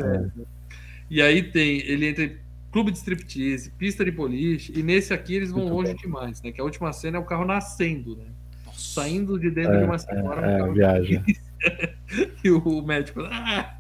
E 1.10 1.22
aí 1.22 1.44
tem, 1.44 1.80
ele 1.82 2.08
entra 2.08 2.24
em 2.26 2.38
clube 2.72 2.92
de 2.92 2.98
striptease, 3.00 3.72
pista 3.72 4.06
de 4.06 4.12
boliche, 4.12 4.72
e 4.78 4.84
nesse 4.84 5.12
aqui 5.14 5.36
eles 5.36 5.50
vão 5.52 5.62
Muito 5.68 5.74
longe 5.90 5.94
demais, 5.96 6.42
né? 6.42 6.52
Que 6.52 6.62
a 6.62 6.64
última 6.64 6.94
cena 6.94 7.18
é 7.18 7.20
o 7.20 7.26
carro 7.26 7.46
nascendo, 7.46 8.16
né? 8.16 8.26
Nossa. 8.66 8.80
Saindo 9.02 9.40
de 9.40 9.50
dentro 9.50 9.78
de 9.78 9.84
uma 9.84 9.98
senhora 9.98 10.42
no 10.42 10.48
É, 10.48 10.58
carro 10.60 10.74
viagem. 10.74 11.24
E 12.44 12.50
o 12.50 12.82
médico, 12.82 13.22
ah, 13.22 13.76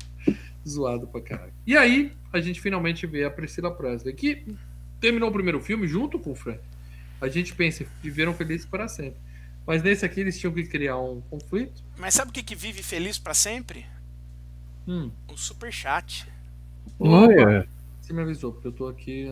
zoado 0.67 1.07
pra 1.07 1.21
caralho. 1.21 1.53
E 1.65 1.75
aí, 1.77 2.11
a 2.33 2.39
gente 2.41 2.59
finalmente 2.61 3.07
vê 3.07 3.23
a 3.23 3.29
Priscila 3.31 3.73
Presley, 3.75 4.13
que 4.13 4.45
terminou 4.99 5.29
o 5.29 5.33
primeiro 5.33 5.59
filme 5.59 5.87
junto 5.87 6.19
com 6.19 6.31
o 6.31 6.35
Frank. 6.35 6.59
A 7.21 7.27
gente 7.27 7.53
pensa, 7.53 7.85
viveram 8.01 8.33
felizes 8.33 8.65
para 8.65 8.87
sempre. 8.87 9.19
Mas 9.67 9.83
nesse 9.83 10.05
aqui 10.05 10.21
eles 10.21 10.39
tinham 10.39 10.53
que 10.53 10.63
criar 10.63 10.97
um 10.97 11.21
conflito. 11.29 11.83
Mas 11.97 12.13
sabe 12.13 12.31
o 12.31 12.33
que, 12.33 12.41
que 12.41 12.55
vive 12.55 12.81
feliz 12.81 13.19
pra 13.19 13.33
sempre? 13.33 13.85
Hum, 14.87 15.11
O 15.27 15.37
superchat. 15.37 16.25
Olha, 16.99 17.67
você 18.01 18.11
me 18.13 18.21
avisou, 18.21 18.51
porque 18.51 18.67
eu 18.67 18.71
tô 18.71 18.87
aqui. 18.87 19.27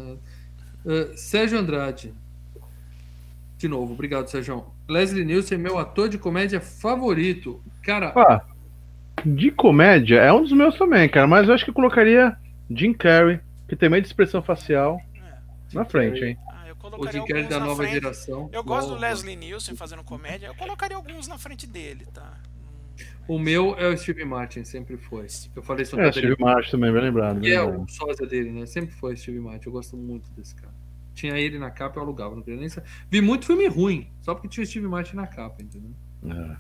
Ah, 0.85 1.15
Sérgio 1.15 1.57
Andrade. 1.57 2.13
De 3.57 3.67
novo, 3.67 3.93
obrigado, 3.93 4.27
Sérgio. 4.27 4.65
Leslie 4.87 5.25
Nielsen, 5.25 5.57
meu 5.57 5.77
ator 5.79 6.07
de 6.07 6.17
comédia 6.17 6.61
favorito. 6.61 7.61
Cara, 7.81 8.13
ah, 8.15 8.45
de 9.25 9.49
comédia 9.49 10.19
é 10.19 10.31
um 10.31 10.43
dos 10.43 10.51
meus 10.51 10.77
também, 10.77 11.09
cara. 11.09 11.25
Mas 11.25 11.47
eu 11.47 11.53
acho 11.55 11.63
que 11.63 11.71
eu 11.71 11.73
colocaria 11.75 12.37
Jim 12.69 12.93
Carrey, 12.93 13.39
que 13.67 13.75
tem 13.75 13.89
meio 13.89 14.01
de 14.01 14.07
expressão 14.07 14.41
facial. 14.43 15.01
Na 15.73 15.85
frente, 15.85 16.23
hein? 16.23 16.37
Ah, 16.51 16.67
eu 16.67 16.73
o 16.73 16.77
colocaria 16.77 17.19
Jim 17.21 17.27
Carrey 17.27 17.43
alguns 17.43 17.49
da 17.59 17.65
nova 17.65 17.83
frente. 17.83 17.93
geração. 17.93 18.49
Eu 18.51 18.63
gosto 18.63 18.89
do 18.89 18.95
Leslie 18.95 19.35
Nielsen 19.35 19.75
fazendo 19.75 20.03
comédia. 20.03 20.47
Eu 20.47 20.55
colocaria 20.55 20.95
alguns 20.97 21.27
na 21.27 21.37
frente 21.37 21.65
dele, 21.67 22.05
tá? 22.13 22.37
O 23.27 23.37
meu 23.37 23.75
é 23.77 23.89
o 23.89 23.97
Steve 23.97 24.23
Martin, 24.23 24.63
sempre 24.63 24.95
foi. 24.97 25.27
Eu 25.55 25.61
falei 25.61 25.83
isso 25.83 25.95
no 25.95 26.01
É, 26.01 26.05
Catarina. 26.05 26.33
Steve 26.33 26.43
Martin 26.49 26.71
também, 26.71 26.91
bem 26.93 27.01
lembrado. 27.01 27.45
E 27.45 27.51
é 27.51 27.61
o 27.61 27.85
sósia 27.87 28.25
dele, 28.25 28.51
né? 28.51 28.65
Sempre 28.65 28.95
foi 28.95 29.15
Steve 29.17 29.39
Martin. 29.39 29.67
Eu 29.67 29.73
gosto 29.73 29.97
muito 29.97 30.29
desse 30.31 30.55
cara. 30.55 30.73
Tinha 31.13 31.37
ele 31.37 31.59
na 31.59 31.69
capa, 31.69 31.99
eu 31.99 32.03
alugava. 32.03 32.35
Não 32.35 32.41
queria 32.41 32.59
nem 32.59 32.69
saber. 32.69 32.87
Vi 33.09 33.21
muito 33.21 33.45
filme 33.45 33.67
ruim, 33.67 34.09
só 34.21 34.33
porque 34.33 34.47
tinha 34.47 34.63
o 34.63 34.67
Steve 34.67 34.87
Martin 34.87 35.15
na 35.17 35.27
capa, 35.27 35.61
entendeu? 35.61 35.91
É. 36.25 36.57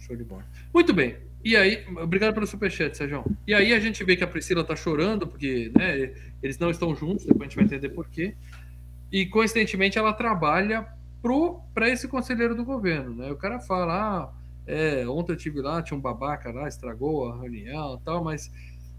Show 0.00 0.14
de 0.16 0.24
bola. 0.24 0.44
Muito 0.74 0.92
bem. 0.92 1.16
E 1.42 1.56
aí, 1.56 1.84
obrigado 1.96 2.34
pelo 2.34 2.46
superchat, 2.46 2.96
Sérgio. 2.96 3.24
E 3.46 3.54
aí 3.54 3.72
a 3.72 3.80
gente 3.80 4.04
vê 4.04 4.14
que 4.14 4.22
a 4.22 4.26
Priscila 4.26 4.62
tá 4.62 4.76
chorando, 4.76 5.26
porque 5.26 5.72
né, 5.74 6.12
eles 6.42 6.58
não 6.58 6.70
estão 6.70 6.94
juntos, 6.94 7.24
depois 7.24 7.42
a 7.42 7.44
gente 7.44 7.56
vai 7.56 7.64
entender 7.64 7.88
por 7.88 8.08
quê. 8.08 8.34
E 9.10 9.26
coincidentemente 9.26 9.98
ela 9.98 10.12
trabalha 10.12 10.86
para 11.74 11.88
esse 11.88 12.06
conselheiro 12.08 12.54
do 12.54 12.64
governo, 12.64 13.14
né? 13.14 13.30
O 13.30 13.36
cara 13.36 13.58
fala, 13.58 13.94
ah, 13.94 14.32
é, 14.66 15.06
ontem 15.08 15.32
eu 15.32 15.36
tive 15.36 15.60
lá, 15.60 15.82
tinha 15.82 15.96
um 15.96 16.00
babaca 16.00 16.52
lá, 16.52 16.68
estragou 16.68 17.30
a 17.30 17.40
reunião 17.40 17.98
e 18.00 18.04
tal, 18.04 18.22
mas. 18.22 18.50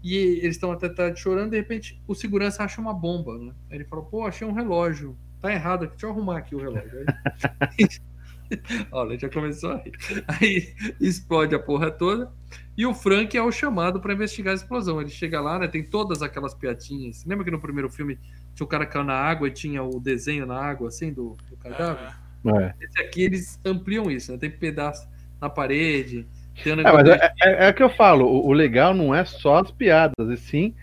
E 0.04 0.16
eles 0.16 0.56
estão 0.56 0.72
até 0.72 0.88
tarde 0.88 1.20
chorando, 1.20 1.52
de 1.52 1.56
repente 1.56 2.02
o 2.08 2.14
segurança 2.14 2.64
acha 2.64 2.80
uma 2.80 2.92
bomba, 2.92 3.38
né? 3.38 3.52
Aí 3.70 3.76
ele 3.76 3.84
fala, 3.84 4.02
pô, 4.02 4.26
achei 4.26 4.46
um 4.46 4.52
relógio. 4.52 5.16
Tá 5.40 5.52
errado 5.52 5.86
deixa 5.86 6.06
eu 6.06 6.10
arrumar 6.10 6.38
aqui 6.38 6.56
o 6.56 6.58
relógio. 6.58 7.04
Olha, 8.92 9.18
já 9.18 9.28
começou 9.28 9.72
a 9.72 9.76
rir. 9.78 9.92
Aí 10.28 10.74
explode 11.00 11.54
a 11.54 11.58
porra 11.58 11.90
toda. 11.90 12.30
E 12.76 12.86
o 12.86 12.94
Frank 12.94 13.36
é 13.36 13.42
o 13.42 13.52
chamado 13.52 14.00
para 14.00 14.12
investigar 14.14 14.52
a 14.52 14.56
explosão. 14.56 15.00
Ele 15.00 15.10
chega 15.10 15.40
lá, 15.40 15.58
né? 15.58 15.68
Tem 15.68 15.82
todas 15.82 16.22
aquelas 16.22 16.54
piadinhas. 16.54 17.24
Lembra 17.24 17.44
que 17.44 17.50
no 17.50 17.60
primeiro 17.60 17.88
filme 17.90 18.18
tinha 18.54 18.64
o 18.64 18.68
cara 18.68 18.86
caiu 18.86 19.04
na 19.04 19.14
água 19.14 19.48
e 19.48 19.50
tinha 19.50 19.82
o 19.82 19.98
desenho 20.00 20.46
na 20.46 20.58
água, 20.58 20.88
assim, 20.88 21.12
do, 21.12 21.36
do 21.50 21.56
cadáver? 21.56 22.14
É. 22.44 22.74
Esse 22.80 23.00
aqui 23.00 23.22
eles 23.22 23.60
ampliam 23.64 24.10
isso, 24.10 24.32
né? 24.32 24.38
Tem 24.38 24.50
pedaço 24.50 25.06
na 25.40 25.48
parede. 25.48 26.26
Tem 26.62 26.74
um 26.74 26.80
É, 26.80 26.92
mas 26.92 27.08
é, 27.08 27.32
é, 27.42 27.66
é 27.66 27.70
o 27.70 27.74
que 27.74 27.82
eu 27.82 27.90
falo, 27.90 28.26
o, 28.26 28.48
o 28.48 28.52
legal 28.52 28.92
não 28.92 29.14
é 29.14 29.24
só 29.24 29.58
as 29.60 29.70
piadas, 29.70 30.28
e 30.28 30.36
sim 30.36 30.74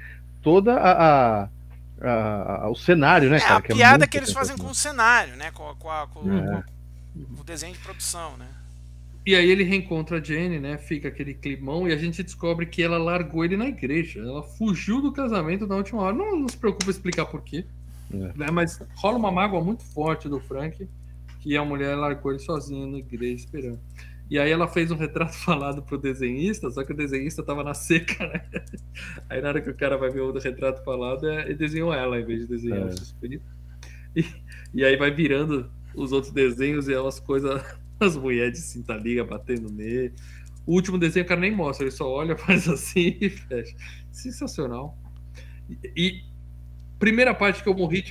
toda 0.42 0.74
a, 0.76 0.92
a- 1.44 1.50
a- 2.02 2.64
a- 2.64 2.70
o 2.70 2.76
cenário, 2.76 3.30
né, 3.30 3.38
É, 3.38 3.40
cara? 3.40 3.58
a 3.58 3.62
que 3.62 3.72
é 3.74 3.76
piada 3.76 3.98
muito 4.00 4.10
que 4.10 4.18
eles 4.18 4.32
fazem 4.32 4.58
com 4.58 4.68
o 4.68 4.74
cenário, 4.74 5.36
né? 5.36 5.52
Com, 5.52 5.70
a- 5.70 5.76
com, 5.76 5.90
a- 5.92 6.08
com- 6.08 6.32
É. 6.32 6.64
o 7.40 7.44
desenho 7.44 7.74
de 7.74 7.80
produção, 7.80 8.38
né? 8.38 8.48
E 9.26 9.36
aí 9.36 9.50
ele 9.50 9.64
reencontra 9.64 10.18
a 10.18 10.24
Jenny, 10.24 10.60
né? 10.60 10.78
Fica 10.78 11.10
aquele 11.10 11.34
climão 11.34 11.88
e 11.88 11.92
a 11.94 11.98
gente 11.98 12.24
descobre 12.24 12.66
que 12.66 12.82
ela 12.82 12.98
largou 12.98 13.44
ele 13.44 13.58
na 13.58 13.68
igreja. 13.68 14.20
Ela 14.22 14.42
fugiu 14.42 15.02
do 15.02 15.12
casamento 15.12 15.68
na 15.68 15.76
última 15.76 16.02
hora. 16.02 16.16
Não, 16.16 16.40
não 16.40 16.48
se 16.48 16.58
preocupa 16.58 16.90
explicar 16.90 17.26
por 17.26 17.42
quê. 17.42 17.66
É. 18.12 18.18
né, 18.36 18.48
Mas 18.52 18.80
rola 18.96 19.18
uma 19.18 19.32
mágoa 19.32 19.62
muito 19.64 19.84
forte 19.84 20.28
do 20.28 20.40
Frank, 20.40 20.88
que 21.42 21.56
a 21.56 21.64
mulher 21.64 21.96
largou 21.96 22.32
ele 22.32 22.40
sozinho 22.40 22.88
na 22.88 22.98
igreja 22.98 23.36
esperando. 23.46 23.80
E 24.32 24.38
aí 24.40 24.52
ela 24.52 24.68
fez 24.68 24.90
um 24.90 24.96
retrato 24.96 25.34
falado 25.38 25.82
pro 25.84 25.98
desenhista, 25.98 26.70
só 26.72 26.84
que 26.84 26.94
o 26.94 26.96
desenhista 26.96 27.44
tava 27.44 27.64
na 27.64 27.74
seca, 27.74 28.26
né? 28.28 28.42
Aí 29.30 29.42
na 29.42 29.50
hora 29.50 29.62
que 29.62 29.70
o 29.70 29.76
cara 29.76 29.98
vai 29.98 30.10
ver 30.10 30.22
o 30.22 30.32
retrato 30.38 30.84
falado, 30.84 31.28
é, 31.28 31.46
ele 31.46 31.56
desenhou 31.56 31.94
ela 31.94 32.20
em 32.20 32.26
vez 32.26 32.42
de 32.42 32.48
desenhar 32.48 32.80
É. 32.80 32.86
o 32.86 32.92
suspeito. 32.98 33.44
E, 34.16 34.26
e 34.74 34.84
aí 34.84 34.98
vai 34.98 35.12
virando 35.12 35.70
os 35.96 36.12
outros 36.12 36.34
desenhos 36.34 36.88
e 36.88 36.94
elas 36.94 37.20
coisas, 37.20 37.64
as 38.00 38.16
mulheres 38.16 38.60
de 38.60 38.66
cinta 38.66 38.96
liga 38.96 39.24
batendo 39.24 39.70
nele. 39.72 40.14
O 40.66 40.74
último 40.74 40.98
desenho 40.98 41.26
o 41.26 41.28
cara 41.28 41.42
nem 41.42 41.52
mostra, 41.52 41.86
ele 41.86 41.92
só 41.92 42.10
olha, 42.10 42.38
faz 42.40 42.68
assim 42.68 43.18
e 43.20 43.30
fecha. 43.30 43.76
Sensacional. 44.12 44.98
E, 45.70 45.92
e 45.96 46.24
primeira 46.98 47.34
parte 47.34 47.64
que 47.64 47.70
eu 47.70 47.74
morri, 47.74 48.04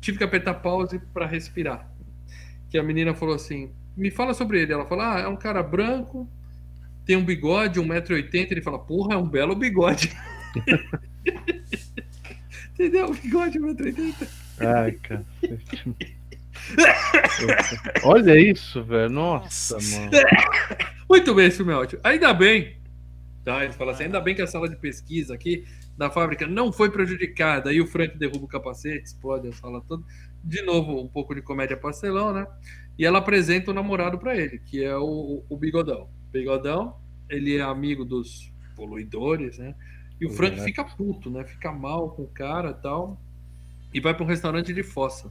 tive 0.00 0.18
que 0.18 0.24
apertar 0.24 0.54
pause 0.54 0.98
para 1.12 1.26
respirar. 1.26 1.90
Que 2.70 2.78
a 2.78 2.82
menina 2.82 3.14
falou 3.14 3.34
assim: 3.34 3.72
me 3.96 4.10
fala 4.10 4.34
sobre 4.34 4.60
ele. 4.60 4.72
Ela 4.72 4.86
fala: 4.86 5.16
ah, 5.16 5.20
é 5.20 5.28
um 5.28 5.36
cara 5.36 5.62
branco, 5.62 6.28
tem 7.04 7.16
um 7.16 7.24
bigode, 7.24 7.80
1,80m. 7.80 8.50
Ele 8.50 8.62
fala: 8.62 8.78
porra, 8.78 9.14
é 9.14 9.16
um 9.16 9.28
belo 9.28 9.54
bigode. 9.54 10.16
Entendeu? 12.74 13.12
Bigode, 13.14 13.58
1,80m. 13.58 14.28
Ai, 14.58 14.92
cara. 14.92 15.24
Olha 18.04 18.38
isso, 18.38 18.82
velho. 18.82 19.10
Nossa, 19.10 19.76
mano. 19.76 20.10
Muito 21.08 21.34
bem, 21.34 21.46
esse 21.46 21.58
filme 21.58 21.72
é 21.72 21.76
ótimo. 21.76 22.00
Ainda 22.04 22.32
bem, 22.34 22.76
tá? 23.44 23.64
Ele 23.64 23.72
fala 23.72 23.92
assim: 23.92 24.04
ainda 24.04 24.20
bem 24.20 24.34
que 24.34 24.42
a 24.42 24.46
sala 24.46 24.68
de 24.68 24.76
pesquisa 24.76 25.34
aqui 25.34 25.64
da 25.96 26.10
fábrica 26.10 26.46
não 26.46 26.72
foi 26.72 26.90
prejudicada. 26.90 27.70
Aí 27.70 27.80
o 27.80 27.86
Frank 27.86 28.16
derruba 28.18 28.44
o 28.44 28.48
capacete, 28.48 29.04
explode 29.04 29.48
a 29.48 29.52
sala 29.52 29.80
toda. 29.86 30.04
De 30.42 30.62
novo, 30.62 31.00
um 31.00 31.08
pouco 31.08 31.34
de 31.34 31.42
comédia 31.42 31.76
pastelão, 31.76 32.32
né? 32.32 32.46
E 32.98 33.04
ela 33.04 33.18
apresenta 33.18 33.70
o 33.70 33.74
namorado 33.74 34.18
para 34.18 34.36
ele, 34.36 34.58
que 34.58 34.82
é 34.82 34.96
o, 34.96 35.44
o 35.48 35.56
Bigodão. 35.56 36.08
Bigodão, 36.32 36.96
ele 37.28 37.56
é 37.56 37.62
amigo 37.62 38.04
dos 38.04 38.52
poluidores, 38.74 39.58
né? 39.58 39.74
E 40.20 40.26
o 40.26 40.30
Frank 40.30 40.54
Exato. 40.54 40.66
fica 40.66 40.84
puto, 40.84 41.30
né? 41.30 41.44
Fica 41.44 41.72
mal 41.72 42.10
com 42.10 42.22
o 42.22 42.28
cara 42.28 42.70
e 42.70 42.82
tal. 42.82 43.20
E 43.92 44.00
vai 44.00 44.14
para 44.14 44.24
um 44.24 44.28
restaurante 44.28 44.72
de 44.72 44.82
fossa, 44.82 45.30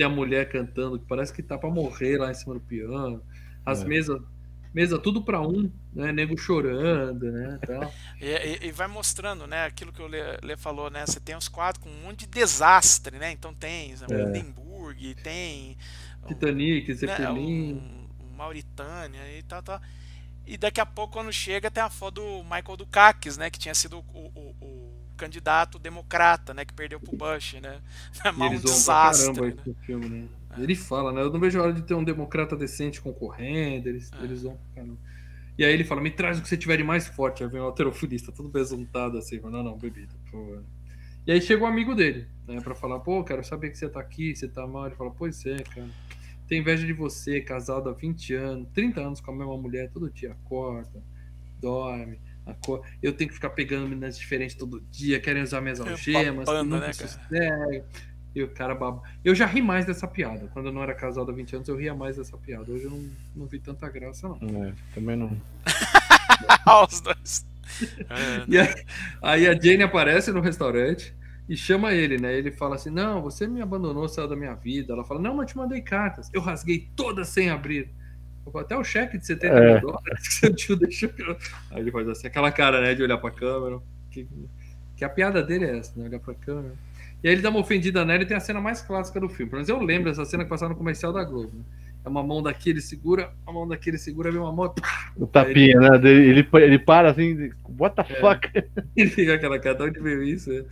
tem 0.00 0.06
a 0.06 0.08
mulher 0.10 0.48
cantando, 0.50 0.98
que 0.98 1.06
parece 1.06 1.32
que 1.32 1.42
tá 1.42 1.58
para 1.58 1.70
morrer 1.70 2.18
lá 2.18 2.30
em 2.30 2.34
cima 2.34 2.54
do 2.54 2.60
piano. 2.60 3.22
As 3.64 3.82
É. 3.82 3.84
mesas, 3.84 4.20
mesa 4.74 4.98
tudo 4.98 5.22
para 5.24 5.40
um, 5.40 5.70
né? 5.94 6.12
Nego 6.12 6.36
chorando, 6.38 7.30
né? 7.32 7.60
Tal. 7.66 7.94
E, 8.20 8.66
e- 8.68 8.72
vai 8.72 8.86
mostrando, 8.86 9.46
né, 9.46 9.64
aquilo 9.64 9.92
que 9.92 10.02
o 10.02 10.06
Lê, 10.06 10.36
Lê 10.42 10.56
falou, 10.56 10.90
né? 10.90 11.06
Você 11.06 11.20
tem 11.20 11.36
os 11.36 11.48
quadros 11.48 11.82
com 11.82 11.90
um 11.90 12.02
monte 12.02 12.20
de 12.20 12.26
desastre, 12.26 13.18
né? 13.18 13.30
Então 13.32 13.54
tem 13.54 13.94
É. 14.08 14.16
o 14.16 14.20
Hindenburg, 14.20 15.14
tem 15.16 15.76
Titanic, 16.26 16.88
né, 16.88 16.94
Zeppelin. 16.94 17.74
um, 17.74 18.08
um 18.20 18.36
Mauritânia 18.36 19.20
e 19.38 19.42
tal, 19.42 19.62
tal. 19.62 19.80
E 20.46 20.56
daqui 20.58 20.80
a 20.80 20.86
pouco, 20.86 21.14
quando 21.14 21.32
chega, 21.32 21.70
tem 21.70 21.82
a 21.82 21.90
foto 21.90 22.16
do 22.22 22.44
Michael 22.44 22.76
Dukakis, 22.78 23.36
né? 23.38 23.50
Que 23.50 23.58
tinha 23.58 23.74
sido 23.74 23.98
o, 23.98 24.02
o- 24.18 24.56
o 24.60 24.69
candidato 25.20 25.78
democrata, 25.78 26.54
né? 26.54 26.64
Que 26.64 26.72
perdeu 26.72 26.98
pro 26.98 27.14
Bush, 27.16 27.54
né? 27.60 27.80
É 28.24 28.28
E 28.30 28.32
um 28.32 28.36
pra 28.38 28.48
desastre. 28.48 29.34
caramba 29.34 29.62
né? 29.66 29.74
filme, 29.84 30.08
né? 30.08 30.28
Ele 30.58 30.74
fala, 30.74 31.12
né? 31.12 31.20
Eu 31.20 31.30
não 31.30 31.38
vejo 31.38 31.60
a 31.60 31.62
hora 31.62 31.72
de 31.72 31.82
ter 31.82 31.94
um 31.94 32.02
democrata 32.02 32.56
decente 32.56 33.00
concorrendo, 33.00 33.88
eles, 33.88 34.10
É. 34.12 34.24
eles 34.24 34.42
vão 34.42 34.58
caramba. 34.74 34.96
E 35.58 35.64
aí 35.64 35.72
ele 35.74 35.84
fala, 35.84 36.00
me 36.00 36.10
traz 36.10 36.38
o 36.38 36.42
que 36.42 36.48
você 36.48 36.56
tiver 36.56 36.78
de 36.78 36.84
mais 36.84 37.06
forte. 37.06 37.44
Aí 37.44 37.50
vem 37.50 37.60
o 37.60 37.64
alterofilista, 37.64 38.32
todo 38.32 38.48
besuntado 38.48 39.18
assim, 39.18 39.38
não, 39.40 39.62
não, 39.62 39.76
bebida, 39.76 40.14
por 40.24 40.30
favor. 40.30 40.64
E 41.26 41.32
aí 41.32 41.40
chega 41.40 41.62
o 41.62 41.66
amigo 41.66 41.94
dele, 41.94 42.26
né, 42.48 42.60
pra 42.62 42.74
falar, 42.74 42.98
pô, 43.00 43.22
quero 43.22 43.44
saber 43.44 43.68
que 43.70 43.76
você 43.76 43.88
tá 43.88 44.00
aqui, 44.00 44.34
você 44.34 44.48
tá 44.48 44.66
mal. 44.66 44.86
Ele 44.86 44.94
fala, 44.96 45.10
pois 45.10 45.44
é, 45.44 45.58
cara. 45.58 45.88
Tem 46.48 46.60
inveja 46.60 46.84
de 46.86 46.92
você, 46.94 47.40
casado 47.42 47.88
há 47.90 47.92
20 47.92 48.34
anos, 48.34 48.68
30 48.72 49.00
anos 49.00 49.20
com 49.20 49.30
a 49.30 49.34
mesma 49.36 49.56
mulher, 49.56 49.90
todo 49.90 50.10
dia 50.10 50.32
acorda, 50.32 51.00
dorme. 51.60 52.18
Eu 53.02 53.12
tenho 53.12 53.28
que 53.28 53.34
ficar 53.34 53.50
pegando 53.50 53.88
meninas 53.88 54.18
diferentes 54.18 54.56
todo 54.56 54.80
dia, 54.90 55.20
querem 55.20 55.42
usar 55.42 55.60
minhas 55.60 55.80
algemas, 55.80 56.46
babando, 56.46 56.70
nunca 56.70 56.86
né, 56.86 56.92
cara? 56.92 57.84
E 58.34 58.42
o 58.42 58.48
cara 58.48 58.74
baba. 58.74 59.02
Eu 59.24 59.34
já 59.34 59.44
ri 59.44 59.60
mais 59.60 59.84
dessa 59.84 60.06
piada. 60.06 60.48
Quando 60.52 60.66
eu 60.66 60.72
não 60.72 60.82
era 60.82 60.94
casado 60.94 61.30
há 61.30 61.34
20 61.34 61.56
anos, 61.56 61.68
eu 61.68 61.76
ria 61.76 61.94
mais 61.94 62.16
dessa 62.16 62.36
piada. 62.36 62.70
Hoje 62.70 62.84
eu 62.84 62.90
não, 62.90 63.10
não 63.34 63.46
vi 63.46 63.58
tanta 63.58 63.88
graça, 63.88 64.28
não. 64.28 64.36
É, 64.64 64.72
também 64.94 65.16
não. 65.16 65.36
Os 66.88 67.00
dois. 67.00 67.44
É, 68.08 68.44
E 68.46 68.58
aí, 68.58 68.84
aí 69.20 69.48
a 69.48 69.60
Jane 69.60 69.82
aparece 69.82 70.30
no 70.30 70.40
restaurante 70.40 71.14
e 71.48 71.56
chama 71.56 71.92
ele, 71.92 72.18
né? 72.18 72.32
Ele 72.36 72.52
fala 72.52 72.76
assim: 72.76 72.90
Não, 72.90 73.20
você 73.20 73.48
me 73.48 73.60
abandonou, 73.60 74.08
saiu 74.08 74.28
da 74.28 74.36
minha 74.36 74.54
vida. 74.54 74.92
Ela 74.92 75.04
fala: 75.04 75.20
Não, 75.20 75.34
mas 75.34 75.48
eu 75.48 75.54
te 75.54 75.56
mandei 75.56 75.80
cartas. 75.80 76.30
Eu 76.32 76.40
rasguei 76.40 76.88
todas 76.94 77.28
sem 77.28 77.50
abrir. 77.50 77.90
Até 78.58 78.76
o 78.76 78.84
cheque 78.84 79.18
de 79.18 79.26
70 79.26 79.54
É. 79.54 79.72
mil 79.72 79.80
dólares 79.80 80.28
que 80.28 80.34
seu 80.34 80.54
tio 80.54 80.76
deixou. 80.76 81.10
Aí 81.70 81.80
ele 81.80 81.90
faz 81.90 82.08
assim, 82.08 82.26
aquela 82.26 82.50
cara, 82.50 82.80
né, 82.80 82.94
de 82.94 83.02
olhar 83.02 83.18
pra 83.18 83.30
câmera. 83.30 83.78
Que, 84.10 84.26
que 84.96 85.04
a 85.04 85.08
piada 85.08 85.42
dele 85.42 85.64
é 85.66 85.78
essa, 85.78 85.98
né? 85.98 86.06
Olhar 86.08 86.20
pra 86.20 86.34
câmera. 86.34 86.74
E 87.22 87.28
aí 87.28 87.34
ele 87.34 87.42
dá 87.42 87.50
uma 87.50 87.60
ofendida 87.60 88.04
nela 88.04 88.22
e 88.22 88.26
tem 88.26 88.36
a 88.36 88.40
cena 88.40 88.60
mais 88.60 88.80
clássica 88.80 89.20
do 89.20 89.28
filme. 89.28 89.50
Pelo 89.50 89.58
menos 89.62 89.68
eu 89.68 89.78
lembro 89.82 90.10
dessa 90.10 90.24
cena 90.24 90.42
que 90.44 90.50
passava 90.50 90.70
no 90.72 90.78
comercial 90.78 91.12
da 91.12 91.22
Globo. 91.22 91.50
né? 91.54 91.62
É 92.02 92.08
uma 92.08 92.22
mão 92.22 92.42
daqui, 92.42 92.70
ele 92.70 92.80
segura, 92.80 93.30
a 93.46 93.52
mão 93.52 93.68
daqui, 93.68 93.90
ele 93.90 93.98
segura, 93.98 94.30
vem 94.30 94.40
uma 94.40 94.50
mão. 94.50 94.74
O 95.14 95.26
tapinha, 95.26 95.78
né? 95.78 95.98
dele- 95.98 96.30
Ele, 96.30 96.48
ele 96.64 96.78
para 96.78 97.10
assim, 97.10 97.50
what 97.78 97.94
the 97.94 98.00
É. 98.14 98.20
fuck? 98.20 98.48
Ele 98.96 99.10
fica 99.10 99.34
aquela 99.34 99.58
cara, 99.58 99.76
de 99.76 99.82
onde 99.82 100.00
veio 100.00 100.22
isso? 100.22 100.50
né? 100.50 100.64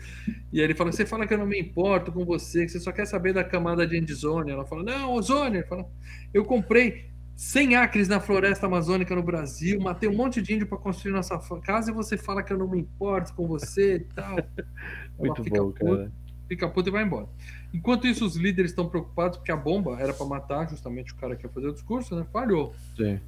E 0.51 0.59
aí 0.59 0.65
ele 0.65 0.75
fala: 0.75 0.91
Você 0.91 1.05
fala 1.05 1.27
que 1.27 1.35
eu 1.35 1.39
não 1.39 1.45
me 1.47 1.61
importo 1.61 2.11
com 2.11 2.25
você, 2.25 2.65
que 2.65 2.73
você 2.73 2.81
só 2.81 2.91
quer 2.93 3.05
saber 3.07 3.35
da 3.35 3.45
camada 3.45 3.87
de 3.87 3.99
endzone. 3.99 4.51
Ela 4.53 4.65
fala: 4.65 4.83
Não, 4.83 5.13
ozônio. 5.13 5.59
Ele 5.61 5.67
fala: 5.67 5.87
Eu 6.33 6.47
comprei 6.47 7.11
100 7.39 7.77
acres 7.77 8.09
na 8.09 8.19
floresta 8.19 8.67
amazônica 8.67 9.15
no 9.15 9.23
Brasil, 9.23 9.81
matei 9.81 10.09
um 10.09 10.17
monte 10.17 10.43
de 10.43 10.55
índio 10.55 10.67
para 10.67 10.77
construir 10.77 11.13
nossa 11.13 11.39
casa 11.61 11.93
e 11.93 11.95
você 11.95 12.17
fala 12.17 12.43
que 12.43 12.53
eu 12.53 12.59
não 12.59 12.69
me 12.69 12.81
importo 12.81 13.33
com 13.33 13.47
você 13.47 13.95
e 13.95 14.01
tal. 14.01 14.35
Muito 15.17 15.45
fica 15.45 15.63
bom, 15.63 15.71
puta, 15.71 15.85
cara. 15.85 16.13
Fica 16.49 16.69
puta 16.69 16.89
e 16.89 16.93
vai 16.93 17.05
embora. 17.05 17.29
Enquanto 17.73 18.09
isso, 18.09 18.27
os 18.27 18.35
líderes 18.35 18.73
estão 18.73 18.89
preocupados 18.89 19.39
porque 19.39 19.53
a 19.53 19.57
bomba 19.57 20.01
era 20.01 20.13
para 20.13 20.27
matar 20.27 20.69
justamente 20.69 21.13
o 21.13 21.17
cara 21.17 21.37
que 21.37 21.47
ia 21.47 21.53
fazer 21.53 21.69
o 21.69 21.73
discurso, 21.73 22.17
né? 22.17 22.27
Falhou. 22.33 22.75
Sim. 22.97 23.21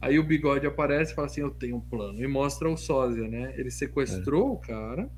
Aí 0.00 0.18
o 0.18 0.24
bigode 0.24 0.66
aparece 0.66 1.12
e 1.12 1.14
fala 1.14 1.28
assim: 1.28 1.42
Eu 1.42 1.52
tenho 1.52 1.76
um 1.76 1.80
plano. 1.80 2.20
E 2.20 2.26
mostra 2.26 2.68
o 2.68 2.76
sósia, 2.76 3.28
né? 3.28 3.54
Ele 3.56 3.70
sequestrou 3.70 4.54
o 4.54 4.56
cara 4.56 5.08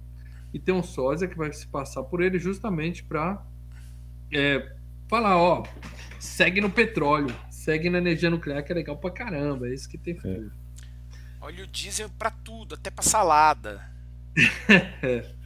e 0.53 0.59
tem 0.59 0.75
um 0.75 0.83
sósia 0.83 1.27
que 1.27 1.39
vai 1.39 1.51
se 1.55 1.67
passar 1.67 2.03
por 2.03 2.21
ele 2.21 2.39
justamente 2.39 3.03
pra 3.03 3.43
é, 4.31 4.77
falar: 5.09 5.39
Ó, 5.39 5.63
segue 6.21 6.61
no 6.61 6.69
petróleo, 6.69 7.35
segue 7.67 7.91
na 7.91 7.99
energia 7.99 8.31
nuclear, 8.31 8.63
que 8.65 8.71
é 8.71 8.75
legal 8.77 8.97
pra 8.97 9.11
caramba. 9.11 9.67
É 9.67 9.75
isso 9.75 9.89
que 9.89 9.99
tem 9.99 10.15
futuro. 10.15 10.53
Olha 11.41 11.65
o 11.65 11.67
diesel 11.67 12.09
pra 12.17 12.31
tudo, 12.31 12.77
até 12.77 12.91
pra 12.91 13.03
salada. 13.03 13.83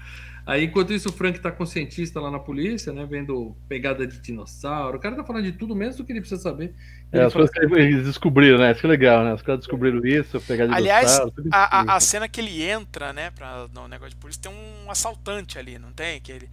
Aí, 0.46 0.64
enquanto 0.64 0.92
isso, 0.92 1.08
o 1.08 1.12
Frank 1.12 1.38
tá 1.40 1.50
com 1.50 1.62
o 1.62 1.66
cientista 1.66 2.20
lá 2.20 2.30
na 2.30 2.38
polícia, 2.38 2.92
né? 2.92 3.06
Vendo 3.08 3.56
pegada 3.68 4.06
de 4.06 4.18
dinossauro. 4.20 4.98
O 4.98 5.00
cara 5.00 5.16
tá 5.16 5.24
falando 5.24 5.44
de 5.44 5.52
tudo 5.52 5.74
menos 5.74 5.96
do 5.96 6.04
que 6.04 6.12
ele 6.12 6.20
precisa 6.20 6.42
saber. 6.42 6.74
É, 7.12 7.18
Ele 7.18 7.26
as 7.26 7.32
coisas 7.32 7.50
que 7.50 7.60
eles 7.60 8.04
descobriram, 8.04 8.58
né? 8.58 8.72
Isso 8.72 8.80
que 8.80 8.86
é 8.86 8.90
legal, 8.90 9.24
né? 9.24 9.32
Os 9.32 9.42
caras 9.42 9.60
descobriram 9.60 10.04
isso, 10.04 10.40
pegar 10.42 10.66
de 10.66 10.74
Aliás, 10.74 11.06
dinossauro, 11.06 11.30
tudo 11.30 11.48
A, 11.52 11.64
isso. 11.64 11.90
a, 11.90 11.96
a 11.96 12.00
cena 12.00 12.28
que 12.28 12.40
ele 12.40 12.62
entra, 12.62 13.12
né, 13.12 13.30
pra, 13.30 13.68
no 13.72 13.86
negócio 13.88 14.10
de 14.10 14.16
polícia, 14.16 14.42
tem 14.42 14.52
um 14.52 14.90
assaltante 14.90 15.58
ali, 15.58 15.78
não 15.78 15.92
tem? 15.92 16.20
Que 16.20 16.32
ele. 16.32 16.50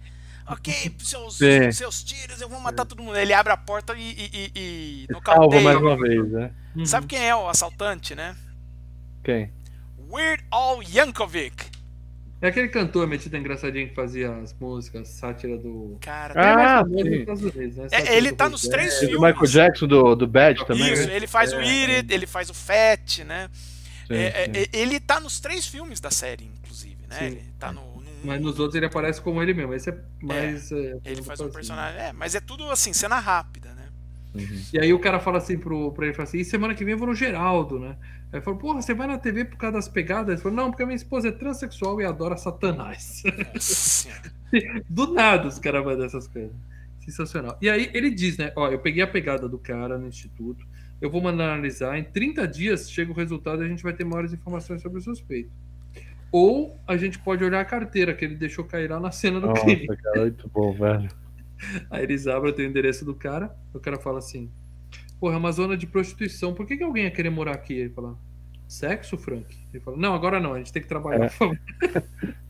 Ok, 0.50 0.94
seus, 1.00 1.36
Sim. 1.36 1.70
seus 1.72 2.02
tiros, 2.02 2.40
eu 2.40 2.48
vou 2.48 2.58
matar 2.60 2.86
todo 2.86 3.02
mundo. 3.02 3.16
Ele 3.18 3.32
abre 3.34 3.52
a 3.52 3.56
porta 3.56 3.94
e, 3.94 4.00
e, 4.00 4.30
e, 4.32 4.52
e 4.54 5.06
Salva 5.06 5.12
nocauteia. 5.12 5.62
mais 5.62 5.76
uma 5.78 5.96
vez, 5.96 6.30
né? 6.30 6.50
Uhum. 6.74 6.86
Sabe 6.86 7.06
quem 7.06 7.26
é 7.28 7.34
o 7.36 7.48
assaltante, 7.48 8.14
né? 8.14 8.34
Quem? 9.22 9.50
Weird 10.10 10.42
Al 10.50 10.82
Yankovic. 10.82 11.66
É 12.40 12.46
aquele 12.48 12.68
cantor 12.68 13.06
metido 13.08 13.36
engraçadinho 13.36 13.88
que 13.88 13.94
fazia 13.96 14.32
as 14.36 14.54
músicas, 14.54 15.08
sátira 15.08 15.58
do. 15.58 15.98
Cara, 16.00 16.34
é 16.40 16.46
Ah, 16.54 16.82
Unidos, 16.86 17.40
né? 17.42 17.88
É, 17.90 18.16
ele 18.16 18.30
do 18.30 18.36
tá 18.36 18.48
nos 18.48 18.62
três 18.62 18.94
E 19.02 19.06
do 19.06 19.10
filmes. 19.12 19.28
Michael 19.28 19.46
Jackson 19.50 19.86
do, 19.88 20.14
do 20.14 20.26
Bad 20.26 20.64
também, 20.64 20.92
Isso, 20.92 21.08
né? 21.08 21.16
ele 21.16 21.26
faz 21.26 21.52
o 21.52 21.56
É, 21.60 21.66
Eat 21.66 21.90
It, 21.96 22.14
ele 22.14 22.26
faz 22.28 22.48
o 22.48 22.54
Fat, 22.54 23.18
né? 23.24 23.50
Sim, 24.06 24.14
É, 24.14 24.44
sim. 24.46 24.52
é, 24.54 24.68
ele 24.72 25.00
tá 25.00 25.18
nos 25.20 25.40
três 25.40 25.66
filmes 25.66 25.98
da 26.00 26.10
série, 26.12 26.44
inclusive, 26.44 26.96
né? 27.08 27.18
Sim. 27.18 27.24
Ele 27.26 27.44
tá 27.58 27.72
no. 27.72 27.97
Mas 28.24 28.40
nos 28.40 28.58
outros 28.58 28.74
ele 28.74 28.86
aparece 28.86 29.20
como 29.20 29.42
ele 29.42 29.54
mesmo. 29.54 29.74
Esse 29.74 29.90
é 29.90 29.98
mais. 30.22 30.72
é, 30.72 30.98
ele 31.04 31.22
faz 31.22 31.40
um 31.40 31.50
personagem. 31.50 32.00
É, 32.00 32.12
mas 32.12 32.34
é 32.34 32.40
tudo 32.40 32.70
assim, 32.70 32.92
cena 32.92 33.18
rápida, 33.18 33.74
né? 33.74 33.88
Uhum. 34.34 34.62
E 34.72 34.78
aí 34.78 34.92
o 34.92 34.98
cara 34.98 35.18
fala 35.18 35.38
assim 35.38 35.58
pro, 35.58 35.92
pra 35.92 36.06
ele, 36.06 36.14
fala 36.14 36.28
assim, 36.28 36.38
e 36.38 36.44
semana 36.44 36.74
que 36.74 36.84
vem 36.84 36.92
eu 36.92 36.98
vou 36.98 37.08
no 37.08 37.14
Geraldo, 37.14 37.78
né? 37.78 37.96
Aí 38.00 38.34
ele 38.34 38.42
falou, 38.42 38.58
porra, 38.58 38.82
você 38.82 38.92
vai 38.94 39.06
na 39.06 39.18
TV 39.18 39.44
por 39.44 39.56
causa 39.56 39.76
das 39.76 39.88
pegadas? 39.88 40.28
Ele 40.28 40.42
falou, 40.42 40.56
não, 40.56 40.70
porque 40.70 40.82
a 40.82 40.86
minha 40.86 40.96
esposa 40.96 41.28
é 41.28 41.32
transexual 41.32 42.00
e 42.00 42.04
adora 42.04 42.36
satanás. 42.36 43.22
Do 44.88 45.12
nada 45.12 45.48
os 45.48 45.58
caras 45.58 45.84
mandam 45.84 46.06
essas 46.06 46.28
coisas. 46.28 46.54
Sensacional. 47.00 47.56
E 47.60 47.70
aí 47.70 47.90
ele 47.94 48.10
diz, 48.10 48.36
né? 48.36 48.52
Ó, 48.54 48.68
eu 48.68 48.78
peguei 48.78 49.02
a 49.02 49.06
pegada 49.06 49.48
do 49.48 49.58
cara 49.58 49.96
no 49.98 50.06
instituto, 50.06 50.66
eu 51.00 51.10
vou 51.10 51.22
mandar 51.22 51.52
analisar, 51.52 51.98
em 51.98 52.04
30 52.04 52.46
dias 52.46 52.90
chega 52.90 53.10
o 53.10 53.14
resultado 53.14 53.62
e 53.62 53.66
a 53.66 53.68
gente 53.68 53.82
vai 53.82 53.94
ter 53.94 54.04
maiores 54.04 54.32
informações 54.32 54.82
sobre 54.82 54.98
o 54.98 55.00
suspeito. 55.00 55.50
Ou 56.30 56.78
a 56.86 56.96
gente 56.96 57.18
pode 57.18 57.42
olhar 57.42 57.60
a 57.60 57.64
carteira 57.64 58.14
que 58.14 58.24
ele 58.24 58.34
deixou 58.34 58.64
cair 58.64 58.90
lá 58.90 59.00
na 59.00 59.10
cena 59.10 59.40
do 59.40 59.52
crime. 59.52 59.86
Nossa, 59.86 60.02
cara, 60.02 60.20
muito 60.20 60.48
bom, 60.48 60.72
velho. 60.72 61.08
Aí 61.90 62.02
eles 62.02 62.26
abrem, 62.26 62.52
tem 62.52 62.66
o 62.66 62.68
endereço 62.68 63.04
do 63.04 63.14
cara, 63.14 63.54
o 63.74 63.80
cara 63.80 63.98
fala 63.98 64.18
assim: 64.18 64.50
Porra, 65.18 65.34
é 65.34 65.38
uma 65.38 65.52
zona 65.52 65.76
de 65.76 65.86
prostituição, 65.86 66.54
por 66.54 66.66
que, 66.66 66.76
que 66.76 66.84
alguém 66.84 67.04
ia 67.04 67.10
querer 67.10 67.30
morar 67.30 67.54
aqui? 67.54 67.74
Ele 67.74 67.90
fala: 67.90 68.16
Sexo, 68.68 69.16
Frank? 69.16 69.56
Ele 69.72 69.82
fala: 69.82 69.96
Não, 69.96 70.14
agora 70.14 70.38
não, 70.38 70.54
a 70.54 70.58
gente 70.58 70.72
tem 70.72 70.82
que 70.82 70.88
trabalhar. 70.88 71.26
É. 71.26 72.38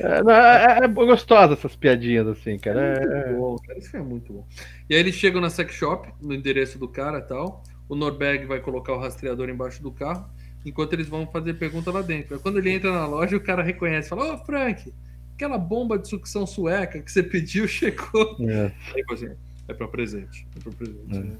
É, 0.00 0.22
não, 0.22 0.32
é, 0.32 0.78
é 0.84 0.88
gostosa 0.88 1.52
essas 1.52 1.76
piadinhas 1.76 2.26
assim, 2.26 2.58
cara. 2.58 2.80
É, 2.80 3.26
Muito 3.26 3.40
bom, 3.40 3.56
cara, 3.56 3.78
isso 3.78 3.96
é 3.96 4.02
muito 4.02 4.32
bom. 4.32 4.46
E 4.88 4.94
aí 4.94 5.00
eles 5.00 5.14
chegam 5.14 5.40
na 5.40 5.50
sex 5.50 5.74
shop, 5.74 6.12
no 6.20 6.34
endereço 6.34 6.78
do 6.78 6.88
cara 6.88 7.18
e 7.18 7.22
tal. 7.22 7.62
O 7.88 7.94
Norberg 7.94 8.46
vai 8.46 8.60
colocar 8.60 8.92
o 8.94 8.98
rastreador 8.98 9.48
embaixo 9.48 9.82
do 9.82 9.90
carro, 9.90 10.28
enquanto 10.64 10.92
eles 10.92 11.08
vão 11.08 11.26
fazer 11.26 11.54
pergunta 11.54 11.90
lá 11.90 12.02
dentro. 12.02 12.34
Aí 12.34 12.40
Quando 12.40 12.58
ele 12.58 12.70
entra 12.70 12.92
na 12.92 13.06
loja, 13.06 13.36
o 13.36 13.40
cara 13.40 13.62
reconhece, 13.62 14.08
fala: 14.08 14.34
Ô, 14.34 14.38
Frank, 14.44 14.92
aquela 15.34 15.58
bomba 15.58 15.98
de 15.98 16.08
sucção 16.08 16.46
sueca 16.46 17.00
que 17.00 17.10
você 17.10 17.22
pediu 17.22 17.66
chegou. 17.68 18.36
é. 18.40 18.72
Aí 18.94 19.02
você, 19.08 19.36
é 19.68 19.74
pra 19.74 19.88
presente. 19.88 20.46
É 20.56 20.60
pra 20.60 20.72
presente. 20.72 21.16
É. 21.16 21.20
né? 21.20 21.36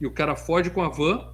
E 0.00 0.06
o 0.06 0.10
cara 0.10 0.34
foge 0.34 0.68
com 0.70 0.82
a 0.82 0.88
van 0.88 1.32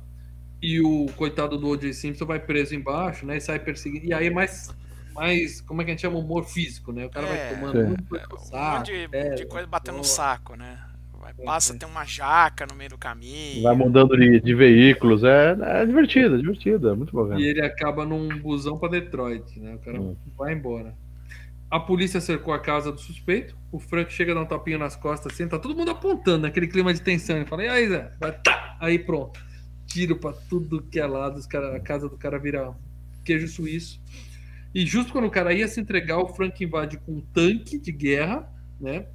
e 0.61 0.81
o 0.81 1.07
coitado 1.17 1.57
do 1.57 1.69
O.J. 1.69 1.93
Simpson 1.95 2.27
vai 2.27 2.39
preso 2.41 2.75
embaixo, 2.75 3.25
né? 3.25 3.37
E 3.37 3.41
sai 3.41 3.59
perseguindo. 3.59 4.05
E 4.07 4.13
aí 4.13 4.27
é 4.27 4.31
mais, 4.31 4.75
mais 5.15 5.61
como 5.63 5.81
é 5.81 5.85
que 5.85 5.91
a 5.91 5.95
gente 5.95 6.01
chama? 6.03 6.19
Humor 6.19 6.45
físico, 6.45 6.93
né? 6.93 7.07
O 7.07 7.11
cara 7.11 7.27
É, 7.29 7.51
vai 7.51 7.61
tomando 7.61 7.81
é. 7.81 7.85
muito 7.87 8.05
no 8.13 8.35
Um 8.35 8.39
saco, 8.39 8.77
monte 8.79 8.93
de, 9.09 9.17
é, 9.17 9.35
de 9.37 9.47
coisa 9.47 9.67
batendo 9.67 9.99
no 9.99 10.05
saco, 10.05 10.55
né? 10.57 10.79
É, 11.39 11.45
passa, 11.45 11.79
tem 11.79 11.89
uma 11.89 12.05
jaca 12.05 12.67
no 12.67 12.75
meio 12.75 12.91
do 12.91 12.99
caminho. 12.99 13.63
Vai 13.63 13.77
mudando 13.77 14.17
de, 14.17 14.41
de 14.41 14.55
veículos. 14.55 15.23
É, 15.25 15.57
é 15.61 15.87
divertido, 15.87 16.35
é 16.35 16.39
divertido. 16.39 16.89
É 16.91 16.95
muito 16.95 17.13
bom, 17.13 17.27
E 17.27 17.29
velho. 17.31 17.43
ele 17.45 17.63
acaba 17.65 18.05
num 18.05 18.29
busão 18.41 18.77
pra 18.79 18.89
Detroit, 18.89 19.59
né? 19.61 19.75
O 19.75 19.79
cara 19.79 20.01
Hum. 20.01 20.17
vai 20.37 20.53
embora. 20.55 20.95
A 21.71 21.79
polícia 21.79 22.21
cercou 22.21 22.53
a 22.55 22.59
casa 22.59 22.91
do 22.91 22.99
suspeito. 23.01 23.57
O 23.71 23.79
Frank 23.79 24.13
chega 24.13 24.33
a 24.33 24.35
dar 24.37 24.41
um 24.43 24.47
tapinha 24.47 24.79
nas 24.79 24.97
costas 24.97 25.33
assim, 25.33 25.47
tá 25.47 25.59
todo 25.59 25.77
mundo 25.77 25.91
apontando, 25.91 26.39
naquele 26.43 26.67
clima 26.67 26.93
de 26.95 27.03
tensão. 27.03 27.37
Ele 27.37 27.45
fala, 27.47 27.65
e 27.65 27.69
aí, 27.69 27.89
Zé? 27.89 28.11
Vai, 28.19 28.33
tá! 28.43 28.77
Aí 28.81 28.99
pronto. 28.99 29.39
Tiro 29.87 30.17
pra 30.17 30.33
tudo 30.33 30.83
que 30.83 30.99
é 30.99 31.07
lado. 31.07 31.37
Os 31.39 31.47
cara, 31.47 31.77
a 31.77 31.81
casa 31.81 32.09
do 32.09 32.17
cara 32.17 32.39
vira 32.39 32.75
queijo 33.25 33.47
suíço. 33.49 34.01
E 34.75 34.85
justo 34.87 35.13
quando 35.13 35.27
o 35.27 35.31
cara 35.31 35.53
ia 35.53 35.69
se 35.69 35.81
entregar, 35.81 36.19
o 36.19 36.29
Frank 36.29 36.63
invade 36.63 36.99
com 36.99 37.13
um 37.13 37.21
tanque 37.21 37.79
de 37.79 37.93
guerra, 37.93 38.51
né? 38.81 39.07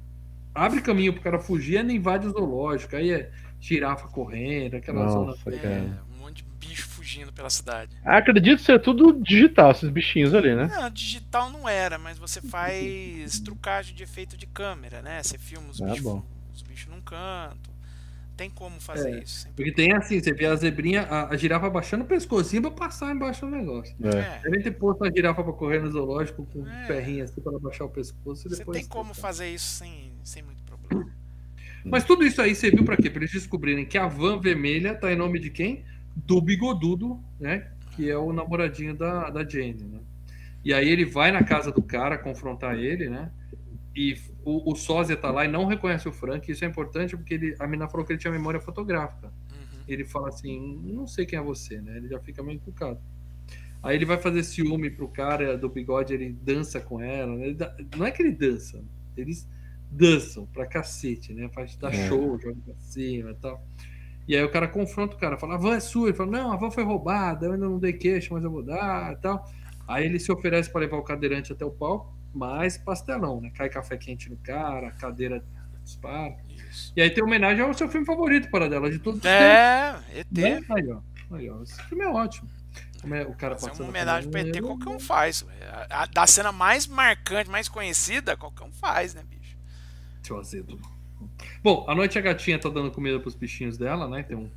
Abre 0.54 0.80
caminho 0.80 1.12
pro 1.12 1.22
cara 1.22 1.38
fugir, 1.38 1.78
ainda 1.78 1.92
invade 1.92 2.26
o 2.26 2.30
zoológico. 2.30 2.94
Aí 2.96 3.10
é 3.10 3.30
girafa 3.60 4.06
correndo, 4.08 4.76
aquela 4.76 5.08
zona. 5.08 5.26
Nossa, 5.32 5.50
É, 5.50 5.58
cara. 5.58 6.04
um 6.14 6.18
monte 6.20 6.36
de 6.36 6.44
bicho 6.66 6.88
fugindo 6.88 7.32
pela 7.32 7.50
cidade. 7.50 7.96
Acredito 8.04 8.62
ser 8.62 8.80
tudo 8.80 9.12
digital, 9.22 9.70
esses 9.72 9.90
bichinhos 9.90 10.32
ali, 10.34 10.54
né? 10.54 10.66
Não, 10.66 10.90
digital 10.90 11.50
não 11.50 11.68
era, 11.68 11.98
mas 11.98 12.18
você 12.18 12.40
faz 12.40 13.40
trucagem 13.40 13.94
de 13.94 14.02
efeito 14.02 14.36
de 14.36 14.46
câmera, 14.46 15.02
né? 15.02 15.22
Você 15.22 15.36
filma 15.38 15.68
os 15.70 15.80
Ah, 15.82 15.86
bichos 15.86 16.00
bom. 16.02 16.22
os 16.54 16.62
bichos 16.62 16.88
num 16.88 17.00
canto. 17.00 17.73
Tem 18.36 18.50
como 18.50 18.80
fazer 18.80 19.14
É, 19.14 19.22
isso. 19.22 19.48
Porque 19.54 19.70
tem 19.72 19.92
assim, 19.92 20.20
você 20.20 20.32
vê 20.32 20.46
a 20.46 20.56
zebrinha, 20.56 21.02
a, 21.02 21.30
a 21.32 21.36
girafa 21.36 21.70
baixando 21.70 22.02
o 22.02 22.06
pescocinho 22.06 22.62
pra 22.62 22.70
passar 22.72 23.14
embaixo 23.14 23.42
do 23.46 23.50
negócio. 23.52 23.94
É. 24.02 24.08
É, 24.18 24.40
Devem 24.42 24.62
ter 24.62 24.72
posto 24.72 25.04
a 25.04 25.10
girafa 25.10 25.44
pra 25.44 25.52
correr 25.52 25.78
no 25.80 25.90
zoológico 25.90 26.44
com 26.46 26.60
um 26.60 26.68
É. 26.68 26.86
ferrinho 26.86 27.22
assim 27.24 27.40
pra 27.40 27.56
baixar 27.60 27.84
o 27.84 27.90
pescoço 27.90 28.48
e 28.48 28.50
você 28.50 28.64
tem 28.64 28.84
como 28.86 29.14
fazer 29.14 29.48
isso 29.48 29.66
sem, 29.76 30.12
sem 30.24 30.42
muito 30.42 30.62
problema. 30.64 31.12
Mas 31.84 32.02
tudo 32.02 32.24
isso 32.24 32.40
aí 32.42 32.54
serviu 32.54 32.84
pra 32.84 32.96
quê? 32.96 33.08
Pra 33.08 33.20
eles 33.20 33.30
descobrirem 33.32 33.84
que 33.86 33.98
a 33.98 34.08
van 34.08 34.40
vermelha 34.40 34.94
tá 34.94 35.12
em 35.12 35.16
nome 35.16 35.38
de 35.38 35.50
quem? 35.50 35.84
Do 36.16 36.40
bigodudo, 36.40 37.22
né? 37.38 37.70
Que 37.94 38.10
é 38.10 38.16
o 38.16 38.32
namoradinho 38.32 38.96
da, 38.96 39.30
da 39.30 39.46
Jane, 39.48 39.84
né? 39.84 40.00
E 40.64 40.72
aí 40.72 40.88
ele 40.88 41.04
vai 41.04 41.30
na 41.30 41.44
casa 41.44 41.70
do 41.70 41.82
cara 41.82 42.16
confrontar 42.18 42.76
ele, 42.78 43.08
né? 43.08 43.30
E 43.94 44.16
o, 44.44 44.72
o 44.72 44.76
sósia 44.76 45.16
tá 45.16 45.30
lá 45.30 45.44
e 45.44 45.48
não 45.48 45.64
reconhece 45.66 46.08
o 46.08 46.12
Frank. 46.12 46.50
Isso 46.50 46.64
é 46.64 46.68
importante 46.68 47.16
porque 47.16 47.34
ele, 47.34 47.56
a 47.58 47.66
mina 47.66 47.88
falou 47.88 48.06
que 48.06 48.12
ele 48.12 48.20
tinha 48.20 48.32
memória 48.32 48.60
fotográfica. 48.60 49.26
Uhum. 49.28 49.80
Ele 49.88 50.04
fala 50.04 50.28
assim, 50.28 50.80
não 50.84 51.06
sei 51.06 51.26
quem 51.26 51.38
é 51.38 51.42
você, 51.42 51.80
né? 51.80 51.96
Ele 51.96 52.08
já 52.08 52.18
fica 52.20 52.42
meio 52.42 52.56
encucado. 52.56 52.98
Aí 53.82 53.96
ele 53.96 54.04
vai 54.06 54.16
fazer 54.16 54.42
ciúme 54.42 54.90
pro 54.90 55.08
cara 55.08 55.58
do 55.58 55.68
bigode, 55.68 56.14
ele 56.14 56.32
dança 56.32 56.80
com 56.80 57.00
ela. 57.00 57.36
né? 57.36 57.52
Dá- 57.52 57.76
não 57.96 58.06
é 58.06 58.10
que 58.10 58.22
ele 58.22 58.32
dança, 58.32 58.82
eles 59.16 59.46
dançam 59.90 60.46
pra 60.46 60.66
cacete, 60.66 61.32
né? 61.34 61.48
Faz 61.54 61.76
dar 61.76 61.92
É. 61.94 62.08
show, 62.08 62.38
joga 62.40 62.56
pra 62.64 62.74
cima 62.78 63.30
e 63.30 63.34
tal. 63.34 63.62
E 64.26 64.34
aí 64.34 64.42
o 64.42 64.50
cara 64.50 64.66
confronta 64.66 65.14
o 65.14 65.18
cara, 65.18 65.36
fala, 65.36 65.54
a 65.54 65.58
van 65.58 65.74
é 65.76 65.80
sua. 65.80 66.08
Ele 66.08 66.16
fala, 66.16 66.30
não, 66.30 66.50
a 66.52 66.56
van 66.56 66.70
foi 66.70 66.82
roubada, 66.82 67.44
eu 67.46 67.52
ainda 67.52 67.68
não 67.68 67.78
dei 67.78 67.92
queixa, 67.92 68.32
mas 68.32 68.42
eu 68.42 68.50
vou 68.50 68.62
dar 68.62 69.12
e 69.12 69.16
tal. 69.16 69.44
Aí 69.86 70.06
ele 70.06 70.18
se 70.18 70.32
oferece 70.32 70.70
pra 70.72 70.80
levar 70.80 70.96
o 70.96 71.02
cadeirante 71.02 71.52
até 71.52 71.62
o 71.64 71.70
palco, 71.70 72.10
mas 72.34 72.76
pastelão, 72.76 73.40
né? 73.40 73.50
Cai 73.54 73.68
café 73.68 73.96
quente 73.96 74.28
no 74.28 74.36
cara, 74.36 74.90
cadeira 74.92 75.42
dispara. 75.82 76.36
Isso. 76.70 76.92
E 76.96 77.02
aí 77.02 77.10
tem 77.10 77.22
homenagem 77.22 77.62
ao 77.62 77.72
seu 77.74 77.88
filme 77.88 78.06
favorito, 78.06 78.50
para 78.50 78.68
dela, 78.68 78.90
de 78.90 78.98
todos 78.98 79.18
os 79.18 79.22
tempos. 79.22 79.38
É, 79.38 80.00
ET. 80.20 80.26
Né? 80.32 80.60
Aí, 80.70 80.90
ó. 80.90 81.00
Aí, 81.36 81.48
ó. 81.50 81.62
Esse 81.62 81.82
filme 81.84 82.04
é 82.04 82.08
ótimo. 82.08 82.48
Como 83.00 83.14
é 83.14 83.22
o 83.22 83.34
cara 83.34 83.56
Fazer 83.56 83.82
uma 83.82 83.90
homenagem 83.90 84.30
pro 84.30 84.40
ET, 84.40 84.60
qualquer 84.62 84.88
um 84.88 84.98
faz. 84.98 85.44
A- 85.90 86.02
a- 86.02 86.06
Da 86.06 86.26
cena 86.26 86.50
mais 86.52 86.86
marcante, 86.86 87.50
mais 87.50 87.68
conhecida, 87.68 88.34
qualquer 88.36 88.64
um 88.64 88.72
faz, 88.72 89.14
né, 89.14 89.22
bicho? 89.28 89.56
Seu 90.22 90.38
azedo. 90.38 90.80
Bom, 91.62 91.84
à 91.86 91.94
noite 91.94 92.18
a 92.18 92.22
gatinha 92.22 92.58
tá 92.58 92.68
dando 92.70 92.90
comida 92.90 93.20
pros 93.20 93.34
bichinhos 93.34 93.76
dela, 93.76 94.08
né? 94.08 94.22
Tem 94.22 94.36
um 94.36 94.50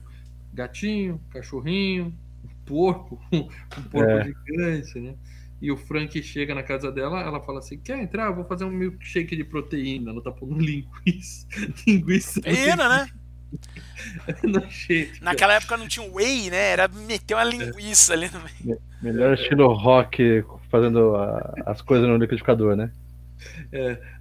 gatinho, 0.53 1.21
cachorrinho, 1.29 2.13
um 2.43 2.47
porco, 2.65 3.21
um 3.33 3.83
porco 3.91 4.09
É. 4.11 4.23
gigante, 4.23 4.99
né? 4.99 5.15
E 5.61 5.71
o 5.71 5.77
Frank 5.77 6.21
chega 6.21 6.53
na 6.53 6.61
casa 6.61 6.91
dela, 6.91 7.19
ela 7.21 7.41
fala 7.41 7.59
assim: 7.59 7.77
quer 7.79 7.99
entrar? 7.99 8.27
Eu 8.27 8.35
vou 8.35 8.45
fazer 8.45 8.63
um 8.63 8.71
milkshake 8.71 9.35
de 9.35 9.43
proteína. 9.43 10.11
Ela 10.11 10.21
tá 10.21 10.31
pondo 10.31 10.57
linguiça. 10.61 11.47
linguiça 11.87 12.41
Pena, 12.41 12.87
né? 12.87 13.07
shake. 14.69 15.21
Naquela 15.23 15.53
época 15.53 15.77
não 15.77 15.87
tinha 15.87 16.05
whey, 16.11 16.49
né? 16.49 16.71
Era 16.71 16.87
meter 16.87 17.33
uma 17.33 17.43
linguiça 17.43 18.13
ali 18.13 18.29
no 18.29 18.39
meio. 18.41 18.81
Melhor 19.01 19.33
estilo 19.33 19.71
rock 19.73 20.43
fazendo 20.69 21.15
a- 21.15 21.53
as 21.65 21.81
coisas 21.81 22.07
no 22.07 22.17
liquidificador, 22.17 22.75
né? 22.75 22.91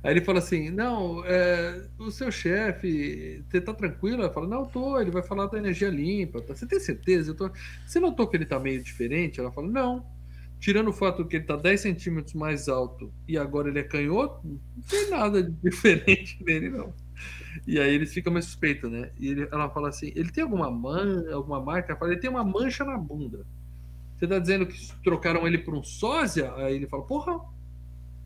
Aí 0.03 0.13
ele 0.13 0.21
fala 0.21 0.39
assim: 0.39 0.71
Não, 0.71 1.25
é, 1.25 1.83
o 1.99 2.11
seu 2.11 2.31
chefe, 2.31 3.43
você 3.51 3.61
tá 3.61 3.73
tranquilo? 3.75 4.23
Ela 4.23 4.33
fala: 4.33 4.47
Não, 4.47 4.61
eu 4.61 4.67
tô. 4.67 5.01
Ele 5.01 5.11
vai 5.11 5.23
falar 5.23 5.47
da 5.47 5.59
energia 5.59 5.89
limpa. 5.89 6.41
tá? 6.41 6.55
Você 6.55 6.67
tem 6.67 6.79
certeza? 6.79 7.31
Eu 7.31 7.35
tô... 7.35 7.51
Você 7.87 7.99
notou 7.99 8.27
que 8.29 8.37
ele 8.37 8.47
tá 8.47 8.59
meio 8.59 8.83
diferente? 8.83 9.41
Ela 9.41 9.51
fala: 9.51 9.67
Não. 9.69 10.07
Tirando 10.59 10.89
o 10.89 10.93
fato 10.93 11.25
que 11.25 11.37
ele 11.37 11.45
tá 11.45 11.55
10 11.57 11.81
centímetros 11.81 12.35
mais 12.35 12.69
alto 12.69 13.13
e 13.29 13.37
agora 13.37 13.69
ele 13.69 13.79
é 13.79 13.83
canhoto, 13.83 14.41
não 14.45 14.83
tem 14.89 15.11
nada 15.11 15.43
de 15.43 15.51
diferente 15.63 16.43
nele, 16.43 16.71
não. 16.71 16.93
E 17.67 17.79
aí 17.79 17.95
eles 17.95 18.13
ficam 18.13 18.33
mais 18.33 18.45
suspeitos, 18.47 18.91
né? 18.91 19.11
E 19.19 19.29
ele- 19.29 19.49
ela 19.51 19.69
fala 19.71 19.89
assim: 19.89 20.13
Ele 20.15 20.31
tem 20.31 20.43
alguma 20.45 20.71
man, 20.71 21.25
alguma 21.33 21.61
marca? 21.61 21.93
Ela 21.93 21.99
fala: 21.99 22.13
Ele 22.13 22.21
tem 22.21 22.31
uma 22.31 22.45
mancha 22.45 22.85
na 22.85 22.97
bunda. 22.99 23.47
Você 24.17 24.27
tá 24.27 24.39
dizendo 24.39 24.67
que 24.67 24.77
trocaram 25.03 25.47
ele 25.47 25.59
por 25.59 25.75
um 25.75 25.83
sósia? 25.83 26.53
Aí 26.57 26.75
ele 26.75 26.87
fala: 26.87 27.03
Porra, 27.05 27.39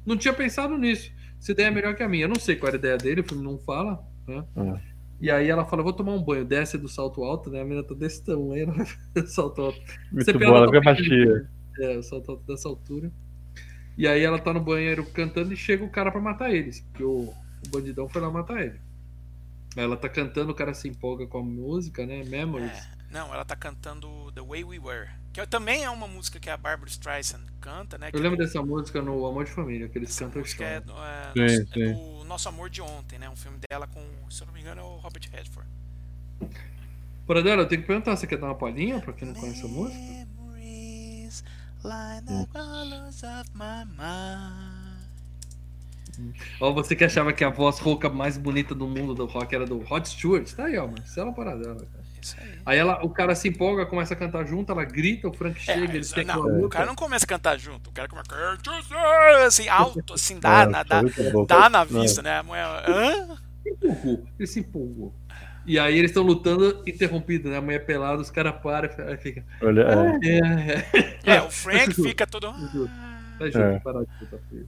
não 0.04 0.16
tinha 0.16 0.32
pensado 0.32 0.76
nisso. 0.76 1.12
Essa 1.40 1.52
ideia 1.52 1.68
é 1.68 1.70
melhor 1.70 1.94
que 1.94 2.02
a 2.02 2.08
minha. 2.08 2.24
Eu 2.24 2.28
não 2.28 2.36
sei 2.36 2.56
qual 2.56 2.68
era 2.68 2.76
a 2.76 2.80
ideia 2.80 2.98
dele, 2.98 3.20
o 3.22 3.24
filme 3.24 3.42
não 3.42 3.58
fala. 3.58 4.04
Né? 4.26 4.44
Ah. 4.56 4.80
E 5.20 5.30
aí 5.30 5.48
ela 5.48 5.64
fala, 5.64 5.82
vou 5.82 5.92
tomar 5.92 6.12
um 6.12 6.22
banho. 6.22 6.44
Desce 6.44 6.78
do 6.78 6.88
salto 6.88 7.22
alto, 7.22 7.50
né? 7.50 7.60
A 7.60 7.64
menina 7.64 7.82
tá 7.82 7.94
desse 7.94 8.24
tamanho, 8.24 8.70
ela 8.70 8.74
do 9.14 9.26
salto 9.26 9.60
alto. 9.62 9.80
Muito 10.10 10.24
Você 10.24 10.32
boa, 10.32 10.56
ela 10.56 10.66
fica 10.66 10.80
baixinha. 10.80 11.48
É, 11.80 11.96
o 11.96 12.02
salto 12.02 12.32
alto 12.32 12.44
dessa 12.44 12.68
altura. 12.68 13.10
E 13.96 14.06
aí 14.06 14.22
ela 14.22 14.38
tá 14.38 14.52
no 14.52 14.60
banheiro 14.60 15.04
cantando 15.04 15.52
e 15.52 15.56
chega 15.56 15.84
o 15.84 15.90
cara 15.90 16.10
pra 16.10 16.20
matar 16.20 16.52
eles. 16.52 16.80
Porque 16.80 17.04
o, 17.04 17.34
o 17.66 17.68
bandidão 17.68 18.08
foi 18.08 18.22
lá 18.22 18.30
matar 18.30 18.60
ele. 18.60 18.80
Aí 19.76 19.84
ela 19.84 19.96
tá 19.96 20.08
cantando, 20.08 20.52
o 20.52 20.54
cara 20.54 20.74
se 20.74 20.88
empolga 20.88 21.26
com 21.26 21.38
a 21.38 21.42
música, 21.42 22.04
né? 22.04 22.24
Memories. 22.24 22.72
É, 22.72 22.90
não, 23.10 23.32
ela 23.32 23.44
tá 23.44 23.54
cantando 23.54 24.32
The 24.32 24.40
Way 24.40 24.64
We 24.64 24.78
Were. 24.78 25.08
Que 25.32 25.46
também 25.46 25.84
é 25.84 25.90
uma 25.90 26.08
música 26.08 26.40
que 26.40 26.50
a 26.50 26.56
Barbara 26.56 26.90
Streisand 26.90 27.44
canta, 27.60 27.96
né? 27.96 28.10
que 28.10 28.16
Eu 28.16 28.20
lembro 28.20 28.42
é 28.42 28.44
dessa 28.44 28.60
música 28.62 29.00
no 29.00 29.24
Amor 29.24 29.44
de 29.44 29.52
Família, 29.52 29.88
que 29.88 29.96
eles 29.96 30.10
Essa 30.10 30.24
cantam 30.24 30.42
música 30.42 30.64
é, 30.64 30.76
é... 30.76 30.80
do, 30.80 30.92
é, 30.92 31.32
Sim, 31.48 31.62
é 31.62 31.66
sim. 31.66 31.92
do 31.92 32.24
Nosso 32.24 32.48
Amor 32.48 32.68
de 32.68 32.82
Ontem, 32.82 33.18
né? 33.18 33.28
Um 33.30 33.36
filme 33.36 33.58
dela 33.70 33.86
com, 33.86 34.02
se 34.28 34.42
eu 34.42 34.46
não 34.46 34.54
me 34.54 34.60
engano, 34.60 34.80
é 34.80 34.84
o 34.84 34.96
Robert 34.96 35.22
Redford. 35.30 35.68
Por 37.26 37.40
dela, 37.44 37.62
eu 37.62 37.68
tenho 37.68 37.82
que 37.82 37.86
perguntar, 37.86 38.16
você 38.16 38.26
quer 38.26 38.38
dar 38.38 38.46
uma 38.46 38.56
palhinha 38.56 38.98
pra 38.98 39.12
quem 39.12 39.28
não 39.28 39.34
conhece 39.34 39.64
a 39.64 39.68
música? 39.68 40.19
Line 41.82 42.22
the 42.26 42.46
colors 42.52 43.22
of 43.22 43.48
my 43.54 43.84
mind. 43.96 45.00
Ó, 46.60 46.72
você 46.72 46.94
que 46.94 47.04
achava 47.04 47.32
que 47.32 47.42
a 47.42 47.48
voz 47.48 47.78
rouca 47.78 48.10
mais 48.10 48.36
bonita 48.36 48.74
do 48.74 48.86
mundo 48.86 49.14
do 49.14 49.24
rock 49.24 49.54
era 49.54 49.64
do 49.64 49.78
Rod 49.78 50.04
Stewart, 50.04 50.50
tá 50.52 50.64
aí, 50.66 50.76
ó, 50.76 50.86
Marcela 50.86 51.32
Paradela. 51.32 51.76
Cara. 51.76 52.00
Isso 52.20 52.36
aí. 52.38 52.58
Aí 52.66 52.78
ela, 52.78 53.02
o 53.02 53.08
cara 53.08 53.34
se 53.34 53.48
empolga, 53.48 53.86
começa 53.86 54.12
a 54.12 54.16
cantar 54.16 54.44
junto, 54.46 54.70
ela 54.70 54.84
grita, 54.84 55.28
o 55.28 55.32
Frank 55.32 55.58
É, 55.58 55.74
chega, 55.74 55.94
eles 55.94 56.08
isso- 56.08 56.14
querem 56.14 56.26
não, 56.28 56.40
uma 56.42 56.66
o 56.66 56.68
cara 56.68 56.84
não 56.84 56.94
começa 56.94 57.24
a 57.24 57.28
cantar 57.28 57.58
junto, 57.58 57.88
o 57.88 57.92
cara 57.94 58.06
começa 58.06 58.26
a 58.30 58.56
cantar 58.58 59.46
assim, 59.46 59.66
alto, 59.68 60.12
assim, 60.12 60.38
dá, 60.38 60.62
É, 60.62 60.66
na, 60.66 60.82
dá, 60.82 61.00
dá 61.48 61.70
na 61.70 61.84
Não. 61.86 62.02
vista, 62.02 62.20
né? 62.20 62.38
A 62.40 62.42
mulher, 62.42 62.66
hã? 62.86 63.38
empolgou, 63.66 64.26
ele 64.38 64.46
se 64.46 64.60
empolgou. 64.60 65.14
E 65.66 65.78
aí 65.78 65.98
eles 65.98 66.10
estão 66.10 66.22
lutando 66.22 66.82
interrompido, 66.86 67.48
né? 67.50 67.58
A 67.58 67.60
mulher 67.60 67.84
pelada, 67.84 68.20
os 68.20 68.30
caras 68.30 68.54
param 68.62 68.88
e 69.12 69.16
fica. 69.18 69.44
Olha, 69.62 69.82
é. 70.22 70.28
É, 70.28 71.30
é. 71.32 71.36
É, 71.36 71.42
o 71.42 71.50
Frank 71.50 71.94
fica 71.94 72.26
todo. 72.26 72.50
Tá 73.38 73.46
junto, 73.46 73.58
É. 73.58 73.78
de 73.78 73.84
lutar 74.20 74.40
com 74.50 74.56
ele. 74.56 74.66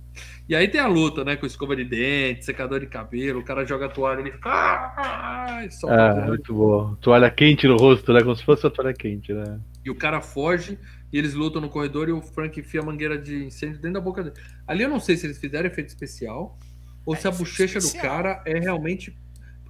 E 0.48 0.54
aí 0.56 0.66
tem 0.68 0.80
a 0.80 0.86
luta, 0.86 1.24
né? 1.24 1.36
Com 1.36 1.44
escova 1.44 1.76
de 1.76 1.84
dente, 1.84 2.44
secador 2.44 2.80
de 2.80 2.86
cabelo, 2.86 3.40
o 3.40 3.44
cara 3.44 3.64
joga 3.66 3.84
a 3.86 3.88
toalha, 3.88 4.20
ele 4.20 4.32
fica. 4.32 4.48
"Ah!" 4.50 5.60
e 5.62 5.66
Ah, 5.66 5.70
toalha. 5.80 6.26
muito 6.26 6.54
bom. 6.54 6.94
Toalha 6.96 7.30
quente 7.30 7.66
no 7.66 7.76
rosto, 7.76 8.12
né? 8.12 8.22
Como 8.22 8.34
se 8.34 8.44
fosse 8.44 8.64
uma 8.64 8.70
toalha 8.70 8.94
quente, 8.94 9.32
né? 9.32 9.60
E 9.84 9.90
o 9.90 9.94
cara 9.94 10.20
foge 10.22 10.78
e 11.12 11.18
eles 11.18 11.34
lutam 11.34 11.60
no 11.60 11.68
corredor 11.68 12.08
e 12.08 12.12
o 12.12 12.22
Frank 12.22 12.58
enfia 12.58 12.80
a 12.80 12.84
mangueira 12.84 13.18
de 13.18 13.44
incêndio 13.44 13.76
dentro 13.76 13.94
da 13.94 14.00
boca 14.00 14.22
dele. 14.22 14.36
Ali 14.66 14.84
eu 14.84 14.88
não 14.88 15.00
sei 15.00 15.16
se 15.16 15.26
eles 15.26 15.38
fizeram 15.38 15.66
efeito 15.66 15.88
especial 15.88 16.58
ou 17.04 17.14
É, 17.14 17.18
se 17.18 17.28
a 17.28 17.30
bochecha 17.30 17.78
do 17.78 17.84
especial. 17.84 18.02
cara 18.14 18.42
é 18.46 18.58
realmente. 18.58 19.14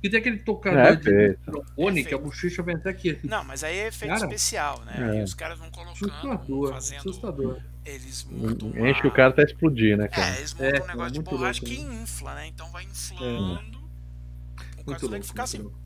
Porque 0.03 0.11
tem 0.11 0.19
aquele 0.19 0.39
tocador 0.39 0.81
É, 0.81 0.97
de 0.97 1.35
trombone 1.45 2.03
que 2.03 2.09
a 2.09 2.17
Efeito. 2.17 2.25
bochecha 2.25 2.61
vem 2.65 2.75
até 2.75 2.91
aqui. 2.91 3.21
Não, 3.23 3.45
mas 3.45 3.63
aí 3.63 3.79
é 3.79 3.87
efeito 3.87 4.13
Cara, 4.13 4.25
especial, 4.27 4.83
né? 4.85 4.95
é. 5.17 5.21
E 5.21 5.23
os 5.23 5.33
caras 5.33 5.57
vão 5.61 5.71
colocando, 5.71 6.11
Assustador, 6.11 6.73
fazendo. 6.73 6.99
assustador. 6.99 7.61
Eles 7.87 8.25
montam. 8.29 8.71
uma- 8.71 8.91
Enche 8.91 9.01
que 9.01 9.07
o 9.07 9.13
cara 9.13 9.33
tá 9.33 9.45
explodir, 9.45 9.97
né, 9.97 10.09
cara? 10.09 10.35
É, 10.35 10.39
eles 10.39 10.55
montam 10.55 10.69
É, 10.71 10.83
um 10.83 10.87
negócio 10.89 11.13
de 11.13 11.19
muito 11.21 11.31
borracha 11.31 11.61
louco, 11.65 11.77
que 11.77 11.81
infla, 11.81 12.35
né? 12.35 12.47
Então 12.49 12.69
vai 12.73 12.83
inflando. 12.83 13.79
O 13.79 14.85
cara 14.85 14.99
Muito 14.99 15.09
tem 15.09 15.21
que 15.21 15.27
ficar 15.29 15.45
assim. 15.45 15.59
louco. 15.59 15.79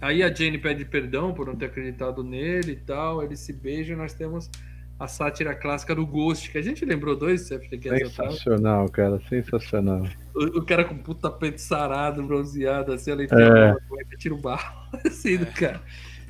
Aí 0.00 0.22
a 0.22 0.32
Jane 0.32 0.58
pede 0.58 0.84
perdão 0.84 1.34
por 1.34 1.46
não 1.46 1.56
ter 1.56 1.66
acreditado 1.66 2.22
nele 2.22 2.72
e 2.72 2.76
tal. 2.76 3.20
Eles 3.20 3.40
se 3.40 3.52
beijam 3.52 3.96
e 3.96 3.98
nós 3.98 4.14
temos 4.14 4.48
a 4.98 5.08
sátira 5.08 5.54
clássica 5.54 5.94
do 5.94 6.06
Ghost, 6.06 6.50
que 6.50 6.58
a 6.58 6.62
gente 6.62 6.84
lembrou 6.84 7.16
dois 7.16 7.48
FGCast 7.48 8.04
atrás. 8.04 8.32
Sensacional, 8.34 8.88
cara. 8.88 9.20
Sensacional. 9.28 10.06
O, 10.34 10.58
o 10.60 10.64
cara 10.64 10.84
com 10.84 10.96
puta 10.96 11.30
peito 11.30 11.60
sarado, 11.60 12.22
bronzeado, 12.22 12.92
assim, 12.92 13.10
ela 13.10 13.22
É. 13.22 13.26
é. 14.12 14.16
tira 14.16 14.34
o 14.34 14.38
barro, 14.38 14.88
assim, 15.04 15.36
do 15.36 15.44
É. 15.44 15.46
cara. 15.46 15.82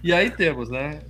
E 0.02 0.12
aí 0.12 0.30
temos, 0.30 0.70
né? 0.70 1.00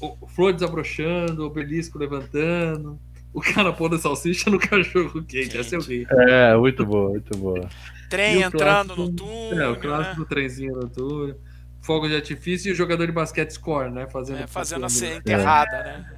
O 0.00 0.26
Flor 0.28 0.52
desabrochando, 0.52 1.42
o 1.42 1.46
obelisco 1.46 1.98
levantando, 1.98 2.98
o 3.34 3.40
cara 3.40 3.72
pondo 3.72 3.98
salsicha 3.98 4.48
no 4.50 4.58
cachorro 4.60 5.22
quente. 5.24 5.56
Essa 5.58 5.74
eu 5.76 5.80
ri. 5.80 6.06
É, 6.10 6.56
muito 6.56 6.84
boa, 6.86 7.10
muito 7.10 7.36
boa. 7.36 7.68
Trem 8.08 8.36
o 8.38 8.40
entrando 8.46 8.94
clássico- 8.94 9.02
no 9.02 9.10
túnel. 9.12 9.62
É, 9.62 9.68
o 9.68 9.72
né? 9.72 9.78
clássico 9.80 10.16
do 10.16 10.26
trenzinho 10.26 10.74
no 10.74 10.88
túnel. 10.88 11.36
Fogo 11.82 12.06
de 12.08 12.14
artifício 12.16 12.68
e 12.68 12.72
o 12.72 12.74
jogador 12.74 13.06
de 13.06 13.12
basquete 13.12 13.50
score, 13.52 13.90
né? 13.90 14.06
Fazendo, 14.10 14.40
É, 14.42 14.46
fazendo 14.46 14.84
a 14.86 14.88
ser 14.88 15.16
enterrada, 15.16 15.70
né? 15.82 16.10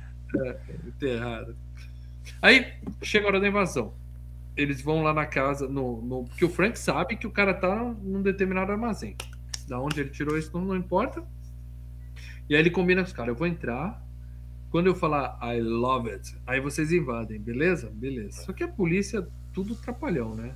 Enterrado. 0.86 1.56
Aí 2.40 2.74
chega 3.02 3.26
a 3.26 3.28
hora 3.28 3.40
da 3.40 3.48
invasão. 3.48 3.94
Eles 4.56 4.82
vão 4.82 5.02
lá 5.02 5.14
na 5.14 5.26
casa, 5.26 5.68
no, 5.68 6.02
no, 6.02 6.24
porque 6.24 6.44
o 6.44 6.48
Frank 6.48 6.78
sabe 6.78 7.16
que 7.16 7.26
o 7.26 7.30
cara 7.30 7.54
tá 7.54 7.94
num 8.02 8.22
determinado 8.22 8.72
armazém. 8.72 9.16
Da 9.68 9.80
onde 9.80 10.00
ele 10.00 10.10
tirou 10.10 10.36
isso 10.36 10.50
não, 10.52 10.64
não 10.64 10.76
importa. 10.76 11.24
E 12.48 12.54
aí 12.54 12.60
ele 12.60 12.70
combina 12.70 13.02
com 13.02 13.06
os 13.06 13.12
caras: 13.12 13.28
eu 13.28 13.38
vou 13.38 13.46
entrar. 13.46 14.04
Quando 14.70 14.86
eu 14.86 14.94
falar 14.94 15.36
I 15.42 15.60
love 15.60 16.10
it, 16.10 16.36
aí 16.46 16.60
vocês 16.60 16.92
invadem, 16.92 17.40
beleza? 17.40 17.90
Beleza. 17.90 18.42
Só 18.42 18.52
que 18.52 18.62
a 18.62 18.68
polícia, 18.68 19.26
tudo 19.52 19.74
trapalhão, 19.74 20.34
né? 20.34 20.54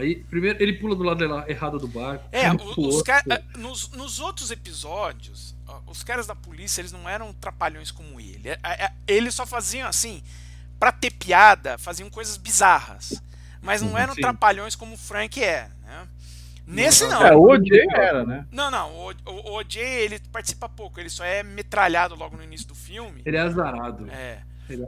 Aí, 0.00 0.16
primeiro, 0.24 0.62
ele 0.62 0.74
pula 0.74 0.94
do 0.94 1.02
lado 1.02 1.24
errado 1.48 1.78
do 1.78 1.86
barco. 1.86 2.28
É, 2.32 2.50
os, 2.76 3.02
car... 3.02 3.22
nos, 3.56 3.90
nos 3.90 4.18
outros 4.18 4.50
episódios, 4.50 5.54
os 5.86 6.02
caras 6.02 6.26
da 6.26 6.34
polícia, 6.34 6.80
eles 6.80 6.92
não 6.92 7.08
eram 7.08 7.32
trapalhões 7.34 7.90
como 7.90 8.20
ele. 8.20 8.48
É, 8.48 8.58
é, 8.62 8.92
eles 9.06 9.34
só 9.34 9.46
faziam 9.46 9.88
assim, 9.88 10.22
pra 10.78 10.90
ter 10.90 11.10
piada, 11.10 11.78
faziam 11.78 12.08
coisas 12.08 12.36
bizarras. 12.36 13.22
Mas 13.62 13.82
não 13.82 13.96
eram 13.96 14.14
Sim. 14.14 14.22
trapalhões 14.22 14.74
como 14.74 14.94
o 14.94 14.98
Frank 14.98 15.42
é, 15.42 15.68
né? 15.82 16.08
Nesse 16.66 17.06
não. 17.08 17.26
É, 17.26 17.34
o 17.34 17.42
OJ 17.42 17.68
era, 17.92 18.24
né? 18.24 18.46
Não, 18.50 18.70
não. 18.70 18.90
O, 18.92 19.10
o, 19.10 19.50
o 19.50 19.58
OJ, 19.58 19.80
ele 19.80 20.20
participa 20.32 20.68
pouco. 20.68 21.00
Ele 21.00 21.10
só 21.10 21.24
é 21.24 21.42
metralhado 21.42 22.14
logo 22.14 22.36
no 22.36 22.44
início 22.44 22.68
do 22.68 22.76
filme. 22.76 23.22
Ele 23.26 23.36
é 23.36 23.40
azarado. 23.40 24.08
É. 24.08 24.40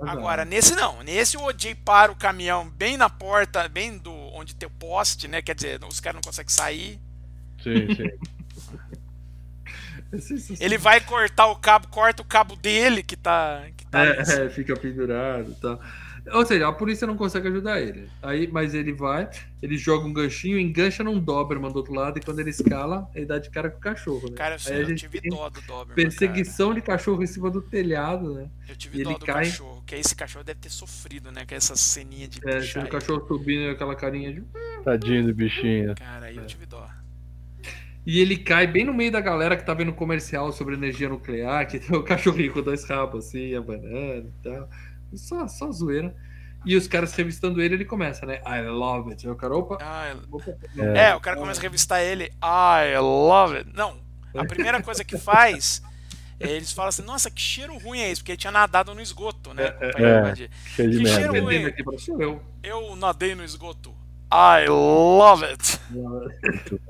Agora, 0.03 0.45
nesse 0.45 0.75
não. 0.75 1.03
Nesse 1.03 1.37
o 1.37 1.43
OJ 1.45 1.75
para 1.85 2.13
o 2.13 2.17
caminhão 2.17 2.69
bem 2.69 2.97
na 2.97 3.09
porta, 3.09 3.69
bem 3.69 3.99
do 3.99 4.13
onde 4.35 4.55
tem 4.55 4.67
o 4.67 4.71
poste, 4.71 5.29
né? 5.29 5.43
Quer 5.43 5.55
dizer, 5.55 5.81
os 5.85 6.01
caras 6.01 6.17
não 6.17 6.23
conseguem 6.23 6.53
sair. 6.53 7.01
Sim, 7.63 7.95
sim. 7.95 8.11
É 10.61 10.67
ele 10.67 10.77
vai 10.77 11.01
cortar 11.01 11.47
o 11.47 11.57
cabo, 11.57 11.89
corta 11.89 12.21
o 12.21 12.25
cabo 12.27 12.55
dele 12.55 13.03
que 13.03 13.17
tá. 13.17 13.63
Que 13.75 13.87
tá 13.87 14.05
é, 14.05 14.21
é, 14.21 14.49
fica 14.51 14.77
pendurado 14.77 15.53
e 15.53 15.55
tá. 15.55 15.77
tal. 15.77 15.81
Ou 16.31 16.47
seja, 16.47 16.69
a 16.69 16.73
polícia 16.73 17.07
não 17.07 17.17
consegue 17.17 17.49
ajudar 17.49 17.81
ele. 17.81 18.09
Aí, 18.23 18.47
mas 18.47 18.75
ele 18.75 18.93
vai, 18.93 19.29
ele 19.61 19.77
joga 19.77 20.07
um 20.07 20.13
ganchinho, 20.13 20.59
engancha 20.59 21.03
num 21.03 21.19
Doberman 21.19 21.73
do 21.73 21.77
outro 21.77 21.93
lado, 21.93 22.19
e 22.19 22.23
quando 22.23 22.39
ele 22.39 22.51
escala, 22.51 23.11
ele 23.15 23.27
dá 23.27 23.39
de 23.39 23.51
cara 23.51 23.69
com 23.69 23.79
o 23.79 23.81
cachorro. 23.81 24.31
Né? 24.31 24.37
Cara, 24.37 24.57
eu, 24.67 24.75
Aí 24.75 24.83
a 24.83 24.85
gente 24.85 25.01
tive 25.01 25.29
dó 25.29 25.49
do 25.49 25.61
Doberman. 25.63 25.95
Perseguição 25.95 26.69
cara. 26.69 26.81
de 26.81 26.87
cachorro 26.87 27.23
em 27.23 27.27
cima 27.27 27.51
do 27.51 27.61
telhado, 27.61 28.35
né? 28.35 28.49
Eu 28.69 28.77
tive 28.77 29.01
e 29.01 29.05
dó 29.05 29.15
do 29.15 29.27
cai... 29.27 29.47
cachorro, 29.47 29.83
que 29.85 29.97
esse 29.97 30.15
cachorro 30.15 30.45
deve 30.45 30.61
ter 30.61 30.71
sofrido, 30.71 31.33
né? 31.33 31.45
Com 31.45 31.55
essa 31.55 31.75
ceninha 31.75 32.29
de. 32.29 32.41
É, 32.47 32.59
o 32.81 32.89
cachorro 32.89 33.27
subindo 33.27 33.71
aquela 33.71 33.97
carinha 33.97 34.33
de. 34.33 34.45
Tadinho 34.85 35.27
do 35.27 35.35
bichinho. 35.35 35.95
Cara, 35.97 36.27
aí 36.27 36.39
é. 36.39 36.41
eu 36.41 36.47
tive 36.47 36.67
dó. 36.67 36.89
E 38.05 38.21
ele 38.21 38.37
cai 38.37 38.67
bem 38.67 38.85
no 38.85 38.93
meio 38.93 39.13
da 39.13 39.21
galera 39.21 39.57
que 39.57 39.65
tá 39.65 39.75
vendo 39.75 39.93
comercial 39.93 40.53
sobre 40.53 40.75
energia 40.75 41.09
nuclear, 41.09 41.67
que 41.69 41.79
tem 41.79 41.97
o 41.97 42.03
cachorrinho 42.03 42.53
com 42.53 42.61
dois 42.61 42.85
rabos 42.85 43.27
assim, 43.27 43.55
abanando 43.55 44.29
e 44.29 44.43
tal. 44.43 44.69
Só, 45.17 45.47
só 45.49 45.71
zoeira. 45.71 46.15
E 46.65 46.77
os 46.77 46.87
caras 46.87 47.13
revistando 47.15 47.61
ele, 47.61 47.75
ele 47.75 47.85
começa, 47.85 48.25
né? 48.25 48.41
I 48.47 48.63
love 48.69 49.11
it. 49.11 49.27
Aí 49.27 49.33
o 49.33 49.37
cara, 49.37 49.57
opa. 49.57 49.79
Ah, 49.81 50.15
é. 50.79 51.09
é, 51.09 51.15
o 51.15 51.21
cara 51.21 51.37
começa 51.37 51.61
a 51.61 51.63
revistar 51.63 52.01
ele. 52.01 52.33
I 52.43 52.99
love 52.99 53.57
it. 53.57 53.71
Não, 53.75 53.99
a 54.35 54.45
primeira 54.45 54.81
coisa 54.83 55.05
que 55.05 55.19
faz. 55.19 55.83
É, 56.39 56.51
eles 56.55 56.73
falam 56.73 56.91
assim, 56.91 57.03
nossa, 57.03 57.31
que 57.31 57.41
cheiro 57.41 57.77
ruim 57.79 58.01
é 58.01 58.11
esse? 58.11 58.21
Porque 58.21 58.33
ele 58.33 58.39
tinha 58.39 58.53
nadado 58.53 58.95
no 58.95 59.01
esgoto, 59.01 59.53
né? 59.53 59.75
É, 59.81 60.03
é, 60.03 60.33
de... 60.33 60.51
que 60.77 61.07
cheiro 61.07 61.43
ruim. 61.43 61.65
Aqui 61.67 61.83
eu. 62.09 62.41
eu 62.63 62.97
nadei 62.97 63.35
no 63.35 63.43
esgoto. 63.43 63.93
I 64.33 64.69
love 64.69 65.45
it. 65.45 65.81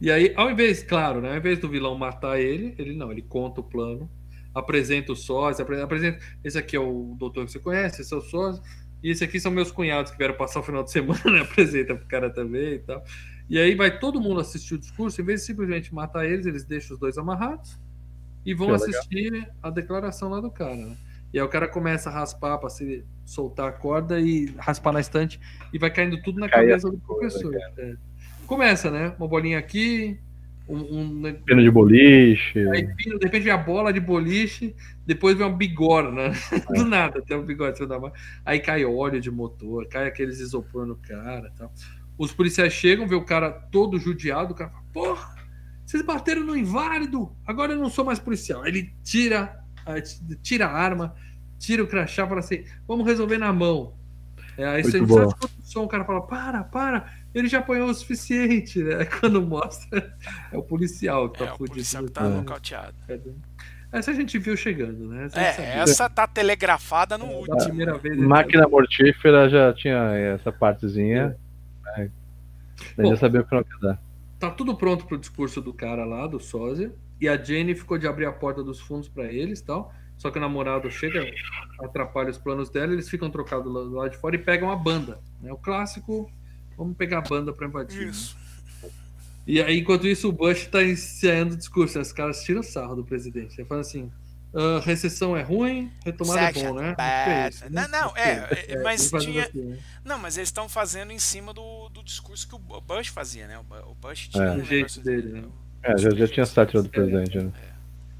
e 0.00 0.10
aí, 0.10 0.34
ao 0.36 0.50
invés, 0.50 0.82
claro, 0.82 1.20
né? 1.20 1.30
Ao 1.30 1.36
invés 1.36 1.60
do 1.60 1.68
vilão 1.68 1.96
matar 1.96 2.40
ele, 2.40 2.74
ele 2.76 2.94
não, 2.94 3.12
ele 3.12 3.22
conta 3.22 3.60
o 3.60 3.64
plano 3.64 4.10
apresenta 4.54 5.12
o 5.12 5.16
sócio, 5.16 5.64
apresenta. 5.64 6.18
Esse 6.42 6.58
aqui 6.58 6.76
é 6.76 6.80
o 6.80 7.14
doutor 7.18 7.46
que 7.46 7.52
você 7.52 7.58
conhece, 7.58 8.02
esse 8.02 8.12
é 8.12 8.16
o 8.16 8.20
sócio. 8.20 8.62
E 9.02 9.10
esse 9.10 9.24
aqui 9.24 9.40
são 9.40 9.50
meus 9.50 9.70
cunhados 9.70 10.12
que 10.12 10.18
vieram 10.18 10.36
passar 10.36 10.60
o 10.60 10.62
final 10.62 10.82
de 10.82 10.90
semana, 10.90 11.18
apresenta 11.42 11.94
pro 11.94 12.06
cara 12.06 12.30
também 12.30 12.74
e 12.74 12.78
tal. 12.80 13.02
E 13.48 13.58
aí 13.58 13.74
vai 13.74 13.98
todo 13.98 14.20
mundo 14.20 14.40
assistir 14.40 14.74
o 14.74 14.78
discurso, 14.78 15.20
em 15.20 15.24
vez 15.24 15.40
de 15.40 15.46
simplesmente 15.46 15.94
matar 15.94 16.24
eles, 16.26 16.46
eles 16.46 16.64
deixam 16.64 16.94
os 16.94 17.00
dois 17.00 17.18
amarrados 17.18 17.78
e 18.44 18.54
vão 18.54 18.72
assistir 18.72 19.32
legal. 19.32 19.50
a 19.62 19.70
declaração 19.70 20.28
lá 20.28 20.40
do 20.40 20.50
cara, 20.50 20.76
né? 20.76 20.96
E 21.32 21.38
aí 21.38 21.44
o 21.44 21.48
cara 21.48 21.68
começa 21.68 22.10
a 22.10 22.12
raspar 22.12 22.58
para 22.58 22.68
se 22.68 23.04
soltar 23.24 23.68
a 23.68 23.72
corda 23.72 24.20
e 24.20 24.46
raspar 24.58 24.92
na 24.92 25.00
estante 25.00 25.40
e 25.72 25.78
vai 25.78 25.90
caindo 25.90 26.20
tudo 26.22 26.40
na 26.40 26.48
Cai 26.48 26.66
cabeça 26.66 26.90
do 26.90 26.98
professor. 26.98 27.54
É. 27.78 27.94
Começa, 28.46 28.90
né? 28.90 29.14
Uma 29.16 29.28
bolinha 29.28 29.58
aqui, 29.58 30.18
um, 30.70 31.26
um... 31.26 31.34
Pino 31.44 31.62
de 31.62 31.70
boliche. 31.70 32.68
Aí, 32.68 32.86
de 32.86 33.24
repente 33.24 33.42
vem 33.42 33.52
a 33.52 33.56
bola 33.56 33.92
de 33.92 34.00
boliche, 34.00 34.74
depois 35.06 35.36
vem 35.36 35.46
uma 35.46 35.56
bigorna. 35.56 36.28
Né? 36.28 36.34
É. 36.52 36.74
Do 36.74 36.84
nada, 36.84 37.20
tem 37.22 37.36
um 37.36 37.44
bigode. 37.44 37.80
Aí 38.44 38.60
cai 38.60 38.84
óleo 38.84 39.20
de 39.20 39.30
motor, 39.30 39.86
cai 39.88 40.06
aqueles 40.06 40.40
isopor 40.40 40.86
no 40.86 40.96
cara 40.96 41.52
tal. 41.56 41.72
Os 42.16 42.32
policiais 42.32 42.72
chegam, 42.72 43.08
vê 43.08 43.14
o 43.14 43.24
cara 43.24 43.50
todo 43.50 43.98
judiado, 43.98 44.52
o 44.52 44.56
cara 44.56 44.70
fala, 44.70 44.84
porra, 44.92 45.34
vocês 45.84 46.02
bateram 46.02 46.44
no 46.44 46.56
inválido, 46.56 47.34
agora 47.46 47.72
eu 47.72 47.78
não 47.78 47.90
sou 47.90 48.04
mais 48.04 48.18
policial. 48.18 48.64
Ele 48.66 48.94
tira, 49.02 49.58
tira 50.42 50.66
a 50.66 50.72
arma, 50.72 51.14
tira 51.58 51.82
o 51.82 51.86
crachá 51.86 52.26
fala 52.26 52.40
assim, 52.40 52.64
vamos 52.86 53.06
resolver 53.06 53.38
na 53.38 53.52
mão. 53.52 53.94
É, 54.56 54.66
aí 54.66 54.82
Muito 54.82 55.06
você 55.06 55.30
sabe 55.30 55.52
o 55.58 55.66
som, 55.66 55.84
o 55.84 55.88
cara 55.88 56.04
fala, 56.04 56.20
para, 56.22 56.64
para, 56.64 57.10
ele 57.34 57.48
já 57.48 57.58
apanhou 57.58 57.88
o 57.88 57.94
suficiente, 57.94 58.82
né? 58.82 59.04
Quando 59.20 59.40
mostra, 59.42 60.16
é 60.52 60.56
o 60.56 60.62
policial 60.62 61.30
que 61.30 61.38
tá 61.38 61.44
é, 61.44 61.48
fudido. 61.48 61.64
O 61.64 61.68
policial 61.68 62.04
que 62.04 62.10
tá 62.10 62.28
nocauteado. 62.28 62.96
Essa 63.92 64.12
a 64.12 64.14
gente 64.14 64.38
viu 64.38 64.56
chegando, 64.56 65.08
né? 65.08 65.26
Essa 65.26 65.62
é, 65.62 65.78
essa 65.78 66.10
tá 66.10 66.26
telegrafada 66.26 67.18
no 67.18 67.26
é, 67.26 67.36
último. 67.36 67.64
Primeira 67.64 67.98
vez, 67.98 68.16
Máquina 68.16 68.68
mortífera 68.68 69.48
já 69.48 69.72
tinha 69.72 70.14
essa 70.34 70.52
partezinha. 70.52 71.36
É. 71.96 72.10
Né? 72.96 73.08
já 73.08 73.16
sabia 73.16 73.40
o 73.40 73.44
que 73.44 73.54
não 73.54 73.64
dar. 73.82 74.00
Tá 74.38 74.50
tudo 74.50 74.76
pronto 74.76 75.06
pro 75.06 75.18
discurso 75.18 75.60
do 75.60 75.72
cara 75.74 76.04
lá, 76.04 76.26
do 76.26 76.40
sósia. 76.40 76.92
E 77.20 77.28
a 77.28 77.36
Jenny 77.36 77.74
ficou 77.74 77.98
de 77.98 78.06
abrir 78.06 78.26
a 78.26 78.32
porta 78.32 78.62
dos 78.62 78.80
fundos 78.80 79.08
para 79.08 79.24
eles 79.24 79.60
tal. 79.60 79.92
Só 80.16 80.30
que 80.30 80.38
o 80.38 80.40
namorado 80.40 80.90
chega, 80.90 81.24
atrapalha 81.82 82.30
os 82.30 82.38
planos 82.38 82.70
dela, 82.70 82.92
eles 82.92 83.08
ficam 83.08 83.30
trocados 83.30 83.72
lá, 83.72 84.02
lá 84.02 84.08
de 84.08 84.16
fora 84.18 84.36
e 84.36 84.38
pegam 84.38 84.70
a 84.70 84.76
banda. 84.76 85.18
Né? 85.40 85.52
O 85.52 85.56
clássico 85.56 86.30
Vamos 86.80 86.96
pegar 86.96 87.18
a 87.18 87.20
banda 87.20 87.52
para 87.52 87.66
invadir. 87.66 88.06
Né? 88.06 88.10
Isso. 88.10 88.34
Né? 88.82 88.90
E 89.46 89.62
aí, 89.62 89.80
enquanto 89.80 90.06
isso, 90.06 90.30
o 90.30 90.32
Bush 90.32 90.62
está 90.62 90.82
ensaiando 90.82 91.52
o 91.52 91.56
discurso. 91.56 92.00
Os 92.00 92.10
caras 92.10 92.42
tiram 92.42 92.62
sarro 92.62 92.96
do 92.96 93.04
presidente. 93.04 93.60
Ele 93.60 93.68
fala 93.68 93.82
assim: 93.82 94.10
uh, 94.54 94.78
recessão 94.82 95.36
é 95.36 95.42
ruim, 95.42 95.92
retomada 96.02 96.40
é 96.40 96.52
bom, 96.54 96.72
né? 96.72 96.96
É 96.98 97.48
isso, 97.50 97.64
né? 97.70 97.86
Não, 97.86 98.00
não, 98.00 98.16
é, 98.16 98.48
é, 98.50 98.72
é 98.72 98.82
mas 98.82 99.10
tinha. 99.10 99.44
Assim, 99.44 99.60
né? 99.62 99.78
Não, 100.02 100.18
mas 100.18 100.38
eles 100.38 100.48
estão 100.48 100.70
fazendo 100.70 101.12
em 101.12 101.18
cima 101.18 101.52
do, 101.52 101.90
do 101.90 102.02
discurso 102.02 102.48
que 102.48 102.54
o 102.54 102.80
Bush 102.80 103.08
fazia, 103.08 103.46
né? 103.46 103.58
O 103.58 103.94
Bush 103.94 104.28
tinha 104.28 104.44
é. 104.44 104.52
um 104.52 104.64
jeito 104.64 105.00
dele, 105.00 105.32
né? 105.32 105.44
É, 105.82 105.98
já, 105.98 106.08
já 106.08 106.28
tinha 106.28 106.46
sátira 106.46 106.82
do 106.82 106.88
presidente, 106.88 107.36
né? 107.36 107.52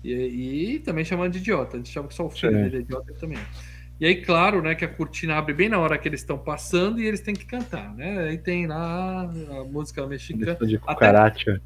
E, 0.04 0.74
e, 0.74 0.78
também 0.80 1.04
chamando 1.04 1.32
de 1.32 1.38
idiota. 1.38 1.76
A 1.76 1.78
gente 1.78 1.90
chama 1.90 2.08
que 2.08 2.14
só 2.14 2.26
o 2.26 2.30
filho 2.30 2.52
Sim. 2.52 2.62
dele 2.62 2.76
é 2.76 2.80
idiota 2.80 3.14
também. 3.14 3.38
E 4.00 4.06
aí, 4.06 4.22
claro, 4.22 4.62
né, 4.62 4.74
que 4.74 4.82
a 4.82 4.88
cortina 4.88 5.36
abre 5.36 5.52
bem 5.52 5.68
na 5.68 5.78
hora 5.78 5.98
que 5.98 6.08
eles 6.08 6.20
estão 6.20 6.38
passando 6.38 6.98
e 6.98 7.06
eles 7.06 7.20
têm 7.20 7.34
que 7.34 7.44
cantar, 7.44 7.94
né? 7.94 8.28
Aí 8.28 8.38
tem 8.38 8.66
lá 8.66 9.24
a 9.24 9.64
música 9.64 10.06
mexicana. 10.06 10.54
De 10.54 10.78
cucaracha. 10.78 11.60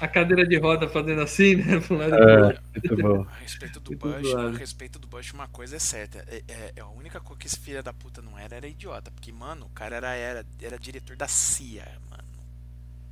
A 0.00 0.06
cadeira 0.06 0.46
de 0.46 0.56
roda 0.56 0.88
fazendo 0.88 1.20
assim, 1.20 1.56
né? 1.56 1.64
É, 1.90 2.88
muito 2.88 2.96
bom. 3.02 3.26
A 3.28 3.38
respeito 3.40 3.80
do 3.80 3.96
Bush, 3.96 4.34
a 4.34 4.50
respeito 4.50 4.98
do 5.00 5.08
Bush, 5.08 5.32
uma 5.32 5.48
coisa 5.48 5.76
é 5.76 5.78
certa. 5.80 6.24
É, 6.28 6.42
é, 6.46 6.72
é, 6.76 6.80
a 6.80 6.86
única 6.86 7.20
coisa 7.20 7.40
que 7.40 7.48
esse 7.48 7.58
filho 7.58 7.82
da 7.82 7.92
puta 7.92 8.22
não 8.22 8.38
era, 8.38 8.54
era 8.54 8.68
idiota. 8.68 9.10
Porque, 9.10 9.32
mano, 9.32 9.66
o 9.66 9.70
cara 9.70 9.96
era, 9.96 10.14
era, 10.14 10.46
era 10.62 10.78
diretor 10.78 11.16
da 11.16 11.26
CIA, 11.26 11.86
mano. 12.08 12.22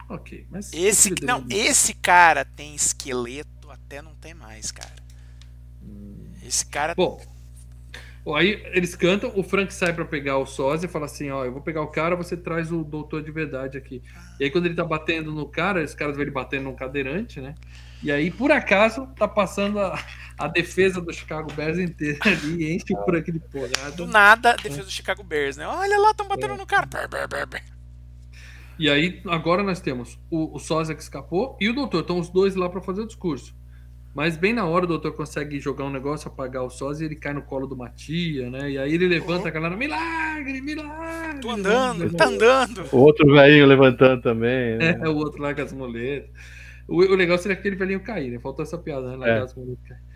Ok, 0.08 0.46
mas. 0.48 0.72
Esse, 0.72 1.12
não, 1.22 1.44
esse 1.50 1.94
cara 1.94 2.44
tem 2.44 2.76
esqueleto 2.76 3.70
até 3.70 4.00
não 4.00 4.14
tem 4.14 4.34
mais, 4.34 4.70
cara. 4.70 5.02
Hum. 5.82 6.32
Esse 6.42 6.64
cara. 6.64 6.94
Bom. 6.94 7.20
Aí 8.34 8.62
eles 8.72 8.94
cantam, 8.94 9.32
o 9.34 9.42
Frank 9.42 9.72
sai 9.72 9.92
para 9.92 10.04
pegar 10.04 10.38
o 10.38 10.46
sósia 10.46 10.86
e 10.86 10.90
fala 10.90 11.06
assim: 11.06 11.30
Ó, 11.30 11.44
eu 11.44 11.52
vou 11.52 11.62
pegar 11.62 11.82
o 11.82 11.88
cara, 11.88 12.16
você 12.16 12.36
traz 12.36 12.70
o 12.70 12.84
doutor 12.84 13.22
de 13.22 13.30
verdade 13.30 13.78
aqui. 13.78 14.02
E 14.38 14.44
aí, 14.44 14.50
quando 14.50 14.66
ele 14.66 14.74
tá 14.74 14.84
batendo 14.84 15.32
no 15.32 15.48
cara, 15.48 15.82
os 15.82 15.94
caras 15.94 16.14
vão 16.14 16.22
ele 16.22 16.30
batendo 16.30 16.64
num 16.64 16.74
cadeirante, 16.74 17.40
né? 17.40 17.54
E 18.02 18.12
aí, 18.12 18.30
por 18.30 18.52
acaso, 18.52 19.08
tá 19.16 19.26
passando 19.26 19.80
a, 19.80 19.98
a 20.38 20.46
defesa 20.46 21.00
do 21.00 21.12
Chicago 21.12 21.52
Bears 21.52 21.78
inteira 21.78 22.18
ali 22.24 22.64
e 22.64 22.74
enche 22.76 22.94
o 22.94 23.04
Frank 23.04 23.30
de 23.30 23.40
porrada. 23.40 23.92
Do 23.92 24.06
nada, 24.06 24.52
a 24.52 24.56
defesa 24.56 24.84
do 24.84 24.90
Chicago 24.90 25.24
Bears, 25.24 25.56
né? 25.56 25.66
Olha 25.66 25.98
lá, 25.98 26.10
estão 26.10 26.28
batendo 26.28 26.54
é. 26.54 26.56
no 26.56 26.66
cara. 26.66 26.88
E 28.78 28.88
aí, 28.88 29.20
agora 29.26 29.62
nós 29.64 29.80
temos 29.80 30.18
o, 30.30 30.54
o 30.54 30.58
sósia 30.60 30.94
que 30.94 31.02
escapou 31.02 31.56
e 31.60 31.68
o 31.68 31.74
doutor. 31.74 32.02
Estão 32.02 32.18
os 32.18 32.28
dois 32.28 32.54
lá 32.54 32.68
para 32.68 32.80
fazer 32.80 33.02
o 33.02 33.06
discurso. 33.06 33.57
Mas 34.14 34.36
bem 34.36 34.52
na 34.52 34.64
hora 34.64 34.84
o 34.84 34.88
doutor 34.88 35.12
consegue 35.12 35.60
jogar 35.60 35.84
um 35.84 35.90
negócio, 35.90 36.28
apagar 36.28 36.64
o 36.64 36.70
sósia 36.70 37.04
e 37.04 37.08
ele 37.08 37.14
cai 37.14 37.32
no 37.32 37.42
colo 37.42 37.66
do 37.66 37.76
Matia, 37.76 38.50
né? 38.50 38.70
E 38.70 38.78
aí 38.78 38.92
ele 38.94 39.06
levanta 39.06 39.42
uhum. 39.42 39.48
a 39.48 39.50
galera, 39.50 39.76
milagre, 39.76 40.60
milagre! 40.60 41.40
Tô 41.40 41.50
andando, 41.50 42.12
tá 42.14 42.26
andando! 42.26 42.84
O 42.90 42.98
outro 42.98 43.26
velhinho 43.32 43.66
levantando 43.66 44.22
também. 44.22 44.76
Né? 44.78 44.98
É, 45.00 45.08
o 45.08 45.16
outro 45.16 45.40
lá 45.40 45.54
com 45.54 45.62
as 45.62 45.72
muletas. 45.72 46.30
O, 46.88 46.96
o 46.96 47.14
legal 47.14 47.38
seria 47.38 47.56
aquele 47.56 47.76
velhinho 47.76 48.00
cair, 48.00 48.30
né? 48.30 48.38
Faltou 48.38 48.62
essa 48.62 48.78
piada, 48.78 49.10
né? 49.10 49.16
Largar 49.16 49.40
é. 49.40 49.42
as 49.42 49.54
muletas. 49.54 50.07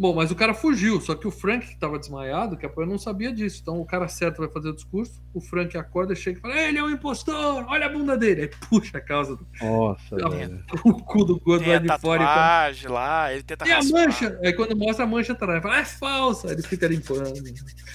Bom, 0.00 0.14
mas 0.14 0.30
o 0.30 0.34
cara 0.34 0.54
fugiu, 0.54 0.98
só 0.98 1.14
que 1.14 1.28
o 1.28 1.30
Frank, 1.30 1.66
que 1.66 1.74
estava 1.74 1.98
desmaiado, 1.98 2.56
que 2.56 2.64
apoio 2.64 2.88
não 2.88 2.98
sabia 2.98 3.30
disso. 3.30 3.58
Então 3.60 3.78
o 3.78 3.84
cara 3.84 4.08
certo 4.08 4.38
vai 4.38 4.48
fazer 4.48 4.70
o 4.70 4.74
discurso, 4.74 5.22
o 5.34 5.42
Frank 5.42 5.76
acorda, 5.76 6.14
chega 6.14 6.38
e 6.38 6.40
fala: 6.40 6.58
ele 6.58 6.78
é 6.78 6.82
um 6.82 6.88
impostor, 6.88 7.66
olha 7.68 7.84
a 7.84 7.88
bunda 7.90 8.16
dele. 8.16 8.40
Aí 8.40 8.48
puxa 8.48 8.96
a 8.96 9.00
causa 9.02 9.36
do. 9.36 9.46
Nossa, 9.60 10.16
velho. 10.30 10.64
O 10.82 10.94
cu 10.94 11.22
do 11.22 11.38
gordo 11.38 11.68
lá 11.68 11.76
de 11.76 12.00
fora. 12.00 12.72
E 12.72 12.88
lá, 12.88 13.30
ele 13.30 13.42
tenta 13.42 13.68
E 13.68 13.72
a 13.72 13.82
mancha? 13.82 14.40
Aí 14.42 14.54
quando 14.54 14.74
mostra 14.74 15.04
a 15.04 15.06
mancha 15.06 15.34
atrás, 15.34 15.62
fala: 15.62 15.80
é 15.80 15.84
falsa. 15.84 16.48
Aí 16.48 16.54
ele 16.54 16.62
fica 16.62 16.88
limpando. 16.88 17.34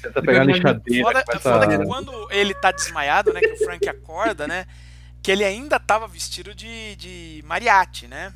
Tenta 0.04 0.22
pegar 0.22 0.42
a 0.42 0.44
lixadeira. 0.44 1.08
Foda, 1.08 1.24
começa... 1.24 1.54
foda 1.54 1.68
que 1.68 1.86
quando 1.86 2.32
ele 2.32 2.54
tá 2.54 2.72
desmaiado, 2.72 3.34
né, 3.34 3.40
que 3.40 3.54
o 3.54 3.58
Frank 3.66 3.90
acorda, 3.90 4.48
né? 4.48 4.68
que 5.24 5.32
ele 5.32 5.44
ainda 5.44 5.80
tava 5.80 6.08
vestido 6.08 6.54
de, 6.54 6.96
de 6.98 7.44
mariachi, 7.48 8.08
né? 8.08 8.32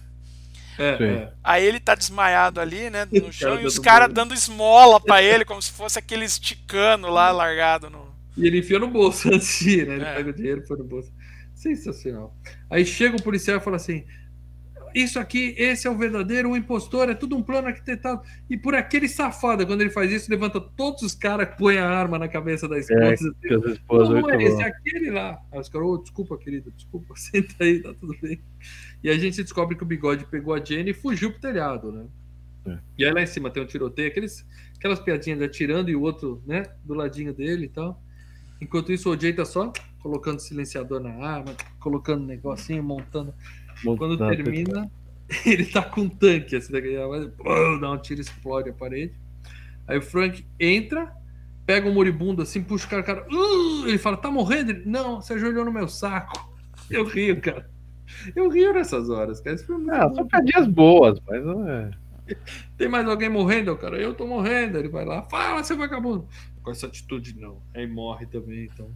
É, 0.79 1.03
é. 1.03 1.33
Aí 1.43 1.65
ele 1.65 1.79
tá 1.79 1.93
desmaiado 1.93 2.59
ali, 2.61 2.89
né, 2.89 3.05
no 3.11 3.31
chão, 3.33 3.49
cara 3.51 3.61
e 3.61 3.65
os 3.65 3.75
dando 3.75 3.83
caras 3.83 4.13
dando 4.13 4.33
esmola 4.33 4.99
pra 4.99 5.21
ele, 5.21 5.43
como 5.45 5.61
se 5.61 5.71
fosse 5.71 5.99
aqueles 5.99 6.39
ticano 6.39 7.09
lá 7.09 7.31
largado 7.31 7.89
no. 7.89 8.07
E 8.37 8.47
ele 8.47 8.59
enfia 8.59 8.79
no 8.79 8.87
bolso 8.87 9.27
antes 9.33 9.59
de 9.59 9.79
ir, 9.81 9.87
né? 9.87 9.95
Ele 9.95 10.03
É. 10.05 10.13
pega 10.15 10.29
o 10.29 10.33
dinheiro 10.33 10.61
e 10.61 10.67
põe 10.67 10.77
no 10.77 10.85
bolso. 10.85 11.11
Sensacional. 11.53 12.33
Aí 12.69 12.85
chega 12.85 13.17
o 13.17 13.21
policial 13.21 13.57
e 13.57 13.61
fala 13.61 13.75
assim: 13.75 14.05
Isso 14.93 15.19
aqui, 15.19 15.53
esse 15.57 15.87
é 15.87 15.89
o 15.89 15.97
verdadeiro, 15.97 16.49
o 16.49 16.57
impostor, 16.57 17.09
é 17.09 17.13
tudo 17.13 17.35
um 17.35 17.43
plano 17.43 17.67
arquitetado. 17.67 18.21
E 18.49 18.57
por 18.57 18.75
aquele 18.75 19.07
safado, 19.07 19.65
quando 19.65 19.81
ele 19.81 19.89
faz 19.89 20.11
isso, 20.11 20.29
levanta 20.29 20.59
todos 20.59 21.01
os 21.01 21.13
caras, 21.13 21.49
põe 21.57 21.77
a 21.77 21.87
arma 21.87 22.17
na 22.19 22.27
cabeça 22.27 22.67
da 22.67 22.77
esposa. 22.77 23.35
Que 23.41 23.53
as 23.53 23.63
esposas 23.65 24.21
Não, 24.21 24.29
é 24.29 24.43
esse, 24.43 24.55
bom. 24.55 24.61
é 24.61 24.65
aquele 24.65 25.11
lá. 25.11 25.41
Aí 25.51 25.59
os 25.59 25.69
caras, 25.69 25.87
ô, 25.87 25.97
desculpa, 25.97 26.37
querido, 26.37 26.71
desculpa, 26.71 27.13
senta 27.17 27.55
aí, 27.63 27.81
tá 27.81 27.93
tudo 27.99 28.15
bem. 28.21 28.41
E 29.03 29.09
a 29.09 29.17
gente 29.17 29.41
descobre 29.41 29.75
que 29.75 29.83
o 29.83 29.87
bigode 29.87 30.25
pegou 30.25 30.53
a 30.53 30.63
Jenny 30.63 30.91
e 30.91 30.93
fugiu 30.93 31.31
pro 31.31 31.39
telhado, 31.39 31.91
né? 31.91 32.05
É. 32.65 32.77
E 32.97 33.05
aí 33.05 33.11
lá 33.11 33.21
em 33.21 33.27
cima 33.27 33.49
tem 33.49 33.63
um 33.63 33.65
tiroteio, 33.65 34.09
aqueles, 34.09 34.45
aquelas 34.77 34.99
piadinhas 34.99 35.39
de 35.39 35.45
atirando 35.45 35.89
e 35.89 35.95
o 35.95 36.01
outro, 36.01 36.43
né, 36.45 36.63
do 36.83 36.93
ladinho 36.93 37.33
dele 37.33 37.65
e 37.65 37.69
tal. 37.69 38.01
Enquanto 38.61 38.91
isso, 38.91 39.09
o 39.09 39.13
OJ 39.13 39.33
tá 39.33 39.45
só 39.45 39.71
colocando 40.01 40.39
silenciador 40.39 40.99
na 40.99 41.11
arma, 41.11 41.55
colocando 41.79 42.25
negocinho, 42.25 42.83
montando. 42.83 43.33
Quando 43.83 44.11
Montando- 44.11 44.17
termina, 44.35 44.91
ele 45.45 45.65
tá 45.65 45.81
com 45.83 46.01
um 46.01 46.09
tanque, 46.09 46.55
assim, 46.55 46.71
daquele, 46.71 46.97
pô, 47.29 47.77
dá 47.79 47.91
um 47.91 47.97
tiro, 47.97 48.21
explode 48.21 48.69
a 48.69 48.73
parede. 48.73 49.13
Aí 49.87 49.97
o 49.97 50.01
Frank 50.01 50.45
entra, 50.59 51.11
pega 51.65 51.87
um 51.87 51.93
moribundo 51.93 52.41
assim, 52.41 52.61
puxa 52.63 52.85
o 52.85 52.89
cara, 52.89 53.01
o 53.01 53.05
cara 53.05 53.25
"Uh!" 53.31 53.87
ele 53.87 53.97
fala, 53.97 54.17
tá 54.17 54.29
morrendo? 54.29 54.71
Ele, 54.71 54.83
não, 54.85 55.21
você 55.21 55.33
ajoelhou 55.33 55.65
no 55.65 55.71
meu 55.71 55.87
saco. 55.87 56.49
Eu 56.89 57.05
rio, 57.05 57.39
cara. 57.39 57.69
Eu 58.35 58.49
rio 58.49 58.73
nessas 58.73 59.09
horas, 59.09 59.39
cara. 59.39 59.55
Isso 59.55 59.67
foi 59.67 59.77
muito 59.77 59.91
Ah, 59.93 60.11
são 60.13 60.27
piadinhas 60.27 60.67
boas, 60.67 61.19
mas 61.27 61.45
não 61.45 61.67
é. 61.69 61.91
Tem 62.77 62.87
mais 62.87 63.07
alguém 63.07 63.29
morrendo? 63.29 63.71
O 63.71 63.77
cara, 63.77 63.97
eu 64.01 64.13
tô 64.15 64.25
morrendo. 64.25 64.77
Ele 64.77 64.89
vai 64.89 65.05
lá, 65.05 65.21
fala, 65.23 65.63
seu 65.63 65.77
vagabundo. 65.77 66.27
Com 66.63 66.71
essa 66.71 66.87
atitude, 66.87 67.39
não. 67.39 67.61
Aí 67.75 67.85
morre 67.87 68.25
também, 68.25 68.65
então. 68.71 68.89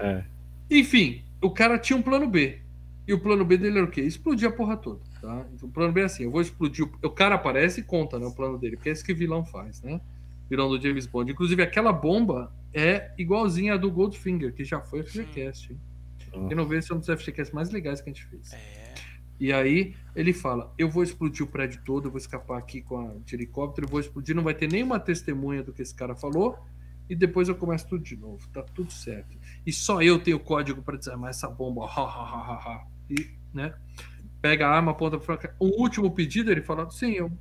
É. 0.00 0.24
Enfim, 0.70 1.22
o 1.40 1.50
cara 1.50 1.78
tinha 1.78 1.96
um 1.96 2.02
plano 2.02 2.28
B. 2.28 2.58
E 3.06 3.14
o 3.14 3.20
plano 3.20 3.44
B 3.44 3.56
dele 3.56 3.78
era 3.78 3.86
o 3.86 3.90
quê? 3.90 4.02
Explodir 4.02 4.48
a 4.48 4.52
porra 4.52 4.76
toda, 4.76 5.00
tá? 5.20 5.46
Então, 5.54 5.68
o 5.68 5.72
plano 5.72 5.92
B 5.92 6.00
é 6.00 6.04
assim, 6.04 6.24
eu 6.24 6.30
vou 6.30 6.40
explodir... 6.40 6.84
O, 6.84 7.06
o 7.06 7.10
cara 7.10 7.36
aparece 7.36 7.80
e 7.80 7.82
conta, 7.82 8.18
né, 8.18 8.26
o 8.26 8.34
plano 8.34 8.58
dele, 8.58 8.76
porque 8.76 8.88
é 8.88 8.92
isso 8.92 9.04
que 9.04 9.14
vilão 9.14 9.44
faz, 9.44 9.80
né? 9.82 10.00
Vilão 10.50 10.68
do 10.68 10.80
James 10.80 11.06
Bond. 11.06 11.30
Inclusive, 11.30 11.62
aquela 11.62 11.92
bomba 11.92 12.52
é 12.72 13.12
igualzinha 13.18 13.74
a 13.74 13.76
do 13.76 13.90
Goldfinger, 13.90 14.52
que 14.52 14.64
já 14.64 14.80
foi 14.80 15.02
FGCast, 15.02 15.72
hein? 15.72 15.80
Nossa. 16.32 16.48
Quem 16.48 16.56
não 16.56 16.66
vê, 16.66 16.78
esse 16.78 16.92
é 16.92 16.94
um 16.94 16.98
dos 16.98 17.08
FGCast 17.08 17.54
mais 17.54 17.70
legais 17.70 18.00
que 18.00 18.10
a 18.10 18.12
gente 18.12 18.26
fez. 18.26 18.52
É. 18.52 18.94
E 19.38 19.52
aí 19.52 19.94
ele 20.14 20.32
fala: 20.32 20.72
Eu 20.78 20.88
vou 20.88 21.02
explodir 21.02 21.44
o 21.44 21.46
prédio 21.46 21.80
todo, 21.84 22.06
eu 22.06 22.10
vou 22.10 22.18
escapar 22.18 22.58
aqui 22.58 22.80
com 22.80 22.98
a 22.98 23.14
de 23.24 23.34
helicóptero, 23.34 23.86
eu 23.86 23.90
vou 23.90 24.00
explodir, 24.00 24.34
não 24.34 24.42
vai 24.42 24.54
ter 24.54 24.70
nenhuma 24.70 24.98
testemunha 24.98 25.62
do 25.62 25.72
que 25.72 25.82
esse 25.82 25.94
cara 25.94 26.14
falou, 26.14 26.58
e 27.08 27.14
depois 27.14 27.48
eu 27.48 27.54
começo 27.54 27.86
tudo 27.88 28.02
de 28.02 28.16
novo, 28.16 28.48
tá 28.48 28.62
tudo 28.62 28.92
certo. 28.92 29.36
E 29.66 29.72
só 29.72 30.02
eu 30.02 30.18
tenho 30.18 30.38
código 30.40 30.82
para 30.82 30.96
desarmar 30.96 31.30
essa 31.30 31.48
bomba. 31.48 31.84
Ha, 31.84 32.00
ha, 32.00 32.02
ha, 32.02 32.52
ha, 32.52 32.54
ha. 32.54 32.86
E, 33.10 33.30
né? 33.52 33.74
Pega 34.40 34.66
a 34.66 34.70
arma, 34.70 34.92
aponta 34.92 35.18
cá. 35.36 35.54
Um 35.60 35.68
último 35.80 36.10
pedido, 36.14 36.50
ele 36.50 36.62
fala: 36.62 36.90
Sim, 36.90 37.12
eu 37.12 37.32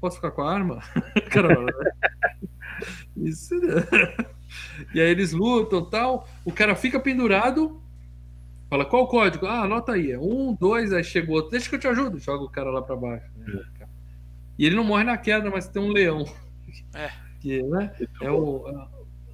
posso 0.00 0.16
ficar 0.16 0.30
com 0.30 0.42
a 0.42 0.52
arma? 0.52 0.80
O 1.16 1.30
cara 1.30 1.48
Isso. 3.16 3.54
né? 3.60 3.82
E 4.94 5.00
aí 5.00 5.10
eles 5.10 5.32
lutam 5.32 5.88
tal. 5.88 6.28
O 6.44 6.52
cara 6.52 6.74
fica 6.74 6.98
pendurado. 7.00 7.80
Fala, 8.68 8.84
qual 8.84 9.04
o 9.04 9.08
código? 9.08 9.46
Ah, 9.46 9.62
anota 9.62 9.92
aí. 9.92 10.10
É 10.10 10.18
um, 10.18 10.54
dois, 10.54 10.92
aí 10.92 11.04
chega 11.04 11.30
o 11.30 11.34
outro. 11.34 11.50
Deixa 11.50 11.68
que 11.68 11.76
eu 11.76 11.80
te 11.80 11.86
ajudo. 11.86 12.18
Joga 12.18 12.44
o 12.44 12.50
cara 12.50 12.70
lá 12.70 12.82
pra 12.82 12.96
baixo. 12.96 13.30
né? 13.36 13.62
E 14.58 14.66
ele 14.66 14.76
não 14.76 14.84
morre 14.84 15.04
na 15.04 15.16
queda, 15.16 15.50
mas 15.50 15.68
tem 15.68 15.82
um 15.82 15.92
leão. 15.92 16.24
É. 16.94 17.10
Que, 17.44 17.62
né? 17.62 17.92
É, 18.22 18.30
o, 18.30 18.64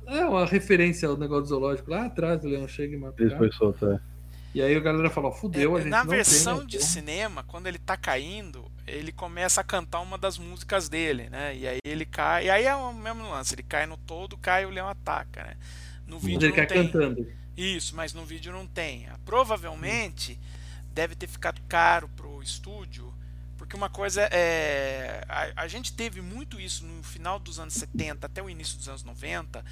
é 0.09 0.24
uma 0.24 0.44
referência 0.44 1.09
ao 1.09 1.16
negócio 1.16 1.47
zoológico. 1.47 1.93
Lá 1.93 2.07
atrás 2.07 2.44
o 2.44 2.48
leão 2.48 2.66
chega 2.66 2.97
e 2.97 2.98
mata 2.98 3.23
o 3.23 3.24
Ele 3.24 3.36
E 4.52 4.60
aí 4.60 4.74
a 4.74 4.81
galera 4.81 5.10
fala, 5.10 5.28
ó, 5.28 5.32
fudeu, 5.32 5.77
a 5.77 5.81
É, 5.81 5.82
gente 5.82 5.90
na 5.90 6.05
tem, 6.05 6.10
versão 6.16 6.59
né? 6.59 6.64
de 6.64 6.81
cinema, 6.81 7.44
quando 7.44 7.68
ele 7.68 7.78
tá 7.78 7.97
caindo, 7.97 8.70
ele 8.86 9.12
começa 9.12 9.60
a 9.60 9.64
cantar 9.64 10.01
uma 10.01 10.18
das 10.18 10.39
músicas 10.39 10.89
dele, 10.89 11.28
né? 11.31 11.56
E 11.56 11.68
aí 11.68 11.78
ele 11.85 12.05
cai. 12.05 12.47
E 12.47 12.51
aí 12.51 12.64
é 12.64 12.74
o 12.74 12.93
mesmo 12.93 13.28
lance, 13.31 13.55
ele 13.55 13.62
cai 13.62 13.86
no 13.86 13.97
todo, 13.97 14.36
cai 14.36 14.64
e 14.64 14.66
o 14.66 14.70
leão 14.70 14.89
ataca, 14.89 15.44
né? 15.44 15.56
No 16.06 16.18
vídeo 16.18 16.47
ele 16.47 16.52
não 16.56 16.56
cai 16.56 16.66
tem. 16.66 16.89
cantando. 16.89 17.32
Isso, 17.56 17.94
mas 17.94 18.12
no 18.12 18.24
vídeo 18.24 18.52
não 18.52 18.66
tem. 18.66 19.06
Ah, 19.09 19.18
Provavelmente 19.24 20.39
deve 20.93 21.14
ter 21.14 21.28
ficado 21.28 21.60
caro 21.68 22.09
pro 22.09 22.43
estúdio, 22.43 23.14
porque 23.56 23.77
uma 23.77 23.89
coisa 23.90 24.22
é. 24.32 25.24
A, 25.28 25.62
a 25.62 25.68
gente 25.68 25.93
teve 25.93 26.20
muito 26.20 26.60
isso 26.60 26.85
no 26.85 27.02
final 27.05 27.39
dos 27.39 27.60
anos 27.60 27.74
70 27.74 28.27
até 28.27 28.43
o 28.43 28.51
início 28.51 28.77
dos 28.78 28.89
anos 28.89 29.05
90, 29.05 29.64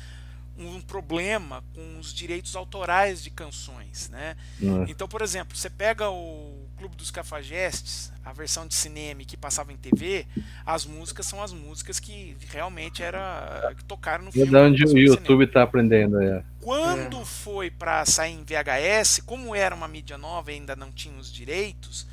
um 0.58 0.80
problema 0.80 1.62
com 1.74 1.98
os 1.98 2.12
direitos 2.12 2.56
autorais 2.56 3.22
de 3.22 3.30
canções, 3.30 4.08
né? 4.10 4.36
É. 4.60 4.90
Então, 4.90 5.06
por 5.06 5.22
exemplo, 5.22 5.56
você 5.56 5.70
pega 5.70 6.10
o 6.10 6.66
Clube 6.76 6.96
dos 6.96 7.10
Cafajestes, 7.10 8.12
a 8.24 8.32
versão 8.32 8.66
de 8.66 8.74
cinema 8.74 9.22
que 9.24 9.36
passava 9.36 9.72
em 9.72 9.76
TV, 9.76 10.26
as 10.66 10.84
músicas 10.84 11.26
são 11.26 11.42
as 11.42 11.52
músicas 11.52 11.98
que 11.98 12.36
realmente 12.50 13.02
era 13.02 13.72
que 13.76 13.84
tocaram 13.84 14.24
no 14.24 14.30
É 14.30 14.32
filme. 14.32 14.56
onde 14.56 14.84
o. 14.84 14.98
YouTube 14.98 15.46
tá 15.46 15.62
aprendendo, 15.62 16.20
é. 16.20 16.44
Quando 16.60 17.24
foi 17.24 17.70
para 17.70 18.04
sair 18.04 18.34
em 18.34 18.44
VHS, 18.44 19.20
como 19.24 19.54
era 19.54 19.74
uma 19.74 19.88
mídia 19.88 20.18
nova 20.18 20.52
e 20.52 20.56
ainda 20.56 20.76
não 20.76 20.92
tinha 20.92 21.16
os 21.18 21.32
direitos, 21.32 22.06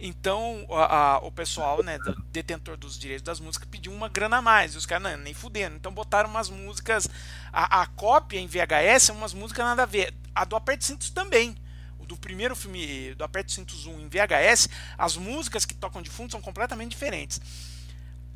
então 0.00 0.66
a- 0.70 1.14
a- 1.14 1.18
o 1.18 1.30
pessoal, 1.32 1.82
né, 1.82 1.98
do- 1.98 2.14
detentor 2.30 2.76
dos 2.76 2.98
direitos 2.98 3.22
das 3.24 3.40
músicas, 3.40 3.68
pediu 3.68 3.92
uma 3.92 4.08
grana 4.08 4.38
a 4.38 4.42
mais. 4.42 4.74
E 4.74 4.78
os 4.78 4.86
caras, 4.86 5.18
nem 5.20 5.34
fudendo. 5.34 5.76
Então 5.76 5.92
botaram 5.92 6.28
umas 6.30 6.48
músicas. 6.48 7.08
A, 7.52 7.82
a 7.82 7.86
cópia 7.86 8.38
em 8.38 8.46
VHS 8.46 9.10
é 9.10 9.12
umas 9.12 9.34
músicas 9.34 9.64
nada 9.64 9.82
a 9.82 9.86
ver. 9.86 10.14
A 10.34 10.44
do 10.44 10.54
Aperte 10.56 10.84
Cintos 10.84 11.10
também. 11.10 11.56
O 11.98 12.06
do 12.06 12.16
primeiro 12.16 12.54
filme 12.54 13.14
do 13.14 13.24
Aperte 13.24 13.52
Cintos 13.52 13.86
1 13.86 14.00
em 14.00 14.08
VHS, 14.08 14.68
as 14.96 15.16
músicas 15.16 15.64
que 15.64 15.74
tocam 15.74 16.00
de 16.00 16.08
fundo 16.10 16.30
são 16.30 16.40
completamente 16.40 16.90
diferentes. 16.90 17.40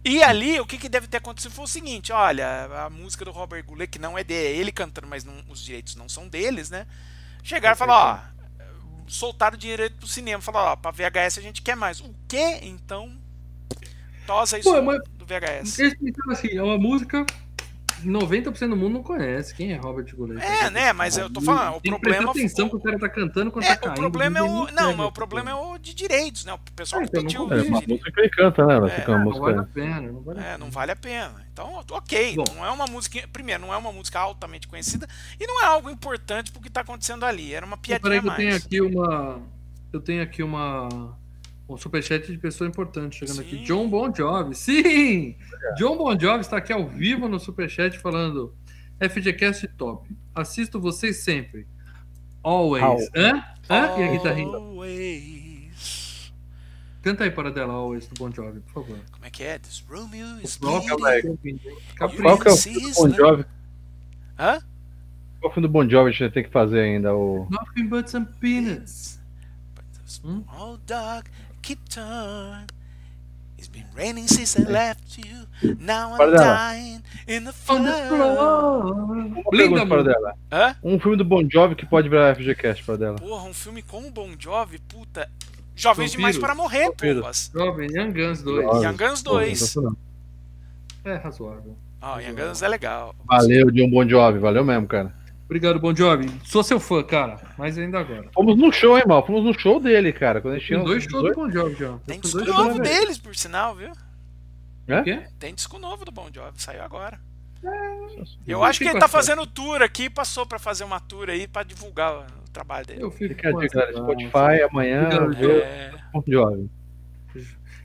E 0.05 0.21
ali, 0.23 0.59
o 0.59 0.67
que, 0.67 0.77
que 0.79 0.89
deve 0.89 1.07
ter 1.07 1.19
acontecido 1.19 1.53
foi 1.53 1.65
o 1.65 1.69
seguinte: 1.69 2.13
olha, 2.13 2.65
a 2.87 2.91
música 2.91 3.25
do 3.25 3.31
Robert 3.31 3.65
Goulet, 3.65 3.89
que 3.89 4.01
não 4.01 4.19
é 4.19 4.25
dele, 4.25 4.49
é 4.49 4.61
ele 4.61 4.73
cantando, 4.73 5.07
mas 5.07 5.23
não- 5.23 5.45
os 5.49 5.63
direitos 5.63 5.95
não 5.95 6.09
são 6.09 6.27
deles, 6.27 6.71
né? 6.71 6.87
Chegaram 7.45 7.77
e 7.77 7.79
falaram: 7.79 8.21
ó, 8.21 8.42
soltaram 9.13 9.55
o 9.57 9.59
direito 9.59 9.97
pro 9.97 10.07
cinema, 10.07 10.43
falaram: 10.43 10.73
ó, 10.73 10.77
pra 10.77 10.91
VHS 10.91 11.39
a 11.39 11.43
gente 11.43 11.63
quer 11.63 11.77
mais. 11.77 12.01
O 12.01 12.15
que 12.29 12.59
então? 12.63 13.17
Tosa 14.27 14.59
isso 14.59 14.71
Pô, 14.73 14.81
mas- 14.83 15.01
do 15.15 15.27
VHS. 15.27 15.79
Eles 15.81 15.95
pensaram 15.99 16.33
assim, 16.33 16.57
é 16.57 16.63
uma 16.63 16.79
música 16.79 17.27
90% 18.05 18.69
do 18.71 18.77
mundo 18.77 18.95
não 18.95 19.03
conhece. 19.03 19.55
Quem 19.55 19.73
é 19.73 19.77
Robert 19.77 20.15
Goulet? 20.15 20.41
É, 20.45 20.71
né? 20.71 20.93
Mas 20.93 21.17
eu 21.17 21.29
tô 21.31 21.41
falando, 21.41 21.77
o 21.77 21.81
Tem 21.81 21.93
que 21.93 21.99
problema. 22.01 22.23
prestar 22.25 22.31
atenção 22.41 22.69
que 22.69 22.77
o 22.77 22.81
cara 22.81 22.99
tá 22.99 23.09
cantando 23.09 23.51
quando 23.51 23.65
É, 23.65 23.69
tá 23.69 23.77
caindo. 23.77 23.93
o 23.97 24.01
problema 24.01 24.39
é 24.39 24.43
o. 24.43 24.71
Não, 24.73 24.95
mas 24.97 25.07
o 25.07 25.13
problema 25.13 25.51
é 25.51 25.55
o 25.55 25.79
de 25.79 25.95
direitos, 25.95 26.45
né? 26.45 26.53
O 26.53 26.59
pessoal 26.75 27.03
É, 27.03 27.05
que 27.07 27.19
então 27.19 27.23
não 27.23 27.49
pediu. 27.49 27.65
É 27.67 27.69
uma 27.69 27.81
música 27.87 28.13
que 28.13 28.21
ele 28.21 28.29
canta, 28.31 28.67
né? 28.67 28.87
É, 28.87 28.91
fica 28.91 29.11
uma 29.13 29.19
Não 29.19 29.25
música. 29.25 29.45
vale 29.47 29.59
a 29.59 29.63
pena, 29.65 30.01
não 30.13 30.21
vale 30.23 30.39
a 30.39 30.43
É, 30.43 30.45
pena. 30.47 30.59
não 30.59 30.71
vale 30.71 30.93
a 30.93 30.97
pena. 30.97 31.47
Então, 31.53 31.85
ok, 31.91 32.37
Bom. 32.37 32.45
não 32.57 32.67
é 32.67 32.71
uma 32.71 32.87
música. 32.87 33.29
Primeiro, 33.33 33.61
não 33.63 33.73
é 33.75 33.77
uma 33.77 33.93
música 33.93 34.19
altamente 34.21 34.67
conhecida 34.69 35.07
e 35.41 35.47
não 35.47 35.61
é 35.63 35.67
algo 35.67 35.91
importante 35.91 36.51
pro 36.53 36.61
que 36.63 36.71
tá 36.71 36.81
acontecendo 36.81 37.25
ali. 37.25 37.53
Era 37.55 37.65
uma 37.67 37.77
piadinha 37.77 38.01
Peraí 38.01 38.19
eu 38.27 38.35
tenho 38.37 38.51
mais. 38.51 38.65
aqui 38.65 38.81
uma. 38.81 39.41
Eu 39.93 40.01
tenho 40.01 40.23
aqui 40.23 40.43
uma. 40.43 40.89
Um 41.73 41.79
superchat 41.79 42.31
de 42.31 42.37
pessoa 42.37 42.69
importante 42.69 43.17
chegando 43.17 43.37
Sim. 43.37 43.43
aqui. 43.43 43.65
John 43.65 43.89
Bon 43.89 44.15
Jovi. 44.15 44.55
Sim! 44.55 45.37
John 45.79 45.97
Bon 45.97 46.19
Jovi 46.19 46.41
está 46.41 46.59
aqui 46.59 46.73
ao 46.73 46.87
vivo 46.87 47.29
no 47.29 47.41
superchat 47.41 47.99
falando 47.99 48.55
FGCast 49.01 49.69
top. 49.69 50.15
Assisto 50.35 50.79
vocês 50.79 51.19
sempre. 51.19 51.67
Always. 52.43 53.09
Hã? 53.17 53.43
Hã? 53.71 53.99
E 53.99 54.03
a 54.03 54.13
guitarrinha? 54.13 54.55
Always. 54.55 56.33
Canta 57.01 57.25
aí 57.25 57.31
para 57.31 57.51
dela, 57.51 57.73
Always, 57.73 58.07
do 58.07 58.15
Bon 58.17 58.31
Jovi, 58.31 58.61
por 58.61 58.85
favor. 58.85 58.99
Como 59.11 59.25
é 59.25 59.31
que 59.31 59.43
é? 59.43 59.59
This 59.59 59.85
Romeo 59.89 60.41
is. 60.41 60.57
Qual 60.57 60.81
que 60.81 60.91
é 60.91 60.95
o 62.53 62.57
filme 62.57 62.81
do 62.81 62.95
Bon 62.95 63.11
Jovi? 63.11 63.45
Hã? 64.39 64.61
Qual 65.41 65.51
o 65.51 65.55
filme 65.55 65.69
do 65.69 65.73
Bon 65.73 65.89
Jovi 65.89 66.11
a 66.11 66.13
gente 66.13 66.33
tem 66.33 66.45
que 66.45 66.51
fazer 66.51 66.81
ainda? 66.81 67.15
O... 67.15 67.49
Nothing 67.51 67.89
but 67.89 68.09
some 68.09 68.27
peanuts. 68.41 69.21
Hum? 70.25 70.45
small 70.47 70.77
dog 70.87 71.25
keep 71.63 71.89
turn. 71.89 72.67
It's 73.59 73.69
been 73.69 73.87
raining 73.95 74.27
since 74.27 74.59
I 74.59 74.65
left 74.65 75.17
you. 75.19 75.47
Now 75.79 76.13
I'm 76.13 76.19
Para 76.19 76.31
dela. 76.33 76.45
dying 76.45 77.03
in 77.29 77.45
the 77.45 77.53
floor. 77.53 79.45
Linda 79.53 79.87
para 79.87 80.03
dela. 80.03 80.35
Hã? 80.51 80.77
Um 80.83 80.99
filme 80.99 81.17
do 81.17 81.25
Bon 81.25 81.49
Jovi 81.49 81.77
que 81.77 81.87
pode 81.87 82.09
virar 82.09 82.35
FGCast 82.35 82.83
para 82.83 82.97
dela. 82.99 83.17
Porra, 83.19 83.45
um 83.45 83.55
filme 83.55 83.81
com 83.83 84.05
o 84.07 84.11
Bon 84.11 84.31
Jovi, 84.39 84.79
puta. 84.81 85.31
Jovens 85.77 86.11
Vampiros. 86.13 86.13
demais 86.13 86.39
para 86.39 86.55
morrer, 86.55 86.91
pombas. 86.93 87.51
Jovem, 87.55 87.89
Young 87.91 88.13
Guns 88.13 88.43
2. 88.43 88.63
Jovem. 88.65 88.83
Young 88.83 88.97
Guns 88.97 89.23
Pô, 89.23 89.31
2. 89.31 89.59
sensacional. 89.59 89.97
É 91.05 91.15
razoável. 91.17 91.77
Ó, 92.01 92.19
Young 92.19 92.35
Guns 92.35 92.63
é 92.63 92.69
legal. 92.69 93.15
Valeu, 93.25 93.71
John 93.71 93.89
Bon 93.91 94.09
Jovi. 94.09 94.39
Valeu 94.41 94.65
mesmo, 94.65 94.87
cara. 94.89 95.15
Obrigado, 95.53 95.79
Bon 95.79 95.95
Jovi. 95.95 96.31
Sou 96.47 96.63
seu 96.63 96.81
fã, 96.81 97.03
cara, 97.03 97.39
mas 97.59 97.77
ainda 97.77 98.01
agora. 98.01 98.25
Fomos 98.33 98.57
no 98.57 98.73
show, 98.73 98.97
hein, 98.97 99.05
mal? 99.07 99.25
Fomos 99.27 99.45
no 99.45 99.53
show 99.53 99.79
dele, 99.79 100.11
cara. 100.11 100.41
Quando 100.41 100.55
a 100.55 100.59
gente 100.59 100.69
Tem 100.69 100.79
tinha 100.79 100.89
dois 100.89 101.05
shows 101.05 101.23
do 101.23 101.35
Bon 101.35 101.51
Jovi 101.51 101.75
já. 101.75 101.99
Tem 102.07 102.19
disco 102.19 102.39
dois 102.39 102.49
novo 102.57 102.81
deles, 102.81 103.19
por 103.19 103.37
sinal, 103.37 103.77
viu? 103.77 103.91
O 103.91 105.03
quê? 105.05 105.25
Tem 105.39 105.55
disco 105.55 105.79
novo 105.79 106.07
do 106.07 106.11
Bon 106.11 106.29
Jovi, 106.35 106.53
saiu 106.57 106.83
agora. 106.83 107.21
Eu 107.63 108.25
Eu 108.47 108.65
acho 108.65 108.79
que 108.79 108.89
ele 108.89 108.99
tá 108.99 109.07
fazendo 109.07 109.47
tour 109.47 109.83
aqui, 109.83 110.09
passou 110.09 110.47
pra 110.47 110.59
fazer 110.59 110.85
uma 110.85 110.99
tour 110.99 111.29
aí 111.29 111.47
pra 111.47 111.63
divulgar 111.63 112.21
o 112.21 112.51
trabalho 112.51 112.87
dele. 112.87 113.03
Eu 113.03 113.11
fico 113.11 113.35
Fica 113.35 113.51
a 113.51 113.53
dica. 113.53 113.93
Spotify, 113.95 114.63
amanhã, 114.71 115.11
É, 115.39 115.93
o 116.15 116.25
jovem. 116.27 116.71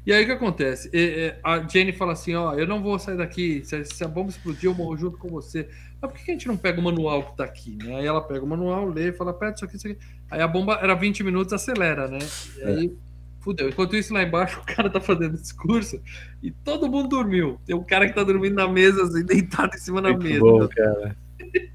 E 0.05 0.13
aí 0.13 0.23
o 0.23 0.25
que 0.25 0.31
acontece? 0.31 0.89
É, 0.93 1.25
é, 1.25 1.39
A 1.43 1.59
Jenny 1.67 1.91
fala 1.91 2.13
assim: 2.13 2.33
ó, 2.33 2.53
eu 2.53 2.65
não 2.65 2.81
vou 2.81 2.97
sair 2.97 3.17
daqui. 3.17 3.61
Se, 3.65 3.83
se 3.83 4.01
a 4.05 4.07
bomba 4.07 4.29
explodir, 4.29 4.69
eu 4.69 4.73
morro 4.73 4.95
junto 4.95 5.17
com 5.17 5.27
você. 5.27 5.69
Mas 6.01 6.11
por 6.11 6.19
que 6.19 6.29
a 6.31 6.33
gente 6.33 6.47
não 6.47 6.55
pega 6.57 6.79
o 6.79 6.83
manual 6.83 7.23
que 7.31 7.37
tá 7.37 7.43
aqui, 7.45 7.75
né? 7.83 7.95
Aí 7.97 8.05
ela 8.05 8.21
pega 8.21 8.43
o 8.43 8.47
manual, 8.47 8.87
lê, 8.87 9.11
fala, 9.11 9.31
aperta 9.31 9.55
isso 9.55 9.65
aqui, 9.65 9.75
isso 9.77 9.87
aqui. 9.87 9.97
Aí 10.29 10.41
a 10.41 10.47
bomba 10.47 10.79
era 10.81 10.93
20 10.93 11.23
minutos, 11.23 11.53
acelera, 11.53 12.07
né? 12.07 12.19
E 12.57 12.63
aí, 12.63 12.95
fudeu. 13.39 13.67
Enquanto 13.69 13.95
isso, 13.95 14.13
lá 14.13 14.21
embaixo, 14.21 14.59
o 14.61 14.65
cara 14.65 14.89
tá 14.89 15.01
fazendo 15.01 15.33
discurso 15.37 15.99
e 16.43 16.51
todo 16.51 16.87
mundo 16.89 17.09
dormiu. 17.09 17.59
Tem 17.65 17.75
um 17.75 17.83
cara 17.83 18.07
que 18.07 18.13
tá 18.13 18.23
dormindo 18.23 18.55
na 18.55 18.67
mesa, 18.67 19.03
assim, 19.03 19.25
deitado 19.25 19.75
em 19.75 19.79
cima 19.79 20.01
da 20.01 20.09
Muito 20.09 20.23
mesa. 20.23 20.39
bom, 20.39 20.67
cara. 20.67 21.17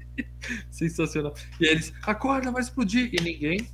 Sensacional. 0.71 1.33
E 1.59 1.65
aí 1.65 1.71
eles, 1.71 1.93
acorda, 2.03 2.51
vai 2.51 2.61
explodir. 2.61 3.09
E 3.13 3.21
ninguém, 3.21 3.67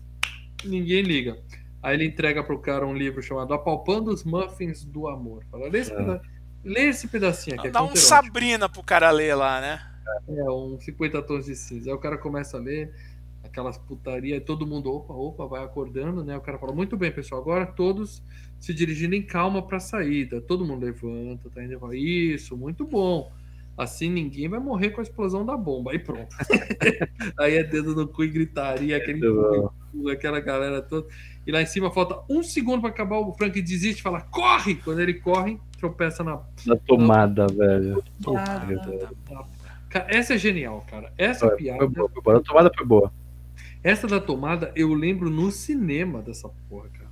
ninguém 0.63 1.01
liga. 1.01 1.37
Aí 1.81 1.95
ele 1.95 2.05
entrega 2.05 2.43
pro 2.43 2.59
cara 2.59 2.85
um 2.85 2.93
livro 2.93 3.21
chamado 3.21 3.53
Apalpando 3.53 4.11
os 4.11 4.23
Muffins 4.23 4.83
do 4.83 5.07
Amor. 5.07 5.43
Fala, 5.49 5.69
lê 5.69 5.79
esse, 5.79 5.91
É. 5.91 5.95
peda- 5.95 6.21
lê 6.63 6.81
esse 6.89 7.07
pedacinho 7.07 7.55
aqui. 7.57 7.67
é 7.67 7.71
dá 7.71 7.81
um. 7.83 7.95
Sabrina 7.95 8.67
pro 8.67 8.83
cara 8.83 9.09
ler 9.11 9.33
lá, 9.35 9.61
né? 9.61 9.81
É, 10.27 10.43
um 10.51 10.79
50 10.79 11.21
tons 11.21 11.45
de 11.45 11.55
cinza. 11.55 11.89
Aí 11.89 11.95
o 11.95 11.99
cara 11.99 12.17
começa 12.17 12.57
a 12.57 12.59
ler 12.59 12.93
aquelas 13.43 13.77
putaria 13.77 14.35
e 14.35 14.41
todo 14.41 14.67
mundo, 14.67 14.91
opa, 14.91 15.13
opa, 15.13 15.45
vai 15.45 15.63
acordando, 15.63 16.23
né? 16.23 16.37
O 16.37 16.41
cara 16.41 16.57
fala, 16.57 16.73
muito 16.73 16.97
bem, 16.97 17.11
pessoal, 17.11 17.41
agora 17.41 17.65
todos 17.65 18.21
se 18.59 18.73
dirigindo 18.73 19.15
em 19.15 19.21
calma 19.21 19.61
pra 19.61 19.79
saída. 19.79 20.41
Todo 20.41 20.65
mundo 20.65 20.85
levanta, 20.85 21.49
tá 21.49 21.63
indo, 21.63 21.93
isso, 21.93 22.57
muito 22.57 22.85
bom. 22.85 23.31
Assim 23.77 24.09
ninguém 24.09 24.49
vai 24.49 24.59
morrer 24.59 24.89
com 24.89 24.99
a 24.99 25.03
explosão 25.03 25.45
da 25.45 25.55
bomba. 25.55 25.91
Aí 25.91 25.99
pronto. 25.99 26.35
Aí 27.39 27.55
é 27.55 27.63
dedo 27.63 27.95
no 27.95 28.05
cu 28.09 28.25
e 28.25 28.27
gritaria, 28.27 28.97
aquele 28.97 29.29
bom. 29.29 29.71
aquela 30.11 30.41
galera 30.41 30.81
toda. 30.81 31.07
E 31.47 31.51
lá 31.51 31.61
em 31.61 31.65
cima 31.65 31.89
falta 31.89 32.21
um 32.29 32.43
segundo 32.43 32.81
pra 32.81 32.89
acabar. 32.89 33.19
O 33.19 33.33
Frank 33.33 33.61
desiste 33.61 34.01
e 34.01 34.03
fala: 34.03 34.19
corre! 34.19 34.75
Quando 34.75 34.99
ele 34.99 35.13
corre, 35.13 35.57
tropeça 35.79 36.25
na. 36.25 36.41
Na 36.65 36.75
tomada, 36.75 37.47
velho. 37.47 38.03
Ah, 38.35 38.67
Puta, 38.67 39.49
Cara, 39.89 40.05
essa 40.09 40.35
é 40.35 40.37
genial, 40.37 40.85
cara. 40.89 41.11
Essa 41.17 41.47
Foi 41.47 41.57
piada. 41.57 41.87
boa, 41.87 42.09
foi 42.09 42.21
boa. 42.21 42.37
A 42.37 42.41
tomada 42.41 42.71
foi 42.75 42.85
boa. 42.85 43.13
Essa 43.83 44.07
da 44.07 44.19
tomada, 44.19 44.71
eu 44.75 44.93
lembro 44.93 45.29
no 45.29 45.51
cinema 45.51 46.21
dessa 46.21 46.49
porra, 46.69 46.89
cara. 46.89 47.09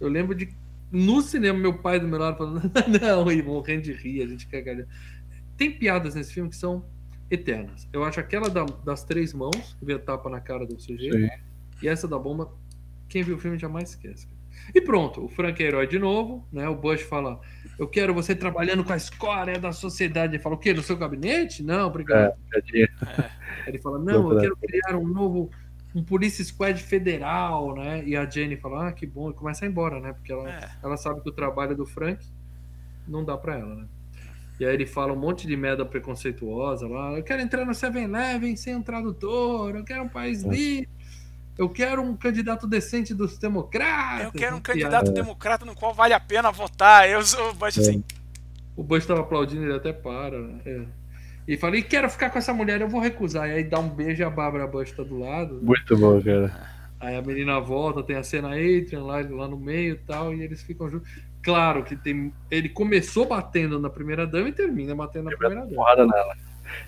Eu 0.00 0.08
lembro 0.08 0.34
de. 0.34 0.48
No 0.92 1.20
cinema, 1.22 1.58
meu 1.58 1.78
pai 1.78 1.98
do 1.98 2.06
meu 2.06 2.18
lado 2.20 2.36
falando, 2.38 2.70
não, 3.00 3.32
e 3.32 3.42
morrendo 3.42 3.82
de 3.82 3.92
rir, 3.92 4.22
a 4.22 4.26
gente 4.26 4.46
quer. 4.46 4.86
Tem 5.56 5.70
piadas 5.72 6.14
nesse 6.14 6.32
filme 6.32 6.50
que 6.50 6.56
são 6.56 6.84
eternas. 7.30 7.88
Eu 7.92 8.04
acho 8.04 8.20
aquela 8.20 8.48
da- 8.48 8.64
das 8.84 9.02
três 9.02 9.32
mãos, 9.32 9.74
que 9.78 9.84
vê 9.84 9.94
a 9.94 9.98
tapa 9.98 10.28
na 10.30 10.40
cara 10.40 10.64
do 10.66 10.78
sujeito, 10.78 11.16
Sim. 11.18 11.28
e 11.82 11.88
essa 11.88 12.06
da 12.06 12.18
bomba, 12.18 12.52
quem 13.08 13.22
viu 13.24 13.34
o 13.36 13.38
filme 13.38 13.58
jamais 13.58 13.90
esquece. 13.90 14.26
cara. 14.26 14.38
E 14.72 14.80
pronto, 14.80 15.24
o 15.24 15.28
Frank 15.28 15.60
é 15.62 15.66
herói 15.66 15.86
de 15.86 15.98
novo, 15.98 16.46
né? 16.52 16.68
O 16.68 16.76
Bush 16.76 17.02
fala: 17.02 17.40
Eu 17.78 17.88
quero 17.88 18.14
você 18.14 18.34
trabalhando 18.34 18.84
com 18.84 18.92
a 18.92 18.96
escória 18.96 19.58
da 19.58 19.72
sociedade. 19.72 20.36
Ele 20.36 20.42
fala: 20.42 20.54
O 20.54 20.58
quê? 20.58 20.72
No 20.72 20.82
seu 20.82 20.96
gabinete? 20.96 21.62
Não, 21.62 21.86
obrigado. 21.88 22.34
Piadinha. 22.50 22.88
Aí 23.02 23.24
Ele 23.68 23.78
fala: 23.78 23.98
Não, 24.02 24.32
eu 24.32 24.40
quero 24.40 24.56
criar 24.56 24.96
um 24.96 25.06
novo. 25.06 25.50
Um 25.94 26.02
Police 26.02 26.44
Squad 26.44 26.82
federal, 26.82 27.72
né? 27.76 28.02
E 28.04 28.16
a 28.16 28.28
Jenny 28.28 28.56
fala: 28.56 28.88
Ah, 28.88 28.92
que 28.92 29.06
bom. 29.06 29.30
E 29.30 29.34
começa 29.34 29.64
a 29.64 29.68
ir 29.68 29.70
embora, 29.70 30.00
né? 30.00 30.12
Porque 30.12 30.32
ela, 30.32 30.48
É. 30.50 30.68
ela 30.82 30.96
sabe 30.96 31.20
que 31.20 31.28
o 31.28 31.32
trabalho 31.32 31.76
do 31.76 31.86
Frank 31.86 32.24
não 33.06 33.24
dá 33.24 33.36
pra 33.36 33.58
ela, 33.58 33.74
né? 33.76 33.86
E 34.58 34.64
aí 34.64 34.72
ele 34.72 34.86
fala 34.86 35.12
um 35.12 35.16
monte 35.16 35.46
de 35.46 35.56
merda 35.56 35.84
preconceituosa 35.84 36.86
lá. 36.88 37.12
Eu 37.12 37.22
quero 37.24 37.42
entrar 37.42 37.64
no 37.64 37.72
7-Eleven 37.72 38.54
sem 38.56 38.74
um 38.76 38.82
tradutor. 38.82 39.74
Eu 39.74 39.84
quero 39.84 40.02
um 40.04 40.08
país 40.08 40.44
É. 40.44 40.48
livre. 40.48 40.88
Eu 41.56 41.68
quero 41.68 42.02
um 42.02 42.16
candidato 42.16 42.66
decente 42.66 43.14
dos 43.14 43.38
democratas. 43.38 44.24
Eu 44.24 44.32
quero 44.32 44.56
um 44.56 44.58
E 44.58 44.62
candidato 44.62 45.10
É. 45.10 45.14
democrata 45.14 45.64
no 45.64 45.74
qual 45.74 45.94
vale 45.94 46.12
a 46.12 46.20
pena 46.20 46.50
votar. 46.50 47.08
Eu 47.08 47.22
sou 47.22 47.50
o 47.50 47.54
Bush 47.54 47.78
assim. 47.78 48.02
O 48.76 48.82
Bush 48.82 49.04
estava 49.04 49.20
aplaudindo, 49.20 49.62
ele 49.64 49.74
até 49.74 49.92
para. 49.92 50.38
né? 50.40 50.60
É. 50.66 50.82
E 51.46 51.56
fala, 51.56 51.76
e 51.76 51.82
quero 51.82 52.08
ficar 52.10 52.30
com 52.30 52.38
essa 52.38 52.52
mulher, 52.54 52.80
eu 52.80 52.88
vou 52.88 53.00
recusar. 53.00 53.48
E 53.48 53.52
aí 53.52 53.64
dá 53.64 53.78
um 53.78 53.88
beijo 53.88 54.22
e 54.22 54.24
a 54.24 54.30
Bárbara 54.30 54.66
Bush 54.66 54.92
tá 54.92 55.02
do 55.02 55.18
lado. 55.18 55.60
Muito 55.62 55.96
bom, 55.96 56.20
cara. 56.20 56.74
Aí 56.98 57.16
a 57.16 57.22
menina 57.22 57.60
volta, 57.60 58.02
tem 58.02 58.16
a 58.16 58.22
cena 58.22 58.48
Adrian 58.48 59.04
lá, 59.04 59.16
lá 59.20 59.46
no 59.46 59.58
meio 59.58 59.94
e 59.94 59.98
tal, 59.98 60.34
e 60.34 60.42
eles 60.42 60.62
ficam 60.62 60.90
juntos. 60.90 61.08
Claro 61.42 61.84
que 61.84 61.94
tem. 61.94 62.32
Ele 62.50 62.70
começou 62.70 63.26
batendo 63.26 63.78
na 63.78 63.90
primeira 63.90 64.26
dama 64.26 64.48
e 64.48 64.52
termina 64.52 64.94
batendo 64.94 65.30
na 65.30 65.36
primeira 65.36 65.64
dama. 65.66 65.74
Porrada 65.76 66.06
nela. 66.06 66.34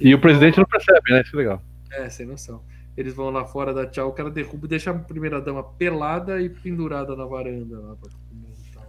E 0.00 0.14
o 0.14 0.18
presidente 0.18 0.56
não 0.56 0.64
percebe, 0.64 1.12
né? 1.12 1.20
Isso 1.20 1.36
é 1.36 1.38
legal. 1.38 1.62
É, 1.92 2.08
sem 2.08 2.24
noção. 2.26 2.62
Eles 2.96 3.12
vão 3.14 3.30
lá 3.30 3.44
fora 3.44 3.74
da 3.74 3.86
tchau, 3.86 4.08
o 4.08 4.12
cara 4.12 4.30
derruba 4.30 4.66
e 4.66 4.68
deixa 4.70 4.90
a 4.90 4.94
primeira 4.94 5.40
dama 5.40 5.62
pelada 5.62 6.40
e 6.40 6.48
pendurada 6.48 7.14
na 7.14 7.26
varanda 7.26 7.78
lá 7.78 7.94
pra 7.96 8.08
todo 8.10 8.34
mundo 8.34 8.54
e 8.70 8.72
tal. 8.74 8.86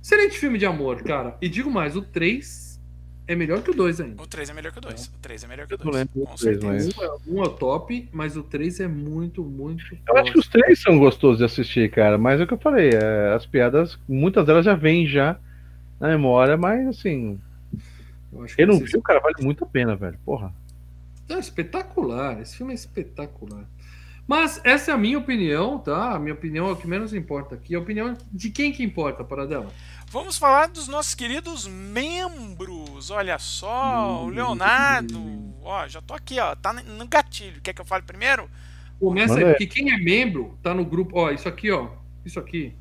Excelente 0.00 0.38
filme 0.38 0.58
de 0.58 0.66
amor, 0.66 1.02
cara. 1.02 1.36
E 1.42 1.48
digo 1.48 1.70
mais, 1.70 1.96
o 1.96 2.02
3 2.02 2.80
é 3.26 3.34
melhor 3.34 3.62
que 3.62 3.70
o 3.70 3.74
2 3.74 4.00
ainda. 4.00 4.22
O 4.22 4.26
3 4.26 4.50
é 4.50 4.52
melhor 4.54 4.70
que 4.70 4.78
o 4.78 4.80
2. 4.82 5.06
O 5.06 5.18
3 5.20 5.42
é 5.44 5.46
melhor 5.48 5.66
que 5.66 5.74
o 5.74 5.76
Eu 5.76 5.78
não 5.84 5.92
2. 5.92 5.96
lembro 5.96 6.20
do 6.20 6.26
Com 6.26 6.36
certeza. 6.36 6.66
mas- 6.66 6.98
Um 6.98 7.02
é, 7.02 7.16
um 7.26 7.42
é 7.42 7.46
o 7.46 7.50
top, 7.50 8.08
mas 8.12 8.36
o 8.36 8.42
3 8.44 8.78
é 8.80 8.86
muito, 8.86 9.42
muito. 9.42 9.82
Eu 10.06 10.16
acho 10.18 10.30
que 10.32 10.38
os 10.38 10.46
três 10.46 10.80
são 10.80 10.96
gostosos 10.98 11.38
de 11.38 11.44
assistir, 11.44 11.90
cara. 11.90 12.16
Mas 12.16 12.40
é 12.40 12.44
o 12.44 12.46
que 12.46 12.54
eu 12.54 12.58
falei, 12.58 12.90
é, 12.90 13.34
as 13.34 13.44
piadas, 13.46 13.98
muitas 14.08 14.46
delas 14.46 14.64
já 14.64 14.74
vêm 14.76 15.06
já 15.06 15.36
na 15.98 16.06
memória, 16.08 16.56
mas 16.56 16.86
assim, 16.86 17.40
Eu 18.32 18.44
acho 18.44 18.54
quem 18.56 18.66
não 18.66 18.78
viu, 18.78 19.00
cara, 19.02 19.18
vale 19.20 19.36
muito 19.42 19.64
a 19.64 19.66
pena, 19.66 19.96
velho. 19.96 20.18
Porra. 20.24 20.52
É 21.28 21.38
espetacular, 21.38 22.40
esse 22.40 22.56
filme 22.56 22.72
é 22.72 22.74
espetacular. 22.74 23.68
Mas 24.26 24.60
essa 24.64 24.90
é 24.90 24.94
a 24.94 24.98
minha 24.98 25.18
opinião, 25.18 25.78
tá? 25.78 26.14
A 26.14 26.18
minha 26.18 26.32
opinião 26.34 26.68
é 26.68 26.72
o 26.72 26.76
que 26.76 26.86
menos 26.86 27.12
importa 27.12 27.54
aqui. 27.54 27.74
A 27.74 27.78
opinião 27.78 28.16
de 28.32 28.50
quem 28.50 28.72
que 28.72 28.82
importa, 28.82 29.22
para 29.22 29.46
dela? 29.46 29.70
Vamos 30.08 30.38
falar 30.38 30.68
dos 30.68 30.88
nossos 30.88 31.14
queridos 31.14 31.66
membros. 31.66 33.10
Olha 33.10 33.38
só, 33.38 34.24
o 34.24 34.28
Leonardo. 34.28 35.20
Ó, 35.62 35.86
já 35.88 36.00
tô 36.00 36.14
aqui, 36.14 36.38
ó. 36.40 36.54
Tá 36.54 36.72
no 36.72 37.06
gatilho. 37.06 37.60
Quer 37.60 37.74
que 37.74 37.80
eu 37.80 37.84
fale 37.84 38.02
primeiro? 38.02 38.48
Começa 38.98 39.34
aí, 39.34 39.44
porque 39.44 39.66
quem 39.66 39.92
é 39.92 39.98
membro 39.98 40.58
tá 40.62 40.72
no 40.72 40.84
grupo. 40.84 41.18
Ó, 41.18 41.30
isso 41.30 41.48
aqui, 41.48 41.70
ó. 41.70 41.90
Isso 42.24 42.38
aqui. 42.38 42.74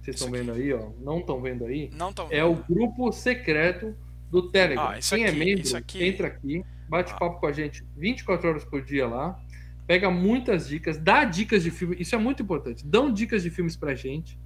Vocês 0.00 0.16
estão 0.16 0.32
vendo 0.32 0.50
aí, 0.50 0.72
ó. 0.72 0.88
Não 1.00 1.18
estão 1.20 1.40
vendo 1.40 1.64
aí? 1.64 1.90
Não 1.94 2.12
tô 2.12 2.26
É 2.30 2.42
o 2.42 2.54
grupo 2.54 3.12
secreto 3.12 3.94
do 4.30 4.50
Telegram. 4.50 4.86
Ó, 4.86 4.92
Quem 5.14 5.24
é 5.24 5.28
aqui, 5.28 5.38
membro, 5.38 5.60
isso 5.60 5.76
aqui. 5.76 6.04
entra 6.04 6.26
aqui, 6.26 6.64
bate 6.88 7.12
Ó. 7.14 7.16
papo 7.18 7.40
com 7.40 7.46
a 7.46 7.52
gente 7.52 7.84
24 7.96 8.48
horas 8.48 8.64
por 8.64 8.82
dia 8.82 9.06
lá, 9.06 9.38
pega 9.86 10.10
muitas 10.10 10.68
dicas, 10.68 10.98
dá 10.98 11.24
dicas 11.24 11.62
de 11.62 11.70
filme, 11.70 11.96
isso 11.98 12.14
é 12.14 12.18
muito 12.18 12.42
importante. 12.42 12.86
Dão 12.86 13.12
dicas 13.12 13.42
de 13.42 13.50
filmes 13.50 13.76
pra 13.76 13.94
gente. 13.94 14.38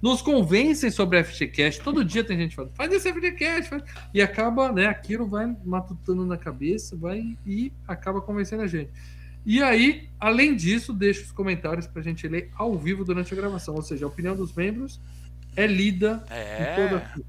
Nos 0.00 0.22
convencem 0.22 0.90
sobre 0.92 1.18
a 1.18 1.24
FGCast. 1.24 1.82
Todo 1.82 2.04
dia 2.04 2.22
tem 2.22 2.36
gente 2.36 2.54
falando, 2.54 2.72
faz 2.74 2.92
esse 2.92 3.12
FGCast. 3.12 3.68
Faz... 3.68 3.82
E 4.14 4.22
acaba, 4.22 4.70
né? 4.70 4.86
Aquilo 4.86 5.26
vai 5.26 5.56
matutando 5.64 6.24
na 6.24 6.36
cabeça, 6.36 6.96
vai 6.96 7.36
e 7.44 7.72
acaba 7.86 8.20
convencendo 8.20 8.62
a 8.62 8.66
gente. 8.68 8.90
E 9.44 9.62
aí, 9.62 10.08
além 10.20 10.54
disso, 10.54 10.92
deixa 10.92 11.22
os 11.22 11.32
comentários 11.32 11.86
pra 11.86 12.00
gente 12.02 12.28
ler 12.28 12.50
ao 12.54 12.76
vivo 12.76 13.04
durante 13.04 13.32
a 13.32 13.36
gravação. 13.36 13.74
Ou 13.74 13.82
seja, 13.82 14.04
a 14.04 14.08
opinião 14.08 14.36
dos 14.36 14.52
membros 14.52 15.00
é 15.56 15.66
lida 15.66 16.22
em 16.30 16.76
toda 16.76 17.02
É. 17.02 17.20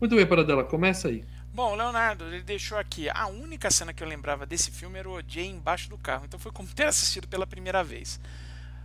muito 0.00 0.14
bem, 0.14 0.26
Paradela, 0.26 0.62
começa 0.62 1.08
aí. 1.08 1.24
Bom, 1.56 1.72
o 1.72 1.74
Leonardo, 1.74 2.26
ele 2.26 2.42
deixou 2.42 2.76
aqui. 2.76 3.08
A 3.08 3.26
única 3.28 3.70
cena 3.70 3.94
que 3.94 4.02
eu 4.02 4.06
lembrava 4.06 4.44
desse 4.44 4.70
filme 4.70 4.98
era 4.98 5.08
o 5.08 5.12
OJ 5.14 5.46
embaixo 5.46 5.88
do 5.88 5.96
carro. 5.96 6.26
Então 6.26 6.38
foi 6.38 6.52
como 6.52 6.68
ter 6.68 6.84
assistido 6.84 7.26
pela 7.26 7.46
primeira 7.46 7.82
vez. 7.82 8.20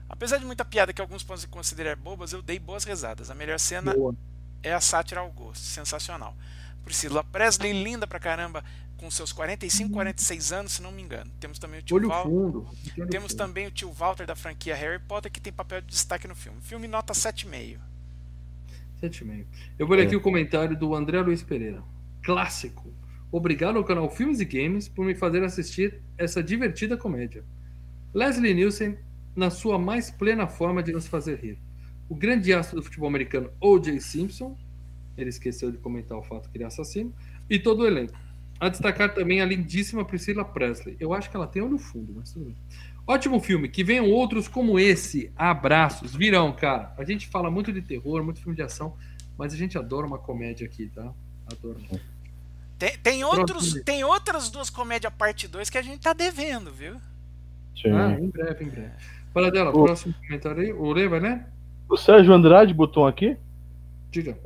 Apesar 0.07 0.38
de 0.38 0.45
muita 0.45 0.64
piada 0.64 0.93
que 0.93 1.02
alguns 1.02 1.22
podem 1.22 1.45
considerar 1.49 1.98
bobas, 1.98 2.31
eu 2.31 2.41
dei 2.41 2.57
boas 2.60 2.85
risadas. 2.85 3.30
A 3.30 3.35
melhor 3.35 3.60
cena 3.60 3.93
Boa. 3.93 4.15
é 4.64 4.72
a 4.73 4.80
sátira 4.80 5.19
ao 5.19 5.30
gosto. 5.31 5.61
Sensacional. 5.61 6.34
Priscila 6.85 7.26
Presley, 7.26 7.73
linda 7.84 8.07
pra 8.07 8.22
caramba, 8.22 8.64
com 8.95 9.11
seus 9.11 9.34
45, 9.34 9.91
46 9.91 10.53
anos, 10.53 10.72
se 10.72 10.81
não 10.81 10.93
me 10.93 11.02
engano. 11.02 11.30
Temos 11.41 11.60
também 11.60 11.81
o 11.81 11.84
tio 11.84 11.98
Olho 11.98 12.07
Val. 12.07 12.23
fundo. 12.23 12.69
olho 12.98 13.10
Temos 13.10 13.34
fundo. 13.34 13.38
também 13.38 13.68
o 13.68 13.72
tio 13.72 13.91
Walter 13.91 14.26
da 14.26 14.35
franquia 14.35 14.76
Harry 14.77 14.99
Potter, 14.99 15.30
que 15.30 15.41
tem 15.41 15.52
papel 15.52 15.81
de 15.81 15.88
destaque 15.88 16.26
no 16.26 16.35
filme. 16.35 16.61
Filme 16.61 16.88
nota 16.88 17.11
7,5. 17.14 17.80
Sete 19.02 19.23
e 19.23 19.27
meio. 19.27 19.45
Eu 19.77 19.85
vou 19.85 19.98
ler 19.98 20.03
É. 20.03 20.06
aqui 20.06 20.15
o 20.15 20.22
comentário 20.22 20.77
do 20.77 20.95
André 20.95 21.19
Luiz 21.19 21.43
Pereira. 21.43 21.84
Clássico. 22.23 22.93
Obrigado 23.31 23.77
ao 23.77 23.84
canal 23.84 24.10
Filmes 24.10 24.39
e 24.39 24.45
Games 24.45 24.89
por 24.89 25.06
me 25.06 25.15
fazer 25.15 25.43
assistir 25.43 26.02
essa 26.18 26.43
divertida 26.43 26.98
comédia. 26.98 27.43
Leslie 28.14 28.53
Nielsen, 28.53 28.98
na 29.35 29.49
sua 29.49 29.80
mais 29.80 30.11
plena 30.11 30.48
forma 30.48 30.84
de 30.84 30.91
nos 30.91 31.07
fazer 31.07 31.39
rir. 31.39 31.57
O 32.10 32.15
grande 32.15 32.53
astro 32.53 32.76
do 32.77 32.84
futebol 32.84 33.07
americano 33.07 33.49
O.J. 33.61 34.02
Simpson, 34.02 34.57
ele 35.18 35.30
esqueceu 35.30 35.72
de 35.72 35.77
comentar 35.77 36.18
o 36.18 36.23
fato 36.23 36.49
que 36.49 36.57
ele 36.57 36.65
é 36.65 36.68
assassino, 36.68 37.14
e 37.49 37.57
todo 37.57 37.84
o 37.84 37.88
elenco. 37.88 38.14
A 38.60 38.69
destacar 38.69 39.14
também 39.14 39.41
a 39.41 39.45
lindíssima 39.45 40.06
Priscila 40.06 40.45
Presley. 40.45 40.95
Eu 40.99 41.14
acho 41.14 41.31
que 41.31 41.35
ela 41.35 41.48
tem 41.48 41.61
olho 41.61 41.80
fundo, 41.80 42.14
mas 42.15 42.31
tudo 42.31 42.45
bem. 42.45 42.56
Ótimo 43.07 43.39
filme. 43.39 43.68
Que 43.68 43.84
venham 43.84 44.10
outros 44.10 44.48
como 44.48 44.77
esse. 44.77 45.31
Abraços. 45.35 46.15
Virão, 46.15 46.53
cara. 46.53 46.93
A 46.98 47.03
gente 47.03 47.27
fala 47.27 47.49
muito 47.49 47.73
de 47.73 47.81
terror, 47.81 48.23
muito 48.23 48.39
filme 48.39 48.56
de 48.56 48.61
ação, 48.61 48.95
mas 49.38 49.53
a 49.53 49.57
gente 49.57 49.77
adora 49.77 50.06
uma 50.06 50.19
comédia 50.19 50.68
aqui, 50.68 50.88
tá? 50.88 51.11
Adoro. 51.52 51.80
Tem, 52.78 52.98
tem, 52.98 53.23
outros, 53.23 53.73
tem 53.84 54.03
outras 54.03 54.49
duas 54.49 54.69
comédias 54.69 55.14
parte 55.14 55.48
2 55.48 55.69
que 55.69 55.78
a 55.78 55.82
gente 55.82 56.02
tá 56.02 56.14
devendo, 56.14 56.72
viu? 56.72 56.95
Sim. 57.80 57.91
Ah, 57.91 58.18
em 58.19 58.30
breve, 58.30 58.65
em 58.65 58.69
breve. 58.69 58.91
Fala 59.34 59.52
dela, 59.52 59.69
o... 59.69 59.84
próximo 59.84 60.14
comentário 60.26 60.61
aí. 60.61 60.73
O 60.73 60.91
Lê 60.91 61.07
vai, 61.07 61.19
né? 61.19 61.45
O 61.88 61.98
Sérgio 61.98 62.34
Andrade 62.34 62.73
botou 62.73 63.06
aqui. 63.06 63.38
Diga. 64.10 64.38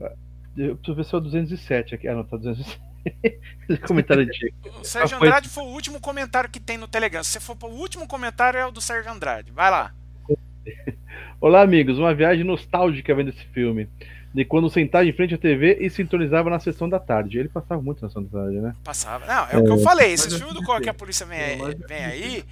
Eu 0.58 0.76
preciso 0.76 0.96
ver 0.96 1.06
se 1.06 1.16
é 1.16 1.18
o 1.18 1.22
207 1.22 1.96
aqui. 1.96 2.08
Ah, 2.08 2.16
não, 2.16 2.24
tá 2.24 2.38
207. 2.38 2.80
comentário 3.88 4.26
de. 4.30 4.54
O 4.80 4.84
Sérgio 4.84 5.18
Andrade 5.18 5.50
foi 5.50 5.64
o 5.64 5.68
último 5.68 6.00
comentário 6.00 6.50
que 6.50 6.60
tem 6.60 6.78
no 6.78 6.88
Telegram. 6.88 7.24
Se 7.24 7.40
for 7.40 7.58
o 7.62 7.68
último 7.68 8.08
comentário, 8.08 8.60
é 8.60 8.66
o 8.66 8.72
do 8.72 8.82
Sérgio 8.82 9.12
Andrade. 9.12 9.52
Vai 9.52 9.70
lá. 9.70 9.94
Olá, 11.40 11.62
amigos. 11.62 11.98
Uma 11.98 12.14
viagem 12.14 12.44
nostálgica 12.44 13.14
vendo 13.14 13.30
esse 13.30 13.46
filme. 13.48 13.90
De 14.36 14.44
quando 14.44 14.70
sentava 14.70 15.06
em 15.06 15.14
frente 15.14 15.34
à 15.34 15.38
TV 15.38 15.78
e 15.80 15.90
sintonizava 15.90 16.50
na 16.50 16.60
sessão 16.60 16.90
da 16.90 17.00
tarde. 17.00 17.40
Ele 17.40 17.48
passava 17.48 17.82
muito 17.82 18.02
na 18.02 18.10
sessão 18.10 18.22
da 18.22 18.42
tarde, 18.42 18.58
né? 18.58 18.76
Passava. 18.84 19.26
Não, 19.26 19.48
é, 19.50 19.58
o 19.58 19.64
que 19.64 19.72
eu 19.72 19.80
falei. 19.80 20.12
Esses 20.12 20.36
filmes 20.36 20.54
do 20.54 20.62
qual 20.64 20.82
que 20.82 20.90
a 20.90 20.94
polícia 20.94 21.26
vem, 21.26 21.40
aí, 21.40 21.58
vem 21.88 22.06
aí, 22.06 22.44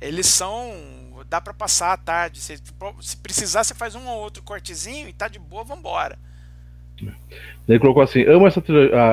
eles 0.00 0.26
são. 0.26 0.72
Dá 1.28 1.40
para 1.40 1.54
passar 1.54 1.92
à 1.92 1.96
tarde. 1.96 2.40
Se, 2.40 2.56
se 3.00 3.16
precisar, 3.18 3.62
você 3.62 3.72
faz 3.72 3.94
um 3.94 4.04
ou 4.08 4.18
outro 4.18 4.42
cortezinho 4.42 5.08
e 5.08 5.12
tá 5.12 5.28
de 5.28 5.38
boa, 5.38 5.62
vambora. 5.62 6.18
Ele 7.68 7.78
colocou 7.78 8.02
assim: 8.02 8.24
amo 8.24 8.48
essa, 8.48 8.60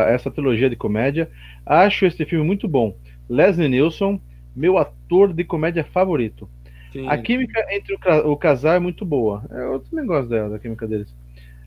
essa 0.08 0.32
trilogia 0.32 0.68
de 0.68 0.76
comédia, 0.76 1.30
acho 1.64 2.08
este 2.08 2.26
filme 2.26 2.44
muito 2.44 2.68
bom. 2.68 2.98
Leslie 3.30 3.70
Nielsen, 3.70 4.20
meu 4.56 4.80
ator 4.80 5.32
de 5.32 5.44
comédia 5.44 5.84
favorito. 5.84 6.50
Sim. 6.92 7.08
A 7.08 7.18
química 7.18 7.62
entre 7.70 7.94
o, 7.94 8.32
o, 8.32 8.38
casal 8.38 8.74
é 8.74 8.80
muito 8.80 9.06
boa. 9.06 9.44
É, 9.52 9.62
eu 9.64 9.80
também 9.82 10.06
gosto 10.06 10.30
dela, 10.30 10.50
da 10.50 10.58
química 10.58 10.88
deles. 10.88 11.14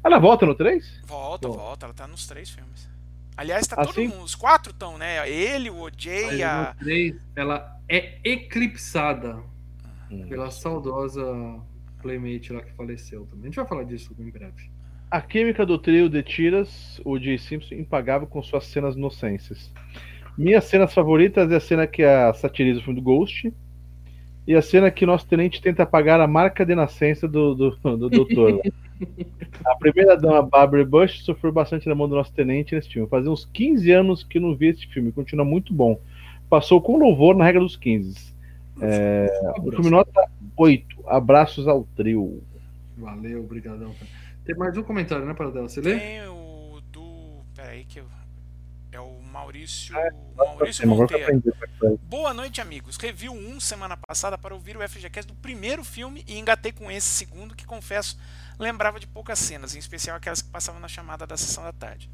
Ela 0.09 0.19
volta 0.19 0.47
no 0.47 0.55
3? 0.55 1.03
Volta, 1.05 1.49
Bom. 1.49 1.55
volta. 1.55 1.85
Ela 1.85 1.93
tá 1.93 2.07
nos 2.07 2.27
três 2.27 2.49
filmes. 2.49 2.89
Aliás, 3.37 3.67
tá 3.67 3.79
assim? 3.79 3.93
todo 3.93 4.09
mundo. 4.09 4.25
Os 4.25 4.35
quatro 4.35 4.73
estão, 4.73 4.97
né? 4.97 5.29
Ele, 5.31 5.69
o 5.69 5.83
OJ, 5.83 6.43
a. 6.43 6.75
No 6.79 6.85
3, 6.87 7.15
ela 7.37 7.79
é 7.87 8.19
eclipsada 8.25 9.39
hum. 10.11 10.27
pela 10.27 10.51
saudosa 10.51 11.23
Playmate 12.01 12.55
lá 12.55 12.63
que 12.63 12.73
faleceu 12.73 13.27
também. 13.27 13.43
A 13.43 13.47
gente 13.49 13.57
vai 13.57 13.67
falar 13.67 13.85
disso 13.85 14.17
em 14.19 14.31
breve. 14.31 14.71
A 15.11 15.21
química 15.21 15.67
do 15.67 15.77
trio 15.77 16.09
de 16.09 16.23
tiras, 16.23 16.99
o 17.05 17.19
de 17.19 17.37
Simpson, 17.37 17.75
impagável 17.75 18.27
com 18.27 18.43
suas 18.43 18.65
cenas 18.65 18.97
inocências. 18.97 19.71
Minhas 20.39 20.65
cenas 20.65 20.95
favoritas 20.95 21.53
é 21.53 21.57
a 21.57 21.61
cena 21.61 21.87
que 21.87 22.03
a 22.03 22.33
satiriza 22.33 22.81
o 22.81 22.83
filme 22.83 22.99
do 22.99 23.05
Ghost 23.05 23.53
e 24.47 24.55
a 24.55 24.63
cena 24.63 24.91
que 24.91 25.05
nosso 25.05 25.27
tenente 25.27 25.61
tenta 25.61 25.83
apagar 25.83 26.19
a 26.19 26.27
marca 26.27 26.65
de 26.65 26.75
nascença 26.75 27.29
do, 27.29 27.55
do, 27.55 27.71
do 27.99 28.09
doutor. 28.09 28.63
a 29.65 29.75
primeira 29.77 30.17
dama, 30.17 30.43
Barbara 30.43 30.85
Bush, 30.85 31.23
sofreu 31.25 31.53
bastante 31.53 31.89
na 31.89 31.95
mão 31.95 32.09
do 32.09 32.15
nosso 32.15 32.33
tenente 32.33 32.75
nesse 32.75 32.89
filme. 32.89 33.09
Fazia 33.09 33.31
uns 33.31 33.45
15 33.53 33.91
anos 33.93 34.23
que 34.23 34.41
não 34.41 34.55
vi 34.55 34.69
esse 34.69 34.87
filme, 34.87 35.13
continua 35.13 35.45
muito 35.45 35.73
bom. 35.73 36.01
Passou 36.49 36.81
com 36.81 36.99
louvor 36.99 37.37
na 37.37 37.45
regra 37.45 37.61
dos 37.61 37.77
15. 37.77 38.35
É, 38.81 39.53
o 39.59 39.71
filme 39.71 39.91
nota 39.91 40.29
8. 40.57 41.05
Abraços 41.07 41.67
ao 41.67 41.85
trio. 41.97 42.43
Valeu, 42.97 43.41
obrigadão. 43.41 43.93
Tem 44.45 44.57
mais 44.57 44.77
um 44.77 44.83
comentário, 44.83 45.25
né, 45.25 45.35
para 45.35 45.51
dela? 45.51 45.69
Você 45.69 45.81
lê? 45.81 45.99
Tem 45.99 46.27
o 46.29 46.81
do. 46.91 47.43
Peraí, 47.55 47.85
que 47.85 47.99
eu. 48.01 48.18
Maurício. 49.39 49.97
É, 49.97 50.11
Maurício 50.37 50.89
Monteiro. 50.89 51.43
Boa 52.03 52.35
noite, 52.35 52.61
amigos. 52.61 52.97
Review 52.97 53.33
1 53.33 53.61
semana 53.61 53.97
passada 53.97 54.37
para 54.37 54.53
ouvir 54.53 54.77
o 54.77 54.89
FGCast 54.89 55.33
do 55.33 55.39
primeiro 55.41 55.85
filme 55.85 56.25
e 56.27 56.39
engatei 56.39 56.73
com 56.73 56.91
esse 56.91 57.07
segundo, 57.07 57.55
que 57.55 57.65
confesso 57.65 58.19
lembrava 58.59 58.99
de 58.99 59.07
poucas 59.07 59.39
cenas, 59.39 59.77
em 59.77 59.79
especial 59.79 60.17
aquelas 60.17 60.43
que 60.43 60.51
passavam 60.51 60.81
na 60.81 60.89
chamada 60.89 61.25
da 61.25 61.37
sessão 61.37 61.63
da 61.63 61.73
tarde. 61.73 62.11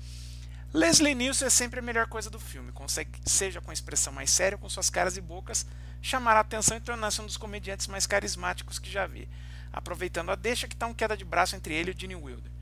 Leslie 0.72 1.14
Nielsen 1.14 1.46
é 1.46 1.50
sempre 1.50 1.78
a 1.78 1.82
melhor 1.82 2.08
coisa 2.08 2.28
do 2.28 2.38
filme, 2.38 2.72
consegue, 2.72 3.18
seja 3.24 3.60
com 3.60 3.72
expressão 3.72 4.12
mais 4.12 4.28
séria 4.30 4.58
com 4.58 4.68
suas 4.68 4.90
caras 4.90 5.16
e 5.16 5.20
bocas, 5.20 5.64
chamar 6.02 6.36
a 6.36 6.40
atenção 6.40 6.76
e 6.76 6.80
tornar-se 6.80 7.22
um 7.22 7.26
dos 7.26 7.38
comediantes 7.38 7.86
mais 7.86 8.06
carismáticos 8.06 8.78
que 8.78 8.90
já 8.90 9.06
vi 9.06 9.28
aproveitando 9.74 10.30
a 10.30 10.36
deixa 10.36 10.68
que 10.68 10.74
está 10.74 10.86
um 10.86 10.94
queda 10.94 11.16
de 11.16 11.24
braço 11.24 11.56
entre 11.56 11.74
ele 11.74 11.90
e 11.90 11.94
o 11.94 11.98
Gene 11.98 12.14
Wilder. 12.14 12.52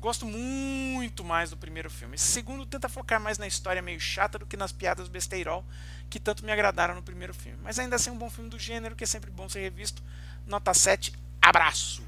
Gosto 0.00 0.26
muito 0.26 1.24
mais 1.24 1.50
do 1.50 1.56
primeiro 1.56 1.90
filme. 1.90 2.14
Esse 2.14 2.26
segundo 2.26 2.66
tenta 2.66 2.88
focar 2.88 3.20
mais 3.20 3.38
na 3.38 3.46
história 3.46 3.80
meio 3.82 3.98
chata 3.98 4.38
do 4.38 4.46
que 4.46 4.56
nas 4.56 4.72
piadas 4.72 5.08
besteirol 5.08 5.64
que 6.08 6.20
tanto 6.20 6.44
me 6.44 6.52
agradaram 6.52 6.94
no 6.94 7.02
primeiro 7.02 7.34
filme. 7.34 7.58
Mas 7.62 7.78
ainda 7.78 7.96
assim 7.96 8.10
um 8.10 8.16
bom 8.16 8.30
filme 8.30 8.50
do 8.50 8.58
gênero 8.58 8.94
que 8.94 9.04
é 9.04 9.06
sempre 9.06 9.30
bom 9.30 9.48
ser 9.48 9.60
revisto. 9.60 10.02
Nota 10.46 10.72
7, 10.72 11.12
abraços. 11.40 12.02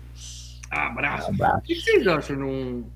Abraço. 0.70 1.30
Abraço. 1.30 1.58
O 1.58 1.62
que 1.62 1.74
vocês 1.74 2.06
acham? 2.06 2.36
Num... 2.36 2.90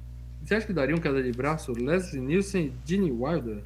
Você 0.45 0.55
acha 0.57 0.67
que 0.67 0.73
daria 0.73 0.95
um 0.95 1.01
queda 1.01 1.23
de 1.23 1.33
braço? 1.33 1.73
Leslie 1.73 2.21
Nielsen 2.21 2.67
e 2.67 2.73
Gene 2.89 3.11
Wilder? 3.11 3.63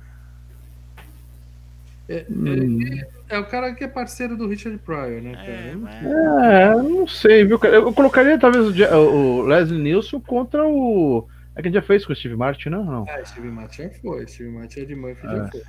É, 2.09 2.19
é, 2.19 3.35
é, 3.37 3.39
o 3.39 3.47
cara 3.47 3.75
que 3.75 3.83
é 3.83 3.89
parceiro 3.89 4.37
do 4.37 4.47
Richard 4.47 4.79
Pryor, 4.79 5.21
né, 5.21 5.33
cara? 5.35 5.49
É, 5.49 5.75
mas... 5.75 6.05
é 6.05 6.83
não 6.83 7.07
sei, 7.07 7.45
viu, 7.45 7.59
cara? 7.59 7.75
Eu 7.75 7.93
colocaria 7.93 8.39
talvez 8.39 8.65
o, 8.67 8.97
o 8.97 9.43
Leslie 9.43 9.81
Nielsen 9.81 10.21
contra 10.21 10.65
o. 10.65 11.27
É 11.57 11.63
que 11.63 11.69
a 11.69 11.71
gente 11.71 11.81
já 11.81 11.83
fez 11.83 12.07
com 12.07 12.13
o 12.13 12.17
Steve 12.17 12.37
Martin, 12.37 12.69
não? 12.69 12.85
não. 12.85 13.09
É, 13.09 13.25
Steve 13.25 13.49
Martin 13.49 13.83
já 13.83 13.91
foi. 13.91 14.27
Steve 14.29 14.51
Martin 14.51 14.81
é 14.81 14.85
de 14.85 14.95
Murphy 14.95 15.23
já 15.23 15.47
é. 15.47 15.51
foi. 15.51 15.63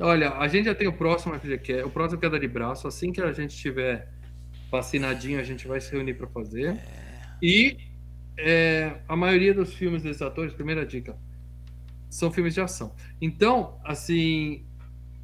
Olha, 0.00 0.30
a 0.34 0.48
gente 0.48 0.66
já 0.66 0.74
tem 0.74 0.86
o 0.86 0.92
próximo 0.92 1.38
FGQ, 1.38 1.82
o 1.82 1.90
próximo 1.90 2.20
queda 2.20 2.38
de 2.38 2.48
braço. 2.48 2.86
Assim 2.86 3.12
que 3.12 3.20
a 3.20 3.32
gente 3.32 3.56
tiver 3.56 4.08
vacinadinho, 4.70 5.40
a 5.40 5.42
gente 5.42 5.66
vai 5.66 5.80
se 5.80 5.92
reunir 5.92 6.14
para 6.14 6.28
fazer. 6.28 6.68
É. 6.68 6.78
E 7.42 7.76
é, 8.38 8.94
a 9.08 9.16
maioria 9.16 9.52
dos 9.52 9.74
filmes 9.74 10.02
desses 10.02 10.22
atores, 10.22 10.54
primeira 10.54 10.86
dica, 10.86 11.16
são 12.08 12.30
filmes 12.30 12.54
de 12.54 12.60
ação. 12.60 12.94
Então, 13.20 13.78
assim, 13.84 14.64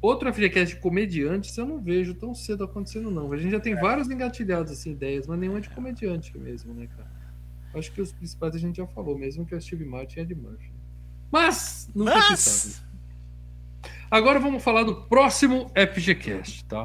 Outro 0.05 0.31
FGCast 0.31 0.75
de 0.75 0.81
comediantes 0.81 1.57
eu 1.57 1.65
não 1.65 1.81
vejo 1.81 2.13
tão 2.13 2.35
cedo 2.35 2.63
acontecendo, 2.63 3.09
não. 3.09 3.31
A 3.33 3.37
gente 3.37 3.49
já 3.49 3.59
tem 3.59 3.73
é. 3.73 3.81
vários 3.81 4.07
engatilhados, 4.07 4.71
assim, 4.71 4.91
ideias, 4.91 5.25
mas 5.25 5.39
nenhuma 5.39 5.59
de 5.59 5.67
comediante 5.71 6.37
mesmo, 6.37 6.75
né, 6.75 6.87
cara? 6.95 7.09
Acho 7.73 7.91
que 7.91 7.99
os 7.99 8.11
principais 8.11 8.53
a 8.53 8.59
gente 8.59 8.77
já 8.77 8.85
falou, 8.85 9.17
mesmo 9.17 9.47
que 9.47 9.55
o 9.55 9.59
Steve 9.59 9.83
Martin 9.83 10.19
é 10.19 10.23
de 10.23 10.35
Murphy. 10.35 10.71
Mas, 11.31 11.89
nunca 11.95 12.15
mas... 12.15 12.39
se 12.39 12.69
sabe. 12.73 12.85
Agora 14.11 14.39
vamos 14.39 14.63
falar 14.63 14.83
do 14.83 15.07
próximo 15.07 15.71
FGCast, 15.75 16.65
tá? 16.65 16.83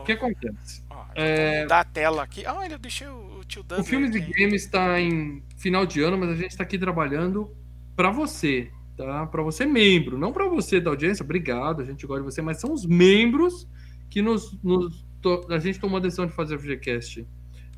O 0.00 0.04
que 0.04 0.12
acontece? 0.12 0.82
Oh, 0.90 0.94
é... 1.14 1.66
Dar 1.66 1.80
a 1.80 1.84
tela 1.84 2.22
aqui. 2.22 2.46
Ah, 2.46 2.66
eu 2.68 2.78
deixei 2.78 3.06
o 3.06 3.44
tio 3.46 3.62
Dan. 3.62 3.80
O 3.80 3.84
filme 3.84 4.08
de 4.08 4.18
games 4.18 4.62
está 4.62 4.98
em 4.98 5.42
final 5.58 5.84
de 5.84 6.00
ano, 6.02 6.16
mas 6.16 6.30
a 6.30 6.34
gente 6.34 6.52
está 6.52 6.62
aqui 6.62 6.78
trabalhando 6.78 7.54
para 7.94 8.10
você, 8.10 8.70
tá? 9.02 9.26
Para 9.26 9.42
você 9.42 9.66
membro, 9.66 10.16
não 10.16 10.32
para 10.32 10.48
você 10.48 10.80
da 10.80 10.90
audiência. 10.90 11.24
Obrigado, 11.24 11.82
a 11.82 11.84
gente 11.84 12.06
gosta 12.06 12.22
de 12.22 12.32
você, 12.32 12.40
mas 12.40 12.60
são 12.60 12.72
os 12.72 12.86
membros 12.86 13.68
que 14.08 14.22
nos, 14.22 14.56
nos 14.62 15.04
to, 15.20 15.46
a 15.48 15.58
gente 15.58 15.80
tomou 15.80 15.96
a 15.96 16.00
decisão 16.00 16.26
de 16.26 16.32
fazer 16.32 16.54
o 16.54 16.58
FGCast 16.58 17.26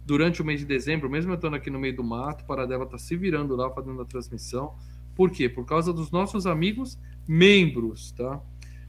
durante 0.05 0.43
o 0.43 0.45
mês 0.45 0.61
de 0.61 0.67
dezembro, 0.67 1.09
mesmo 1.09 1.33
eu 1.33 1.37
estando 1.37 1.57
aqui 1.57 1.71
no 1.71 1.79
meio 1.79 1.97
do 1.97 2.05
mato, 2.05 2.45
para 2.45 2.67
dela 2.67 2.85
tá 2.85 2.99
se 2.99 3.17
virando 3.17 3.57
lá 3.57 3.71
fazendo 3.71 4.03
a 4.03 4.05
transmissão. 4.05 4.75
Por 5.15 5.31
quê? 5.31 5.49
Por 5.49 5.65
causa 5.65 5.93
dos 5.93 6.11
nossos 6.11 6.47
amigos 6.47 6.99
membros, 7.27 8.13
tá? 8.13 8.41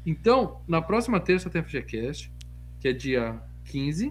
Então, 0.05 0.61
na 0.67 0.81
próxima 0.81 1.19
terça 1.19 1.49
tem 1.49 1.63
FGCast, 1.63 2.31
que 2.79 2.87
é 2.89 2.93
dia 2.93 3.41
15, 3.65 4.09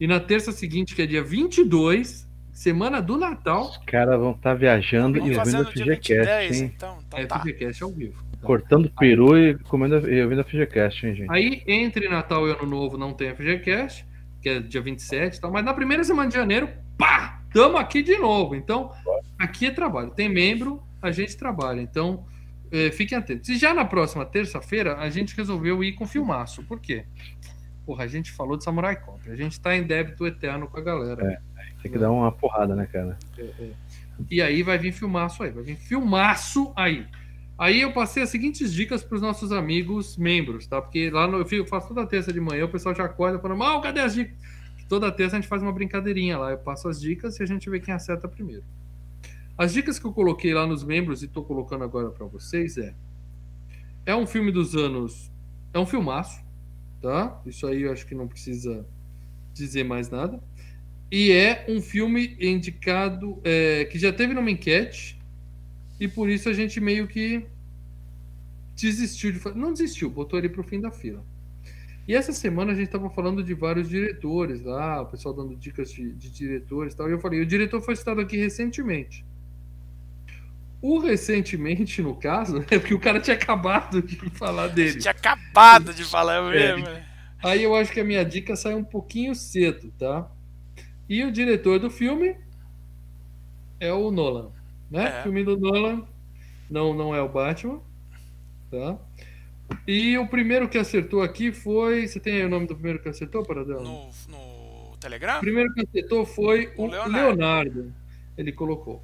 e 0.00 0.06
na 0.06 0.18
terça 0.18 0.50
seguinte, 0.50 0.94
que 0.96 1.02
é 1.02 1.06
dia 1.06 1.22
22, 1.22 2.28
Semana 2.60 3.00
do 3.00 3.16
Natal. 3.16 3.70
Os 3.70 3.78
caras 3.86 4.20
vão 4.20 4.32
estar 4.32 4.50
tá 4.50 4.54
viajando 4.54 5.16
e 5.16 5.34
ouvindo 5.34 5.62
a 5.62 5.64
FGCast, 5.64 6.54
hein? 6.54 6.72
Então, 6.76 6.98
então 7.06 7.18
é 7.18 7.24
tá. 7.24 7.40
FGCast 7.40 7.82
ao 7.82 7.90
vivo. 7.90 8.22
Tá? 8.22 8.46
Cortando 8.46 8.92
peru 9.00 9.38
e 9.38 9.58
comendo 9.60 10.06
e 10.06 10.22
ouvindo 10.22 10.42
a 10.42 10.44
FGCast, 10.44 11.06
hein, 11.06 11.14
gente? 11.14 11.32
Aí, 11.32 11.62
entre 11.66 12.06
Natal 12.06 12.46
e 12.46 12.52
Ano 12.52 12.66
Novo, 12.66 12.98
não 12.98 13.14
tem 13.14 13.30
a 13.30 13.34
FGCast, 13.34 14.06
que 14.42 14.50
é 14.50 14.60
dia 14.60 14.82
27 14.82 15.38
e 15.38 15.40
tal, 15.40 15.50
mas 15.50 15.64
na 15.64 15.72
primeira 15.72 16.04
semana 16.04 16.28
de 16.28 16.34
janeiro, 16.34 16.68
pá! 16.98 17.40
Tamo 17.50 17.78
aqui 17.78 18.02
de 18.02 18.18
novo. 18.18 18.54
Então, 18.54 18.92
aqui 19.38 19.64
é 19.64 19.70
trabalho. 19.70 20.10
Tem 20.10 20.28
membro, 20.28 20.82
a 21.00 21.10
gente 21.10 21.34
trabalha. 21.38 21.80
Então, 21.80 22.26
é, 22.70 22.90
fiquem 22.90 23.16
atentos. 23.16 23.48
E 23.48 23.56
já 23.56 23.72
na 23.72 23.86
próxima 23.86 24.26
terça-feira, 24.26 24.98
a 24.98 25.08
gente 25.08 25.34
resolveu 25.34 25.82
ir 25.82 25.94
com 25.94 26.06
filmaço. 26.06 26.62
Por 26.64 26.78
quê? 26.78 27.06
Porra, 27.86 28.04
a 28.04 28.06
gente 28.06 28.30
falou 28.30 28.58
de 28.58 28.64
Samurai 28.64 28.96
Cop. 28.96 29.30
A 29.30 29.34
gente 29.34 29.58
tá 29.58 29.74
em 29.74 29.82
débito 29.82 30.26
eterno 30.26 30.68
com 30.68 30.78
a 30.78 30.82
galera. 30.82 31.24
É. 31.24 31.49
Tem 31.82 31.90
que 31.90 31.98
dar 31.98 32.10
uma 32.10 32.30
porrada, 32.30 32.74
né, 32.74 32.86
cara? 32.86 33.18
É, 33.38 33.42
é. 33.42 33.70
E 34.30 34.42
aí 34.42 34.62
vai 34.62 34.78
vir 34.78 34.92
filmaço 34.92 35.42
aí, 35.42 35.50
vai 35.50 35.62
vir 35.62 35.76
filmaço 35.76 36.72
aí. 36.76 37.06
Aí 37.56 37.80
eu 37.80 37.92
passei 37.92 38.22
as 38.22 38.30
seguintes 38.30 38.72
dicas 38.72 39.02
para 39.02 39.16
os 39.16 39.22
nossos 39.22 39.52
amigos 39.52 40.16
membros, 40.16 40.66
tá? 40.66 40.80
Porque 40.80 41.10
lá 41.10 41.26
no, 41.26 41.38
eu 41.42 41.66
faço 41.66 41.88
toda 41.88 42.06
terça 42.06 42.32
de 42.32 42.40
manhã, 42.40 42.64
o 42.64 42.68
pessoal 42.68 42.94
já 42.94 43.04
acorda 43.04 43.38
falando, 43.38 43.58
mal, 43.58 43.80
cadê 43.80 44.00
as 44.00 44.14
dicas? 44.14 44.34
Toda 44.88 45.12
terça 45.12 45.36
a 45.36 45.40
gente 45.40 45.48
faz 45.48 45.62
uma 45.62 45.72
brincadeirinha 45.72 46.36
lá, 46.36 46.50
eu 46.50 46.58
passo 46.58 46.88
as 46.88 47.00
dicas 47.00 47.38
e 47.38 47.42
a 47.42 47.46
gente 47.46 47.68
vê 47.70 47.78
quem 47.78 47.94
acerta 47.94 48.26
primeiro. 48.26 48.64
As 49.56 49.72
dicas 49.72 49.98
que 49.98 50.06
eu 50.06 50.12
coloquei 50.12 50.54
lá 50.54 50.66
nos 50.66 50.82
membros 50.82 51.22
e 51.22 51.26
estou 51.26 51.44
colocando 51.44 51.84
agora 51.84 52.10
para 52.10 52.26
vocês 52.26 52.76
é 52.78 52.94
é 54.06 54.16
um 54.16 54.26
filme 54.26 54.50
dos 54.50 54.74
anos 54.74 55.30
É 55.72 55.78
um 55.78 55.86
filmaço, 55.86 56.42
tá? 57.00 57.40
Isso 57.46 57.66
aí 57.66 57.82
eu 57.82 57.92
acho 57.92 58.06
que 58.06 58.14
não 58.14 58.26
precisa 58.26 58.86
dizer 59.52 59.84
mais 59.84 60.08
nada. 60.08 60.42
E 61.10 61.32
é 61.32 61.64
um 61.68 61.82
filme 61.82 62.36
indicado 62.40 63.40
é, 63.42 63.84
que 63.86 63.98
já 63.98 64.12
teve 64.12 64.32
numa 64.32 64.50
enquete 64.50 65.20
e 65.98 66.06
por 66.06 66.28
isso 66.30 66.48
a 66.48 66.52
gente 66.52 66.80
meio 66.80 67.08
que 67.08 67.44
desistiu 68.76 69.32
de 69.32 69.38
fazer. 69.38 69.58
Não 69.58 69.72
desistiu, 69.72 70.08
botou 70.08 70.38
ele 70.38 70.48
pro 70.48 70.62
fim 70.62 70.80
da 70.80 70.90
fila. 70.90 71.24
E 72.06 72.14
essa 72.14 72.32
semana 72.32 72.72
a 72.72 72.74
gente 72.74 72.86
estava 72.86 73.10
falando 73.10 73.42
de 73.42 73.54
vários 73.54 73.88
diretores 73.88 74.62
lá, 74.62 75.02
o 75.02 75.06
pessoal 75.06 75.34
dando 75.34 75.54
dicas 75.56 75.92
de, 75.92 76.12
de 76.12 76.30
diretores 76.30 76.94
e 76.94 76.96
tal. 76.96 77.08
E 77.08 77.12
eu 77.12 77.20
falei, 77.20 77.40
o 77.40 77.46
diretor 77.46 77.80
foi 77.82 77.94
citado 77.94 78.20
aqui 78.20 78.36
recentemente. 78.36 79.24
O 80.82 80.98
recentemente, 80.98 82.00
no 82.00 82.14
caso, 82.14 82.64
é 82.70 82.78
porque 82.78 82.94
o 82.94 82.98
cara 82.98 83.20
tinha 83.20 83.36
acabado 83.36 84.00
de 84.00 84.16
falar 84.30 84.68
dele. 84.68 84.98
Tinha 84.98 85.12
acabado 85.12 85.92
de 85.92 86.04
falar 86.04 86.50
mesmo. 86.50 86.88
É. 86.88 87.06
Aí 87.42 87.62
eu 87.62 87.74
acho 87.74 87.92
que 87.92 88.00
a 88.00 88.04
minha 88.04 88.24
dica 88.24 88.56
sai 88.56 88.74
um 88.74 88.84
pouquinho 88.84 89.34
cedo, 89.34 89.92
tá? 89.98 90.30
E 91.10 91.24
o 91.24 91.32
diretor 91.32 91.80
do 91.80 91.90
filme 91.90 92.36
é 93.80 93.92
o 93.92 94.12
Nolan, 94.12 94.52
né? 94.88 95.16
É. 95.16 95.18
O 95.18 95.22
filme 95.24 95.42
do 95.42 95.58
Nolan 95.58 96.06
não, 96.70 96.94
não 96.94 97.12
é 97.12 97.20
o 97.20 97.28
Batman, 97.28 97.80
tá? 98.70 98.96
E 99.88 100.16
o 100.16 100.28
primeiro 100.28 100.68
que 100.68 100.78
acertou 100.78 101.20
aqui 101.20 101.50
foi. 101.50 102.06
Você 102.06 102.20
tem 102.20 102.36
aí 102.36 102.44
o 102.44 102.48
nome 102.48 102.68
do 102.68 102.74
primeiro 102.74 103.02
que 103.02 103.08
acertou, 103.08 103.44
Paradão? 103.44 103.82
No, 103.82 104.10
no 104.28 104.96
Telegram? 104.98 105.38
O 105.38 105.40
primeiro 105.40 105.74
que 105.74 105.80
acertou 105.80 106.24
foi 106.24 106.72
o, 106.76 106.84
o 106.84 106.86
Leonardo. 106.86 107.16
Leonardo. 107.16 107.94
Ele 108.38 108.52
colocou. 108.52 109.02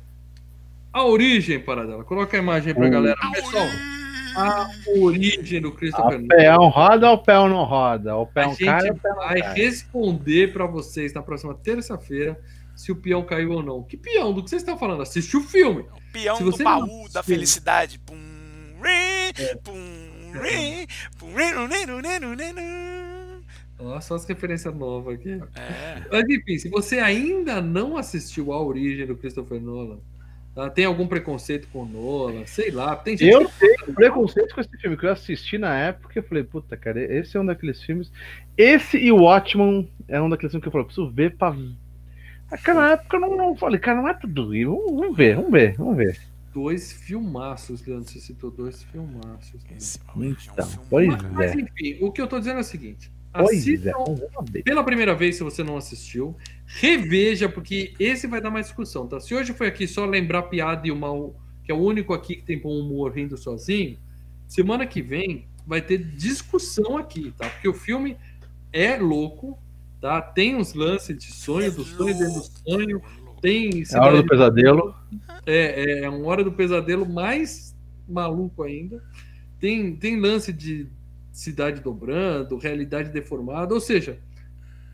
A 0.92 1.04
origem, 1.04 1.58
Paradela. 1.58 2.04
Coloca 2.04 2.36
a 2.36 2.40
imagem 2.40 2.68
aí 2.68 2.74
pra 2.74 2.88
galera. 2.88 3.16
Pessoal, 3.32 3.66
a 4.36 4.70
origem 4.98 5.60
do 5.60 5.72
Christopher 5.72 6.20
Nolan. 6.20 6.24
O 6.24 6.28
peão 6.28 6.68
roda 6.68 7.10
ou 7.10 7.14
o 7.14 7.18
peão 7.18 7.48
não 7.48 7.64
roda? 7.64 8.16
O 8.16 8.26
peão 8.26 8.50
a 8.50 8.54
gente 8.54 8.64
cai, 8.64 8.90
o 8.90 8.96
peão 8.96 9.16
vai 9.16 9.40
cai. 9.40 9.54
responder 9.54 10.52
para 10.52 10.66
vocês 10.66 11.12
na 11.12 11.22
próxima 11.22 11.54
terça-feira 11.54 12.38
se 12.74 12.92
o 12.92 12.96
peão 12.96 13.24
caiu 13.24 13.52
ou 13.52 13.62
não. 13.62 13.82
Que 13.82 13.96
peão? 13.96 14.32
Do 14.32 14.42
que 14.44 14.50
vocês 14.50 14.62
estão 14.62 14.78
falando? 14.78 15.02
Assiste 15.02 15.36
o 15.36 15.40
filme. 15.40 15.82
O 15.82 16.12
peão 16.12 16.38
do 16.38 16.56
baú 16.58 17.08
da 17.12 17.22
felicidade. 17.22 17.98
Pum, 17.98 18.14
é. 18.84 19.54
pum, 19.56 19.72
Olha 23.78 24.00
só 24.00 24.14
as 24.14 24.24
referências 24.24 24.74
novas 24.74 25.14
aqui. 25.14 25.40
É. 25.54 26.02
Mas 26.10 26.24
enfim, 26.28 26.58
se 26.58 26.68
você 26.68 26.98
ainda 26.98 27.60
não 27.60 27.96
assistiu 27.96 28.52
a 28.52 28.62
origem 28.62 29.06
do 29.06 29.16
Christopher 29.16 29.60
Nolan, 29.60 29.98
tem 30.74 30.84
algum 30.84 31.06
preconceito 31.06 31.68
com 31.68 31.82
o 31.82 31.86
Nolan, 31.86 32.46
sei 32.46 32.70
lá. 32.70 32.96
Tem 32.96 33.16
gente 33.16 33.30
eu 33.30 33.46
que... 33.46 33.58
tenho 33.58 33.94
preconceito 33.94 34.54
com 34.54 34.60
esse 34.60 34.76
filme, 34.78 34.96
que 34.96 35.04
eu 35.04 35.12
assisti 35.12 35.58
na 35.58 35.76
época 35.76 36.18
e 36.18 36.22
falei, 36.22 36.44
puta, 36.44 36.76
cara, 36.76 37.00
esse 37.00 37.36
é 37.36 37.40
um 37.40 37.46
daqueles 37.46 37.82
filmes. 37.82 38.10
Esse 38.56 38.96
e 38.98 39.12
o 39.12 39.22
Watchman 39.22 39.88
é 40.08 40.20
um 40.20 40.28
daqueles 40.30 40.52
filmes 40.52 40.62
que 40.62 40.68
eu 40.68 40.72
falei, 40.72 40.86
preciso 40.86 41.10
ver 41.10 41.36
pra. 41.36 41.54
Naquela 42.50 42.92
época 42.92 43.16
eu 43.16 43.20
não, 43.20 43.36
não 43.36 43.56
falei, 43.56 43.78
cara, 43.78 44.00
não 44.00 44.08
é 44.08 44.14
tudo. 44.14 44.48
Vamos, 44.48 45.00
vamos 45.00 45.16
ver, 45.16 45.36
vamos 45.36 45.50
ver, 45.50 45.74
vamos 45.76 45.96
ver 45.96 46.18
dois 46.56 46.90
filmaços, 46.90 47.84
Leandro. 47.84 48.10
Você 48.10 48.18
citou 48.18 48.50
dois 48.50 48.82
filmaços. 48.84 49.62
Né? 49.64 49.76
Então, 50.16 50.68
pois 50.88 51.06
mas, 51.06 51.22
é. 51.22 51.28
Mas 51.28 51.54
enfim, 51.54 51.98
o 52.00 52.10
que 52.10 52.22
eu 52.22 52.26
tô 52.26 52.38
dizendo 52.38 52.56
é 52.56 52.60
o 52.62 52.64
seguinte. 52.64 53.12
Assistam 53.42 53.92
é. 54.54 54.62
pela 54.62 54.82
primeira 54.84 55.14
vez, 55.14 55.36
se 55.36 55.42
você 55.42 55.62
não 55.62 55.76
assistiu, 55.76 56.36
reveja, 56.66 57.48
porque 57.48 57.94
esse 57.98 58.26
vai 58.26 58.40
dar 58.40 58.50
mais 58.50 58.66
discussão, 58.66 59.06
tá? 59.06 59.20
Se 59.20 59.34
hoje 59.34 59.52
foi 59.52 59.68
aqui 59.68 59.86
só 59.86 60.04
lembrar 60.04 60.44
piada 60.44 60.86
e 60.86 60.90
o 60.90 60.96
mal, 60.96 61.34
que 61.64 61.70
é 61.72 61.74
o 61.74 61.78
único 61.78 62.12
aqui 62.12 62.36
que 62.36 62.42
tem 62.42 62.58
bom 62.58 62.78
humor 62.78 63.12
rindo 63.12 63.36
sozinho, 63.36 63.98
semana 64.46 64.86
que 64.86 65.02
vem 65.02 65.46
vai 65.66 65.82
ter 65.82 65.98
discussão 65.98 66.96
aqui, 66.96 67.32
tá? 67.36 67.48
Porque 67.48 67.68
o 67.68 67.74
filme 67.74 68.16
é 68.72 68.96
louco, 68.96 69.58
tá? 70.00 70.20
Tem 70.20 70.54
uns 70.54 70.74
lances 70.74 71.16
de 71.16 71.32
sonho, 71.32 71.72
do 71.72 71.84
sonho 71.84 72.16
dentro 72.16 72.34
do 72.34 72.70
sonho, 72.70 73.02
tem. 73.40 73.82
É 73.92 73.96
a 73.96 74.02
hora 74.02 74.22
do 74.22 74.28
pesadelo. 74.28 74.94
É, 75.44 76.00
é 76.04 76.08
uma 76.08 76.26
hora 76.26 76.42
do 76.42 76.52
pesadelo 76.52 77.06
mais 77.06 77.76
maluco 78.08 78.62
ainda. 78.62 79.02
Tem, 79.58 79.96
tem 79.96 80.20
lance 80.20 80.52
de 80.52 80.88
cidade 81.36 81.82
dobrando, 81.82 82.56
realidade 82.56 83.10
deformada, 83.10 83.74
ou 83.74 83.80
seja, 83.80 84.18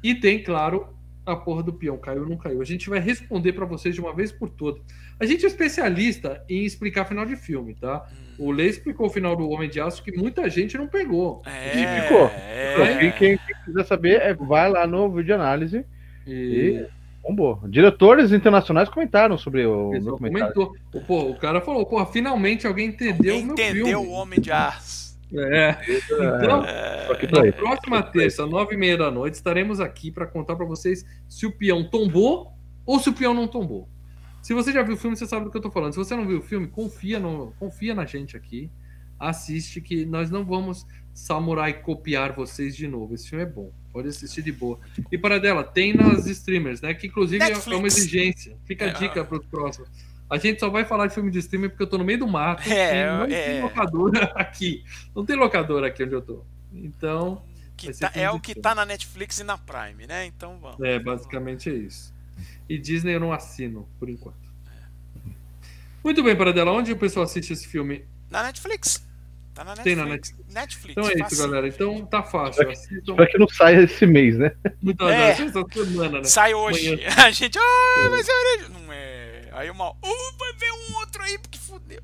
e 0.03 0.13
tem, 0.15 0.43
claro, 0.43 0.89
a 1.25 1.37
porra 1.37 1.63
do 1.63 1.73
peão 1.73 1.97
caiu 1.97 2.23
ou 2.23 2.29
não 2.29 2.37
caiu. 2.37 2.61
A 2.61 2.65
gente 2.65 2.91
vai 2.91 2.99
responder 2.99 3.53
para 3.53 3.65
vocês 3.65 3.95
de 3.95 4.01
uma 4.01 4.13
vez 4.13 4.33
por 4.33 4.51
todas. 4.51 4.83
A 5.21 5.25
gente 5.25 5.45
é 5.45 5.49
especialista 5.49 6.45
em 6.49 6.65
explicar 6.65 7.05
final 7.05 7.25
de 7.25 7.37
filme, 7.37 7.75
tá? 7.75 8.09
O 8.37 8.51
Lê 8.51 8.67
explicou 8.67 9.07
o 9.07 9.11
final 9.11 9.37
do 9.37 9.49
Homem 9.49 9.71
de 9.71 9.81
Aço 9.81 10.03
que 10.03 10.11
muita 10.11 10.51
gente 10.51 10.77
não 10.77 10.89
pegou. 10.89 11.43
É, 11.47 11.81
explicou. 11.81 12.27
É. 12.27 13.13
Quem, 13.13 13.39
quem, 13.39 13.39
quiser 13.65 13.85
saber, 13.85 14.21
é, 14.21 14.35
vai 14.35 14.69
lá 14.69 14.85
no 14.85 15.09
vídeo 15.11 15.27
de 15.27 15.33
análise 15.33 15.87
e... 16.27 16.33
e 16.33 16.87
Bombou. 17.23 17.61
Diretores 17.69 18.33
internacionais 18.33 18.89
comentaram 18.89 19.39
sobre 19.39 19.65
o 19.65 19.91
Pessoal 19.91 20.11
documentário. 20.11 20.55
Comentou. 20.55 21.03
Pô, 21.07 21.31
o 21.31 21.39
cara 21.39 21.61
falou, 21.61 21.87
pô, 21.87 22.05
finalmente 22.05 22.67
alguém 22.67 22.89
entendeu 22.89 23.35
alguém 23.35 23.43
o 23.43 23.47
meu 23.47 23.53
entendeu 23.53 23.87
filme. 23.87 24.07
o 24.07 24.11
Homem 24.11 24.41
de 24.41 24.51
Aço. 24.51 25.02
É. 25.35 25.79
Então, 25.89 26.65
é. 26.65 27.47
na 27.47 27.53
próxima 27.53 28.03
terça, 28.03 28.47
nove 28.47 28.75
e 28.75 28.79
meia 28.79 28.97
da 28.97 29.11
noite, 29.11 29.35
estaremos 29.35 29.81
aqui 29.81 30.11
para 30.11 30.27
contar 30.27 30.57
para 30.57 30.67
vocês 30.67 31.05
se 31.29 31.47
o 31.47 31.53
peão 31.53 31.85
tombou 31.85 32.53
ou 32.85 32.99
se 32.99 33.09
o 33.09 33.13
peão 33.13 33.33
não 33.33 33.49
tombou. 33.49 33.89
Se 34.43 34.53
você 34.53 34.73
já 34.73 34.83
viu 34.83 34.95
o 34.95 34.99
filme, 34.99 35.17
você 35.17 35.27
sabe 35.27 35.45
do 35.45 35.51
que 35.51 35.57
eu 35.57 35.63
tô 35.63 35.71
falando. 35.71 35.93
Se 35.93 35.99
você 35.99 36.17
não 36.17 36.27
viu 36.27 36.39
o 36.39 36.43
filme, 36.43 36.67
confia, 36.67 37.21
no, 37.21 37.55
confia 37.59 37.95
na 37.95 38.05
gente 38.05 38.37
aqui. 38.37 38.71
Assiste 39.19 39.81
que 39.81 40.05
nós 40.05 40.31
não 40.31 40.45
vamos 40.45 40.85
samurai 41.15 41.81
copiar 41.81 42.33
vocês 42.33 42.75
de 42.75 42.89
novo. 42.89 43.15
Esse 43.15 43.29
filme 43.29 43.45
é 43.45 43.49
bom. 43.49 43.71
Pode 43.93 44.09
assistir 44.09 44.43
de 44.43 44.51
boa. 44.51 44.81
E 45.13 45.17
para 45.17 45.39
dela, 45.39 45.63
tem 45.63 45.95
nas 45.95 46.27
streamers, 46.27 46.81
né? 46.81 46.93
Que 46.93 47.07
inclusive 47.07 47.39
Netflix. 47.39 47.67
é 47.69 47.77
uma 47.77 47.87
exigência. 47.87 48.59
Fica 48.65 48.87
a 48.87 48.89
é, 48.89 48.93
dica 48.95 49.25
para 49.25 49.39
os 49.39 49.47
próximos. 49.47 49.89
A 50.33 50.39
gente 50.39 50.59
só 50.59 50.71
vai 50.71 50.83
falar 50.83 51.09
de 51.09 51.15
filme 51.15 51.31
de 51.31 51.41
streamer 51.41 51.69
porque 51.69 51.83
eu 51.83 51.87
tô 51.87 51.99
no 51.99 52.05
meio 52.05 52.21
do 52.21 52.27
mato. 52.27 52.67
É, 52.67 53.07
não 53.07 53.25
é... 53.25 53.27
tem 53.27 53.63
locadora 53.63 54.25
aqui. 54.35 54.83
Não 55.15 55.27
tem 55.27 55.37
locadora 55.37 55.89
aqui 55.89 56.05
onde 56.05 56.15
eu 56.15 56.23
tô. 56.23 56.43
Então. 56.73 57.45
Tá, 58.01 58.11
é 58.15 58.31
o 58.31 58.41
que 58.41 58.55
tá 58.55 58.75
na 58.75 58.87
Netflix 58.87 59.41
e 59.41 59.45
na 59.45 59.59
Prime, 59.59 60.07
né? 60.07 60.25
Então 60.25 60.59
vamos. 60.59 60.81
É, 60.81 60.99
basicamente 60.99 61.69
é 61.69 61.75
isso. 61.75 62.15
E 62.67 62.79
Disney 62.79 63.15
eu 63.15 63.21
não 63.21 63.31
assino, 63.31 63.87
por 63.99 64.09
enquanto. 64.09 64.39
Muito 66.03 66.23
bem, 66.23 66.35
para 66.35 66.51
dela, 66.51 66.73
onde 66.73 66.93
o 66.93 66.97
pessoal 66.97 67.25
assiste 67.25 67.53
esse 67.53 67.69
filme? 67.69 68.03
Na 68.31 68.43
Netflix. 68.43 69.07
Tá 69.53 69.65
na 69.65 69.75
Netflix. 69.75 69.85
Tem 69.85 69.97
na 69.97 70.11
Netflix. 70.11 70.55
Netflix 70.55 70.97
então 70.97 71.05
é 71.05 71.13
isso, 71.13 71.19
fácil. 71.25 71.39
galera. 71.39 71.69
Então 71.69 72.07
tá 72.07 72.23
fácil. 72.23 72.73
Espero 72.73 73.27
que 73.31 73.39
não 73.39 73.49
saia 73.49 73.83
esse 73.83 74.07
mês, 74.07 74.39
né? 74.39 74.51
Então, 74.83 75.11
é. 75.11 75.35
semana, 75.35 76.21
né? 76.21 76.25
Sai 76.25 76.55
hoje. 76.55 76.95
Amanhã. 76.95 77.09
A 77.23 77.31
gente, 77.31 77.59
ah, 77.59 78.09
vai 78.09 78.23
ser 78.23 78.69
Não 78.71 78.91
é. 78.91 79.12
Aí 79.55 79.71
uma, 79.71 79.91
uh, 79.91 80.37
vai 80.39 80.53
ver 80.55 80.73
um 80.73 80.97
outro 80.97 81.23
aí, 81.23 81.39
porque 81.39 81.59
fudeu. 81.59 82.01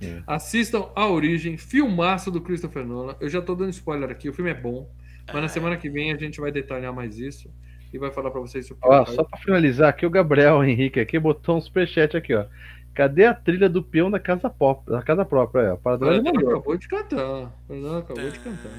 É. 0.00 0.22
Assistam 0.26 0.90
A 0.96 1.06
Origem, 1.06 1.56
filmaço 1.56 2.30
do 2.30 2.40
Christopher 2.40 2.84
Nolan. 2.84 3.16
Eu 3.20 3.28
já 3.28 3.40
tô 3.40 3.54
dando 3.54 3.70
spoiler 3.70 4.10
aqui, 4.10 4.28
o 4.28 4.32
filme 4.32 4.50
é 4.50 4.54
bom. 4.54 4.90
Mas 5.26 5.36
é. 5.36 5.40
na 5.40 5.48
semana 5.48 5.76
que 5.76 5.88
vem 5.88 6.12
a 6.12 6.16
gente 6.16 6.40
vai 6.40 6.50
detalhar 6.50 6.92
mais 6.92 7.18
isso 7.18 7.50
e 7.92 7.98
vai 7.98 8.10
falar 8.10 8.30
para 8.30 8.40
vocês 8.40 8.70
o 8.70 8.76
Ó, 8.82 9.04
só 9.04 9.22
para 9.22 9.38
finalizar 9.38 9.88
aqui, 9.90 10.06
o 10.06 10.10
Gabriel 10.10 10.64
Henrique 10.64 10.98
aqui 10.98 11.18
botou 11.18 11.58
um 11.58 11.60
superchat 11.60 12.16
aqui, 12.16 12.34
ó. 12.34 12.46
Cadê 12.94 13.24
a 13.24 13.32
trilha 13.32 13.70
do 13.70 13.82
peão 13.82 14.10
da 14.10 14.20
casa, 14.20 14.50
pop, 14.50 14.84
da 14.90 15.00
casa 15.00 15.24
própria? 15.24 15.62
É, 15.62 15.76
para 15.76 16.06
Ela 16.06 16.18
acabou 16.18 16.76
de 16.76 16.86
cantar. 16.86 17.50
Ela 17.70 17.98
acabou 18.00 18.30
de 18.30 18.38
cantar. 18.38 18.70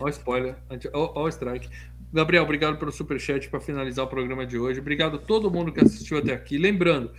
Olha 0.00 0.06
o 0.06 0.08
spoiler. 0.08 0.56
Olha 0.92 1.24
o 1.24 1.28
strike. 1.28 1.68
Gabriel, 2.12 2.44
obrigado 2.44 2.78
pelo 2.78 2.90
superchat 2.90 3.48
para 3.48 3.60
finalizar 3.60 4.04
o 4.04 4.08
programa 4.08 4.46
de 4.46 4.58
hoje. 4.58 4.80
Obrigado 4.80 5.16
a 5.16 5.18
todo 5.18 5.50
mundo 5.50 5.72
que 5.72 5.80
assistiu 5.80 6.18
até 6.18 6.32
aqui. 6.32 6.56
Lembrando, 6.56 7.12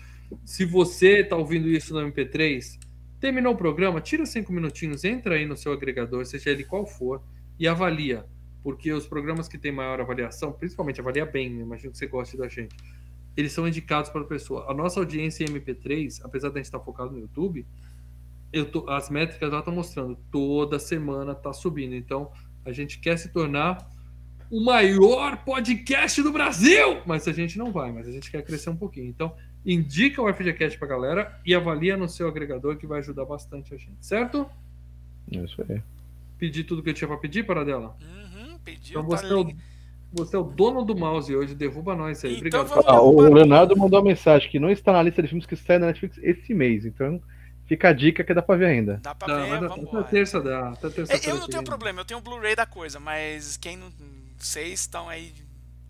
se 0.44 0.66
você 0.66 1.20
está 1.20 1.36
ouvindo 1.36 1.68
isso 1.68 1.94
no 1.94 2.12
MP3, 2.12 2.80
terminou 3.20 3.54
o 3.54 3.58
programa, 3.58 4.02
tira 4.02 4.26
cinco 4.26 4.52
minutinhos, 4.52 5.04
entra 5.04 5.36
aí 5.36 5.46
no 5.46 5.56
seu 5.56 5.72
agregador, 5.72 6.26
seja 6.26 6.50
ele 6.50 6.64
qual 6.64 6.86
for, 6.88 7.22
e 7.60 7.68
avalia 7.68 8.26
porque 8.64 8.92
os 8.92 9.08
programas 9.08 9.48
que 9.48 9.58
têm 9.58 9.72
maior 9.72 10.00
avaliação, 10.02 10.52
principalmente 10.52 11.00
avalia 11.00 11.26
bem, 11.26 11.50
né? 11.50 11.62
imagino 11.62 11.92
que 11.92 11.98
você 11.98 12.08
goste 12.08 12.38
da 12.38 12.48
gente, 12.48 12.76
eles 13.36 13.52
são 13.52 13.68
indicados 13.68 14.10
para 14.10 14.22
a 14.22 14.26
pessoa. 14.26 14.70
A 14.70 14.74
nossa 14.74 15.00
audiência 15.00 15.44
em 15.44 15.48
MP3, 15.48 16.20
apesar 16.24 16.50
de 16.50 16.56
a 16.56 16.58
gente 16.58 16.66
estar 16.66 16.80
focado 16.80 17.12
no 17.12 17.20
YouTube, 17.20 17.66
tô, 18.72 18.90
as 18.90 19.10
métricas 19.10 19.52
lá 19.52 19.60
estão 19.60 19.74
mostrando, 19.74 20.18
toda 20.32 20.78
semana 20.78 21.32
está 21.32 21.54
subindo. 21.54 21.96
Então, 21.96 22.32
a 22.66 22.72
gente 22.72 23.00
quer 23.00 23.18
se 23.18 23.30
tornar 23.30 23.90
o 24.50 24.64
maior 24.64 25.38
podcast 25.38 26.22
do 26.22 26.32
Brasil! 26.32 27.02
Mas 27.06 27.28
a 27.28 27.34
gente 27.34 27.58
não 27.58 27.72
vai, 27.72 27.92
mas 27.92 28.08
a 28.08 28.12
gente 28.12 28.32
quer 28.32 28.44
crescer 28.44 28.70
um 28.70 28.76
pouquinho. 28.76 29.08
Então, 29.08 29.36
indica 29.66 30.22
o 30.22 30.34
FGCast 30.34 30.78
para 30.78 30.88
a 30.88 30.90
galera 30.90 31.40
e 31.46 31.54
avalia 31.54 31.96
no 31.96 32.08
seu 32.08 32.28
agregador 32.28 32.78
que 32.78 32.88
vai 32.88 33.00
ajudar 33.00 33.26
bastante 33.26 33.74
a 33.74 33.78
gente, 33.78 34.06
certo? 34.06 34.50
Isso 35.32 35.64
aí. 35.70 35.82
Pedi 36.38 36.64
tudo 36.64 36.82
que 36.82 36.90
eu 36.90 36.94
tinha 36.94 37.08
para 37.08 37.18
pedir 37.18 37.46
para 37.46 37.64
dela? 37.64 37.96
Hum 38.02 38.20
pediu. 38.70 39.00
Então 39.00 39.04
você, 39.04 39.28
tá 39.28 39.34
é 39.34 39.36
o, 39.36 39.56
você 40.12 40.36
é 40.36 40.40
o 40.40 40.44
dono 40.44 40.84
do 40.84 40.96
mouse 40.96 41.36
hoje, 41.36 41.56
derruba 41.56 41.96
nós 41.96 42.24
aí. 42.24 42.40
Então 42.40 42.62
Obrigado. 42.62 42.88
Ah, 42.88 43.02
o 43.02 43.22
Leonardo 43.22 43.76
mandou 43.76 44.00
uma 44.00 44.10
mensagem 44.10 44.50
que 44.50 44.60
não 44.60 44.70
está 44.70 44.94
na 44.94 45.02
lista 45.02 45.22
de 45.22 45.28
filmes 45.28 45.46
que 45.46 45.56
saem 45.56 45.80
na 45.80 45.88
Netflix 45.88 46.18
esse 46.22 46.54
mês. 46.54 46.86
Então 46.86 47.22
Fica 47.70 47.90
a 47.90 47.94
dica 47.94 48.24
que 48.24 48.34
dá 48.34 48.42
pra 48.42 48.56
ver 48.56 48.66
ainda. 48.66 49.00
Dá 49.04 49.14
pra 49.14 49.28
Dá, 49.28 49.44
ver, 49.44 49.68
vamos 49.68 49.94
até 49.94 50.10
terça 50.10 50.42
dá. 50.42 50.70
Até 50.70 50.90
terça 50.90 51.14
É, 51.14 51.32
Eu 51.32 51.38
não 51.38 51.48
tenho 51.48 51.64
problema, 51.64 52.02
eu 52.02 52.06
tenho 52.06 52.20
o 52.20 52.24
Blu-ray 52.24 52.56
da 52.56 52.66
coisa, 52.66 53.00
mas 53.00 53.58
quem 53.58 53.78
não. 53.78 53.92
Vocês 54.40 54.80
estão 54.82 55.10
aí 55.10 55.34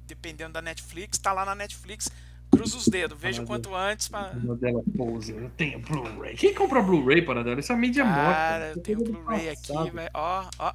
dependendo 0.06 0.54
da 0.54 0.62
Netflix, 0.62 1.18
tá 1.18 1.32
lá 1.32 1.46
na 1.46 1.54
Netflix. 1.56 2.10
Cruza 2.52 2.78
os 2.78 2.88
dedos, 2.88 3.16
veja 3.22 3.44
o 3.44 3.44
mas 3.44 3.48
quanto 3.48 3.76
antes 3.76 4.08
pra. 4.08 4.24
Paradela 4.30 4.82
Pose, 4.98 5.32
eu 5.36 5.52
tenho 5.52 5.78
Blu-ray. 5.80 6.36
Quem 6.36 6.52
compra 6.52 6.82
Blu-ray, 6.82 7.22
Paradela? 7.22 7.60
Isso 7.60 7.72
é 7.72 7.76
mídia 7.76 8.04
Cara, 8.04 8.26
morta. 8.26 8.66
eu 8.66 8.70
Isso 8.72 8.80
é 8.80 8.82
tenho 8.82 9.04
Blu-ray 9.04 9.50
aqui, 9.50 9.92
vai, 9.92 10.10
ó, 10.16 10.46
ó, 10.58 10.74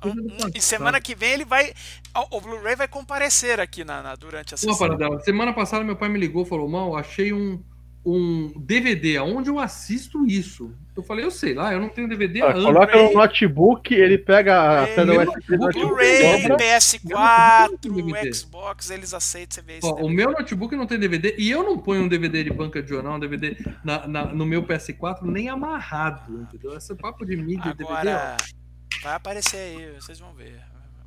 e 0.55 0.61
semana 0.61 1.01
que 1.01 1.17
vem 1.17 1.33
ele 1.33 1.45
vai, 1.45 1.75
ó, 2.15 2.29
o 2.31 2.41
Blu-ray 2.41 2.77
vai 2.77 2.87
comparecer 2.87 3.59
aqui 3.59 3.83
na, 3.83 4.03
na- 4.05 4.15
durante 4.15 4.55
a 4.55 4.57
sessão. 4.57 4.79
Paradela. 4.79 5.19
Semana 5.25 5.53
passada 5.53 5.83
meu 5.83 5.97
pai 5.97 6.09
me 6.09 6.19
ligou 6.19 6.45
e 6.45 6.49
falou: 6.49 6.69
Mal, 6.69 6.97
achei 6.97 7.33
um, 7.33 7.61
um 8.05 8.53
DVD. 8.57 9.17
Aonde 9.17 9.49
eu 9.49 9.59
assisto 9.59 10.27
isso? 10.27 10.73
Eu 10.97 11.03
falei: 11.03 11.25
Eu 11.25 11.31
sei 11.31 11.55
lá, 11.55 11.73
eu 11.73 11.81
não 11.81 11.89
tenho 11.89 12.09
DVD 12.09 12.43
Ah, 12.43 12.53
coloca 12.53 12.97
no 12.97 13.13
notebook, 13.15 13.93
ele 13.95 14.19
pega 14.19 14.83
a 14.83 14.87
Blu-ray, 14.87 14.95
tela 14.95 15.25
USB 15.25 15.57
do 15.59 15.69
Blu-ray, 15.71 16.43
dobra. 16.49 16.57
PS4, 16.57 17.79
DVD. 17.81 18.33
Xbox, 18.35 18.91
eles 18.91 19.15
aceitam, 19.15 19.55
você 19.57 19.63
vê 19.63 19.79
esse 19.79 19.87
Ó, 19.87 19.95
o 20.05 20.09
meu 20.09 20.31
notebook 20.33 20.75
não 20.77 20.87
tem 20.87 20.99
DVD 20.99 21.35
e 21.39 21.51
eu 21.51 21.63
não 21.65 21.79
ponho 21.79 22.03
um 22.03 22.09
DVD 22.09 22.45
de 22.45 22.51
banca 22.51 22.83
de 22.83 22.89
jornal, 22.89 23.15
um 23.17 23.21
DVD 23.21 23.57
na, 23.83 24.07
na- 24.07 24.27
no 24.27 24.47
meu 24.47 24.63
PS4 24.65 25.23
nem 25.23 25.49
amarrado, 25.49 26.43
entendeu? 26.43 26.77
Esse 26.77 26.95
papo 26.95 27.25
de 27.25 27.37
mídia 27.37 27.71
e 27.71 27.75
DVD. 27.75 27.91
ó. 27.93 27.97
Agora, 27.99 28.37
vai 29.03 29.15
aparecer 29.15 29.57
aí, 29.57 29.93
vocês 30.01 30.19
vão 30.19 30.33
ver. 30.35 30.61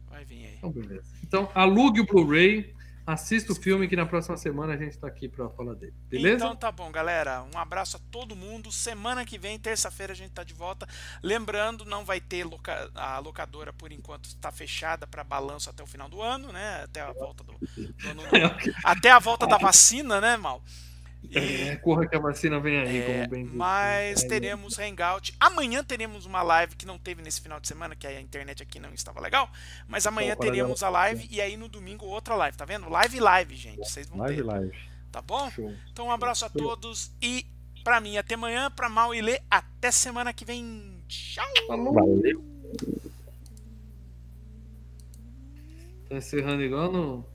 Vai 0.09 0.25
vir 0.25 0.45
aí. 0.45 0.53
Então, 0.57 0.71
beleza. 0.71 1.03
Então, 1.23 1.49
alugue 1.53 2.01
o 2.01 2.05
Blu-ray, 2.05 2.73
assista 3.07 3.53
o 3.53 3.55
filme 3.55 3.87
que 3.87 3.95
na 3.95 4.05
próxima 4.05 4.35
semana 4.35 4.73
a 4.73 4.77
gente 4.77 4.97
tá 4.97 5.07
aqui 5.07 5.29
pra 5.29 5.49
falar 5.49 5.73
dele. 5.75 5.93
Beleza? 6.09 6.43
Então 6.43 6.55
tá 6.55 6.69
bom, 6.71 6.91
galera. 6.91 7.43
Um 7.55 7.57
abraço 7.57 7.95
a 7.95 7.99
todo 8.11 8.35
mundo. 8.35 8.69
Semana 8.69 9.25
que 9.25 9.37
vem, 9.37 9.57
terça-feira, 9.57 10.11
a 10.11 10.15
gente 10.15 10.31
tá 10.31 10.43
de 10.43 10.53
volta. 10.53 10.85
Lembrando, 11.23 11.85
não 11.85 12.03
vai 12.03 12.19
ter 12.19 12.43
loca- 12.43 12.91
a 12.93 13.17
locadora 13.19 13.71
por 13.71 13.93
enquanto 13.93 14.25
está 14.25 14.51
fechada 14.51 15.07
para 15.07 15.23
balanço 15.23 15.69
até 15.69 15.81
o 15.81 15.87
final 15.87 16.09
do 16.09 16.21
ano, 16.21 16.51
né? 16.51 16.83
Até 16.83 16.99
a 16.99 17.13
volta 17.13 17.43
do, 17.45 17.53
do 17.53 17.57
até 18.83 19.09
a 19.09 19.19
volta 19.19 19.47
da 19.47 19.57
vacina, 19.57 20.19
né, 20.19 20.35
mal? 20.35 20.61
É, 21.33 21.75
corra 21.77 22.07
que 22.07 22.15
a 22.15 22.19
vacina 22.19 22.59
vem 22.59 22.77
aí, 22.79 22.97
É, 23.01 23.05
como 23.05 23.27
bem 23.29 23.43
disse. 23.45 23.55
mas 23.55 24.23
É, 24.23 24.27
teremos 24.27 24.77
hangout. 24.79 25.33
Amanhã 25.39 25.83
teremos 25.83 26.25
uma 26.25 26.41
live 26.41 26.75
que 26.75 26.85
não 26.85 26.97
teve 26.97 27.21
nesse 27.21 27.41
final 27.41 27.59
de 27.59 27.67
semana, 27.67 27.95
que 27.95 28.07
a 28.07 28.21
internet 28.21 28.61
aqui 28.63 28.79
não 28.79 28.93
estava 28.93 29.19
legal. 29.19 29.49
Mas 29.87 30.07
amanhã 30.07 30.35
Bom, 30.35 30.37
para 30.37 30.51
teremos 30.51 30.83
a 30.83 30.89
live 30.89 31.27
e 31.29 31.41
aí 31.41 31.57
no 31.57 31.67
domingo 31.67 32.05
outra 32.05 32.35
live, 32.35 32.57
tá 32.57 32.65
vendo? 32.65 32.89
Live 32.89 33.19
live, 33.19 33.55
gente. 33.55 33.77
Vocês 33.79 34.07
vão 34.07 34.19
Live, 34.19 34.35
ter, 34.37 34.43
live. 34.43 34.77
tá 35.11 35.21
bom? 35.21 35.49
Show. 35.51 35.73
Então 35.91 36.07
um 36.07 36.11
abraço 36.11 36.45
a 36.45 36.49
todos 36.49 37.11
e 37.21 37.45
pra 37.83 37.99
mim 38.01 38.17
até 38.17 38.35
amanhã, 38.35 38.69
pra 38.71 38.89
Mal 38.89 39.13
e 39.15 39.21
Lê, 39.21 39.39
até 39.49 39.91
semana 39.91 40.33
que 40.33 40.43
vem. 40.45 41.01
Tchau. 41.07 41.45
Falou. 41.67 41.93
Valeu. 41.93 42.43
Tá 46.09 46.15
encerrando 46.17 46.63
igual 46.63 46.91
no 46.91 47.25